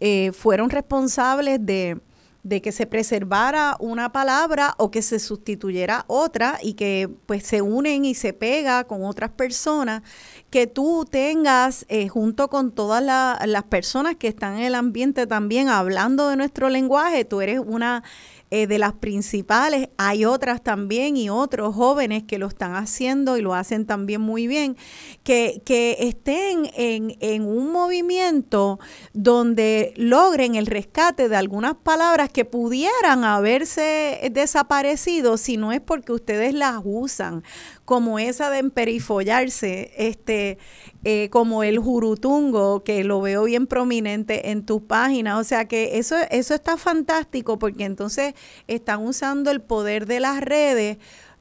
eh, 0.00 0.30
fueron 0.32 0.70
responsables 0.70 1.64
de 1.64 1.98
de 2.48 2.62
que 2.62 2.72
se 2.72 2.86
preservara 2.86 3.76
una 3.78 4.10
palabra 4.10 4.74
o 4.78 4.90
que 4.90 5.02
se 5.02 5.18
sustituyera 5.18 6.04
otra 6.06 6.58
y 6.62 6.74
que 6.74 7.10
pues 7.26 7.44
se 7.44 7.60
unen 7.60 8.04
y 8.04 8.14
se 8.14 8.32
pega 8.32 8.84
con 8.84 9.04
otras 9.04 9.30
personas, 9.30 10.02
que 10.50 10.66
tú 10.66 11.06
tengas 11.08 11.84
eh, 11.88 12.08
junto 12.08 12.48
con 12.48 12.72
todas 12.72 13.02
las 13.02 13.62
personas 13.64 14.16
que 14.16 14.28
están 14.28 14.56
en 14.56 14.64
el 14.64 14.74
ambiente 14.74 15.26
también 15.26 15.68
hablando 15.68 16.28
de 16.28 16.36
nuestro 16.36 16.70
lenguaje, 16.70 17.24
tú 17.24 17.40
eres 17.42 17.60
una 17.64 18.02
eh, 18.50 18.66
de 18.66 18.78
las 18.78 18.94
principales. 18.94 19.88
Hay 19.98 20.24
otras 20.24 20.62
también 20.62 21.16
y 21.16 21.28
otros 21.30 21.74
jóvenes 21.74 22.24
que 22.24 22.38
lo 22.38 22.46
están 22.46 22.74
haciendo 22.74 23.36
y 23.36 23.42
lo 23.42 23.54
hacen 23.54 23.86
también 23.86 24.20
muy 24.20 24.46
bien, 24.46 24.76
que, 25.22 25.62
que 25.64 25.96
estén 26.00 26.70
en, 26.74 27.16
en 27.20 27.44
un 27.44 27.70
movimiento 27.72 28.78
donde 29.12 29.92
logren 29.96 30.54
el 30.54 30.66
rescate 30.66 31.28
de 31.28 31.36
algunas 31.36 31.74
palabras 31.74 32.30
que 32.30 32.44
pudieran 32.44 33.24
haberse 33.24 34.30
desaparecido 34.32 35.36
si 35.36 35.56
no 35.56 35.72
es 35.72 35.80
porque 35.80 36.12
ustedes 36.12 36.54
las 36.54 36.80
usan 36.84 37.42
como 37.88 38.18
esa 38.18 38.50
de 38.50 38.58
emperifollarse, 38.58 39.92
este, 39.96 40.58
eh, 41.04 41.30
como 41.30 41.62
el 41.62 41.78
jurutungo, 41.78 42.84
que 42.84 43.02
lo 43.02 43.22
veo 43.22 43.44
bien 43.44 43.66
prominente 43.66 44.50
en 44.50 44.66
tu 44.66 44.86
página. 44.86 45.38
O 45.38 45.44
sea 45.44 45.64
que 45.68 45.96
eso, 45.96 46.14
eso 46.30 46.54
está 46.54 46.76
fantástico 46.76 47.58
porque 47.58 47.86
entonces 47.86 48.34
están 48.66 49.06
usando 49.06 49.50
el 49.50 49.62
poder 49.62 50.04
de 50.04 50.20
las 50.20 50.42
redes 50.42 50.98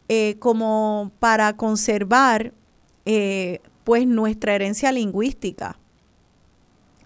eh, 0.07 0.37
como 0.39 1.11
para 1.19 1.57
conservar 1.57 2.53
eh, 3.05 3.59
pues 3.83 4.07
nuestra 4.07 4.55
herencia 4.55 4.93
lingüística. 4.93 5.77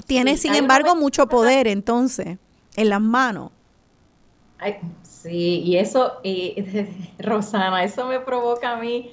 Tiene, 0.06 0.38
sin 0.38 0.54
embargo, 0.54 0.96
mucho 0.96 1.26
poder 1.26 1.68
entonces 1.68 2.38
en 2.76 2.90
las 2.90 3.02
manos. 3.02 3.50
sí, 5.02 5.64
y 5.66 5.78
eso, 5.78 6.20
y, 6.22 6.64
Rosana, 7.18 7.84
eso 7.84 8.06
me 8.06 8.20
provoca 8.20 8.74
a 8.74 8.78
mí 8.78 9.10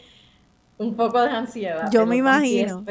un 0.78 0.94
poco 0.94 1.20
de 1.20 1.30
ansiedad. 1.30 1.90
Yo 1.90 2.06
me 2.06 2.16
imagino. 2.16 2.84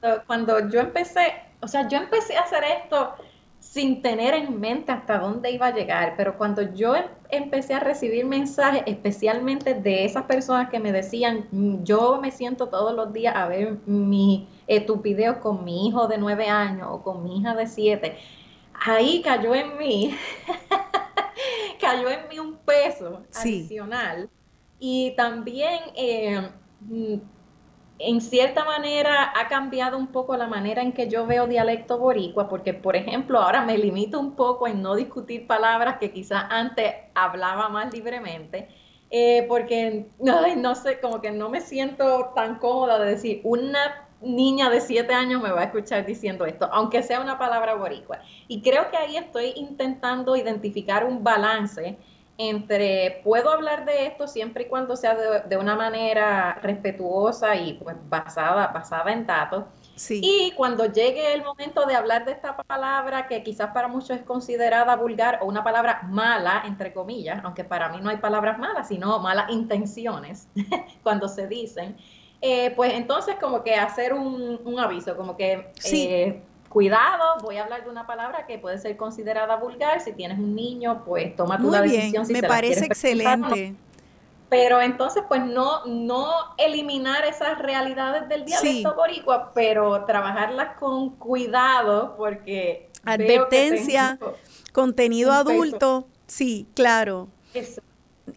Cuando, 0.00 0.24
cuando, 0.26 0.68
yo 0.70 0.80
empecé, 0.80 1.34
o 1.60 1.68
sea, 1.68 1.86
yo 1.88 1.98
empecé 1.98 2.36
a 2.36 2.42
hacer 2.42 2.64
esto 2.84 3.14
sin 3.60 4.02
tener 4.02 4.34
en 4.34 4.60
mente 4.60 4.92
hasta 4.92 5.18
dónde 5.18 5.50
iba 5.50 5.66
a 5.66 5.74
llegar, 5.74 6.14
pero 6.16 6.36
cuando 6.38 6.62
yo 6.74 6.94
em, 6.94 7.06
empecé 7.30 7.74
a 7.74 7.80
recibir 7.80 8.24
mensajes, 8.24 8.82
especialmente 8.86 9.74
de 9.74 10.04
esas 10.04 10.24
personas 10.24 10.70
que 10.70 10.78
me 10.78 10.92
decían, 10.92 11.48
yo 11.82 12.20
me 12.20 12.30
siento 12.30 12.68
todos 12.68 12.94
los 12.94 13.12
días 13.12 13.34
a 13.34 13.48
ver 13.48 13.78
mi, 13.86 14.48
eh, 14.66 14.80
tu 14.80 14.98
video 14.98 15.40
con 15.40 15.64
mi 15.64 15.88
hijo 15.88 16.06
de 16.06 16.18
nueve 16.18 16.48
años 16.48 16.88
o 16.90 17.02
con 17.02 17.24
mi 17.24 17.38
hija 17.38 17.54
de 17.54 17.66
siete, 17.66 18.16
ahí 18.74 19.22
cayó 19.22 19.54
en 19.54 19.76
mí, 19.76 20.14
cayó 21.80 22.10
en 22.10 22.28
mí 22.28 22.38
un 22.38 22.56
peso 22.58 23.22
adicional. 23.34 24.28
Y 24.78 25.14
también 25.16 25.80
eh, 25.96 26.50
en 27.98 28.20
cierta 28.20 28.64
manera 28.64 29.32
ha 29.38 29.48
cambiado 29.48 29.96
un 29.96 30.08
poco 30.08 30.36
la 30.36 30.46
manera 30.46 30.82
en 30.82 30.92
que 30.92 31.08
yo 31.08 31.26
veo 31.26 31.46
dialecto 31.46 31.98
boricua, 31.98 32.48
porque 32.48 32.74
por 32.74 32.96
ejemplo 32.96 33.38
ahora 33.38 33.64
me 33.64 33.78
limito 33.78 34.18
un 34.18 34.34
poco 34.34 34.66
en 34.66 34.82
no 34.82 34.96
discutir 34.96 35.46
palabras 35.46 35.98
que 35.98 36.12
quizás 36.12 36.44
antes 36.50 36.92
hablaba 37.14 37.68
más 37.68 37.92
libremente, 37.92 38.68
eh, 39.10 39.44
porque 39.48 40.06
no 40.18 40.74
sé, 40.74 41.00
como 41.00 41.20
que 41.20 41.30
no 41.30 41.48
me 41.50 41.60
siento 41.60 42.32
tan 42.34 42.58
cómoda 42.58 42.98
de 42.98 43.10
decir 43.10 43.40
una 43.44 44.08
niña 44.20 44.70
de 44.70 44.80
siete 44.80 45.14
años 45.14 45.42
me 45.42 45.50
va 45.50 45.60
a 45.60 45.64
escuchar 45.64 46.04
diciendo 46.06 46.46
esto, 46.46 46.68
aunque 46.72 47.02
sea 47.02 47.20
una 47.20 47.38
palabra 47.38 47.74
boricua. 47.74 48.20
Y 48.48 48.62
creo 48.62 48.90
que 48.90 48.96
ahí 48.96 49.16
estoy 49.16 49.52
intentando 49.56 50.34
identificar 50.34 51.04
un 51.04 51.22
balance 51.22 51.96
entre 52.36 53.20
puedo 53.22 53.50
hablar 53.50 53.84
de 53.84 54.06
esto 54.06 54.26
siempre 54.26 54.64
y 54.64 54.66
cuando 54.66 54.96
sea 54.96 55.14
de, 55.14 55.56
una 55.56 55.76
manera 55.76 56.58
respetuosa 56.62 57.54
y 57.54 57.74
pues 57.74 57.96
basada, 58.08 58.68
basada 58.68 59.12
en 59.12 59.26
datos. 59.26 59.64
Y 60.08 60.52
cuando 60.56 60.86
llegue 60.86 61.32
el 61.34 61.44
momento 61.44 61.86
de 61.86 61.94
hablar 61.94 62.24
de 62.24 62.32
esta 62.32 62.56
palabra 62.56 63.28
que 63.28 63.44
quizás 63.44 63.70
para 63.72 63.86
muchos 63.86 64.10
es 64.10 64.22
considerada 64.22 64.96
vulgar 64.96 65.38
o 65.40 65.46
una 65.46 65.62
palabra 65.62 66.02
mala, 66.10 66.64
entre 66.66 66.92
comillas, 66.92 67.40
aunque 67.44 67.62
para 67.62 67.88
mí 67.90 67.98
no 68.00 68.10
hay 68.10 68.16
palabras 68.16 68.58
malas, 68.58 68.88
sino 68.88 69.20
malas 69.20 69.50
intenciones 69.50 70.48
cuando 71.04 71.28
se 71.28 71.46
dicen, 71.46 71.96
eh, 72.40 72.72
pues 72.74 72.92
entonces 72.94 73.36
como 73.40 73.62
que 73.62 73.76
hacer 73.76 74.12
un, 74.12 74.78
aviso, 74.78 75.16
como 75.16 75.36
que... 75.36 75.70
Eh, 75.92 76.42
cuidado, 76.74 77.36
voy 77.40 77.56
a 77.56 77.62
hablar 77.62 77.84
de 77.84 77.90
una 77.90 78.04
palabra 78.04 78.46
que 78.46 78.58
puede 78.58 78.78
ser 78.78 78.96
considerada 78.96 79.54
vulgar. 79.56 80.00
Si 80.00 80.12
tienes 80.12 80.40
un 80.40 80.56
niño, 80.56 81.04
pues 81.06 81.36
toma 81.36 81.56
tu 81.56 81.70
decisión. 81.70 82.26
Si 82.26 82.32
me 82.32 82.42
parece 82.42 82.84
excelente. 82.84 83.76
Pero 84.48 84.80
entonces, 84.80 85.22
pues 85.28 85.44
no, 85.44 85.86
no 85.86 86.32
eliminar 86.58 87.24
esas 87.26 87.60
realidades 87.60 88.28
del 88.28 88.44
dialecto 88.44 88.92
boricua, 88.96 89.52
pero 89.54 90.04
trabajarlas 90.04 90.76
con 90.76 91.10
cuidado, 91.10 92.16
porque 92.16 92.90
advertencia, 93.04 94.18
contenido 94.72 95.30
adulto, 95.30 96.08
sí, 96.26 96.66
claro. 96.74 97.28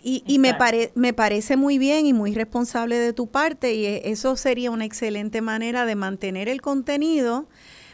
Y, 0.04 0.24
y 0.28 0.38
me, 0.38 0.54
pare, 0.54 0.92
me 0.94 1.14
parece 1.14 1.58
muy 1.58 1.80
bien 1.80 2.06
y 2.06 2.14
muy 2.14 2.36
responsable 2.36 3.00
de 3.00 3.14
tu 3.14 3.28
parte 3.28 3.74
y 3.74 3.86
eso 4.04 4.36
sería 4.36 4.70
una 4.70 4.86
excelente 4.86 5.42
manera 5.42 5.86
de 5.86 5.96
mantener 5.96 6.50
el 6.50 6.62
contenido 6.62 7.48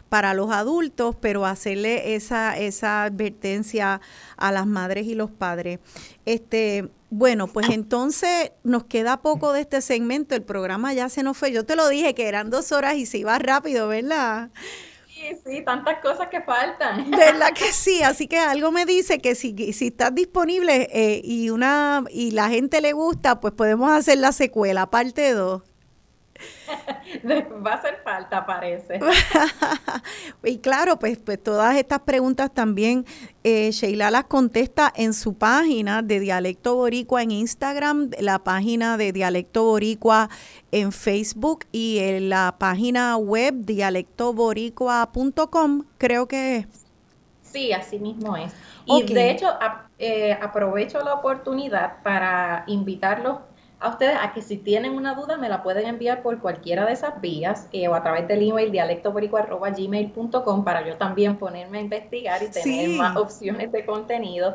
para 0.08 0.34
los 0.34 0.50
adultos, 0.50 1.16
pero 1.20 1.46
hacerle 1.46 2.14
esa, 2.14 2.56
esa 2.56 3.04
advertencia 3.04 4.00
a 4.36 4.52
las 4.52 4.66
madres 4.66 5.06
y 5.06 5.14
los 5.14 5.30
padres. 5.30 5.80
Este, 6.24 6.88
bueno, 7.10 7.46
pues 7.46 7.68
entonces 7.70 8.52
nos 8.62 8.84
queda 8.84 9.22
poco 9.22 9.52
de 9.52 9.60
este 9.60 9.80
segmento, 9.80 10.34
el 10.34 10.42
programa 10.42 10.92
ya 10.92 11.08
se 11.08 11.22
nos 11.22 11.36
fue. 11.36 11.52
Yo 11.52 11.64
te 11.64 11.76
lo 11.76 11.88
dije 11.88 12.14
que 12.14 12.28
eran 12.28 12.50
dos 12.50 12.72
horas 12.72 12.96
y 12.96 13.06
se 13.06 13.18
iba 13.18 13.38
rápido, 13.38 13.88
¿verdad? 13.88 14.50
Sí, 15.06 15.22
sí, 15.46 15.62
tantas 15.62 16.00
cosas 16.00 16.28
que 16.28 16.40
faltan. 16.42 17.10
¿Verdad 17.12 17.52
que 17.54 17.72
sí? 17.72 18.02
Así 18.02 18.26
que 18.26 18.38
algo 18.38 18.72
me 18.72 18.84
dice 18.84 19.20
que 19.20 19.34
si, 19.34 19.72
si 19.72 19.86
estás 19.86 20.14
disponible 20.14 20.88
eh, 20.92 21.20
y 21.22 21.50
una 21.50 22.02
y 22.10 22.32
la 22.32 22.48
gente 22.48 22.80
le 22.80 22.92
gusta, 22.92 23.40
pues 23.40 23.54
podemos 23.54 23.90
hacer 23.92 24.18
la 24.18 24.32
secuela, 24.32 24.90
parte 24.90 25.32
2. 25.32 25.62
Va 27.64 27.72
a 27.72 27.74
hacer 27.74 28.00
falta, 28.02 28.46
parece. 28.46 28.98
y 30.44 30.58
claro, 30.58 30.98
pues, 30.98 31.18
pues 31.18 31.40
todas 31.42 31.76
estas 31.76 32.00
preguntas 32.00 32.50
también 32.52 33.04
eh, 33.42 33.70
Sheila 33.70 34.10
las 34.10 34.24
contesta 34.24 34.90
en 34.94 35.12
su 35.12 35.34
página 35.34 36.00
de 36.02 36.20
Dialecto 36.20 36.76
Boricua 36.76 37.22
en 37.22 37.30
Instagram, 37.30 38.10
la 38.18 38.38
página 38.40 38.96
de 38.96 39.12
Dialecto 39.12 39.64
Boricua 39.64 40.30
en 40.72 40.92
Facebook 40.92 41.66
y 41.72 41.98
en 41.98 42.30
la 42.30 42.56
página 42.58 43.16
web 43.16 43.54
dialectoboricua.com, 43.54 45.84
creo 45.98 46.26
que 46.26 46.56
es. 46.56 46.66
Sí, 47.42 47.72
así 47.72 47.98
mismo 47.98 48.36
es. 48.36 48.52
Y 48.86 49.02
de 49.04 49.30
hecho, 49.30 49.48
eh, 49.98 50.36
aprovecho 50.40 51.02
la 51.02 51.14
oportunidad 51.14 52.02
para 52.02 52.64
invitarlos 52.66 53.38
a 53.80 53.90
ustedes 53.90 54.16
a 54.20 54.32
que 54.32 54.40
si 54.40 54.56
tienen 54.56 54.94
una 54.94 55.14
duda 55.14 55.36
me 55.36 55.48
la 55.48 55.62
pueden 55.62 55.86
enviar 55.86 56.22
por 56.22 56.38
cualquiera 56.38 56.86
de 56.86 56.92
esas 56.92 57.20
vías 57.20 57.68
eh, 57.72 57.88
o 57.88 57.94
a 57.94 58.02
través 58.02 58.26
del 58.28 58.48
email 58.48 58.72
dialectoborico.gmail.com 58.72 60.64
para 60.64 60.86
yo 60.86 60.96
también 60.96 61.36
ponerme 61.36 61.78
a 61.78 61.80
investigar 61.82 62.42
y 62.42 62.50
tener 62.50 62.90
más 62.90 63.16
opciones 63.16 63.70
de 63.72 63.84
contenido. 63.84 64.54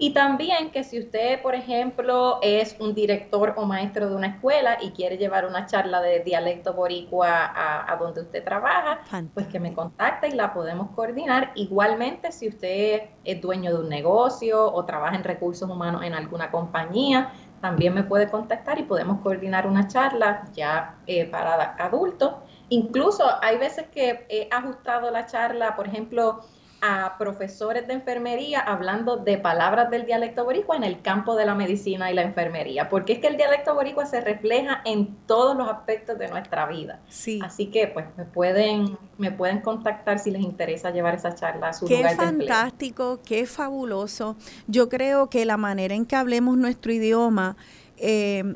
Y 0.00 0.10
también 0.10 0.70
que 0.70 0.84
si 0.84 1.00
usted, 1.00 1.42
por 1.42 1.56
ejemplo, 1.56 2.38
es 2.40 2.76
un 2.78 2.94
director 2.94 3.54
o 3.56 3.64
maestro 3.66 4.08
de 4.08 4.14
una 4.14 4.28
escuela 4.28 4.78
y 4.80 4.90
quiere 4.90 5.18
llevar 5.18 5.44
una 5.44 5.66
charla 5.66 6.00
de 6.00 6.20
dialecto 6.20 6.72
boricua 6.72 7.46
a, 7.46 7.92
a 7.92 7.96
donde 7.96 8.20
usted 8.20 8.44
trabaja, 8.44 9.00
pues 9.34 9.48
que 9.48 9.58
me 9.58 9.74
contacte 9.74 10.28
y 10.28 10.32
la 10.32 10.54
podemos 10.54 10.90
coordinar. 10.92 11.50
Igualmente, 11.56 12.30
si 12.30 12.46
usted 12.46 13.08
es 13.24 13.40
dueño 13.40 13.72
de 13.72 13.80
un 13.80 13.88
negocio 13.88 14.72
o 14.72 14.84
trabaja 14.84 15.16
en 15.16 15.24
recursos 15.24 15.68
humanos 15.68 16.04
en 16.04 16.14
alguna 16.14 16.52
compañía, 16.52 17.32
también 17.60 17.94
me 17.94 18.02
puede 18.02 18.28
contactar 18.30 18.78
y 18.78 18.84
podemos 18.84 19.20
coordinar 19.20 19.66
una 19.66 19.88
charla 19.88 20.44
ya 20.54 20.96
eh, 21.06 21.24
para 21.26 21.74
adultos. 21.78 22.34
Incluso 22.68 23.24
hay 23.42 23.58
veces 23.58 23.86
que 23.88 24.26
he 24.28 24.48
ajustado 24.50 25.10
la 25.10 25.26
charla, 25.26 25.74
por 25.74 25.86
ejemplo, 25.86 26.40
a 26.80 27.16
profesores 27.18 27.86
de 27.86 27.94
enfermería 27.94 28.60
hablando 28.60 29.16
de 29.16 29.38
palabras 29.38 29.90
del 29.90 30.06
dialecto 30.06 30.44
boricua 30.44 30.76
en 30.76 30.84
el 30.84 31.02
campo 31.02 31.34
de 31.34 31.44
la 31.44 31.54
medicina 31.54 32.10
y 32.10 32.14
la 32.14 32.22
enfermería, 32.22 32.88
porque 32.88 33.14
es 33.14 33.18
que 33.18 33.26
el 33.26 33.36
dialecto 33.36 33.74
boricua 33.74 34.06
se 34.06 34.20
refleja 34.20 34.80
en 34.84 35.16
todos 35.26 35.56
los 35.56 35.68
aspectos 35.68 36.18
de 36.18 36.28
nuestra 36.28 36.66
vida. 36.66 37.00
Sí. 37.08 37.40
Así 37.42 37.66
que 37.66 37.88
pues 37.88 38.06
me 38.16 38.24
pueden 38.24 38.96
me 39.16 39.32
pueden 39.32 39.60
contactar 39.60 40.18
si 40.20 40.30
les 40.30 40.42
interesa 40.42 40.90
llevar 40.90 41.16
esa 41.16 41.34
charla 41.34 41.70
a 41.70 41.72
su 41.72 41.86
qué 41.86 42.08
fantástico, 42.14 43.20
qué 43.24 43.46
fabuloso. 43.46 44.36
Yo 44.68 44.88
creo 44.88 45.28
que 45.28 45.44
la 45.44 45.56
manera 45.56 45.94
en 45.94 46.06
que 46.06 46.14
hablemos 46.14 46.56
nuestro 46.56 46.92
idioma 46.92 47.56
eh, 47.96 48.54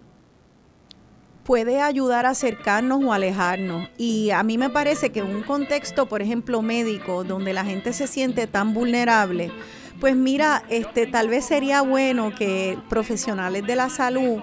puede 1.44 1.81
ayudar 1.81 2.27
a 2.27 2.31
acercarnos 2.31 3.02
o 3.05 3.12
alejarnos. 3.12 3.89
Y 3.98 4.31
a 4.31 4.43
mí 4.43 4.59
me 4.59 4.70
parece 4.70 5.10
que 5.10 5.20
en 5.20 5.27
un 5.27 5.43
contexto, 5.43 6.06
por 6.06 6.23
ejemplo, 6.23 6.62
médico, 6.62 7.24
donde 7.24 7.52
la 7.52 7.64
gente 7.64 7.93
se 7.93 8.06
siente 8.06 8.47
tan 8.47 8.74
vulnerable, 8.74 9.51
pues 10.01 10.16
mira, 10.16 10.64
este 10.69 11.06
tal 11.06 11.28
vez 11.28 11.44
sería 11.44 11.82
bueno 11.82 12.35
que 12.35 12.78
profesionales 12.89 13.66
de 13.66 13.77
la 13.77 13.89
salud 13.89 14.40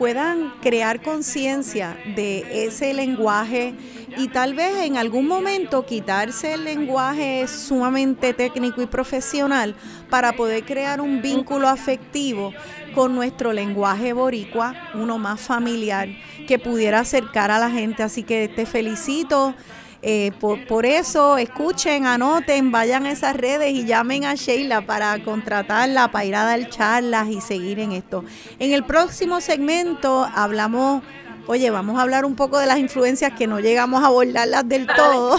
puedan 0.00 0.54
crear 0.62 1.02
conciencia 1.02 1.94
de 2.16 2.64
ese 2.64 2.94
lenguaje 2.94 3.74
y 4.16 4.28
tal 4.28 4.54
vez 4.54 4.84
en 4.84 4.96
algún 4.96 5.26
momento 5.26 5.84
quitarse 5.84 6.54
el 6.54 6.64
lenguaje 6.64 7.46
sumamente 7.46 8.32
técnico 8.32 8.80
y 8.80 8.86
profesional 8.86 9.74
para 10.08 10.32
poder 10.32 10.64
crear 10.64 11.02
un 11.02 11.20
vínculo 11.20 11.68
afectivo 11.68 12.54
con 12.94 13.14
nuestro 13.14 13.52
lenguaje 13.52 14.12
boricua, 14.12 14.74
uno 14.94 15.18
más 15.18 15.40
familiar, 15.40 16.08
que 16.46 16.58
pudiera 16.58 17.00
acercar 17.00 17.50
a 17.50 17.58
la 17.58 17.70
gente. 17.70 18.02
Así 18.02 18.22
que 18.22 18.48
te 18.48 18.66
felicito 18.66 19.54
eh, 20.02 20.32
por, 20.40 20.86
eso, 20.86 21.36
escuchen, 21.36 22.06
anoten, 22.06 22.70
vayan 22.70 23.04
a 23.04 23.10
esas 23.10 23.36
redes 23.36 23.72
y 23.72 23.84
llamen 23.84 24.24
a 24.24 24.34
Sheila 24.34 24.86
para 24.86 25.22
contratarla, 25.22 26.10
para 26.10 26.24
ir 26.24 26.34
a 26.36 26.44
dar 26.44 26.70
charlas 26.70 27.28
y 27.28 27.40
seguir 27.42 27.78
en 27.80 27.92
esto. 27.92 28.24
En 28.58 28.72
el 28.72 28.84
próximo 28.84 29.42
segmento 29.42 30.26
hablamos, 30.34 31.02
oye, 31.46 31.70
vamos 31.70 31.98
a 31.98 32.02
hablar 32.02 32.24
un 32.24 32.34
poco 32.34 32.58
de 32.58 32.66
las 32.66 32.78
influencias 32.78 33.32
que 33.34 33.46
no 33.46 33.60
llegamos 33.60 34.02
a 34.02 34.06
abordarlas 34.06 34.66
del 34.66 34.86
todo. 34.86 35.38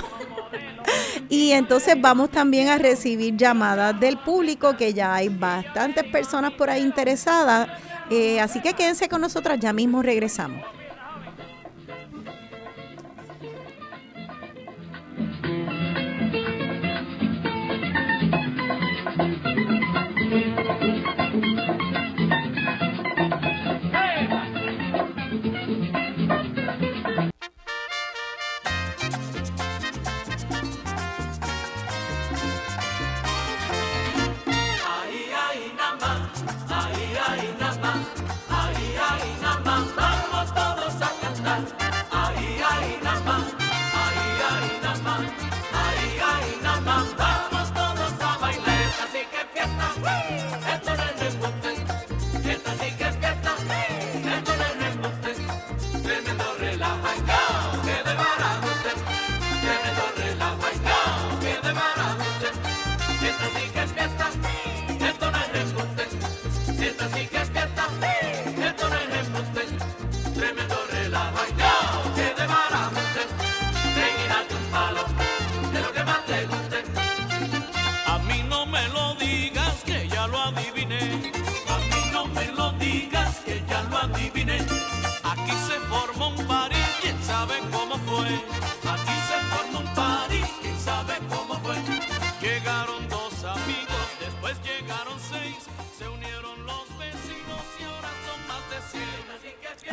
Y 1.30 1.52
entonces 1.52 1.96
vamos 2.00 2.30
también 2.30 2.68
a 2.70 2.78
recibir 2.78 3.38
llamadas 3.38 4.00
del 4.00 4.18
público, 4.18 4.76
que 4.76 4.94
ya 4.94 5.16
hay 5.16 5.30
bastantes 5.30 6.04
personas 6.06 6.52
por 6.54 6.70
ahí 6.70 6.82
interesadas. 6.82 7.70
Eh, 8.10 8.40
así 8.42 8.62
que 8.62 8.74
quédense 8.74 9.08
con 9.08 9.22
nosotras, 9.22 9.60
ya 9.60 9.72
mismo 9.72 10.02
regresamos. 10.02 10.62
us. 41.52 41.91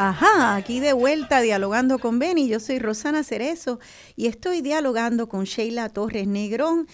Ajá, 0.00 0.54
aquí 0.54 0.78
de 0.78 0.92
vuelta 0.92 1.40
dialogando 1.40 1.98
con 1.98 2.20
Benny. 2.20 2.46
Yo 2.46 2.60
soy 2.60 2.78
Rosana 2.78 3.24
Cerezo 3.24 3.80
y 4.14 4.28
estoy 4.28 4.60
dialogando 4.60 5.28
con 5.28 5.42
Sheila 5.42 5.88
Torres 5.88 6.28
Negrón, 6.28 6.86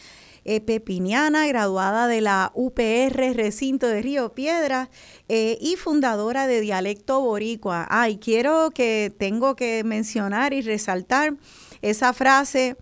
eh, 0.46 0.62
pepiniana, 0.62 1.46
graduada 1.46 2.08
de 2.08 2.22
la 2.22 2.50
UPR 2.54 3.34
Recinto 3.34 3.88
de 3.88 4.00
Río 4.00 4.32
Piedra 4.32 4.88
eh, 5.28 5.58
y 5.60 5.76
fundadora 5.76 6.46
de 6.46 6.62
Dialecto 6.62 7.20
Boricua. 7.20 7.86
Ay, 7.90 8.16
quiero 8.16 8.70
que 8.70 9.12
tengo 9.18 9.54
que 9.54 9.84
mencionar 9.84 10.54
y 10.54 10.62
resaltar 10.62 11.34
esa 11.82 12.14
frase 12.14 12.78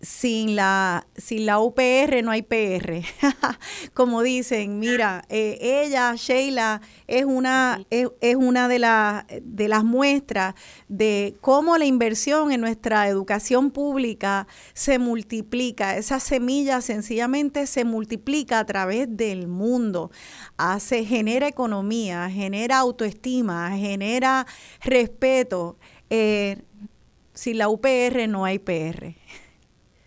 sin 0.00 0.56
la, 0.56 1.06
sin 1.16 1.46
la 1.46 1.58
UPR 1.58 2.22
no 2.22 2.30
hay 2.30 2.42
PR. 2.42 3.02
Como 3.94 4.22
dicen, 4.22 4.78
mira, 4.78 5.24
eh, 5.28 5.58
ella, 5.60 6.14
Sheila, 6.16 6.82
es 7.06 7.24
una, 7.24 7.84
es, 7.90 8.36
una 8.36 8.68
de, 8.68 9.40
de 9.42 9.68
las 9.68 9.84
muestras 9.84 10.54
de 10.88 11.34
cómo 11.40 11.78
la 11.78 11.86
inversión 11.86 12.52
en 12.52 12.60
nuestra 12.60 13.08
educación 13.08 13.70
pública 13.70 14.46
se 14.74 14.98
multiplica. 14.98 15.96
Esa 15.96 16.20
semilla 16.20 16.82
sencillamente 16.82 17.66
se 17.66 17.84
multiplica 17.84 18.58
a 18.58 18.66
través 18.66 19.08
del 19.16 19.48
mundo. 19.48 20.10
Hace, 20.58 21.04
genera 21.06 21.48
economía, 21.48 22.28
genera 22.30 22.78
autoestima, 22.78 23.76
genera 23.76 24.46
respeto. 24.82 25.78
Eh, 26.10 26.62
sin 27.32 27.58
la 27.58 27.68
UPR 27.68 28.28
no 28.28 28.44
hay 28.44 28.58
PR. 28.58 29.14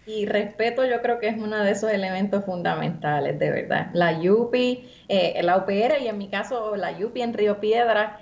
Y 0.10 0.26
respeto 0.26 0.84
yo 0.86 1.04
creo 1.04 1.20
que 1.20 1.28
es 1.28 1.38
uno 1.38 1.58
de 1.58 1.70
esos 1.70 1.92
elementos 1.92 2.44
fundamentales, 2.44 3.38
de 3.38 3.52
verdad. 3.52 3.92
La 3.94 4.20
YUPI, 4.20 4.90
eh, 5.08 5.40
la 5.44 5.58
UPR 5.58 6.02
y 6.02 6.08
en 6.08 6.18
mi 6.18 6.30
caso 6.30 6.76
la 6.76 6.98
YUPI 6.98 7.22
en 7.22 7.34
Río 7.36 7.60
Piedra 7.60 8.20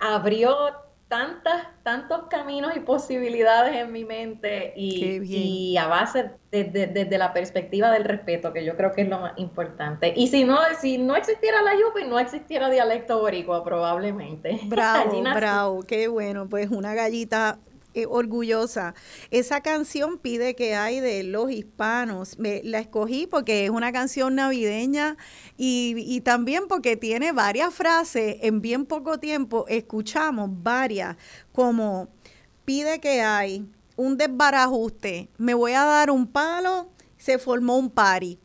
abrió 0.00 0.56
tantas, 1.06 1.68
tantos 1.84 2.22
caminos 2.28 2.76
y 2.76 2.80
posibilidades 2.80 3.76
en 3.76 3.92
mi 3.92 4.04
mente 4.04 4.72
y, 4.74 5.76
a 5.76 5.86
base 5.86 6.32
desde 6.50 6.88
de, 6.88 7.18
la 7.18 7.32
perspectiva 7.32 7.92
del 7.92 8.02
respeto, 8.02 8.52
que 8.52 8.64
yo 8.64 8.76
creo 8.76 8.90
que 8.90 9.02
es 9.02 9.08
lo 9.08 9.20
más 9.20 9.34
importante. 9.36 10.12
Y 10.16 10.26
si 10.26 10.42
no, 10.42 10.58
si 10.80 10.98
no 10.98 11.14
existiera 11.14 11.62
la 11.62 11.74
Yupi, 11.74 12.08
no 12.08 12.18
existiera 12.18 12.68
dialecto 12.70 13.20
boricua, 13.20 13.62
probablemente. 13.62 14.58
Bravo, 14.64 15.22
bravo, 15.22 15.82
qué 15.84 16.08
bueno, 16.08 16.48
pues 16.48 16.70
una 16.70 16.94
gallita 16.94 17.60
eh, 17.94 18.06
orgullosa. 18.06 18.94
Esa 19.30 19.60
canción 19.60 20.18
pide 20.18 20.54
que 20.54 20.74
hay 20.74 21.00
de 21.00 21.22
los 21.22 21.50
hispanos. 21.50 22.38
Me, 22.38 22.60
la 22.64 22.80
escogí 22.80 23.26
porque 23.26 23.64
es 23.64 23.70
una 23.70 23.92
canción 23.92 24.34
navideña 24.34 25.16
y, 25.56 25.94
y, 25.98 26.20
también 26.20 26.68
porque 26.68 26.96
tiene 26.96 27.32
varias 27.32 27.72
frases. 27.72 28.38
En 28.42 28.60
bien 28.60 28.86
poco 28.86 29.18
tiempo 29.18 29.64
escuchamos 29.68 30.50
varias 30.50 31.16
como 31.52 32.08
pide 32.64 33.00
que 33.00 33.22
hay 33.22 33.66
un 33.96 34.16
desbarajuste. 34.16 35.28
Me 35.38 35.54
voy 35.54 35.72
a 35.72 35.84
dar 35.84 36.10
un 36.10 36.26
palo. 36.26 36.88
Se 37.16 37.38
formó 37.38 37.78
un 37.78 37.90
pari. 37.90 38.38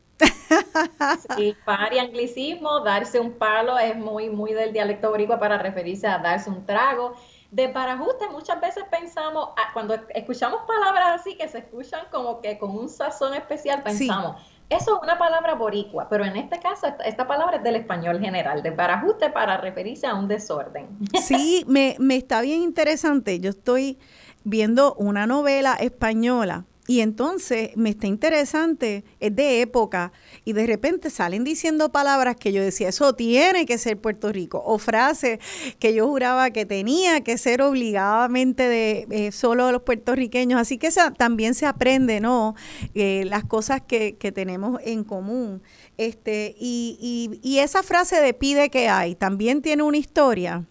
Sí, 1.36 1.56
pari, 1.66 2.00
anglicismo, 2.00 2.82
darse 2.82 3.20
un 3.20 3.34
palo 3.34 3.78
es 3.78 3.96
muy, 3.96 4.30
muy 4.30 4.54
del 4.54 4.74
dialecto 4.74 5.10
boricua 5.10 5.40
para 5.40 5.58
referirse 5.58 6.08
a 6.08 6.18
darse 6.18 6.50
un 6.50 6.66
trago 6.66 7.16
de 7.52 7.70
parajuste 7.70 8.30
muchas 8.30 8.62
veces 8.62 8.84
pensamos, 8.92 9.50
ah, 9.58 9.70
cuando 9.74 9.96
escuchamos 10.10 10.62
palabras 10.68 11.20
así 11.20 11.36
que 11.36 11.48
se 11.48 11.60
escuchan 11.60 12.06
como 12.12 12.42
que 12.42 12.58
con 12.60 12.72
un 12.72 12.90
sazón 12.90 13.34
especial, 13.34 13.82
pensamos, 13.84 14.42
eso 14.70 14.98
es 14.98 15.04
una 15.04 15.18
palabra 15.18 15.56
boricua, 15.56 16.08
pero 16.10 16.26
en 16.26 16.36
este 16.38 16.60
caso 16.60 16.88
esta, 17.04 17.28
palabra 17.28 17.58
es 17.58 17.64
del 17.64 17.76
español 17.76 18.20
general, 18.20 18.62
de 18.62 18.72
parajuste 18.72 19.32
para 19.32 19.58
referirse 19.58 20.06
a 20.06 20.14
un 20.14 20.28
desorden. 20.28 20.88
Sí, 21.22 21.66
me, 21.68 21.96
me 22.00 22.18
está 22.18 22.42
bien 22.42 22.62
interesante. 22.62 23.40
Yo 23.40 23.50
estoy 23.50 23.98
viendo 24.44 24.94
una 24.96 25.26
novela 25.26 25.74
española 25.74 26.66
y 26.90 27.02
entonces 27.02 27.76
me 27.76 27.92
está 27.92 28.08
interesante, 28.08 29.04
es 29.20 29.36
de 29.36 29.62
época, 29.62 30.12
y 30.46 30.54
de 30.54 30.66
repente 30.66 31.10
salen 31.10 31.44
diciendo 31.44 31.90
palabras 31.90 32.36
que 32.36 32.52
yo 32.52 32.62
decía, 32.62 32.90
eso 32.90 33.14
tiene 33.14 33.66
que 33.66 33.78
ser 33.78 33.98
Puerto 33.98 34.32
Rico, 34.32 34.62
o 34.66 34.78
frases 34.78 35.40
que 35.80 35.94
yo 35.94 36.08
juraba 36.08 36.52
que 36.52 36.66
tenía 36.66 37.22
que 37.22 37.38
ser 37.38 37.62
obligadamente 37.62 38.68
de 38.68 39.08
eh, 39.10 39.32
solo 39.32 39.72
los 39.72 39.84
puertorriqueños. 39.84 40.60
Así 40.60 40.78
que 40.78 40.90
también 41.18 41.54
se 41.54 41.66
aprende, 41.66 42.20
¿no? 42.20 42.56
Eh, 42.96 43.24
las 43.26 43.44
cosas 43.44 43.82
que, 43.82 44.16
que, 44.16 44.32
tenemos 44.32 44.80
en 44.84 45.04
común. 45.04 45.62
Este, 45.98 46.56
y, 46.60 46.98
y, 47.00 47.48
y 47.48 47.60
esa 47.60 47.84
frase 47.84 48.22
de 48.22 48.34
pide 48.34 48.70
que 48.70 48.90
hay, 48.90 49.16
también 49.16 49.62
tiene 49.62 49.84
una 49.84 49.98
historia, 49.98 50.66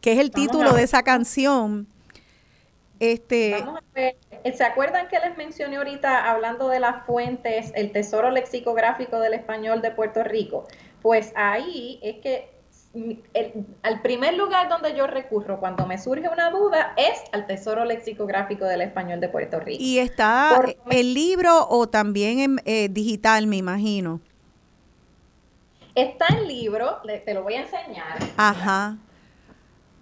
que 0.00 0.12
es 0.12 0.18
el 0.18 0.30
título 0.30 0.72
de 0.72 0.82
esa 0.82 1.02
canción. 1.02 1.86
Este, 3.00 3.56
Vamos 3.60 3.78
a 3.78 3.94
ver 3.94 4.16
¿Se 4.52 4.64
acuerdan 4.64 5.08
que 5.08 5.18
les 5.18 5.36
mencioné 5.36 5.76
ahorita 5.76 6.30
hablando 6.30 6.68
de 6.68 6.80
las 6.80 7.04
fuentes, 7.06 7.72
el 7.74 7.92
tesoro 7.92 8.30
lexicográfico 8.30 9.18
del 9.20 9.34
español 9.34 9.82
de 9.82 9.90
Puerto 9.90 10.22
Rico? 10.24 10.66
Pues 11.02 11.32
ahí 11.36 11.98
es 12.02 12.16
que 12.18 12.58
el, 13.34 13.66
al 13.82 14.02
primer 14.02 14.34
lugar 14.34 14.68
donde 14.68 14.96
yo 14.96 15.06
recurro 15.06 15.60
cuando 15.60 15.86
me 15.86 15.98
surge 15.98 16.28
una 16.28 16.50
duda 16.50 16.94
es 16.96 17.22
al 17.32 17.46
tesoro 17.46 17.84
lexicográfico 17.84 18.64
del 18.64 18.80
español 18.80 19.20
de 19.20 19.28
Puerto 19.28 19.60
Rico. 19.60 19.82
¿Y 19.82 19.98
está 19.98 20.60
el 20.90 21.14
libro 21.14 21.68
o 21.68 21.88
también 21.88 22.38
en 22.40 22.60
eh, 22.64 22.88
digital, 22.88 23.46
me 23.46 23.56
imagino? 23.56 24.20
Está 25.94 26.26
en 26.28 26.46
libro, 26.46 26.98
te 27.24 27.34
lo 27.34 27.42
voy 27.42 27.54
a 27.54 27.62
enseñar. 27.62 28.18
Ajá. 28.36 28.96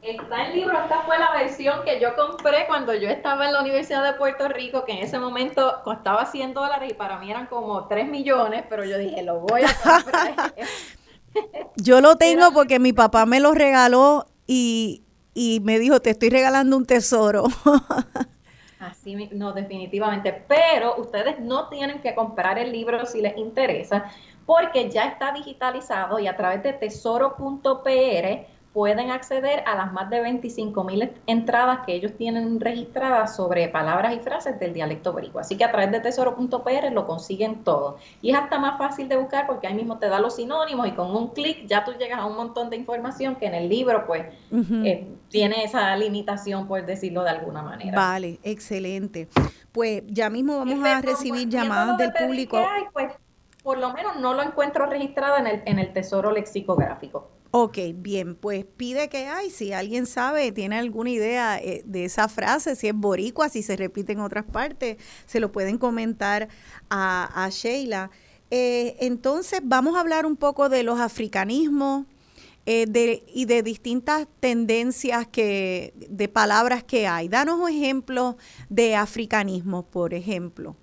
Está 0.07 0.47
en 0.47 0.55
libro, 0.55 0.79
esta 0.79 1.03
fue 1.03 1.19
la 1.19 1.33
versión 1.33 1.83
que 1.85 1.99
yo 2.01 2.15
compré 2.15 2.67
cuando 2.69 2.95
yo 2.95 3.09
estaba 3.09 3.47
en 3.47 3.53
la 3.53 3.61
Universidad 3.61 4.05
de 4.05 4.17
Puerto 4.17 4.47
Rico, 4.47 4.85
que 4.85 4.93
en 4.93 4.99
ese 4.99 5.19
momento 5.19 5.81
costaba 5.83 6.27
100 6.27 6.55
dólares 6.55 6.93
y 6.93 6.95
para 6.95 7.19
mí 7.19 7.29
eran 7.29 7.47
como 7.47 7.89
3 7.89 8.07
millones, 8.09 8.65
pero 8.69 8.85
yo 8.85 8.99
dije, 8.99 9.25
lo 9.25 9.41
voy 9.41 9.63
a 9.63 9.75
comprar. 9.75 10.55
yo 11.77 12.01
lo 12.01 12.15
tengo 12.15 12.53
porque 12.53 12.79
mi 12.79 12.93
papá 12.93 13.27
me 13.27 13.41
lo 13.41 13.53
regaló 13.53 14.27
y, 14.47 15.03
y 15.35 15.59
me 15.65 15.81
dijo, 15.81 15.99
te 15.99 16.11
estoy 16.11 16.31
regalando 16.31 16.77
un 16.77 16.87
tesoro. 16.87 17.43
Así, 18.79 19.17
no, 19.33 19.55
definitivamente. 19.55 20.45
Pero 20.47 20.95
ustedes 20.99 21.41
no 21.41 21.69
tienen 21.69 22.01
que 22.01 22.15
comprar 22.15 22.61
el 22.61 22.71
libro 22.71 23.05
si 23.07 23.21
les 23.21 23.37
interesa, 23.37 24.05
porque 24.45 24.89
ya 24.89 25.07
está 25.07 25.33
digitalizado 25.33 26.21
y 26.21 26.29
a 26.29 26.37
través 26.37 26.63
de 26.63 26.75
tesoro.pr 26.75 28.56
pueden 28.77 29.11
acceder 29.11 29.63
a 29.65 29.75
las 29.75 29.91
más 29.95 30.11
de 30.11 30.21
25 30.21 30.85
mil 30.85 31.11
entradas 31.27 31.79
que 31.87 31.95
ellos 31.95 32.13
tienen 32.19 32.61
registradas 32.61 33.35
sobre 33.35 33.69
palabras 33.69 34.15
y 34.15 34.19
frases 34.19 34.61
del 34.61 34.75
dialecto 34.75 35.15
boricua. 35.15 35.41
Así 35.41 35.57
que 35.57 35.65
a 35.65 35.73
través 35.73 35.91
de 35.93 36.01
tesoro.pr 36.01 36.93
lo 36.93 37.07
consiguen 37.07 37.65
todo. 37.65 37.97
Y 38.21 38.33
es 38.33 38.37
hasta 38.37 38.59
más 38.59 38.77
fácil 38.77 39.09
de 39.09 39.17
buscar 39.17 39.47
porque 39.47 39.67
ahí 39.67 39.73
mismo 39.73 39.97
te 39.97 40.11
da 40.11 40.21
los 40.21 40.37
sinónimos 40.37 40.89
y 40.89 40.91
con 40.91 41.17
un 41.17 41.29
clic 41.29 41.67
ya 41.67 41.87
tú 41.87 41.93
llegas 41.93 42.19
a 42.19 42.27
un 42.27 42.37
montón 42.37 42.69
de 42.69 42.77
información 42.77 43.37
que 43.37 43.47
en 43.47 43.55
el 43.55 43.71
libro 43.71 44.07
pues 44.07 44.27
eh, 44.53 45.09
tiene 45.31 45.65
esa 45.65 45.97
limitación, 45.97 46.69
por 46.69 46.85
decirlo 46.85 47.23
de 47.25 47.31
alguna 47.31 47.63
manera. 47.63 47.97
Vale, 47.97 48.41
excelente. 48.43 49.29
Pues 49.73 50.03
ya 50.07 50.29
mismo 50.29 50.59
vamos 50.59 50.85
a 50.85 51.01
recibir 51.01 51.49
llamadas 51.49 51.97
del 51.97 52.13
público. 52.13 52.63
pues 52.93 53.11
por 53.63 53.79
lo 53.79 53.95
menos 53.95 54.21
no 54.21 54.35
lo 54.35 54.43
encuentro 54.43 54.85
registrado 54.85 55.39
en 55.39 55.47
el, 55.47 55.63
en 55.65 55.79
el 55.79 55.95
tesoro 55.95 56.31
lexicográfico. 56.31 57.36
Ok, 57.51 57.79
bien, 57.95 58.35
pues 58.35 58.65
pide 58.65 59.09
que 59.09 59.27
hay, 59.29 59.51
si 59.51 59.73
alguien 59.73 60.07
sabe, 60.07 60.53
tiene 60.53 60.79
alguna 60.79 61.11
idea 61.11 61.59
eh, 61.59 61.83
de 61.87 62.05
esa 62.05 62.29
frase, 62.29 62.77
si 62.77 62.89
es 62.89 62.95
boricua, 62.95 63.49
si 63.49 63.63
se 63.63 63.77
repite 63.77 64.13
en 64.13 64.21
otras 64.21 64.45
partes, 64.45 64.97
se 65.27 65.41
lo 65.41 65.53
pueden 65.53 65.79
comentar 65.79 66.49
a, 66.91 67.49
Sheila. 67.51 68.11
Eh, 68.51 68.97
entonces, 69.01 69.61
vamos 69.63 69.97
a 69.97 70.01
hablar 70.01 70.27
un 70.27 70.37
poco 70.37 70.69
de 70.69 70.83
los 70.83 71.01
africanismos 71.01 72.05
eh, 72.67 73.23
y 73.33 73.45
de 73.45 73.63
distintas 73.63 74.27
tendencias 74.41 75.27
que, 75.27 75.95
de 75.97 76.29
palabras 76.29 76.83
que 76.83 77.07
hay. 77.07 77.29
Danos 77.29 77.61
un 77.61 77.71
ejemplo 77.71 78.37
de 78.69 78.97
africanismo, 78.97 79.85
por 79.85 80.15
ejemplo. 80.15 80.77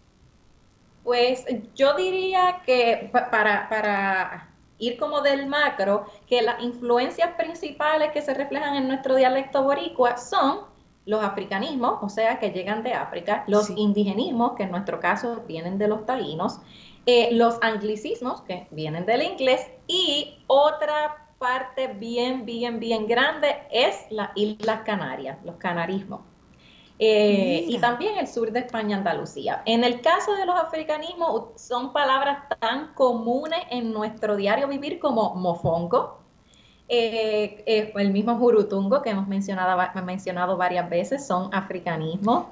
Pues 1.03 1.45
yo 1.75 1.95
diría 1.97 2.61
que 2.65 3.09
para, 3.11 3.67
para 3.67 4.52
ir 4.87 4.97
como 4.97 5.21
del 5.21 5.47
macro, 5.47 6.05
que 6.27 6.41
las 6.41 6.61
influencias 6.61 7.35
principales 7.35 8.11
que 8.11 8.21
se 8.21 8.33
reflejan 8.33 8.75
en 8.75 8.87
nuestro 8.87 9.15
dialecto 9.15 9.63
boricua 9.63 10.17
son 10.17 10.61
los 11.05 11.23
africanismos, 11.23 11.99
o 12.01 12.09
sea, 12.09 12.39
que 12.39 12.51
llegan 12.51 12.83
de 12.83 12.93
África, 12.93 13.43
los 13.47 13.69
indigenismos, 13.69 14.53
que 14.53 14.63
en 14.63 14.71
nuestro 14.71 14.99
caso 14.99 15.43
vienen 15.47 15.77
de 15.77 15.87
los 15.87 16.05
taínos, 16.05 16.59
eh, 17.05 17.29
los 17.33 17.57
anglicismos, 17.61 18.41
que 18.41 18.67
vienen 18.71 19.05
del 19.05 19.23
inglés, 19.23 19.69
y 19.87 20.37
otra 20.47 21.27
parte 21.37 21.87
bien, 21.87 22.45
bien, 22.45 22.79
bien 22.79 23.05
grande 23.05 23.57
es 23.69 24.05
las 24.09 24.29
Islas 24.35 24.81
Canarias, 24.85 25.37
los 25.43 25.57
canarismos. 25.57 26.21
Eh, 26.99 27.65
y 27.67 27.79
también 27.79 28.17
el 28.17 28.27
sur 28.27 28.51
de 28.51 28.59
España, 28.59 28.97
Andalucía. 28.97 29.63
En 29.65 29.83
el 29.83 30.01
caso 30.01 30.35
de 30.35 30.45
los 30.45 30.55
africanismos, 30.59 31.59
son 31.61 31.91
palabras 31.91 32.43
tan 32.59 32.93
comunes 32.93 33.59
en 33.71 33.91
nuestro 33.91 34.35
diario 34.35 34.67
vivir 34.67 34.99
como 34.99 35.33
mofongo, 35.35 36.19
eh, 36.87 37.63
eh, 37.65 37.93
el 37.95 38.11
mismo 38.11 38.37
jurutungo 38.37 39.01
que 39.01 39.09
hemos 39.09 39.27
mencionado, 39.27 39.77
mencionado 40.03 40.57
varias 40.57 40.89
veces, 40.89 41.25
son 41.25 41.53
africanismos. 41.53 42.45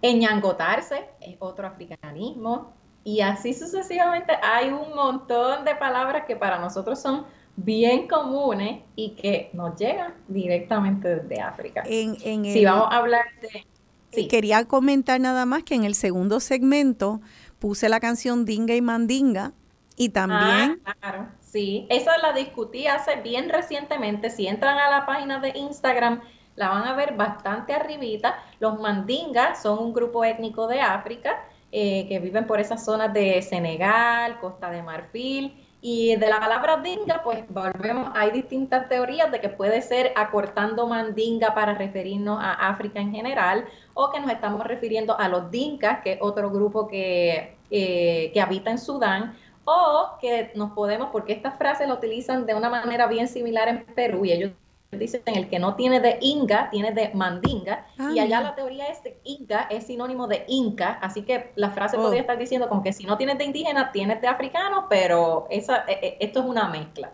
eñangotarse 0.00 1.08
es 1.20 1.36
otro 1.38 1.66
africanismo. 1.66 2.72
Y 3.04 3.20
así 3.20 3.52
sucesivamente 3.52 4.32
hay 4.42 4.68
un 4.68 4.94
montón 4.94 5.64
de 5.64 5.74
palabras 5.74 6.24
que 6.24 6.36
para 6.36 6.58
nosotros 6.60 7.00
son 7.00 7.26
bien 7.56 8.08
comunes 8.08 8.82
y 8.96 9.10
que 9.10 9.50
nos 9.52 9.78
llegan 9.78 10.14
directamente 10.28 11.16
desde 11.16 11.40
África. 11.40 11.82
En, 11.86 12.16
si 12.44 12.64
vamos 12.64 12.88
a 12.90 12.96
hablar 12.96 13.24
de... 13.40 14.28
Quería 14.28 14.66
comentar 14.66 15.20
nada 15.20 15.46
más 15.46 15.62
que 15.62 15.74
en 15.74 15.84
el 15.84 15.94
segundo 15.94 16.40
segmento 16.40 17.20
puse 17.58 17.88
la 17.88 18.00
canción 18.00 18.44
Dinga 18.44 18.74
y 18.74 18.82
Mandinga 18.82 19.52
y 19.96 20.10
también... 20.10 20.80
Ah, 20.84 20.94
claro, 21.00 21.28
sí. 21.40 21.86
Esa 21.88 22.18
la 22.18 22.32
discutí 22.32 22.86
hace 22.86 23.16
bien 23.16 23.48
recientemente. 23.48 24.30
Si 24.30 24.46
entran 24.46 24.78
a 24.78 24.90
la 24.90 25.06
página 25.06 25.38
de 25.38 25.52
Instagram, 25.56 26.20
la 26.56 26.68
van 26.68 26.84
a 26.84 26.94
ver 26.94 27.16
bastante 27.16 27.72
arribita. 27.72 28.36
Los 28.60 28.80
mandingas 28.80 29.62
son 29.62 29.78
un 29.78 29.94
grupo 29.94 30.24
étnico 30.24 30.66
de 30.66 30.80
África 30.80 31.44
eh, 31.70 32.06
que 32.08 32.18
viven 32.18 32.46
por 32.46 32.60
esas 32.60 32.84
zonas 32.84 33.14
de 33.14 33.40
Senegal, 33.40 34.38
Costa 34.40 34.70
de 34.70 34.82
Marfil 34.82 35.61
y 35.84 36.14
de 36.14 36.30
la 36.30 36.38
palabra 36.38 36.76
dinga, 36.76 37.22
pues 37.24 37.44
volvemos, 37.48 38.12
hay 38.14 38.30
distintas 38.30 38.88
teorías 38.88 39.32
de 39.32 39.40
que 39.40 39.48
puede 39.48 39.82
ser 39.82 40.12
acortando 40.14 40.86
mandinga 40.86 41.54
para 41.54 41.74
referirnos 41.74 42.38
a 42.40 42.52
África 42.68 43.00
en 43.00 43.10
general, 43.10 43.64
o 43.92 44.12
que 44.12 44.20
nos 44.20 44.30
estamos 44.30 44.64
refiriendo 44.64 45.18
a 45.18 45.28
los 45.28 45.50
dinkas, 45.50 46.00
que 46.02 46.12
es 46.12 46.18
otro 46.20 46.50
grupo 46.50 46.86
que, 46.86 47.56
eh, 47.72 48.30
que 48.32 48.40
habita 48.40 48.70
en 48.70 48.78
Sudán, 48.78 49.36
o 49.64 50.10
que 50.20 50.52
nos 50.54 50.70
podemos, 50.70 51.08
porque 51.10 51.32
estas 51.32 51.58
frases 51.58 51.88
la 51.88 51.94
utilizan 51.94 52.46
de 52.46 52.54
una 52.54 52.70
manera 52.70 53.08
bien 53.08 53.26
similar 53.26 53.66
en 53.66 53.84
Perú, 53.84 54.24
y 54.24 54.30
ellos 54.30 54.52
dicen 54.98 55.22
el 55.26 55.48
que 55.48 55.58
no 55.58 55.74
tiene 55.74 56.00
de 56.00 56.18
inga, 56.20 56.68
tiene 56.70 56.92
de 56.92 57.10
mandinga, 57.14 57.86
Ah, 57.98 58.10
y 58.14 58.18
allá 58.18 58.40
la 58.42 58.54
teoría 58.54 58.86
es 58.88 59.02
de 59.02 59.18
inga, 59.24 59.62
es 59.70 59.86
sinónimo 59.86 60.26
de 60.28 60.44
inca, 60.48 60.98
así 61.00 61.22
que 61.22 61.52
la 61.56 61.70
frase 61.70 61.96
Oh. 61.96 62.02
podría 62.02 62.20
estar 62.20 62.38
diciendo 62.38 62.68
como 62.68 62.82
que 62.82 62.92
si 62.92 63.04
no 63.04 63.16
tienes 63.16 63.38
de 63.38 63.44
indígena, 63.44 63.90
tienes 63.92 64.20
de 64.20 64.28
africano, 64.28 64.86
pero 64.90 65.46
esa, 65.50 65.78
eh, 65.88 65.98
eh, 66.02 66.16
esto 66.20 66.40
es 66.40 66.46
una 66.46 66.68
mezcla. 66.68 67.10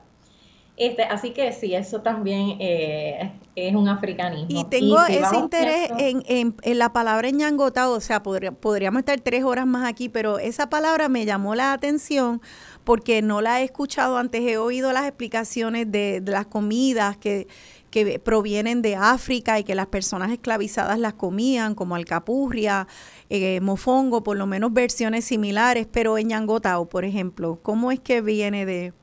Este, 0.77 1.03
así 1.03 1.31
que 1.31 1.53
sí, 1.53 1.75
eso 1.75 2.03
también 2.03 2.57
eh, 2.61 3.33
es 3.57 3.75
un 3.75 3.89
africanismo. 3.89 4.47
Y 4.49 4.65
tengo 4.67 4.97
si 5.07 5.17
ese 5.17 5.37
interés 5.37 5.91
en, 5.99 6.23
en, 6.27 6.55
en 6.63 6.79
la 6.79 6.93
palabra 6.93 7.29
ñangotado, 7.31 7.95
o 7.97 8.01
sea, 8.01 8.23
podría- 8.23 8.53
podríamos 8.53 9.01
estar 9.01 9.21
tres 9.21 9.43
horas 9.43 9.67
más 9.67 9.89
aquí, 9.89 10.09
pero 10.09 10.39
esa 10.39 10.71
palabra 10.71 11.09
me 11.09 11.25
llamó 11.25 11.57
la 11.57 11.73
atención 11.73 12.41
porque 12.89 13.21
no 13.21 13.43
la 13.43 13.61
he 13.61 13.65
escuchado 13.65 14.17
antes, 14.17 14.41
he 14.41 14.57
oído 14.57 14.95
las 14.95 15.05
explicaciones 15.05 15.93
de, 15.93 16.23
de 16.23 16.33
las 16.33 16.47
comidas 16.47 17.19
que, 17.19 17.47
que 17.91 18.19
provienen 18.19 18.81
de 18.81 18.97
África 18.97 19.59
y 19.59 19.65
que 19.65 19.75
las 19.75 19.89
personas 19.89 20.33
esclavizadas 20.33 20.99
las 20.99 21.13
comían, 21.13 21.75
como 21.75 21.97
alcapurria, 21.97 22.89
eh, 23.29 23.61
mofongo, 23.61 24.23
por 24.23 24.39
lo 24.39 24.47
menos 24.47 24.73
versiones 24.73 25.27
similares, 25.27 25.87
pero 25.93 26.17
en 26.17 26.29
ñangotao, 26.29 26.89
por 26.89 27.05
ejemplo, 27.05 27.59
¿cómo 27.63 27.93
es 27.93 28.01
que 28.01 28.23
viene 28.23 28.65
de...? 28.65 28.95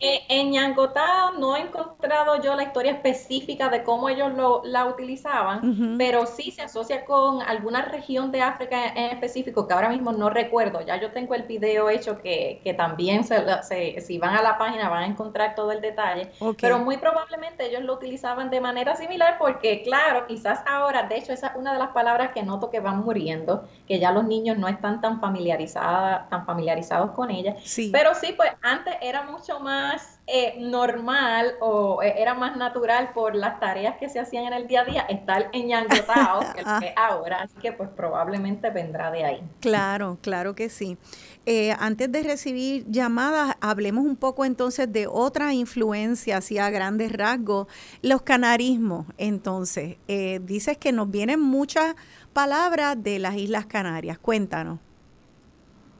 Eh, 0.00 0.22
en 0.28 0.50
Ñangotá 0.50 1.30
no 1.38 1.56
he 1.56 1.60
encontrado 1.60 2.42
yo 2.42 2.54
la 2.56 2.64
historia 2.64 2.92
específica 2.92 3.68
de 3.68 3.84
cómo 3.84 4.08
ellos 4.08 4.34
lo, 4.34 4.60
la 4.64 4.86
utilizaban, 4.86 5.94
pero 5.96 6.26
sí 6.26 6.50
se 6.50 6.62
asocia 6.62 7.04
con 7.04 7.40
alguna 7.40 7.82
región 7.82 8.30
de 8.32 8.42
África 8.42 8.88
en 8.88 9.12
específico 9.12 9.66
que 9.66 9.72
ahora 9.72 9.88
mismo 9.88 10.12
no 10.12 10.28
recuerdo. 10.30 10.80
Ya 10.82 11.00
yo 11.00 11.12
tengo 11.12 11.34
el 11.34 11.44
video 11.44 11.88
hecho 11.88 12.20
que, 12.20 12.60
que 12.64 12.74
también 12.74 13.22
se, 13.24 13.36
se- 13.62 14.00
si 14.00 14.18
van 14.18 14.34
a 14.36 14.42
la 14.42 14.58
página 14.58 14.88
van 14.90 15.04
a 15.04 15.06
encontrar 15.06 15.54
todo 15.54 15.70
el 15.72 15.80
detalle, 15.80 16.32
Ok. 16.40 16.58
pero 16.60 16.80
muy 16.80 16.96
probablemente 16.98 17.64
ellos 17.66 17.82
lo 17.84 17.94
utilizaban 17.94 18.50
de 18.50 18.60
manera 18.60 18.96
similar 18.96 19.36
porque 19.38 19.82
claro, 19.84 20.26
quizás 20.26 20.60
ahora, 20.66 21.04
de 21.04 21.16
hecho 21.18 21.32
esa 21.32 21.46
es 21.48 21.56
una 21.56 21.72
de 21.72 21.78
las 21.78 21.90
palabras 21.90 22.32
que 22.32 22.42
noto 22.42 22.68
que 22.68 22.80
van 22.80 22.98
muriendo, 22.98 23.66
que 23.86 24.00
ya 24.00 24.10
los 24.10 24.24
niños 24.24 24.58
no 24.58 24.66
están 24.68 25.00
tan 25.00 25.20
familiarizadas, 25.20 26.28
tan 26.28 26.44
familiarizados 26.44 27.12
con 27.12 27.30
ella. 27.30 27.54
Sí. 27.64 27.90
Pero 27.92 28.14
sí, 28.14 28.34
pues 28.36 28.50
antes 28.60 28.94
era 29.00 29.22
mucho 29.22 29.60
más 29.60 29.93
eh, 30.26 30.54
normal 30.58 31.54
o 31.60 32.02
eh, 32.02 32.14
era 32.16 32.32
más 32.32 32.56
natural 32.56 33.12
por 33.12 33.34
las 33.34 33.60
tareas 33.60 33.96
que 33.98 34.08
se 34.08 34.18
hacían 34.18 34.46
en 34.46 34.54
el 34.54 34.66
día 34.66 34.80
a 34.80 34.84
día 34.84 35.00
estar 35.02 35.50
enñangotado 35.52 36.40
que 36.54 36.62
lo 36.62 36.80
que 36.80 36.86
es 36.86 36.94
ahora, 36.96 37.42
así 37.42 37.54
que 37.60 37.72
pues 37.72 37.90
probablemente 37.90 38.70
vendrá 38.70 39.10
de 39.10 39.24
ahí. 39.24 39.42
Claro, 39.60 40.16
claro 40.22 40.54
que 40.54 40.70
sí. 40.70 40.96
Eh, 41.44 41.74
antes 41.78 42.10
de 42.10 42.22
recibir 42.22 42.86
llamadas, 42.88 43.56
hablemos 43.60 44.06
un 44.06 44.16
poco 44.16 44.46
entonces 44.46 44.90
de 44.90 45.06
otra 45.06 45.52
influencia, 45.52 46.38
así 46.38 46.56
a 46.58 46.70
grandes 46.70 47.12
rasgos, 47.12 47.66
los 48.00 48.22
canarismos. 48.22 49.06
Entonces, 49.18 49.98
eh, 50.08 50.40
dices 50.42 50.78
que 50.78 50.92
nos 50.92 51.10
vienen 51.10 51.40
muchas 51.40 51.96
palabras 52.32 53.02
de 53.02 53.18
las 53.18 53.36
Islas 53.36 53.66
Canarias. 53.66 54.18
Cuéntanos. 54.18 54.78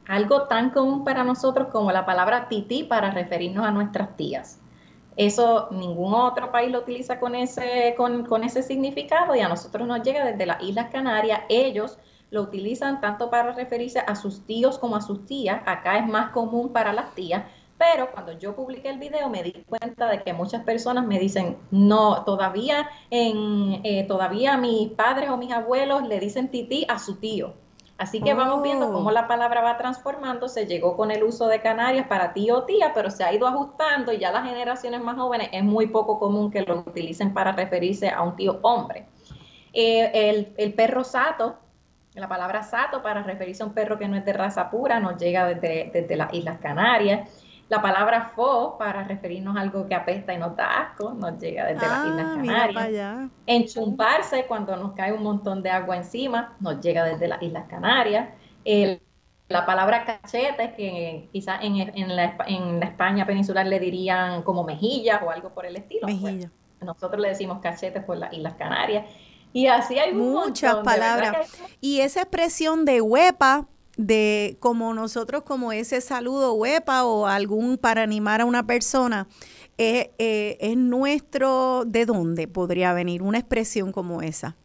Algo 0.07 0.43
tan 0.43 0.69
común 0.69 1.03
para 1.03 1.23
nosotros 1.23 1.69
como 1.71 1.91
la 1.91 2.05
palabra 2.05 2.47
tití 2.47 2.83
para 2.83 3.11
referirnos 3.11 3.65
a 3.65 3.71
nuestras 3.71 4.15
tías. 4.15 4.61
Eso 5.17 5.69
ningún 5.71 6.13
otro 6.13 6.51
país 6.51 6.71
lo 6.71 6.79
utiliza 6.79 7.19
con 7.19 7.35
ese, 7.35 7.93
con, 7.95 8.25
con 8.25 8.43
ese 8.43 8.61
significado 8.61 9.33
y 9.35 9.39
a 9.39 9.47
nosotros 9.47 9.87
nos 9.87 10.03
llega 10.03 10.25
desde 10.25 10.45
las 10.45 10.61
Islas 10.61 10.89
Canarias. 10.91 11.41
Ellos 11.49 11.97
lo 12.31 12.41
utilizan 12.41 12.99
tanto 12.99 13.29
para 13.29 13.53
referirse 13.53 13.99
a 13.99 14.15
sus 14.15 14.45
tíos 14.45 14.77
como 14.77 14.95
a 14.95 15.01
sus 15.01 15.25
tías. 15.25 15.61
Acá 15.65 15.97
es 15.97 16.07
más 16.07 16.31
común 16.31 16.73
para 16.73 16.91
las 16.91 17.15
tías, 17.15 17.43
pero 17.77 18.11
cuando 18.11 18.33
yo 18.33 18.55
publiqué 18.55 18.89
el 18.89 18.99
video 18.99 19.29
me 19.29 19.41
di 19.41 19.53
cuenta 19.67 20.07
de 20.09 20.21
que 20.21 20.33
muchas 20.33 20.63
personas 20.63 21.05
me 21.05 21.17
dicen, 21.17 21.57
no, 21.71 22.23
todavía, 22.23 22.89
en, 23.09 23.81
eh, 23.83 24.05
todavía 24.07 24.57
mis 24.57 24.91
padres 24.91 25.29
o 25.29 25.37
mis 25.37 25.51
abuelos 25.51 26.03
le 26.07 26.19
dicen 26.19 26.49
tití 26.49 26.85
a 26.89 26.99
su 26.99 27.15
tío. 27.15 27.53
Así 27.97 28.21
que 28.21 28.33
vamos 28.33 28.61
viendo 28.61 28.91
cómo 28.91 29.09
la 29.11 29.25
palabra 29.25 29.61
va 29.61 29.77
transformando, 29.77 30.49
se 30.49 30.65
llegó 30.65 30.97
con 30.97 31.11
el 31.11 31.23
uso 31.23 31.47
de 31.47 31.61
Canarias 31.61 32.07
para 32.07 32.33
tío 32.33 32.57
o 32.57 32.63
tía, 32.63 32.91
pero 32.93 33.09
se 33.09 33.23
ha 33.23 33.33
ido 33.33 33.47
ajustando 33.47 34.11
y 34.11 34.17
ya 34.17 34.31
las 34.31 34.43
generaciones 34.43 35.01
más 35.01 35.15
jóvenes 35.15 35.47
es 35.53 35.63
muy 35.63 35.87
poco 35.87 36.19
común 36.19 36.51
que 36.51 36.61
lo 36.61 36.79
utilicen 36.79 37.33
para 37.33 37.53
referirse 37.53 38.09
a 38.09 38.21
un 38.21 38.35
tío 38.35 38.59
hombre. 38.63 39.05
Eh, 39.71 40.11
el, 40.13 40.53
el 40.57 40.73
perro 40.73 41.05
sato, 41.05 41.55
la 42.15 42.27
palabra 42.27 42.63
sato 42.63 43.01
para 43.01 43.23
referirse 43.23 43.63
a 43.63 43.65
un 43.65 43.73
perro 43.73 43.97
que 43.97 44.09
no 44.09 44.17
es 44.17 44.25
de 44.25 44.33
raza 44.33 44.69
pura, 44.69 44.99
nos 44.99 45.17
llega 45.17 45.47
desde, 45.47 45.89
desde 45.93 46.15
las 46.17 46.33
Islas 46.33 46.59
Canarias. 46.59 47.29
La 47.67 47.81
palabra 47.81 48.31
fo 48.35 48.77
para 48.77 49.03
referirnos 49.03 49.57
a 49.57 49.61
algo 49.61 49.87
que 49.87 49.95
apesta 49.95 50.33
y 50.33 50.37
nos 50.37 50.55
da 50.55 50.81
asco, 50.81 51.13
nos 51.13 51.39
llega 51.39 51.65
desde 51.65 51.87
las 51.87 52.05
Islas 52.05 52.25
Ah, 52.27 52.35
Canarias. 52.35 53.29
Enchumbarse 53.47 54.45
cuando 54.45 54.75
nos 54.77 54.93
cae 54.93 55.11
un 55.13 55.23
montón 55.23 55.63
de 55.63 55.71
agua 55.71 55.97
encima, 55.97 56.55
nos 56.59 56.79
llega 56.79 57.03
desde 57.03 57.27
las 57.27 57.41
Islas 57.41 57.65
Canarias. 57.69 58.29
El- 58.63 59.01
la 59.47 59.63
palabra 59.65 60.05
cachete, 60.05 60.73
que 60.75 61.29
quizás 61.31 61.59
en, 61.63 61.75
en 61.77 62.15
la, 62.15 62.35
en 62.47 62.79
la 62.79 62.85
España 62.87 63.27
peninsular 63.27 63.65
le 63.67 63.79
dirían 63.79 64.41
como 64.41 64.63
mejillas 64.63 65.21
o 65.23 65.29
algo 65.29 65.49
por 65.53 65.67
el 65.67 65.75
estilo. 65.75 66.01
pues, 66.07 66.19
Mejilla. 66.19 66.49
nosotros 66.81 67.21
le 67.21 67.29
decimos 67.29 67.59
cachetes 67.61 68.03
por 68.03 68.17
las 68.17 68.33
Islas 68.33 68.55
Canarias. 68.55 69.05
Y 69.53 69.67
así 69.67 69.97
hay 69.99 70.13
Muchas 70.13 70.75
montón, 70.75 70.83
palabras. 70.93 71.51
que 71.51 71.77
Y 71.79 72.01
esa 72.01 72.21
expresión 72.21 72.85
de 72.85 73.01
huepa, 73.01 73.67
de 73.97 74.57
como 74.59 74.93
nosotros, 74.93 75.43
como 75.43 75.71
ese 75.71 76.01
saludo 76.01 76.53
huepa 76.53 77.05
o 77.05 77.27
algún 77.27 77.77
para 77.77 78.03
animar 78.03 78.41
a 78.41 78.45
una 78.45 78.65
persona, 78.65 79.27
eh, 79.77 80.11
eh, 80.17 80.57
es 80.59 80.77
nuestro, 80.77 81.83
¿de 81.85 82.05
dónde 82.05 82.47
podría 82.47 82.93
venir 82.93 83.21
una 83.21 83.39
expresión 83.39 83.91
como 83.91 84.21
esa? 84.21 84.55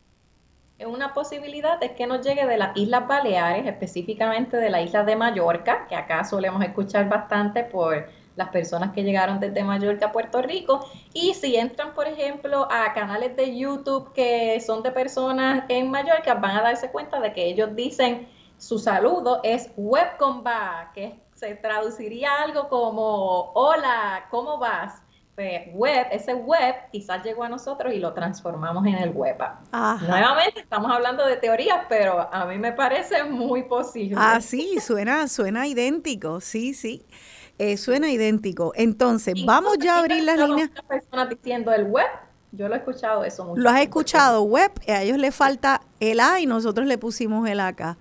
Una 0.87 1.13
posibilidad 1.13 1.83
es 1.83 1.93
que 1.93 2.07
nos 2.07 2.25
llegue 2.25 2.47
de 2.47 2.57
las 2.57 2.75
Islas 2.77 3.07
Baleares, 3.07 3.67
específicamente 3.67 4.57
de 4.57 4.71
la 4.71 4.81
isla 4.81 5.05
de 5.05 5.15
Mallorca, 5.15 5.87
que 5.89 5.95
acá 5.95 6.25
solemos 6.25 6.63
escuchar 6.63 7.07
bastante 7.09 7.65
por 7.65 8.09
las 8.37 8.49
personas 8.49 8.93
que 8.93 9.03
llegaron 9.03 9.41
desde 9.41 9.63
Mallorca 9.63 10.07
a 10.07 10.13
Puerto 10.13 10.41
Rico. 10.41 10.87
Y 11.13 11.35
si 11.35 11.57
entran, 11.57 11.93
por 11.93 12.07
ejemplo, 12.07 12.67
a 12.71 12.95
canales 12.95 13.37
de 13.37 13.59
YouTube 13.59 14.13
que 14.15 14.59
son 14.61 14.83
de 14.83 14.91
personas 14.91 15.65
en 15.69 15.91
Mallorca, 15.91 16.35
van 16.35 16.57
a 16.57 16.63
darse 16.63 16.91
cuenta 16.91 17.21
de 17.21 17.35
que 17.35 17.45
ellos 17.45 17.77
dicen 17.77 18.27
su 18.61 18.79
saludo 18.79 19.41
es 19.43 19.71
webcomba, 19.77 20.93
que 20.95 21.19
se 21.35 21.55
traduciría 21.55 22.29
algo 22.43 22.69
como 22.69 23.53
hola, 23.55 24.27
¿cómo 24.31 24.59
vas? 24.59 25.01
Pues, 25.35 25.63
web, 25.73 26.07
ese 26.13 26.35
web 26.35 26.75
quizás 26.93 27.25
llegó 27.25 27.45
a 27.45 27.49
nosotros 27.49 27.95
y 27.95 27.99
lo 27.99 28.13
transformamos 28.13 28.85
en 28.87 28.97
el 28.97 29.11
web. 29.11 29.39
Ajá. 29.73 30.07
Nuevamente 30.07 30.61
estamos 30.61 30.91
hablando 30.93 31.25
de 31.25 31.37
teorías, 31.37 31.87
pero 31.89 32.29
a 32.31 32.45
mí 32.45 32.59
me 32.59 32.73
parece 32.73 33.25
muy 33.25 33.63
posible. 33.63 34.17
Ah, 34.19 34.41
sí, 34.43 34.79
suena, 34.81 35.27
suena 35.29 35.67
idéntico, 35.67 36.43
sí, 36.43 36.75
sí, 36.75 37.07
eh, 37.59 37.79
suena 37.79 38.11
idéntico. 38.11 38.73
Entonces, 38.77 39.35
Incluso 39.35 39.47
vamos 39.47 39.79
ya 39.79 39.97
a 39.97 39.99
abrir 40.01 40.23
las 40.25 40.39
líneas. 40.39 40.71
personas 40.87 41.31
diciendo 41.31 41.73
el 41.73 41.85
web, 41.85 42.09
yo 42.53 42.69
lo 42.69 42.75
he 42.75 42.79
escuchado 42.79 43.25
eso 43.25 43.47
mucho. 43.47 43.63
¿Lo 43.63 43.71
has 43.71 43.77
tiempo. 43.77 44.01
escuchado? 44.01 44.43
Web, 44.43 44.73
a 44.89 45.01
ellos 45.03 45.17
le 45.17 45.33
falta 45.33 45.81
el 46.01 46.21
A 46.21 46.39
y 46.41 46.45
nosotros 46.45 46.87
le 46.87 46.99
pusimos 46.99 47.49
el 47.49 47.61
acá. 47.61 47.97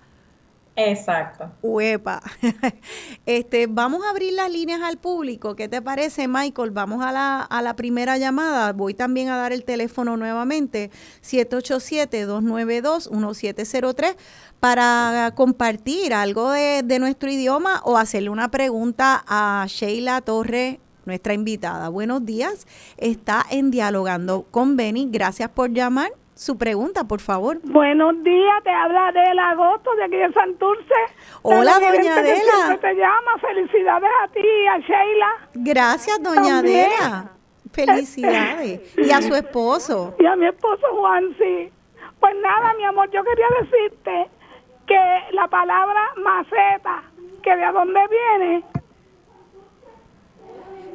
Exacto. 0.88 1.50
Uepa. 1.62 2.20
Este, 3.26 3.66
vamos 3.68 4.02
a 4.04 4.10
abrir 4.10 4.32
las 4.32 4.50
líneas 4.50 4.80
al 4.82 4.96
público. 4.96 5.54
¿Qué 5.54 5.68
te 5.68 5.80
parece, 5.80 6.26
Michael? 6.26 6.72
Vamos 6.72 7.04
a 7.04 7.12
la, 7.12 7.42
a 7.42 7.62
la 7.62 7.76
primera 7.76 8.18
llamada. 8.18 8.72
Voy 8.72 8.94
también 8.94 9.28
a 9.28 9.36
dar 9.36 9.52
el 9.52 9.62
teléfono 9.64 10.16
nuevamente, 10.16 10.90
787-292-1703, 11.22 14.16
para 14.58 15.32
compartir 15.36 16.12
algo 16.12 16.50
de, 16.50 16.82
de 16.84 16.98
nuestro 16.98 17.30
idioma 17.30 17.82
o 17.84 17.96
hacerle 17.96 18.30
una 18.30 18.50
pregunta 18.50 19.22
a 19.28 19.64
Sheila 19.68 20.20
Torres, 20.22 20.78
nuestra 21.04 21.34
invitada. 21.34 21.88
Buenos 21.88 22.24
días. 22.24 22.66
Está 22.96 23.44
en 23.50 23.70
Dialogando 23.70 24.46
con 24.50 24.76
Beni. 24.76 25.08
Gracias 25.10 25.50
por 25.50 25.72
llamar. 25.72 26.10
Su 26.40 26.56
pregunta, 26.56 27.04
por 27.04 27.20
favor. 27.20 27.58
Buenos 27.64 28.14
días, 28.24 28.62
te 28.64 28.70
habla 28.70 29.08
Adela 29.08 29.50
Agosto 29.50 29.94
de 29.94 30.04
aquí 30.04 30.16
de 30.16 30.32
Santurce. 30.32 30.94
Hola, 31.42 31.78
La 31.78 31.92
doña 31.92 32.16
Adela. 32.16 32.78
te 32.80 32.94
llama, 32.94 33.36
felicidades 33.42 34.10
a 34.24 34.28
ti 34.32 34.40
y 34.40 34.66
a 34.66 34.78
Sheila 34.78 35.28
Gracias, 35.52 36.22
doña 36.22 36.56
También. 36.62 36.86
Adela. 36.98 37.30
Felicidades. 37.74 38.80
Y 38.96 39.10
a 39.10 39.20
su 39.20 39.34
esposo. 39.34 40.14
y 40.18 40.24
a 40.24 40.34
mi 40.34 40.46
esposo 40.46 40.80
Juan, 40.98 41.24
sí. 41.38 41.70
Pues 42.18 42.34
nada, 42.42 42.72
mi 42.78 42.84
amor, 42.84 43.10
yo 43.10 43.22
quería 43.22 43.46
decirte 43.60 44.30
que 44.86 44.98
la 45.32 45.46
palabra 45.46 46.00
maceta, 46.24 47.02
que 47.42 47.54
de 47.54 47.66
dónde 47.70 48.00
viene, 48.08 48.64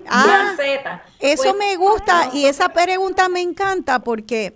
Ah, 0.08 0.54
Maceta. 0.56 1.04
eso 1.20 1.44
Pues, 1.44 1.56
me 1.58 1.76
gusta 1.78 2.30
y 2.34 2.46
esa 2.46 2.70
pregunta 2.70 3.28
me 3.30 3.42
encanta 3.42 4.00
porque 4.00 4.54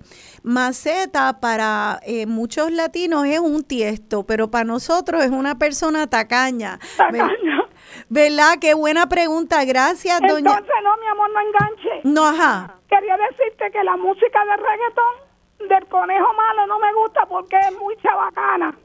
maceta 0.49 1.39
para 1.39 1.99
eh, 2.03 2.25
muchos 2.25 2.71
latinos 2.71 3.25
es 3.25 3.39
un 3.39 3.63
tiesto, 3.63 4.25
pero 4.25 4.49
para 4.49 4.65
nosotros 4.65 5.23
es 5.23 5.29
una 5.29 5.59
persona 5.59 6.07
tacaña. 6.07 6.79
Me, 7.11 7.19
tacaño. 7.19 7.69
¿Verdad? 8.09 8.55
Qué 8.59 8.73
buena 8.73 9.07
pregunta. 9.07 9.63
Gracias, 9.63 10.19
doña. 10.21 10.37
Entonces, 10.37 10.75
no, 10.83 10.97
mi 10.97 11.07
amor, 11.07 11.29
no 11.31 11.39
enganche. 11.39 12.01
No, 12.03 12.27
ajá. 12.27 12.75
Quería 12.89 13.15
decirte 13.17 13.71
que 13.71 13.83
la 13.83 13.95
música 13.97 14.43
de 14.45 14.57
reggaetón 14.57 15.69
del 15.69 15.87
conejo 15.87 16.33
malo 16.33 16.67
no 16.67 16.79
me 16.79 16.93
gusta 16.93 17.25
porque 17.27 17.57
es 17.57 17.77
muy 17.77 17.95
chabacana. 17.97 18.75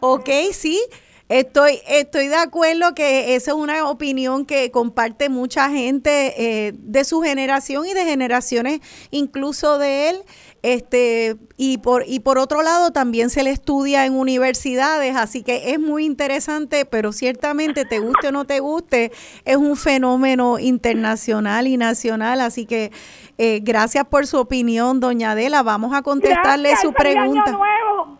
Ok, 0.00 0.28
sí. 0.52 0.80
Estoy, 1.28 1.80
estoy 1.88 2.28
de 2.28 2.36
acuerdo 2.36 2.94
que 2.94 3.34
esa 3.34 3.52
es 3.52 3.56
una 3.56 3.88
opinión 3.88 4.44
que 4.44 4.70
comparte 4.70 5.30
mucha 5.30 5.70
gente 5.70 6.34
eh, 6.36 6.72
de 6.76 7.04
su 7.04 7.22
generación 7.22 7.86
y 7.86 7.94
de 7.94 8.04
generaciones 8.04 8.80
incluso 9.10 9.78
de 9.78 10.10
él. 10.10 10.22
Este, 10.62 11.36
y 11.58 11.76
por, 11.78 12.04
y 12.06 12.20
por 12.20 12.38
otro 12.38 12.62
lado 12.62 12.90
también 12.90 13.28
se 13.28 13.42
le 13.42 13.50
estudia 13.50 14.06
en 14.06 14.14
universidades, 14.14 15.14
así 15.14 15.42
que 15.42 15.72
es 15.72 15.78
muy 15.78 16.06
interesante, 16.06 16.86
pero 16.86 17.12
ciertamente 17.12 17.84
te 17.84 17.98
guste 17.98 18.28
o 18.28 18.32
no 18.32 18.46
te 18.46 18.60
guste, 18.60 19.12
es 19.44 19.56
un 19.56 19.76
fenómeno 19.76 20.58
internacional 20.58 21.66
y 21.66 21.76
nacional, 21.76 22.40
así 22.40 22.64
que 22.64 22.92
eh, 23.36 23.60
gracias 23.62 24.06
por 24.06 24.26
su 24.26 24.38
opinión, 24.38 25.00
doña 25.00 25.32
Adela. 25.32 25.62
Vamos 25.62 25.94
a 25.94 26.00
contestarle 26.00 26.70
Gracias, 26.70 26.80
su 26.80 26.94
pregunta. 26.94 27.50
nuevo. 27.50 28.18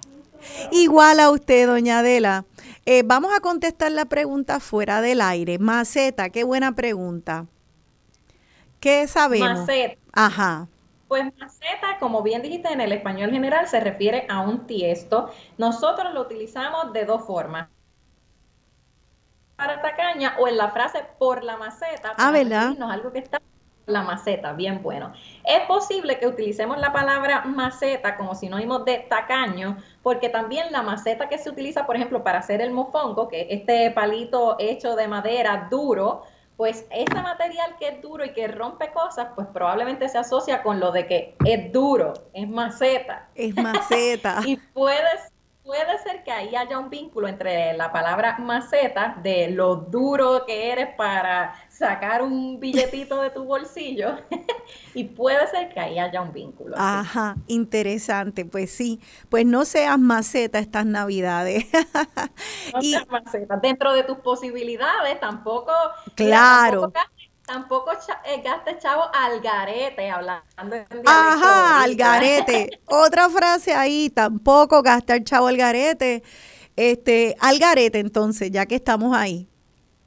Igual 0.71 1.21
a 1.21 1.31
usted, 1.31 1.67
doña 1.67 2.01
Adela. 2.01 2.45
Eh, 2.87 3.03
vamos 3.05 3.33
a 3.35 3.41
contestar 3.41 3.91
la 3.93 4.05
pregunta 4.05 4.61
fuera 4.61 5.01
del 5.01 5.21
aire. 5.23 5.59
Maceta, 5.59 6.29
qué 6.29 6.45
buena 6.45 6.75
pregunta. 6.75 7.47
¿Qué 8.79 9.07
sabemos? 9.09 9.61
Maceta. 9.61 9.99
Ajá. 10.13 10.69
Pues 11.09 11.25
maceta, 11.39 11.99
como 11.99 12.23
bien 12.23 12.43
dijiste, 12.43 12.73
en 12.73 12.81
el 12.81 12.93
español 12.93 13.31
general 13.31 13.67
se 13.69 13.81
refiere 13.81 14.27
a 14.29 14.41
un 14.41 14.67
tiesto. 14.67 15.31
Nosotros 15.57 16.13
lo 16.13 16.23
utilizamos 16.23 16.93
de 16.93 17.07
dos 17.07 17.25
formas. 17.25 17.69
Para 19.57 19.81
tacaña 19.81 20.37
o 20.39 20.49
en 20.49 20.59
la 20.59 20.71
frase 20.71 21.07
por 21.19 21.43
la 21.43 21.57
maceta. 21.57 22.15
Ah, 22.19 22.33
¿verdad? 22.33 22.75
algo 22.83 23.13
que 23.13 23.21
está 23.21 23.41
la 23.87 24.03
maceta, 24.03 24.53
bien 24.53 24.83
bueno. 24.83 25.13
Es 25.45 25.61
posible 25.67 26.19
que 26.19 26.27
utilicemos 26.27 26.79
la 26.79 26.93
palabra 26.93 27.45
maceta 27.45 28.17
como 28.17 28.35
sinónimo 28.35 28.81
de 28.81 28.99
tacaño, 28.99 29.79
porque 30.05 30.29
también 30.29 30.71
la 30.71 30.83
maceta 30.83 31.31
que 31.31 31.39
se 31.39 31.49
utiliza, 31.49 31.87
por 31.87 31.97
ejemplo, 31.97 32.23
para 32.23 32.41
hacer 32.41 32.61
el 32.61 32.71
mofongo, 32.71 33.27
que 33.27 33.41
es 33.41 33.47
este 33.49 33.91
palito 33.91 34.55
hecho 34.59 34.97
de 34.97 35.09
madera 35.09 35.67
duro, 35.71 36.25
pues 36.59 36.87
ese 36.91 37.23
material 37.23 37.75
que 37.79 37.89
es 37.89 38.03
duro 38.03 38.23
y 38.23 38.35
que 38.35 38.47
rompe 38.47 38.93
cosas, 38.93 39.29
pues 39.35 39.47
probablemente 39.47 40.07
se 40.11 40.19
asocia 40.19 40.63
con 40.63 40.79
lo 40.79 40.93
de 40.93 41.07
que 41.07 41.35
es 41.47 41.73
duro, 41.73 42.13
es 42.35 42.47
maceta. 42.47 43.31
Es 43.35 43.57
maceta. 43.57 44.43
Y 44.45 44.59
puede, 44.75 45.09
puede 45.65 45.99
ser 46.01 46.23
que 46.23 46.31
ahí 46.31 46.55
haya 46.55 46.79
un 46.79 46.91
vínculo 46.91 47.27
entre 47.27 47.73
la 47.73 47.91
palabra 47.91 48.37
maceta, 48.39 49.17
de 49.23 49.49
lo 49.49 49.77
duro 49.77 50.45
que 50.45 50.71
eres 50.71 50.95
para 50.97 51.55
sacar 51.77 52.23
un 52.23 52.61
billetito 52.61 53.21
de 53.21 53.31
tu 53.31 53.45
bolsillo, 53.45 54.17
y 54.95 55.05
puede 55.05 55.47
ser 55.49 55.73
que 55.73 55.81
ahí 55.81 55.99
haya 55.99 56.23
un 56.23 56.33
vínculo. 56.33 56.77
sí. 56.77 56.83
Ajá, 56.85 57.37
interesante. 57.47 58.45
Pues 58.45 58.71
sí, 58.71 59.01
pues 59.29 59.45
no 59.47 59.65
seas 59.65 59.99
maceta 59.99 60.59
estas 60.59 60.87
navidades. 60.87 61.67
No 62.73 62.81
y 62.81 62.93
seas 62.93 63.09
maceta. 63.09 63.57
Dentro 63.57 63.93
de 63.93 64.03
tus 64.05 64.19
posibilidades, 64.19 65.21
tampoco. 65.21 65.73
mira, 66.07 66.15
Claro. 66.15 66.81
tampoco 66.81 66.93
gastes- 66.93 67.31
Tampoco 67.47 67.93
eh, 68.25 68.41
gastes 68.43 68.79
chavo 68.79 69.03
al 69.13 69.41
garete, 69.43 70.11
hablando 70.11 70.43
en 70.77 70.87
Ajá, 71.05 71.83
al 71.83 71.95
garete. 71.95 72.71
Otra 72.87 73.29
frase 73.29 73.75
ahí, 73.75 74.09
tampoco 74.09 74.81
gastar 74.83 75.23
chavo 75.25 75.49
al 75.49 75.57
garete. 75.59 76.23
Este, 76.77 77.37
al 77.41 77.59
garete 77.59 77.99
entonces, 77.99 78.51
ya 78.51 78.65
que 78.65 78.77
estamos 78.77 79.15
ahí. 79.15 79.47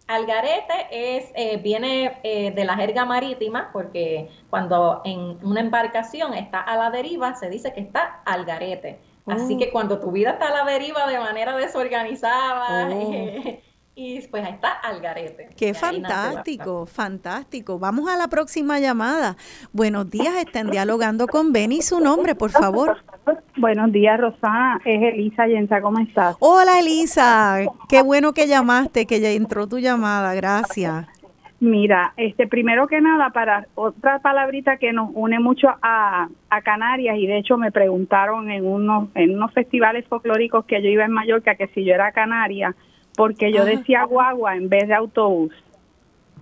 Algarete 0.07 0.87
es, 0.91 1.31
eh, 1.35 1.57
viene 1.57 2.19
eh, 2.23 2.51
de 2.51 2.65
la 2.65 2.75
jerga 2.75 3.05
marítima, 3.05 3.69
porque 3.73 4.29
cuando 4.49 5.01
en 5.05 5.37
una 5.45 5.59
embarcación 5.59 6.33
está 6.33 6.61
a 6.61 6.77
la 6.77 6.89
deriva, 6.91 7.35
se 7.35 7.49
dice 7.49 7.73
que 7.73 7.81
está 7.81 8.21
al 8.25 8.45
garete. 8.45 8.99
Así 9.27 9.55
Oh. 9.55 9.57
que 9.57 9.71
cuando 9.71 9.99
tu 9.99 10.11
vida 10.11 10.31
está 10.31 10.47
a 10.47 10.63
la 10.63 10.71
deriva 10.71 11.05
de 11.07 11.19
manera 11.19 11.55
desorganizada, 11.57 12.87
Oh. 12.89 12.91
eh, 12.91 13.63
y 13.97 14.21
pues 14.27 14.45
ahí 14.45 14.53
está 14.53 14.73
al 14.73 15.01
garete. 15.01 15.49
Qué 15.57 15.73
fantástico, 15.73 16.85
fantástico. 16.85 17.79
Vamos 17.79 18.07
a 18.07 18.15
la 18.15 18.27
próxima 18.27 18.79
llamada. 18.79 19.35
Buenos 19.73 20.07
días, 20.11 20.35
están 20.35 20.69
dialogando 20.69 21.25
con 21.25 21.51
Benny. 21.51 21.81
Su 21.81 21.99
nombre, 21.99 22.35
por 22.35 22.51
favor. 22.51 22.97
Buenos 23.57 23.91
días, 23.91 24.19
Rosana. 24.19 24.79
Es 24.85 25.01
Elisa 25.01 25.47
Yensa, 25.47 25.81
¿cómo 25.81 25.97
estás? 25.97 26.35
Hola, 26.39 26.79
Elisa. 26.79 27.57
Qué 27.89 28.03
bueno 28.03 28.33
que 28.33 28.45
llamaste, 28.45 29.07
que 29.07 29.19
ya 29.19 29.31
entró 29.31 29.67
tu 29.67 29.79
llamada. 29.79 30.35
Gracias. 30.35 31.07
Mira, 31.59 32.13
este, 32.17 32.45
primero 32.45 32.85
que 32.85 33.01
nada, 33.01 33.31
para 33.31 33.65
otra 33.73 34.19
palabrita 34.19 34.77
que 34.77 34.93
nos 34.93 35.09
une 35.15 35.39
mucho 35.39 35.69
a, 35.81 36.29
a 36.51 36.61
Canarias, 36.61 37.17
y 37.17 37.25
de 37.25 37.39
hecho 37.39 37.57
me 37.57 37.71
preguntaron 37.71 38.51
en 38.51 38.63
unos, 38.63 39.09
en 39.15 39.33
unos 39.33 39.51
festivales 39.53 40.05
folclóricos 40.05 40.65
que 40.65 40.83
yo 40.83 40.87
iba 40.87 41.03
en 41.03 41.11
Mallorca 41.11 41.55
que 41.55 41.65
si 41.69 41.83
yo 41.83 41.95
era 41.95 42.11
canaria, 42.11 42.75
porque 43.17 43.51
yo 43.51 43.65
decía 43.65 44.05
guagua 44.05 44.55
en 44.55 44.69
vez 44.69 44.87
de 44.87 44.93
autobús. 44.93 45.51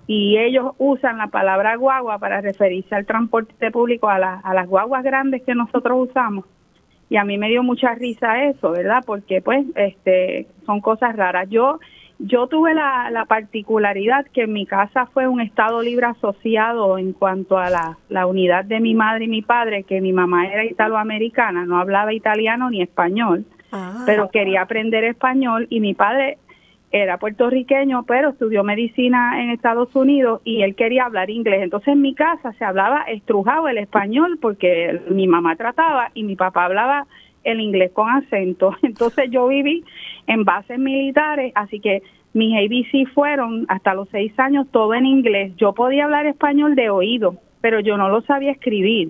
Y 0.08 0.38
ellos 0.38 0.74
usan 0.78 1.18
la 1.18 1.28
palabra 1.28 1.76
guagua 1.78 2.20
para 2.20 2.40
referirse 2.42 2.94
al 2.94 3.08
transporte 3.08 3.72
público, 3.72 4.08
a, 4.08 4.20
la- 4.20 4.40
a 4.44 4.54
las 4.54 4.68
guaguas 4.68 5.04
grandes 5.04 5.42
que 5.44 5.56
nosotros 5.56 6.10
usamos. 6.10 6.46
y 7.10 7.18
a 7.18 7.24
mí 7.24 7.38
me 7.38 7.50
dio 7.50 7.62
mucha 7.64 7.94
risa 7.94 8.44
eso, 8.46 8.72
¿verdad? 8.72 9.04
Porque 9.06 9.40
pues 9.42 9.64
este 9.76 10.48
son 10.66 10.82
cosas 10.82 11.16
raras. 11.16 11.48
Yo 11.50 11.80
yo 12.18 12.48
tuve 12.48 12.74
la, 12.74 13.10
la 13.12 13.26
particularidad 13.26 14.26
que 14.34 14.44
en 14.44 14.54
mi 14.54 14.66
casa 14.66 15.06
fue 15.08 15.28
un 15.28 15.40
estado 15.42 15.82
libre 15.84 16.06
asociado 16.08 16.98
en 16.98 17.12
cuanto 17.14 17.58
a 17.58 17.70
la, 17.70 17.98
la 18.10 18.26
unidad 18.26 18.64
de 18.66 18.80
mi 18.80 18.96
madre 18.96 19.26
y 19.26 19.28
mi 19.28 19.42
padre, 19.42 19.84
que 19.84 20.00
mi 20.02 20.14
mamá 20.14 20.48
era 20.48 20.64
italoamericana, 20.66 21.66
no 21.66 21.78
hablaba 21.78 22.14
italiano 22.14 22.70
ni 22.70 22.82
español, 22.82 23.46
Ah, 23.72 24.04
pero 24.06 24.30
quería 24.30 24.62
aprender 24.62 25.04
español 25.04 25.68
y 25.70 25.80
mi 25.82 25.94
padre 25.94 26.38
era 27.02 27.18
puertorriqueño, 27.18 28.04
pero 28.04 28.30
estudió 28.30 28.64
medicina 28.64 29.42
en 29.44 29.50
Estados 29.50 29.94
Unidos 29.96 30.42
y 30.46 30.62
él 30.62 30.76
quería 30.76 31.06
hablar 31.06 31.30
inglés. 31.30 31.62
Entonces 31.62 31.90
en 31.90 32.02
mi 32.02 32.16
casa 32.16 32.54
se 32.54 32.64
hablaba 32.64 33.02
estrujado 33.04 33.68
el 33.68 33.78
español 33.78 34.40
porque 34.42 35.02
mi 35.10 35.28
mamá 35.28 35.58
trataba 35.58 36.12
y 36.14 36.24
mi 36.24 36.38
papá 36.38 36.66
hablaba 36.66 37.06
el 37.44 37.60
inglés 37.60 37.92
con 37.92 38.10
acento. 38.10 38.76
Entonces 38.82 39.30
yo 39.30 39.48
viví 39.48 39.84
en 40.28 40.46
bases 40.46 40.80
militares, 40.80 41.52
así 41.56 41.82
que 41.82 42.02
mis 42.34 42.56
ABC 42.56 43.12
fueron 43.14 43.66
hasta 43.68 43.94
los 43.94 44.08
seis 44.10 44.32
años 44.40 44.68
todo 44.72 44.94
en 44.94 45.06
inglés. 45.06 45.54
Yo 45.58 45.74
podía 45.74 46.06
hablar 46.06 46.26
español 46.26 46.76
de 46.76 46.90
oído, 46.90 47.36
pero 47.66 47.80
yo 47.80 47.98
no 47.98 48.10
lo 48.10 48.22
sabía 48.22 48.52
escribir. 48.52 49.10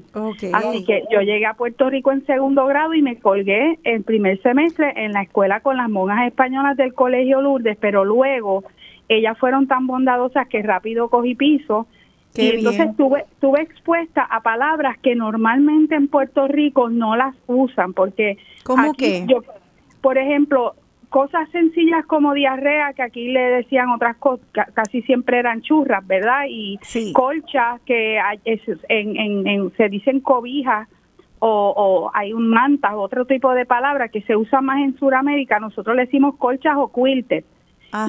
Así 0.53 0.85
que 0.85 1.03
yo 1.11 1.19
llegué 1.19 1.45
a 1.45 1.55
Puerto 1.55 1.89
Rico 1.89 2.13
en 2.13 2.25
segundo 2.25 2.65
grado 2.67 2.93
y 2.93 3.01
me 3.01 3.19
colgué 3.19 3.79
el 3.83 4.03
primer 4.03 4.41
semestre 4.41 4.93
en 4.95 5.11
la 5.11 5.23
escuela 5.23 5.59
con 5.59 5.75
las 5.75 5.89
monjas 5.89 6.25
españolas 6.25 6.77
del 6.77 6.93
Colegio 6.93 7.41
Lourdes, 7.41 7.77
pero 7.81 8.05
luego 8.05 8.63
ellas 9.09 9.37
fueron 9.39 9.67
tan 9.67 9.87
bondadosas 9.87 10.47
que 10.47 10.61
rápido 10.61 11.09
cogí 11.09 11.35
piso 11.35 11.85
Qué 12.33 12.43
y 12.43 12.49
entonces 12.51 12.77
bien. 12.79 12.91
estuve, 12.91 13.25
estuve 13.29 13.61
expuesta 13.61 14.23
a 14.23 14.39
palabras 14.39 14.97
que 14.99 15.15
normalmente 15.15 15.95
en 15.95 16.07
Puerto 16.07 16.47
Rico 16.47 16.89
no 16.89 17.17
las 17.17 17.35
usan 17.47 17.91
porque 17.91 18.37
¿Cómo 18.63 18.91
aquí 18.91 18.95
qué? 18.95 19.25
yo, 19.27 19.43
por 19.99 20.17
ejemplo, 20.17 20.75
cosas 21.15 21.47
sencillas 21.51 22.05
como 22.07 22.33
diarrea, 22.33 22.91
que 22.91 23.01
aquí 23.01 23.29
le 23.29 23.39
decían 23.39 23.87
otras 23.89 24.17
cosas, 24.17 24.45
casi 24.73 25.01
siempre 25.03 25.39
eran 25.39 25.61
churras, 25.61 26.05
¿verdad? 26.05 26.41
Y 26.49 26.77
Sí. 26.81 27.13
colchas, 27.13 27.79
que 27.85 28.19
hay- 28.19 28.41
es- 28.43 28.67
en, 28.89 29.15
en- 29.15 29.47
en- 29.47 29.71
se 29.77 29.87
dicen 29.87 30.19
cobijas, 30.19 30.89
o, 31.39 31.73
o 31.77 32.11
hay 32.13 32.33
un 32.33 32.49
mantas, 32.49 32.91
otro 32.95 33.23
tipo 33.23 33.53
de 33.53 33.65
palabra 33.65 34.09
que 34.09 34.23
se 34.23 34.35
usa 34.35 34.59
más 34.59 34.79
en 34.81 34.97
Sudamérica, 34.97 35.57
nosotros 35.57 35.95
le 35.95 36.01
decimos 36.03 36.35
colchas 36.35 36.75
o 36.77 36.91
quiltes. 36.91 37.45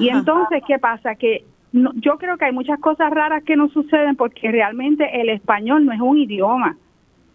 Y 0.01 0.09
entonces, 0.09 0.61
¿qué 0.67 0.77
pasa? 0.77 1.15
Que 1.15 1.45
no- 1.71 1.93
yo 1.95 2.17
creo 2.17 2.35
que 2.37 2.43
hay 2.43 2.51
muchas 2.51 2.79
cosas 2.81 3.09
raras 3.09 3.41
que 3.45 3.55
no 3.55 3.69
suceden 3.69 4.17
porque 4.17 4.51
realmente 4.51 5.21
el 5.21 5.29
español 5.29 5.85
no 5.85 5.93
es 5.93 6.01
un 6.01 6.17
idioma. 6.17 6.75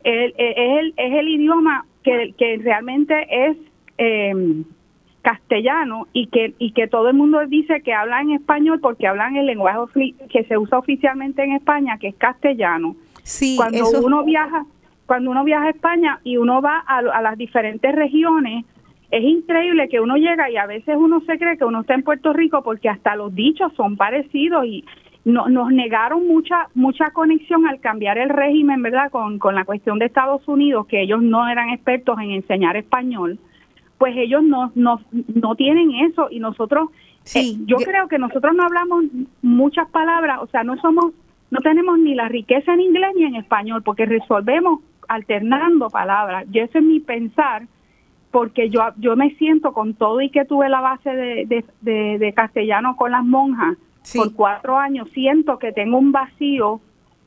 El- 0.04 0.34
el- 0.36 0.54
es, 0.64 0.78
el, 0.80 0.94
es 0.98 1.12
el 1.14 1.28
idioma 1.28 1.86
que, 2.04 2.34
que 2.36 2.58
realmente 2.62 3.14
es 3.48 3.56
eh, 3.96 4.34
castellano 5.22 6.08
y 6.12 6.26
que, 6.26 6.54
y 6.58 6.72
que 6.72 6.88
todo 6.88 7.08
el 7.08 7.14
mundo 7.14 7.40
dice 7.46 7.80
que 7.82 7.94
habla 7.94 8.20
en 8.20 8.32
español 8.32 8.80
porque 8.80 9.06
hablan 9.06 9.36
el 9.36 9.46
lenguaje 9.46 10.14
que 10.28 10.44
se 10.44 10.58
usa 10.58 10.78
oficialmente 10.78 11.42
en 11.42 11.52
España, 11.52 11.96
que 11.98 12.08
es 12.08 12.16
castellano 12.16 12.96
sí, 13.22 13.54
cuando 13.56 13.78
eso, 13.78 14.00
uno 14.04 14.24
viaja 14.24 14.66
cuando 15.06 15.30
uno 15.30 15.44
viaja 15.44 15.66
a 15.66 15.70
España 15.70 16.20
y 16.24 16.36
uno 16.36 16.60
va 16.62 16.82
a, 16.86 16.98
a 16.98 17.22
las 17.22 17.38
diferentes 17.38 17.94
regiones 17.94 18.64
es 19.12 19.22
increíble 19.24 19.88
que 19.88 20.00
uno 20.00 20.16
llega 20.16 20.50
y 20.50 20.56
a 20.56 20.66
veces 20.66 20.96
uno 20.98 21.20
se 21.20 21.38
cree 21.38 21.58
que 21.58 21.66
uno 21.66 21.82
está 21.82 21.94
en 21.94 22.02
Puerto 22.02 22.32
Rico 22.32 22.62
porque 22.62 22.88
hasta 22.88 23.14
los 23.14 23.34
dichos 23.34 23.72
son 23.76 23.96
parecidos 23.96 24.64
y 24.64 24.84
no, 25.24 25.48
nos 25.48 25.70
negaron 25.70 26.26
mucha 26.26 26.68
mucha 26.74 27.10
conexión 27.10 27.66
al 27.66 27.78
cambiar 27.78 28.18
el 28.18 28.30
régimen, 28.30 28.82
¿verdad? 28.82 29.10
Con, 29.10 29.38
con 29.38 29.54
la 29.54 29.64
cuestión 29.64 29.98
de 29.98 30.06
Estados 30.06 30.48
Unidos, 30.48 30.86
que 30.86 31.02
ellos 31.02 31.22
no 31.22 31.46
eran 31.46 31.68
expertos 31.70 32.18
en 32.20 32.32
enseñar 32.32 32.76
español, 32.76 33.38
pues 34.02 34.16
ellos 34.16 34.42
no, 34.42 34.72
no, 34.74 35.00
no 35.32 35.54
tienen 35.54 35.92
eso 35.92 36.26
y 36.28 36.40
nosotros 36.40 36.88
Sí, 37.22 37.62
yo 37.66 37.76
creo 37.76 38.08
que 38.08 38.18
nosotros 38.18 38.52
no 38.52 38.64
hablamos 38.64 39.04
muchas 39.42 39.88
palabras, 39.90 40.40
o 40.42 40.48
sea, 40.48 40.64
no 40.64 40.76
somos, 40.78 41.12
no 41.52 41.60
tenemos 41.60 41.96
ni 42.00 42.16
la 42.16 42.26
riqueza 42.26 42.74
en 42.74 42.80
inglés 42.80 43.12
ni 43.14 43.22
en 43.22 43.36
español, 43.36 43.84
porque 43.84 44.06
resolvemos 44.06 44.80
alternando 45.06 45.88
palabras. 45.88 46.46
Y 46.52 46.58
ese 46.58 46.78
es 46.78 46.84
mi 46.84 46.98
pensar, 46.98 47.68
porque 48.32 48.70
yo, 48.70 48.80
yo 48.96 49.14
me 49.14 49.30
siento 49.36 49.72
con 49.72 49.94
todo 49.94 50.20
y 50.20 50.30
que 50.30 50.44
tuve 50.44 50.68
la 50.68 50.80
base 50.80 51.10
de, 51.14 51.64
de, 51.80 52.32
castellano 52.34 52.96
con 52.96 53.12
las 53.12 53.24
monjas 53.24 53.76
por 54.16 54.34
cuatro 54.34 54.76
años, 54.78 55.08
siento 55.14 55.60
que 55.60 55.70
tengo 55.70 55.98
un 55.98 56.10
vacío 56.10 56.80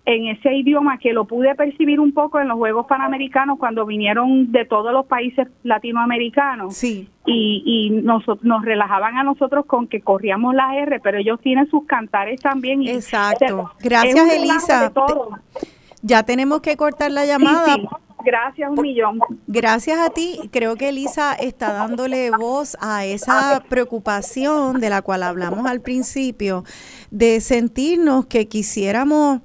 en 0.06 0.28
ese 0.28 0.54
idioma 0.54 1.00
que 1.00 1.14
lo 1.14 1.26
pude 1.26 1.56
percibir 1.56 2.00
un 2.00 2.14
poco 2.14 2.40
en 2.40 2.48
los 2.48 2.58
Juegos 2.58 2.86
Panamericanos 2.88 3.58
cuando 3.58 3.86
vinieron 3.86 4.52
de 4.52 4.66
todos 4.66 4.94
los 4.94 5.06
países 5.08 5.48
latinoamericanos. 5.64 6.76
Sí. 6.76 7.10
Y, 7.26 7.64
y 7.66 7.90
nos, 8.02 8.24
nos 8.44 8.64
relajaban 8.64 9.18
a 9.18 9.24
nosotros 9.24 9.66
con 9.66 9.88
que 9.88 10.02
corríamos 10.02 10.54
la 10.54 10.76
R, 10.76 11.00
pero 11.00 11.18
ellos 11.18 11.40
tienen 11.42 11.68
sus 11.70 11.86
cantares 11.86 12.40
también. 12.40 12.84
Y 12.84 12.92
Exacto. 12.92 13.72
Gracias, 13.80 14.32
Elisa. 14.32 14.92
Ya 16.04 16.22
tenemos 16.22 16.62
que 16.62 16.78
cortar 16.78 17.10
la 17.10 17.26
llamada. 17.26 17.78
Gracias 18.24 18.70
un 18.70 18.82
millón. 18.82 19.20
Gracias 19.48 20.00
a 20.00 20.10
ti. 20.10 20.40
Creo 20.52 20.76
que 20.76 20.90
Elisa 20.90 21.34
está 21.34 21.74
dándole 21.74 22.30
voz 22.32 22.78
a 22.80 23.06
esa 23.06 23.64
preocupación 23.70 24.80
de 24.80 24.90
la 24.90 25.02
cual 25.02 25.24
hablamos 25.24 25.66
al 25.66 25.82
principio, 25.82 26.64
de 27.10 27.40
sentirnos 27.42 28.26
que 28.26 28.48
quisiéramos 28.48 29.42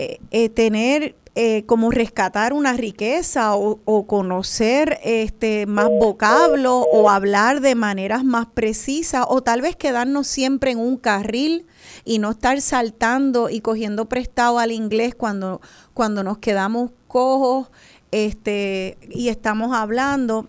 eh, 0.00 0.20
eh, 0.30 0.48
tener 0.48 1.16
eh, 1.34 1.64
como 1.66 1.90
rescatar 1.90 2.52
una 2.52 2.72
riqueza 2.74 3.56
o, 3.56 4.06
conocer 4.06 5.00
este 5.02 5.66
más 5.66 5.88
vocablo 5.88 6.80
o 6.92 7.10
hablar 7.10 7.60
de 7.60 7.74
maneras 7.74 8.22
más 8.22 8.46
precisas 8.46 9.24
o 9.28 9.42
tal 9.42 9.60
vez 9.60 9.74
quedarnos 9.74 10.28
siempre 10.28 10.70
en 10.70 10.78
un 10.78 10.98
carril 10.98 11.66
y 12.04 12.20
no 12.20 12.30
estar 12.30 12.60
saltando 12.60 13.50
y 13.50 13.60
cogiendo 13.60 14.08
prestado 14.08 14.60
al 14.60 14.70
inglés 14.70 15.16
cuando, 15.16 15.60
cuando 15.94 16.22
nos 16.22 16.38
quedamos 16.38 16.92
cojos 17.08 17.70
este, 18.12 18.98
y 19.10 19.30
estamos 19.30 19.76
hablando. 19.76 20.48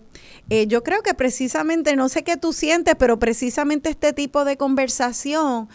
yo 0.68 0.84
creo 0.84 1.02
que 1.02 1.14
precisamente, 1.14 1.96
no 1.96 2.08
sé 2.08 2.22
qué 2.22 2.36
tú 2.36 2.52
sientes, 2.52 2.94
pero 2.96 3.18
precisamente 3.18 3.90
este 3.90 4.12
tipo 4.12 4.44
de 4.44 4.56
conversación 4.56 5.68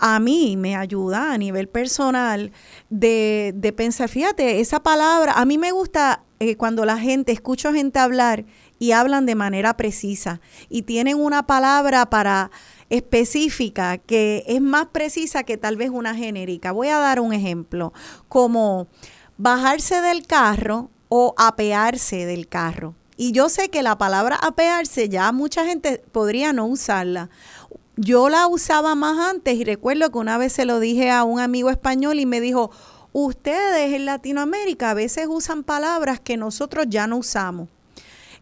a 0.00 0.18
mí 0.18 0.56
me 0.56 0.76
ayuda 0.76 1.32
a 1.32 1.38
nivel 1.38 1.68
personal 1.68 2.52
de, 2.88 3.52
de 3.54 3.72
pensar, 3.72 4.08
fíjate, 4.08 4.60
esa 4.60 4.82
palabra, 4.82 5.34
a 5.34 5.44
mí 5.44 5.58
me 5.58 5.70
gusta 5.70 6.24
eh, 6.42 6.56
cuando 6.56 6.86
la 6.86 6.98
gente, 6.98 7.32
escucho 7.32 7.70
gente 7.72 7.98
hablar 7.98 8.46
y 8.78 8.92
hablan 8.92 9.26
de 9.26 9.34
manera 9.34 9.76
precisa 9.76 10.40
y 10.70 10.82
tienen 10.82 11.20
una 11.20 11.46
palabra 11.46 12.08
para 12.08 12.50
específica 12.88 13.98
que 13.98 14.42
es 14.46 14.62
más 14.62 14.86
precisa 14.86 15.42
que 15.42 15.58
tal 15.58 15.76
vez 15.76 15.90
una 15.90 16.14
genérica. 16.14 16.72
Voy 16.72 16.88
a 16.88 16.96
dar 16.96 17.20
un 17.20 17.34
ejemplo, 17.34 17.92
como 18.28 18.88
bajarse 19.36 20.00
del 20.00 20.26
carro 20.26 20.90
o 21.10 21.34
apearse 21.36 22.24
del 22.24 22.48
carro. 22.48 22.94
Y 23.18 23.32
yo 23.32 23.50
sé 23.50 23.68
que 23.68 23.82
la 23.82 23.98
palabra 23.98 24.36
apearse 24.36 25.10
ya 25.10 25.30
mucha 25.32 25.66
gente 25.66 26.02
podría 26.10 26.54
no 26.54 26.64
usarla 26.64 27.28
yo 28.02 28.30
la 28.30 28.48
usaba 28.48 28.94
más 28.94 29.18
antes 29.18 29.56
y 29.56 29.64
recuerdo 29.64 30.10
que 30.10 30.16
una 30.16 30.38
vez 30.38 30.54
se 30.54 30.64
lo 30.64 30.80
dije 30.80 31.10
a 31.10 31.22
un 31.22 31.38
amigo 31.38 31.68
español 31.68 32.18
y 32.18 32.24
me 32.24 32.40
dijo, 32.40 32.70
ustedes 33.12 33.92
en 33.92 34.06
Latinoamérica 34.06 34.90
a 34.90 34.94
veces 34.94 35.26
usan 35.28 35.64
palabras 35.64 36.18
que 36.18 36.38
nosotros 36.38 36.86
ya 36.88 37.06
no 37.06 37.18
usamos. 37.18 37.68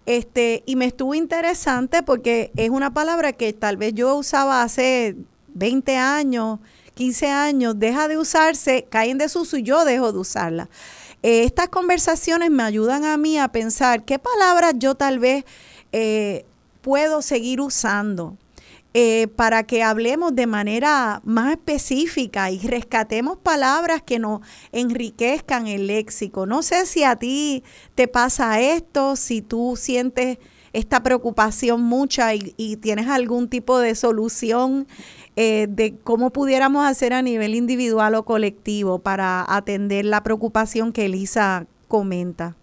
Este, 0.06 0.62
y 0.64 0.76
me 0.76 0.84
estuvo 0.84 1.12
interesante 1.12 2.04
porque 2.04 2.52
es 2.54 2.70
una 2.70 2.94
palabra 2.94 3.32
que 3.32 3.52
tal 3.52 3.76
vez 3.76 3.94
yo 3.94 4.14
usaba 4.14 4.62
hace 4.62 5.16
20 5.48 5.96
años, 5.96 6.60
15 6.94 7.26
años, 7.26 7.74
deja 7.76 8.06
de 8.06 8.16
usarse, 8.16 8.86
caen 8.88 9.12
en 9.12 9.18
desuso 9.18 9.56
y 9.56 9.64
yo 9.64 9.84
dejo 9.84 10.12
de 10.12 10.18
usarla. 10.18 10.68
Eh, 11.24 11.42
estas 11.42 11.68
conversaciones 11.68 12.52
me 12.52 12.62
ayudan 12.62 13.04
a 13.04 13.16
mí 13.16 13.36
a 13.38 13.48
pensar 13.48 14.04
qué 14.04 14.20
palabras 14.20 14.74
yo 14.76 14.94
tal 14.94 15.18
vez 15.18 15.44
eh, 15.90 16.46
puedo 16.80 17.22
seguir 17.22 17.60
usando 17.60 18.36
eh, 19.00 19.28
para 19.28 19.62
que 19.62 19.84
hablemos 19.84 20.34
de 20.34 20.48
manera 20.48 21.20
más 21.22 21.52
específica 21.52 22.50
y 22.50 22.58
rescatemos 22.58 23.38
palabras 23.38 24.02
que 24.02 24.18
nos 24.18 24.40
enriquezcan 24.72 25.68
el 25.68 25.86
léxico. 25.86 26.46
No 26.46 26.62
sé 26.62 26.84
si 26.84 27.04
a 27.04 27.14
ti 27.14 27.62
te 27.94 28.08
pasa 28.08 28.58
esto, 28.58 29.14
si 29.14 29.40
tú 29.40 29.76
sientes 29.76 30.38
esta 30.72 31.00
preocupación 31.04 31.80
mucha 31.80 32.34
y, 32.34 32.76
tienes 32.82 33.06
algún 33.06 33.48
tipo 33.48 33.78
de 33.78 33.94
solución 33.94 34.88
eh, 35.36 35.68
de 35.70 35.96
cómo 35.98 36.30
pudiéramos 36.30 36.84
hacer 36.84 37.12
a 37.12 37.22
nivel 37.22 37.54
individual 37.54 38.16
o 38.16 38.24
colectivo 38.24 38.98
para 38.98 39.44
atender 39.48 40.06
la 40.06 40.24
preocupación 40.24 40.92
que 40.92 41.06
Elisa 41.06 41.68
comenta. 41.86 42.56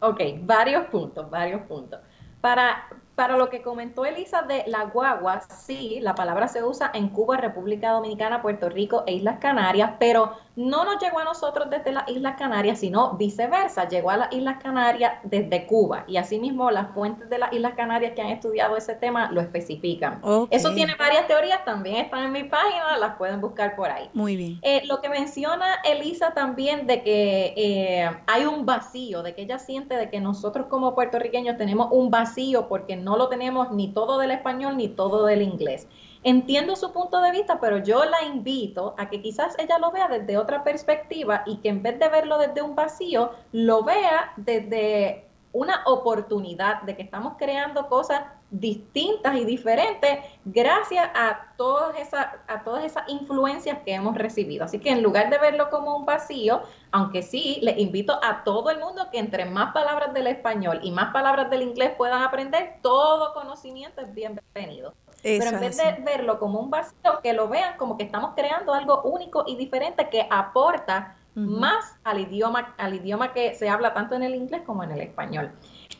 Ok, 0.00 0.20
varios 0.42 0.84
puntos, 0.88 1.30
varios 1.30 1.62
puntos. 1.62 1.98
Para, 2.42 2.88
para 3.22 3.36
lo 3.36 3.50
que 3.50 3.62
comentó 3.62 4.04
Elisa 4.04 4.42
de 4.42 4.64
la 4.66 4.86
guagua, 4.86 5.42
sí, 5.42 6.00
la 6.00 6.16
palabra 6.16 6.48
se 6.48 6.64
usa 6.64 6.90
en 6.92 7.08
Cuba, 7.10 7.36
República 7.36 7.92
Dominicana, 7.92 8.42
Puerto 8.42 8.68
Rico 8.68 9.04
e 9.06 9.12
Islas 9.12 9.38
Canarias, 9.38 9.92
pero 10.00 10.32
no 10.56 10.84
nos 10.84 11.00
llegó 11.00 11.20
a 11.20 11.24
nosotros 11.24 11.70
desde 11.70 11.92
las 11.92 12.08
Islas 12.08 12.34
Canarias, 12.36 12.80
sino 12.80 13.12
viceversa, 13.12 13.88
llegó 13.88 14.10
a 14.10 14.16
las 14.16 14.32
Islas 14.32 14.62
Canarias 14.62 15.14
desde 15.22 15.66
Cuba. 15.66 16.04
Y 16.08 16.16
asimismo, 16.16 16.70
las 16.70 16.92
fuentes 16.92 17.30
de 17.30 17.38
las 17.38 17.52
Islas 17.52 17.74
Canarias 17.74 18.12
que 18.14 18.22
han 18.22 18.28
estudiado 18.28 18.76
ese 18.76 18.94
tema 18.94 19.30
lo 19.30 19.40
especifican. 19.40 20.20
Eso 20.50 20.74
tiene 20.74 20.94
varias 20.96 21.26
teorías, 21.26 21.64
también 21.64 21.98
están 21.98 22.24
en 22.24 22.32
mi 22.32 22.44
página, 22.44 22.98
las 22.98 23.16
pueden 23.16 23.40
buscar 23.40 23.76
por 23.76 23.88
ahí. 23.88 24.10
Muy 24.12 24.36
bien. 24.36 24.58
Eh, 24.62 24.82
lo 24.86 25.00
que 25.00 25.08
menciona 25.08 25.76
Elisa 25.84 26.34
también 26.34 26.88
de 26.88 27.02
que 27.02 27.54
eh, 27.56 28.10
hay 28.26 28.44
un 28.44 28.66
vacío, 28.66 29.22
de 29.22 29.34
que 29.34 29.42
ella 29.42 29.60
siente 29.60 29.96
de 29.96 30.10
que 30.10 30.20
nosotros 30.20 30.66
como 30.68 30.94
puertorriqueños 30.94 31.56
tenemos 31.56 31.88
un 31.92 32.10
vacío 32.10 32.68
porque 32.68 32.96
no 32.96 33.11
lo 33.16 33.28
tenemos 33.28 33.70
ni 33.70 33.88
todo 33.92 34.18
del 34.18 34.30
español 34.30 34.76
ni 34.76 34.88
todo 34.88 35.26
del 35.26 35.42
inglés. 35.42 35.88
Entiendo 36.24 36.76
su 36.76 36.92
punto 36.92 37.20
de 37.20 37.32
vista, 37.32 37.58
pero 37.60 37.78
yo 37.78 38.04
la 38.04 38.22
invito 38.24 38.94
a 38.96 39.10
que 39.10 39.20
quizás 39.20 39.58
ella 39.58 39.78
lo 39.78 39.90
vea 39.90 40.06
desde 40.08 40.38
otra 40.38 40.62
perspectiva 40.62 41.42
y 41.46 41.56
que 41.56 41.68
en 41.68 41.82
vez 41.82 41.98
de 41.98 42.08
verlo 42.08 42.38
desde 42.38 42.62
un 42.62 42.76
vacío, 42.76 43.32
lo 43.50 43.82
vea 43.82 44.32
desde 44.36 45.26
una 45.52 45.82
oportunidad 45.86 46.82
de 46.82 46.96
que 46.96 47.02
estamos 47.02 47.34
creando 47.38 47.88
cosas 47.88 48.22
distintas 48.50 49.36
y 49.36 49.44
diferentes 49.44 50.18
gracias 50.44 51.08
a 51.14 51.54
todas 51.56 51.98
esas 51.98 52.26
a 52.48 52.62
todas 52.64 52.84
esas 52.84 53.08
influencias 53.08 53.78
que 53.84 53.94
hemos 53.94 54.16
recibido. 54.16 54.64
Así 54.64 54.78
que 54.78 54.90
en 54.90 55.02
lugar 55.02 55.30
de 55.30 55.38
verlo 55.38 55.70
como 55.70 55.96
un 55.96 56.04
vacío, 56.04 56.62
aunque 56.90 57.22
sí 57.22 57.58
les 57.62 57.78
invito 57.78 58.18
a 58.22 58.44
todo 58.44 58.70
el 58.70 58.78
mundo 58.78 59.08
que 59.10 59.18
entre 59.18 59.46
más 59.46 59.72
palabras 59.72 60.12
del 60.12 60.26
español 60.26 60.80
y 60.82 60.90
más 60.90 61.12
palabras 61.12 61.48
del 61.50 61.62
inglés 61.62 61.92
puedan 61.96 62.22
aprender, 62.22 62.76
todo 62.82 63.32
conocimiento 63.32 64.02
es 64.02 64.12
bienvenido. 64.12 64.94
Pero 65.22 65.44
en 65.44 65.60
vez 65.60 65.76
de 65.76 65.92
verlo 66.04 66.38
como 66.38 66.60
un 66.60 66.70
vacío, 66.70 67.20
que 67.22 67.32
lo 67.32 67.48
vean 67.48 67.76
como 67.76 67.96
que 67.96 68.02
estamos 68.02 68.32
creando 68.34 68.74
algo 68.74 69.02
único 69.02 69.44
y 69.46 69.56
diferente 69.56 70.08
que 70.10 70.26
aporta 70.28 71.16
más 71.34 71.96
al 72.04 72.20
idioma, 72.20 72.74
al 72.78 72.94
idioma 72.94 73.32
que 73.32 73.54
se 73.54 73.68
habla 73.68 73.94
tanto 73.94 74.14
en 74.14 74.22
el 74.22 74.34
inglés 74.34 74.62
como 74.66 74.84
en 74.84 74.92
el 74.92 75.00
español. 75.00 75.52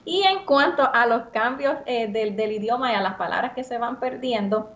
Y 0.04 0.22
en 0.22 0.44
cuanto 0.44 0.88
a 0.92 1.06
los 1.06 1.24
cambios 1.28 1.76
eh, 1.86 2.08
del, 2.08 2.36
del 2.36 2.52
idioma 2.52 2.92
y 2.92 2.94
a 2.94 3.02
las 3.02 3.14
palabras 3.14 3.52
que 3.54 3.64
se 3.64 3.78
van 3.78 4.00
perdiendo, 4.00 4.72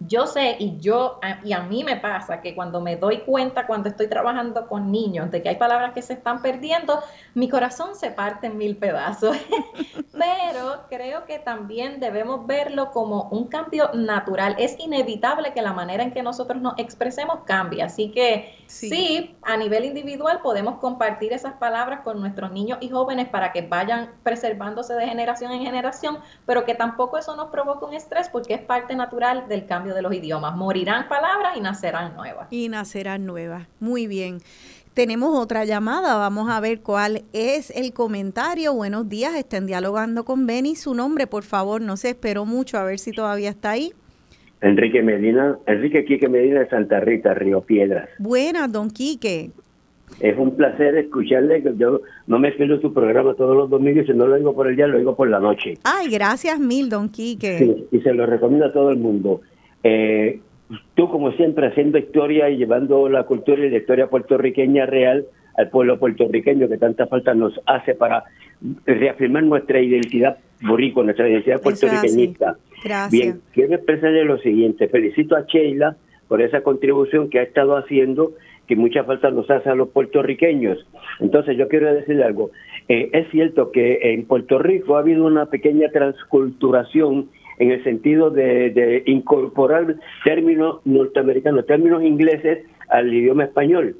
yo 0.00 0.26
sé 0.26 0.56
y 0.58 0.78
yo 0.78 1.20
y 1.44 1.52
a 1.52 1.60
mí 1.62 1.84
me 1.84 1.96
pasa 1.96 2.40
que 2.40 2.54
cuando 2.54 2.80
me 2.80 2.96
doy 2.96 3.18
cuenta 3.18 3.66
cuando 3.66 3.90
estoy 3.90 4.08
trabajando 4.08 4.66
con 4.66 4.90
niños 4.90 5.30
de 5.30 5.42
que 5.42 5.50
hay 5.50 5.56
palabras 5.56 5.92
que 5.92 6.00
se 6.00 6.14
están 6.14 6.40
perdiendo, 6.40 7.00
mi 7.34 7.48
corazón 7.50 7.94
se 7.94 8.10
parte 8.10 8.46
en 8.46 8.56
mil 8.56 8.76
pedazos. 8.76 9.36
Pero 10.12 10.82
creo 10.88 11.24
que 11.24 11.38
también 11.38 12.00
debemos 12.00 12.46
verlo 12.46 12.90
como 12.90 13.28
un 13.30 13.46
cambio 13.46 13.90
natural. 13.94 14.56
Es 14.58 14.78
inevitable 14.78 15.52
que 15.52 15.62
la 15.62 15.72
manera 15.72 16.02
en 16.02 16.12
que 16.12 16.22
nosotros 16.22 16.60
nos 16.60 16.74
expresemos 16.78 17.40
cambie. 17.44 17.82
Así 17.82 18.10
que 18.10 18.54
sí. 18.66 19.36
a 19.42 19.56
nivel 19.56 19.84
individual 19.84 20.40
podemos 20.42 20.78
compartir 20.78 21.32
esas 21.32 21.54
palabras 21.54 22.00
con 22.00 22.20
nuestros 22.20 22.52
niños 22.52 22.78
y 22.80 22.88
jóvenes 22.88 23.28
para 23.28 23.52
que 23.52 23.62
vayan 23.62 24.10
preservándose 24.22 24.94
de 24.94 25.06
generación 25.06 25.52
en 25.52 25.62
generación, 25.62 26.18
pero 26.46 26.64
que 26.64 26.74
tampoco 26.74 27.18
eso 27.18 27.36
nos 27.36 27.50
provoque 27.50 27.84
un 27.84 27.94
estrés 27.94 28.28
porque 28.28 28.54
es 28.54 28.60
parte 28.60 28.94
natural 28.94 29.48
del 29.48 29.66
cambio 29.66 29.89
de 29.94 30.02
los 30.02 30.14
idiomas. 30.14 30.56
Morirán 30.56 31.08
palabras 31.08 31.56
y 31.56 31.60
nacerán 31.60 32.14
nuevas. 32.16 32.48
Y 32.50 32.68
nacerán 32.68 33.26
nuevas. 33.26 33.66
Muy 33.78 34.06
bien. 34.06 34.38
Tenemos 34.94 35.38
otra 35.38 35.64
llamada, 35.64 36.16
vamos 36.16 36.50
a 36.50 36.60
ver 36.60 36.80
cuál 36.80 37.22
es 37.32 37.70
el 37.70 37.92
comentario. 37.92 38.74
Buenos 38.74 39.08
días, 39.08 39.34
estén 39.36 39.66
dialogando 39.66 40.24
con 40.24 40.46
Benny. 40.46 40.74
Su 40.74 40.94
nombre, 40.94 41.28
por 41.28 41.44
favor, 41.44 41.80
no 41.80 41.96
se 41.96 42.10
esperó 42.10 42.44
mucho, 42.44 42.76
a 42.76 42.84
ver 42.84 42.98
si 42.98 43.12
todavía 43.12 43.50
está 43.50 43.70
ahí. 43.70 43.92
Enrique 44.60 45.00
Medina, 45.02 45.56
Enrique 45.66 46.04
Quique 46.04 46.28
Medina 46.28 46.60
de 46.60 46.68
Santa 46.68 47.00
Rita, 47.00 47.34
Río 47.34 47.60
Piedras. 47.60 48.08
Buenas, 48.18 48.70
don 48.70 48.90
Quique. 48.90 49.52
Es 50.18 50.36
un 50.36 50.56
placer 50.56 50.96
escucharle. 50.96 51.62
Yo 51.78 52.00
no 52.26 52.38
me 52.38 52.52
pierdo 52.52 52.80
su 52.80 52.92
programa 52.92 53.34
todos 53.34 53.56
los 53.56 53.70
domingos. 53.70 54.06
Si 54.06 54.12
no 54.12 54.26
lo 54.26 54.34
oigo 54.34 54.54
por 54.54 54.66
el 54.66 54.76
día, 54.76 54.86
lo 54.86 54.98
oigo 54.98 55.14
por 55.14 55.30
la 55.30 55.38
noche. 55.38 55.78
Ay, 55.84 56.10
gracias 56.10 56.58
mil, 56.58 56.90
don 56.90 57.08
Quique. 57.08 57.58
Sí, 57.58 57.86
y 57.92 58.00
se 58.00 58.12
lo 58.12 58.26
recomiendo 58.26 58.66
a 58.66 58.72
todo 58.72 58.90
el 58.90 58.98
mundo. 58.98 59.40
Eh, 59.82 60.40
tú, 60.94 61.08
como 61.08 61.32
siempre, 61.32 61.66
haciendo 61.66 61.98
historia 61.98 62.50
y 62.50 62.58
llevando 62.58 63.08
la 63.08 63.24
cultura 63.24 63.64
y 63.64 63.70
la 63.70 63.78
historia 63.78 64.08
puertorriqueña 64.08 64.86
real 64.86 65.26
al 65.56 65.68
pueblo 65.68 65.98
puertorriqueño 65.98 66.68
que 66.68 66.78
tanta 66.78 67.06
falta 67.06 67.34
nos 67.34 67.60
hace 67.66 67.94
para 67.94 68.24
reafirmar 68.86 69.42
nuestra 69.44 69.80
identidad 69.80 70.38
boricua, 70.62 71.04
nuestra 71.04 71.28
identidad 71.28 71.60
puertorriqueñista. 71.60 72.56
Gracias. 72.82 73.10
Bien, 73.10 73.40
quiero 73.52 73.74
expresarle 73.74 74.24
lo 74.24 74.38
siguiente. 74.38 74.88
Felicito 74.88 75.36
a 75.36 75.42
Sheila 75.42 75.96
por 76.28 76.40
esa 76.40 76.62
contribución 76.62 77.28
que 77.28 77.40
ha 77.40 77.42
estado 77.42 77.76
haciendo, 77.76 78.32
que 78.66 78.76
mucha 78.76 79.04
falta 79.04 79.30
nos 79.30 79.50
hace 79.50 79.68
a 79.68 79.74
los 79.74 79.88
puertorriqueños. 79.88 80.86
Entonces, 81.18 81.56
yo 81.58 81.68
quiero 81.68 81.92
decirle 81.92 82.24
algo. 82.24 82.52
Eh, 82.88 83.10
es 83.12 83.28
cierto 83.30 83.72
que 83.72 83.98
en 84.14 84.26
Puerto 84.26 84.58
Rico 84.58 84.96
ha 84.96 85.00
habido 85.00 85.26
una 85.26 85.46
pequeña 85.46 85.90
transculturación 85.90 87.28
en 87.60 87.70
el 87.70 87.84
sentido 87.84 88.30
de, 88.30 88.70
de 88.70 89.02
incorporar 89.06 89.94
términos 90.24 90.80
norteamericanos, 90.84 91.66
términos 91.66 92.02
ingleses 92.02 92.66
al 92.88 93.12
idioma 93.12 93.44
español. 93.44 93.94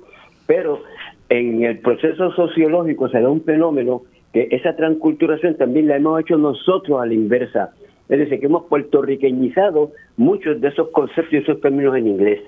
Pero 0.47 0.83
en 1.29 1.63
el 1.63 1.79
proceso 1.79 2.33
sociológico 2.33 3.09
se 3.09 3.21
da 3.21 3.31
un 3.31 3.45
fenómeno 3.45 4.03
que 4.33 4.49
esa 4.51 4.75
transculturación 4.75 5.57
también 5.57 5.89
la 5.89 5.97
hemos 5.97 6.21
hecho 6.21 6.37
nosotros 6.37 7.01
a 7.01 7.07
la 7.07 7.15
inversa. 7.15 7.71
Es 8.09 8.19
decir, 8.19 8.41
que 8.41 8.47
hemos 8.47 8.65
puertorriqueñizado 8.65 9.93
muchos 10.17 10.61
de 10.61 10.69
esos 10.69 10.89
conceptos 10.91 11.33
y 11.33 11.37
esos 11.37 11.61
términos 11.61 11.97
en 11.97 12.09
inglés, 12.09 12.41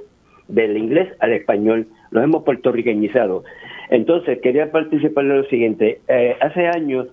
del 0.48 0.76
inglés 0.76 1.08
al 1.20 1.32
español, 1.32 1.86
los 2.10 2.24
hemos 2.24 2.42
puertorriqueñizado. 2.42 3.44
Entonces, 3.90 4.40
quería 4.40 4.72
participar 4.72 5.24
en 5.24 5.36
lo 5.36 5.44
siguiente. 5.44 6.00
Eh, 6.08 6.36
hace 6.40 6.66
años 6.66 7.08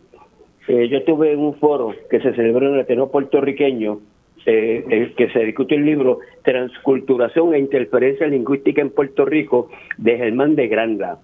eh, 0.70 0.88
yo 0.88 1.00
estuve 1.00 1.34
en 1.34 1.40
un 1.40 1.56
foro 1.56 1.96
que 2.12 2.20
se 2.22 2.32
celebró 2.36 2.68
en 2.68 2.76
el 2.76 2.82
Ateneo 2.82 3.10
puertorriqueño, 3.10 4.02
eh, 4.46 4.86
en 4.88 5.16
que 5.16 5.28
se 5.32 5.40
discutió 5.40 5.76
el 5.76 5.84
libro 5.84 6.20
Transculturación 6.44 7.56
e 7.56 7.60
Interferencia 7.60 8.28
Lingüística 8.28 8.80
en 8.80 8.92
Puerto 8.92 9.26
Rico 9.26 9.72
de 9.98 10.18
Germán 10.18 10.56
de 10.56 10.68
Granda. 10.68 11.18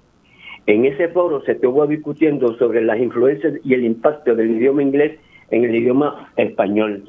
En 0.66 0.86
ese 0.86 1.10
foro 1.10 1.44
se 1.44 1.52
estuvo 1.52 1.86
discutiendo 1.86 2.58
sobre 2.58 2.82
las 2.82 2.98
influencias 3.00 3.54
y 3.64 3.76
el 3.76 3.86
impacto 3.86 4.34
del 4.34 4.50
idioma 4.50 4.82
inglés 4.82 5.20
en 5.52 5.64
el 5.64 5.76
idioma 5.76 6.32
español. 6.38 7.04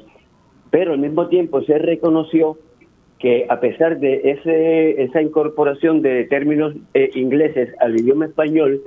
Pero 0.69 0.93
al 0.93 0.99
mismo 0.99 1.29
tiempo 1.29 1.63
se 1.63 1.79
reconoció 1.79 2.59
que 3.17 3.47
a 3.49 3.59
pesar 3.59 3.99
de 3.99 4.21
ese, 4.23 5.01
esa 5.01 5.23
incorporación 5.23 6.03
de 6.03 6.25
términos 6.25 6.75
eh, 6.93 7.09
ingleses 7.15 7.73
al 7.79 7.99
idioma 7.99 8.25
español, 8.25 8.83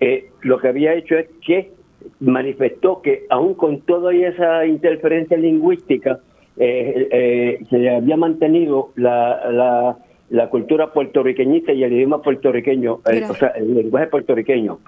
eh, 0.00 0.30
lo 0.40 0.58
que 0.58 0.66
había 0.66 0.94
hecho 0.94 1.16
es 1.16 1.28
que 1.46 1.70
manifestó 2.20 3.02
que 3.02 3.26
aún 3.30 3.54
con 3.54 3.80
toda 3.80 4.14
esa 4.14 4.66
interferencia 4.66 5.36
lingüística, 5.36 6.20
eh, 6.56 7.58
se 7.70 7.88
había 7.88 8.16
mantenido 8.16 8.90
la, 8.96 9.50
la 9.50 9.96
la 10.32 10.48
cultura 10.48 10.94
puertorriqueñista 10.94 11.74
y 11.74 11.84
el 11.84 11.92
idioma 11.92 12.22
puertorriqueño, 12.22 13.00
el, 13.04 13.24
o 13.24 13.34
sea, 13.34 13.48
el 13.48 13.74
lenguaje 13.74 14.06
puertorriqueño, 14.06 14.78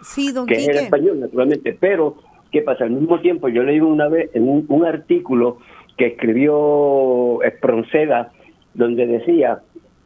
que 0.48 0.54
es 0.54 0.68
el 0.68 0.78
español, 0.78 1.20
naturalmente. 1.20 1.76
Pero, 1.78 2.16
¿qué 2.50 2.62
pasa? 2.62 2.84
Al 2.84 2.92
mismo 2.92 3.20
tiempo, 3.20 3.50
yo 3.50 3.62
leí 3.62 3.78
una 3.78 4.08
vez 4.08 4.30
en 4.34 4.48
un, 4.48 4.86
artículo 4.86 5.58
que 5.98 6.06
escribió 6.06 7.42
Espronceda, 7.42 8.32
donde 8.72 9.06
decía, 9.06 9.58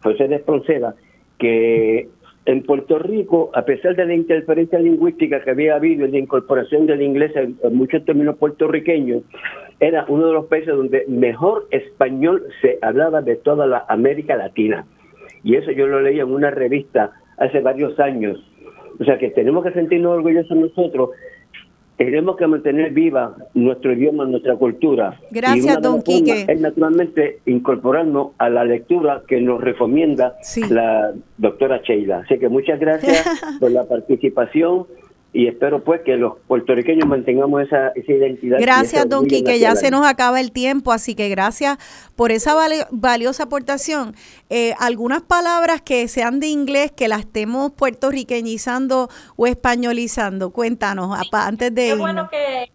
José 0.02 0.26
de 0.26 0.36
Espronceda, 0.36 0.96
que 1.38 2.08
en 2.46 2.62
Puerto 2.62 2.98
Rico, 2.98 3.50
a 3.54 3.62
pesar 3.62 3.94
de 3.94 4.06
la 4.06 4.14
interferencia 4.14 4.78
lingüística 4.78 5.42
que 5.42 5.50
había 5.50 5.74
habido 5.74 6.06
en 6.06 6.12
la 6.12 6.18
incorporación 6.18 6.86
del 6.86 7.02
inglés 7.02 7.32
en, 7.36 7.58
muchos 7.72 8.04
términos 8.04 8.36
puertorriqueños, 8.38 9.22
era 9.80 10.06
uno 10.08 10.28
de 10.28 10.32
los 10.32 10.46
países 10.46 10.74
donde 10.74 11.04
mejor 11.08 11.66
español 11.70 12.44
se 12.62 12.78
hablaba 12.80 13.20
de 13.20 13.36
toda 13.36 13.66
la 13.66 13.84
América 13.88 14.36
Latina. 14.36 14.86
Y 15.44 15.56
eso 15.56 15.70
yo 15.72 15.86
lo 15.86 16.00
leí 16.00 16.20
en 16.20 16.32
una 16.32 16.50
revista 16.50 17.12
hace 17.36 17.60
varios 17.60 17.98
años. 18.00 18.42
O 18.98 19.04
sea 19.04 19.18
que 19.18 19.30
tenemos 19.30 19.64
que 19.64 19.72
sentirnos 19.72 20.16
orgullosos 20.16 20.56
nosotros. 20.56 21.10
Tenemos 21.98 22.36
que 22.36 22.46
mantener 22.46 22.92
viva 22.92 23.34
nuestro 23.54 23.92
idioma, 23.92 24.24
nuestra 24.24 24.54
cultura. 24.54 25.18
Gracias, 25.32 25.82
don 25.82 26.00
Quique. 26.00 26.46
Es 26.46 26.60
naturalmente 26.60 27.40
incorporarnos 27.44 28.28
a 28.38 28.48
la 28.48 28.64
lectura 28.64 29.22
que 29.26 29.40
nos 29.40 29.60
recomienda 29.60 30.36
la 30.70 31.12
doctora 31.38 31.82
Sheila. 31.82 32.18
Así 32.18 32.38
que 32.38 32.48
muchas 32.48 32.78
gracias 32.78 33.26
por 33.60 33.72
la 33.72 33.84
participación 33.84 34.86
y 35.32 35.46
espero 35.46 35.84
pues 35.84 36.00
que 36.02 36.16
los 36.16 36.38
puertorriqueños 36.46 37.06
mantengamos 37.06 37.62
esa, 37.62 37.88
esa 37.88 38.12
identidad. 38.12 38.58
Gracias, 38.60 39.08
Don 39.08 39.26
Quique, 39.26 39.58
ya 39.58 39.76
se 39.76 39.90
nos 39.90 40.06
acaba 40.06 40.40
el 40.40 40.52
tiempo, 40.52 40.90
así 40.90 41.14
que 41.14 41.28
gracias 41.28 41.78
por 42.16 42.32
esa 42.32 42.56
valiosa 42.90 43.44
aportación. 43.44 44.14
Eh, 44.48 44.74
algunas 44.78 45.22
palabras 45.22 45.82
que 45.82 46.08
sean 46.08 46.40
de 46.40 46.46
inglés 46.46 46.92
que 46.92 47.08
las 47.08 47.20
estemos 47.20 47.72
puertorriqueñizando 47.72 49.08
o 49.36 49.46
españolizando, 49.46 50.50
cuéntanos 50.50 51.16
antes 51.32 51.74
de... 51.74 51.88
Qué 51.88 51.94
bueno 51.94 52.30
que 52.30 52.70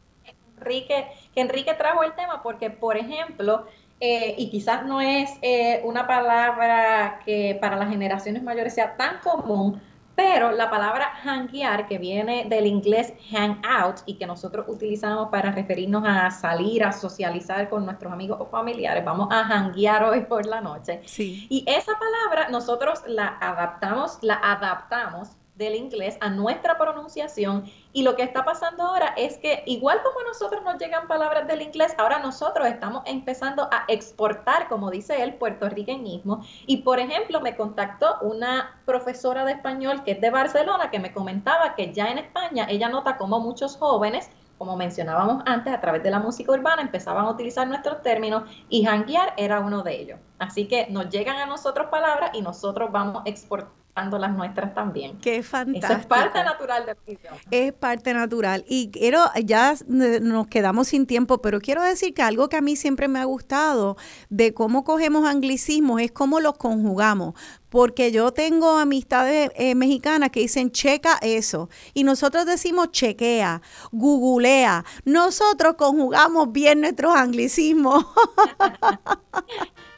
Enrique, 0.57 1.05
que 1.33 1.41
Enrique 1.41 1.73
trajo 1.73 2.03
el 2.03 2.13
tema 2.13 2.41
porque, 2.43 2.69
por 2.69 2.97
ejemplo, 2.97 3.65
eh, 3.99 4.35
y 4.37 4.49
quizás 4.49 4.85
no 4.85 5.01
es 5.01 5.29
eh, 5.41 5.81
una 5.85 6.05
palabra 6.05 7.19
que 7.25 7.57
para 7.59 7.77
las 7.77 7.89
generaciones 7.89 8.43
mayores 8.43 8.75
sea 8.75 8.95
tan 8.95 9.19
común, 9.23 9.81
pero 10.15 10.51
la 10.51 10.69
palabra 10.69 11.11
hanguear, 11.23 11.87
que 11.87 11.97
viene 11.97 12.45
del 12.47 12.67
inglés 12.67 13.13
hang 13.31 13.61
out 13.65 13.97
y 14.05 14.15
que 14.15 14.27
nosotros 14.27 14.65
utilizamos 14.67 15.29
para 15.29 15.51
referirnos 15.51 16.03
a 16.05 16.29
salir, 16.31 16.83
a 16.83 16.91
socializar 16.91 17.69
con 17.69 17.85
nuestros 17.85 18.11
amigos 18.13 18.37
o 18.39 18.45
familiares, 18.45 19.03
vamos 19.03 19.29
a 19.31 19.41
hanguear 19.41 20.03
hoy 20.03 20.21
por 20.21 20.45
la 20.45 20.61
noche. 20.61 21.01
Sí. 21.05 21.47
Y 21.49 21.63
esa 21.67 21.93
palabra 21.97 22.49
nosotros 22.49 23.01
la 23.07 23.37
adaptamos, 23.39 24.19
la 24.21 24.35
adaptamos 24.35 25.29
del 25.55 25.75
inglés 25.75 26.17
a 26.19 26.29
nuestra 26.29 26.77
pronunciación 26.77 27.65
y 27.91 28.01
lo 28.01 28.15
que 28.15 28.23
está 28.23 28.43
pasando 28.43 28.83
ahora 28.83 29.13
es 29.17 29.37
que 29.37 29.63
igual 29.67 30.01
como 30.03 30.19
a 30.21 30.23
nosotros 30.23 30.63
nos 30.63 30.77
llegan 30.79 31.07
palabras 31.07 31.47
del 31.47 31.61
inglés, 31.61 31.93
ahora 31.97 32.19
nosotros 32.19 32.67
estamos 32.67 33.03
empezando 33.05 33.69
a 33.71 33.85
exportar, 33.87 34.67
como 34.67 34.89
dice 34.89 35.21
él, 35.21 35.35
puertorriqueñismo 35.35 36.43
y 36.65 36.77
por 36.77 36.99
ejemplo 36.99 37.39
me 37.39 37.55
contactó 37.55 38.17
una 38.21 38.81
profesora 38.85 39.45
de 39.45 39.53
español 39.53 40.03
que 40.03 40.11
es 40.11 40.21
de 40.21 40.31
Barcelona 40.31 40.89
que 40.89 40.99
me 40.99 41.13
comentaba 41.13 41.75
que 41.75 41.93
ya 41.93 42.07
en 42.07 42.17
España 42.17 42.65
ella 42.69 42.89
nota 42.89 43.17
como 43.17 43.39
muchos 43.39 43.77
jóvenes 43.77 44.29
como 44.57 44.77
mencionábamos 44.77 45.43
antes, 45.45 45.73
a 45.73 45.81
través 45.81 46.03
de 46.03 46.11
la 46.11 46.19
música 46.19 46.51
urbana 46.51 46.81
empezaban 46.81 47.25
a 47.25 47.31
utilizar 47.31 47.67
nuestros 47.67 48.01
términos 48.01 48.43
y 48.69 48.85
hanguear 48.85 49.33
era 49.35 49.59
uno 49.59 49.83
de 49.83 49.99
ellos. 49.99 50.19
Así 50.39 50.67
que 50.69 50.87
nos 50.89 51.09
llegan 51.09 51.35
a 51.35 51.45
nosotros 51.45 51.87
palabras 51.87 52.31
y 52.33 52.41
nosotros 52.41 52.89
vamos 52.91 53.23
exportando 53.25 53.82
las 53.95 54.35
nuestras 54.35 54.73
también. 54.73 55.17
Qué 55.19 55.43
fantástico. 55.43 55.99
es 55.99 56.05
parte 56.05 56.43
natural 56.43 56.85
del 56.85 56.97
idioma. 57.05 57.37
Es 57.51 57.73
parte 57.73 58.13
natural. 58.13 58.65
Y 58.67 58.89
quiero, 58.89 59.19
ya 59.43 59.75
nos 59.87 60.47
quedamos 60.47 60.87
sin 60.87 61.05
tiempo, 61.05 61.41
pero 61.41 61.59
quiero 61.59 61.81
decir 61.83 62.13
que 62.13 62.21
algo 62.21 62.49
que 62.49 62.57
a 62.57 62.61
mí 62.61 62.75
siempre 62.75 63.07
me 63.07 63.19
ha 63.19 63.25
gustado 63.25 63.97
de 64.29 64.53
cómo 64.53 64.83
cogemos 64.83 65.27
anglicismos 65.27 66.01
es 66.01 66.11
cómo 66.11 66.39
los 66.39 66.57
conjugamos 66.57 67.35
porque 67.73 68.11
yo 68.11 68.31
tengo 68.31 68.77
amistades 68.77 69.49
eh, 69.55 69.73
mexicanas 69.73 70.29
que 70.29 70.41
dicen 70.41 70.69
checa 70.71 71.17
eso 71.23 71.69
y 71.95 72.03
nosotros 72.03 72.45
decimos 72.45 72.91
chequea, 72.91 73.63
googlea. 73.91 74.85
Nosotros 75.05 75.73
conjugamos 75.75 76.51
bien 76.51 76.81
nuestros 76.81 77.15
anglicismos. 77.15 78.05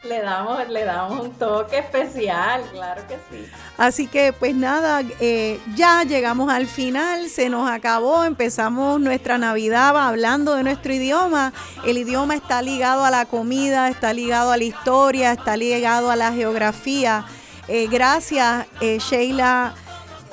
le 0.05 0.21
damos, 0.21 0.67
le 0.69 0.83
damos 0.83 1.25
un 1.25 1.31
toque 1.31 1.79
especial, 1.79 2.61
claro 2.71 3.01
que 3.07 3.15
sí. 3.29 3.45
Así 3.77 4.07
que 4.07 4.33
pues 4.33 4.55
nada, 4.55 5.01
eh, 5.19 5.59
ya 5.75 6.03
llegamos 6.03 6.51
al 6.51 6.67
final, 6.67 7.29
se 7.29 7.49
nos 7.49 7.69
acabó, 7.69 8.23
empezamos 8.23 8.99
nuestra 8.99 9.37
Navidad 9.37 9.97
hablando 9.97 10.55
de 10.55 10.63
nuestro 10.63 10.93
idioma. 10.93 11.53
El 11.85 11.97
idioma 11.97 12.35
está 12.35 12.61
ligado 12.61 13.03
a 13.03 13.11
la 13.11 13.25
comida, 13.25 13.89
está 13.89 14.13
ligado 14.13 14.51
a 14.51 14.57
la 14.57 14.63
historia, 14.63 15.31
está 15.31 15.57
ligado 15.57 16.09
a 16.11 16.15
la 16.15 16.31
geografía. 16.31 17.25
Eh, 17.67 17.87
gracias, 17.87 18.67
eh, 18.81 18.99
Sheila 18.99 19.73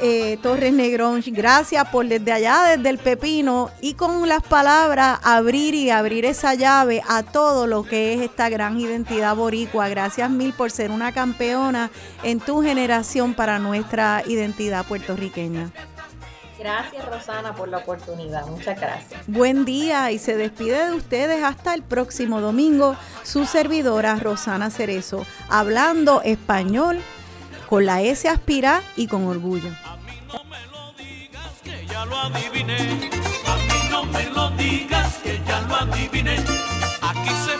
eh, 0.04 0.36
Torres 0.42 0.72
Negrón, 0.72 1.22
gracias 1.28 1.88
por 1.88 2.06
desde 2.06 2.32
allá, 2.32 2.76
desde 2.76 2.90
el 2.90 2.98
pepino, 2.98 3.70
y 3.80 3.94
con 3.94 4.28
las 4.28 4.42
palabras 4.42 5.20
abrir 5.22 5.74
y 5.74 5.90
abrir 5.90 6.24
esa 6.24 6.54
llave 6.54 7.02
a 7.08 7.22
todo 7.22 7.68
lo 7.68 7.84
que 7.84 8.12
es 8.12 8.20
esta 8.20 8.48
gran 8.48 8.80
identidad 8.80 9.36
boricua. 9.36 9.88
Gracias 9.88 10.28
mil 10.28 10.52
por 10.54 10.72
ser 10.72 10.90
una 10.90 11.12
campeona 11.12 11.90
en 12.24 12.40
tu 12.40 12.62
generación 12.62 13.34
para 13.34 13.60
nuestra 13.60 14.24
identidad 14.26 14.84
puertorriqueña. 14.86 15.70
Gracias 16.58 17.04
Rosana 17.04 17.54
por 17.54 17.68
la 17.68 17.78
oportunidad, 17.78 18.46
muchas 18.48 18.80
gracias. 18.80 19.22
Buen 19.28 19.64
día 19.64 20.10
y 20.10 20.18
se 20.18 20.36
despide 20.36 20.86
de 20.86 20.92
ustedes 20.96 21.44
hasta 21.44 21.74
el 21.74 21.82
próximo 21.82 22.40
domingo 22.40 22.96
su 23.22 23.46
servidora 23.46 24.16
Rosana 24.16 24.70
Cerezo, 24.70 25.24
hablando 25.48 26.22
español 26.22 26.98
con 27.68 27.86
la 27.86 28.02
S 28.02 28.28
aspira 28.28 28.82
y 28.96 29.06
con 29.06 29.26
orgullo. 29.26 29.70
A 32.02 32.04
mí 32.04 32.10
no 32.10 32.30
me 32.30 32.36
adiviné. 32.36 33.10
A 33.46 33.56
mí 33.56 33.88
no 33.88 34.04
me 34.06 34.24
lo 34.30 34.50
digas 34.56 35.18
que 35.22 35.40
ya 35.46 35.60
lo 35.60 35.76
adiviné. 35.76 36.34
Aquí 37.00 37.30
se 37.44 37.56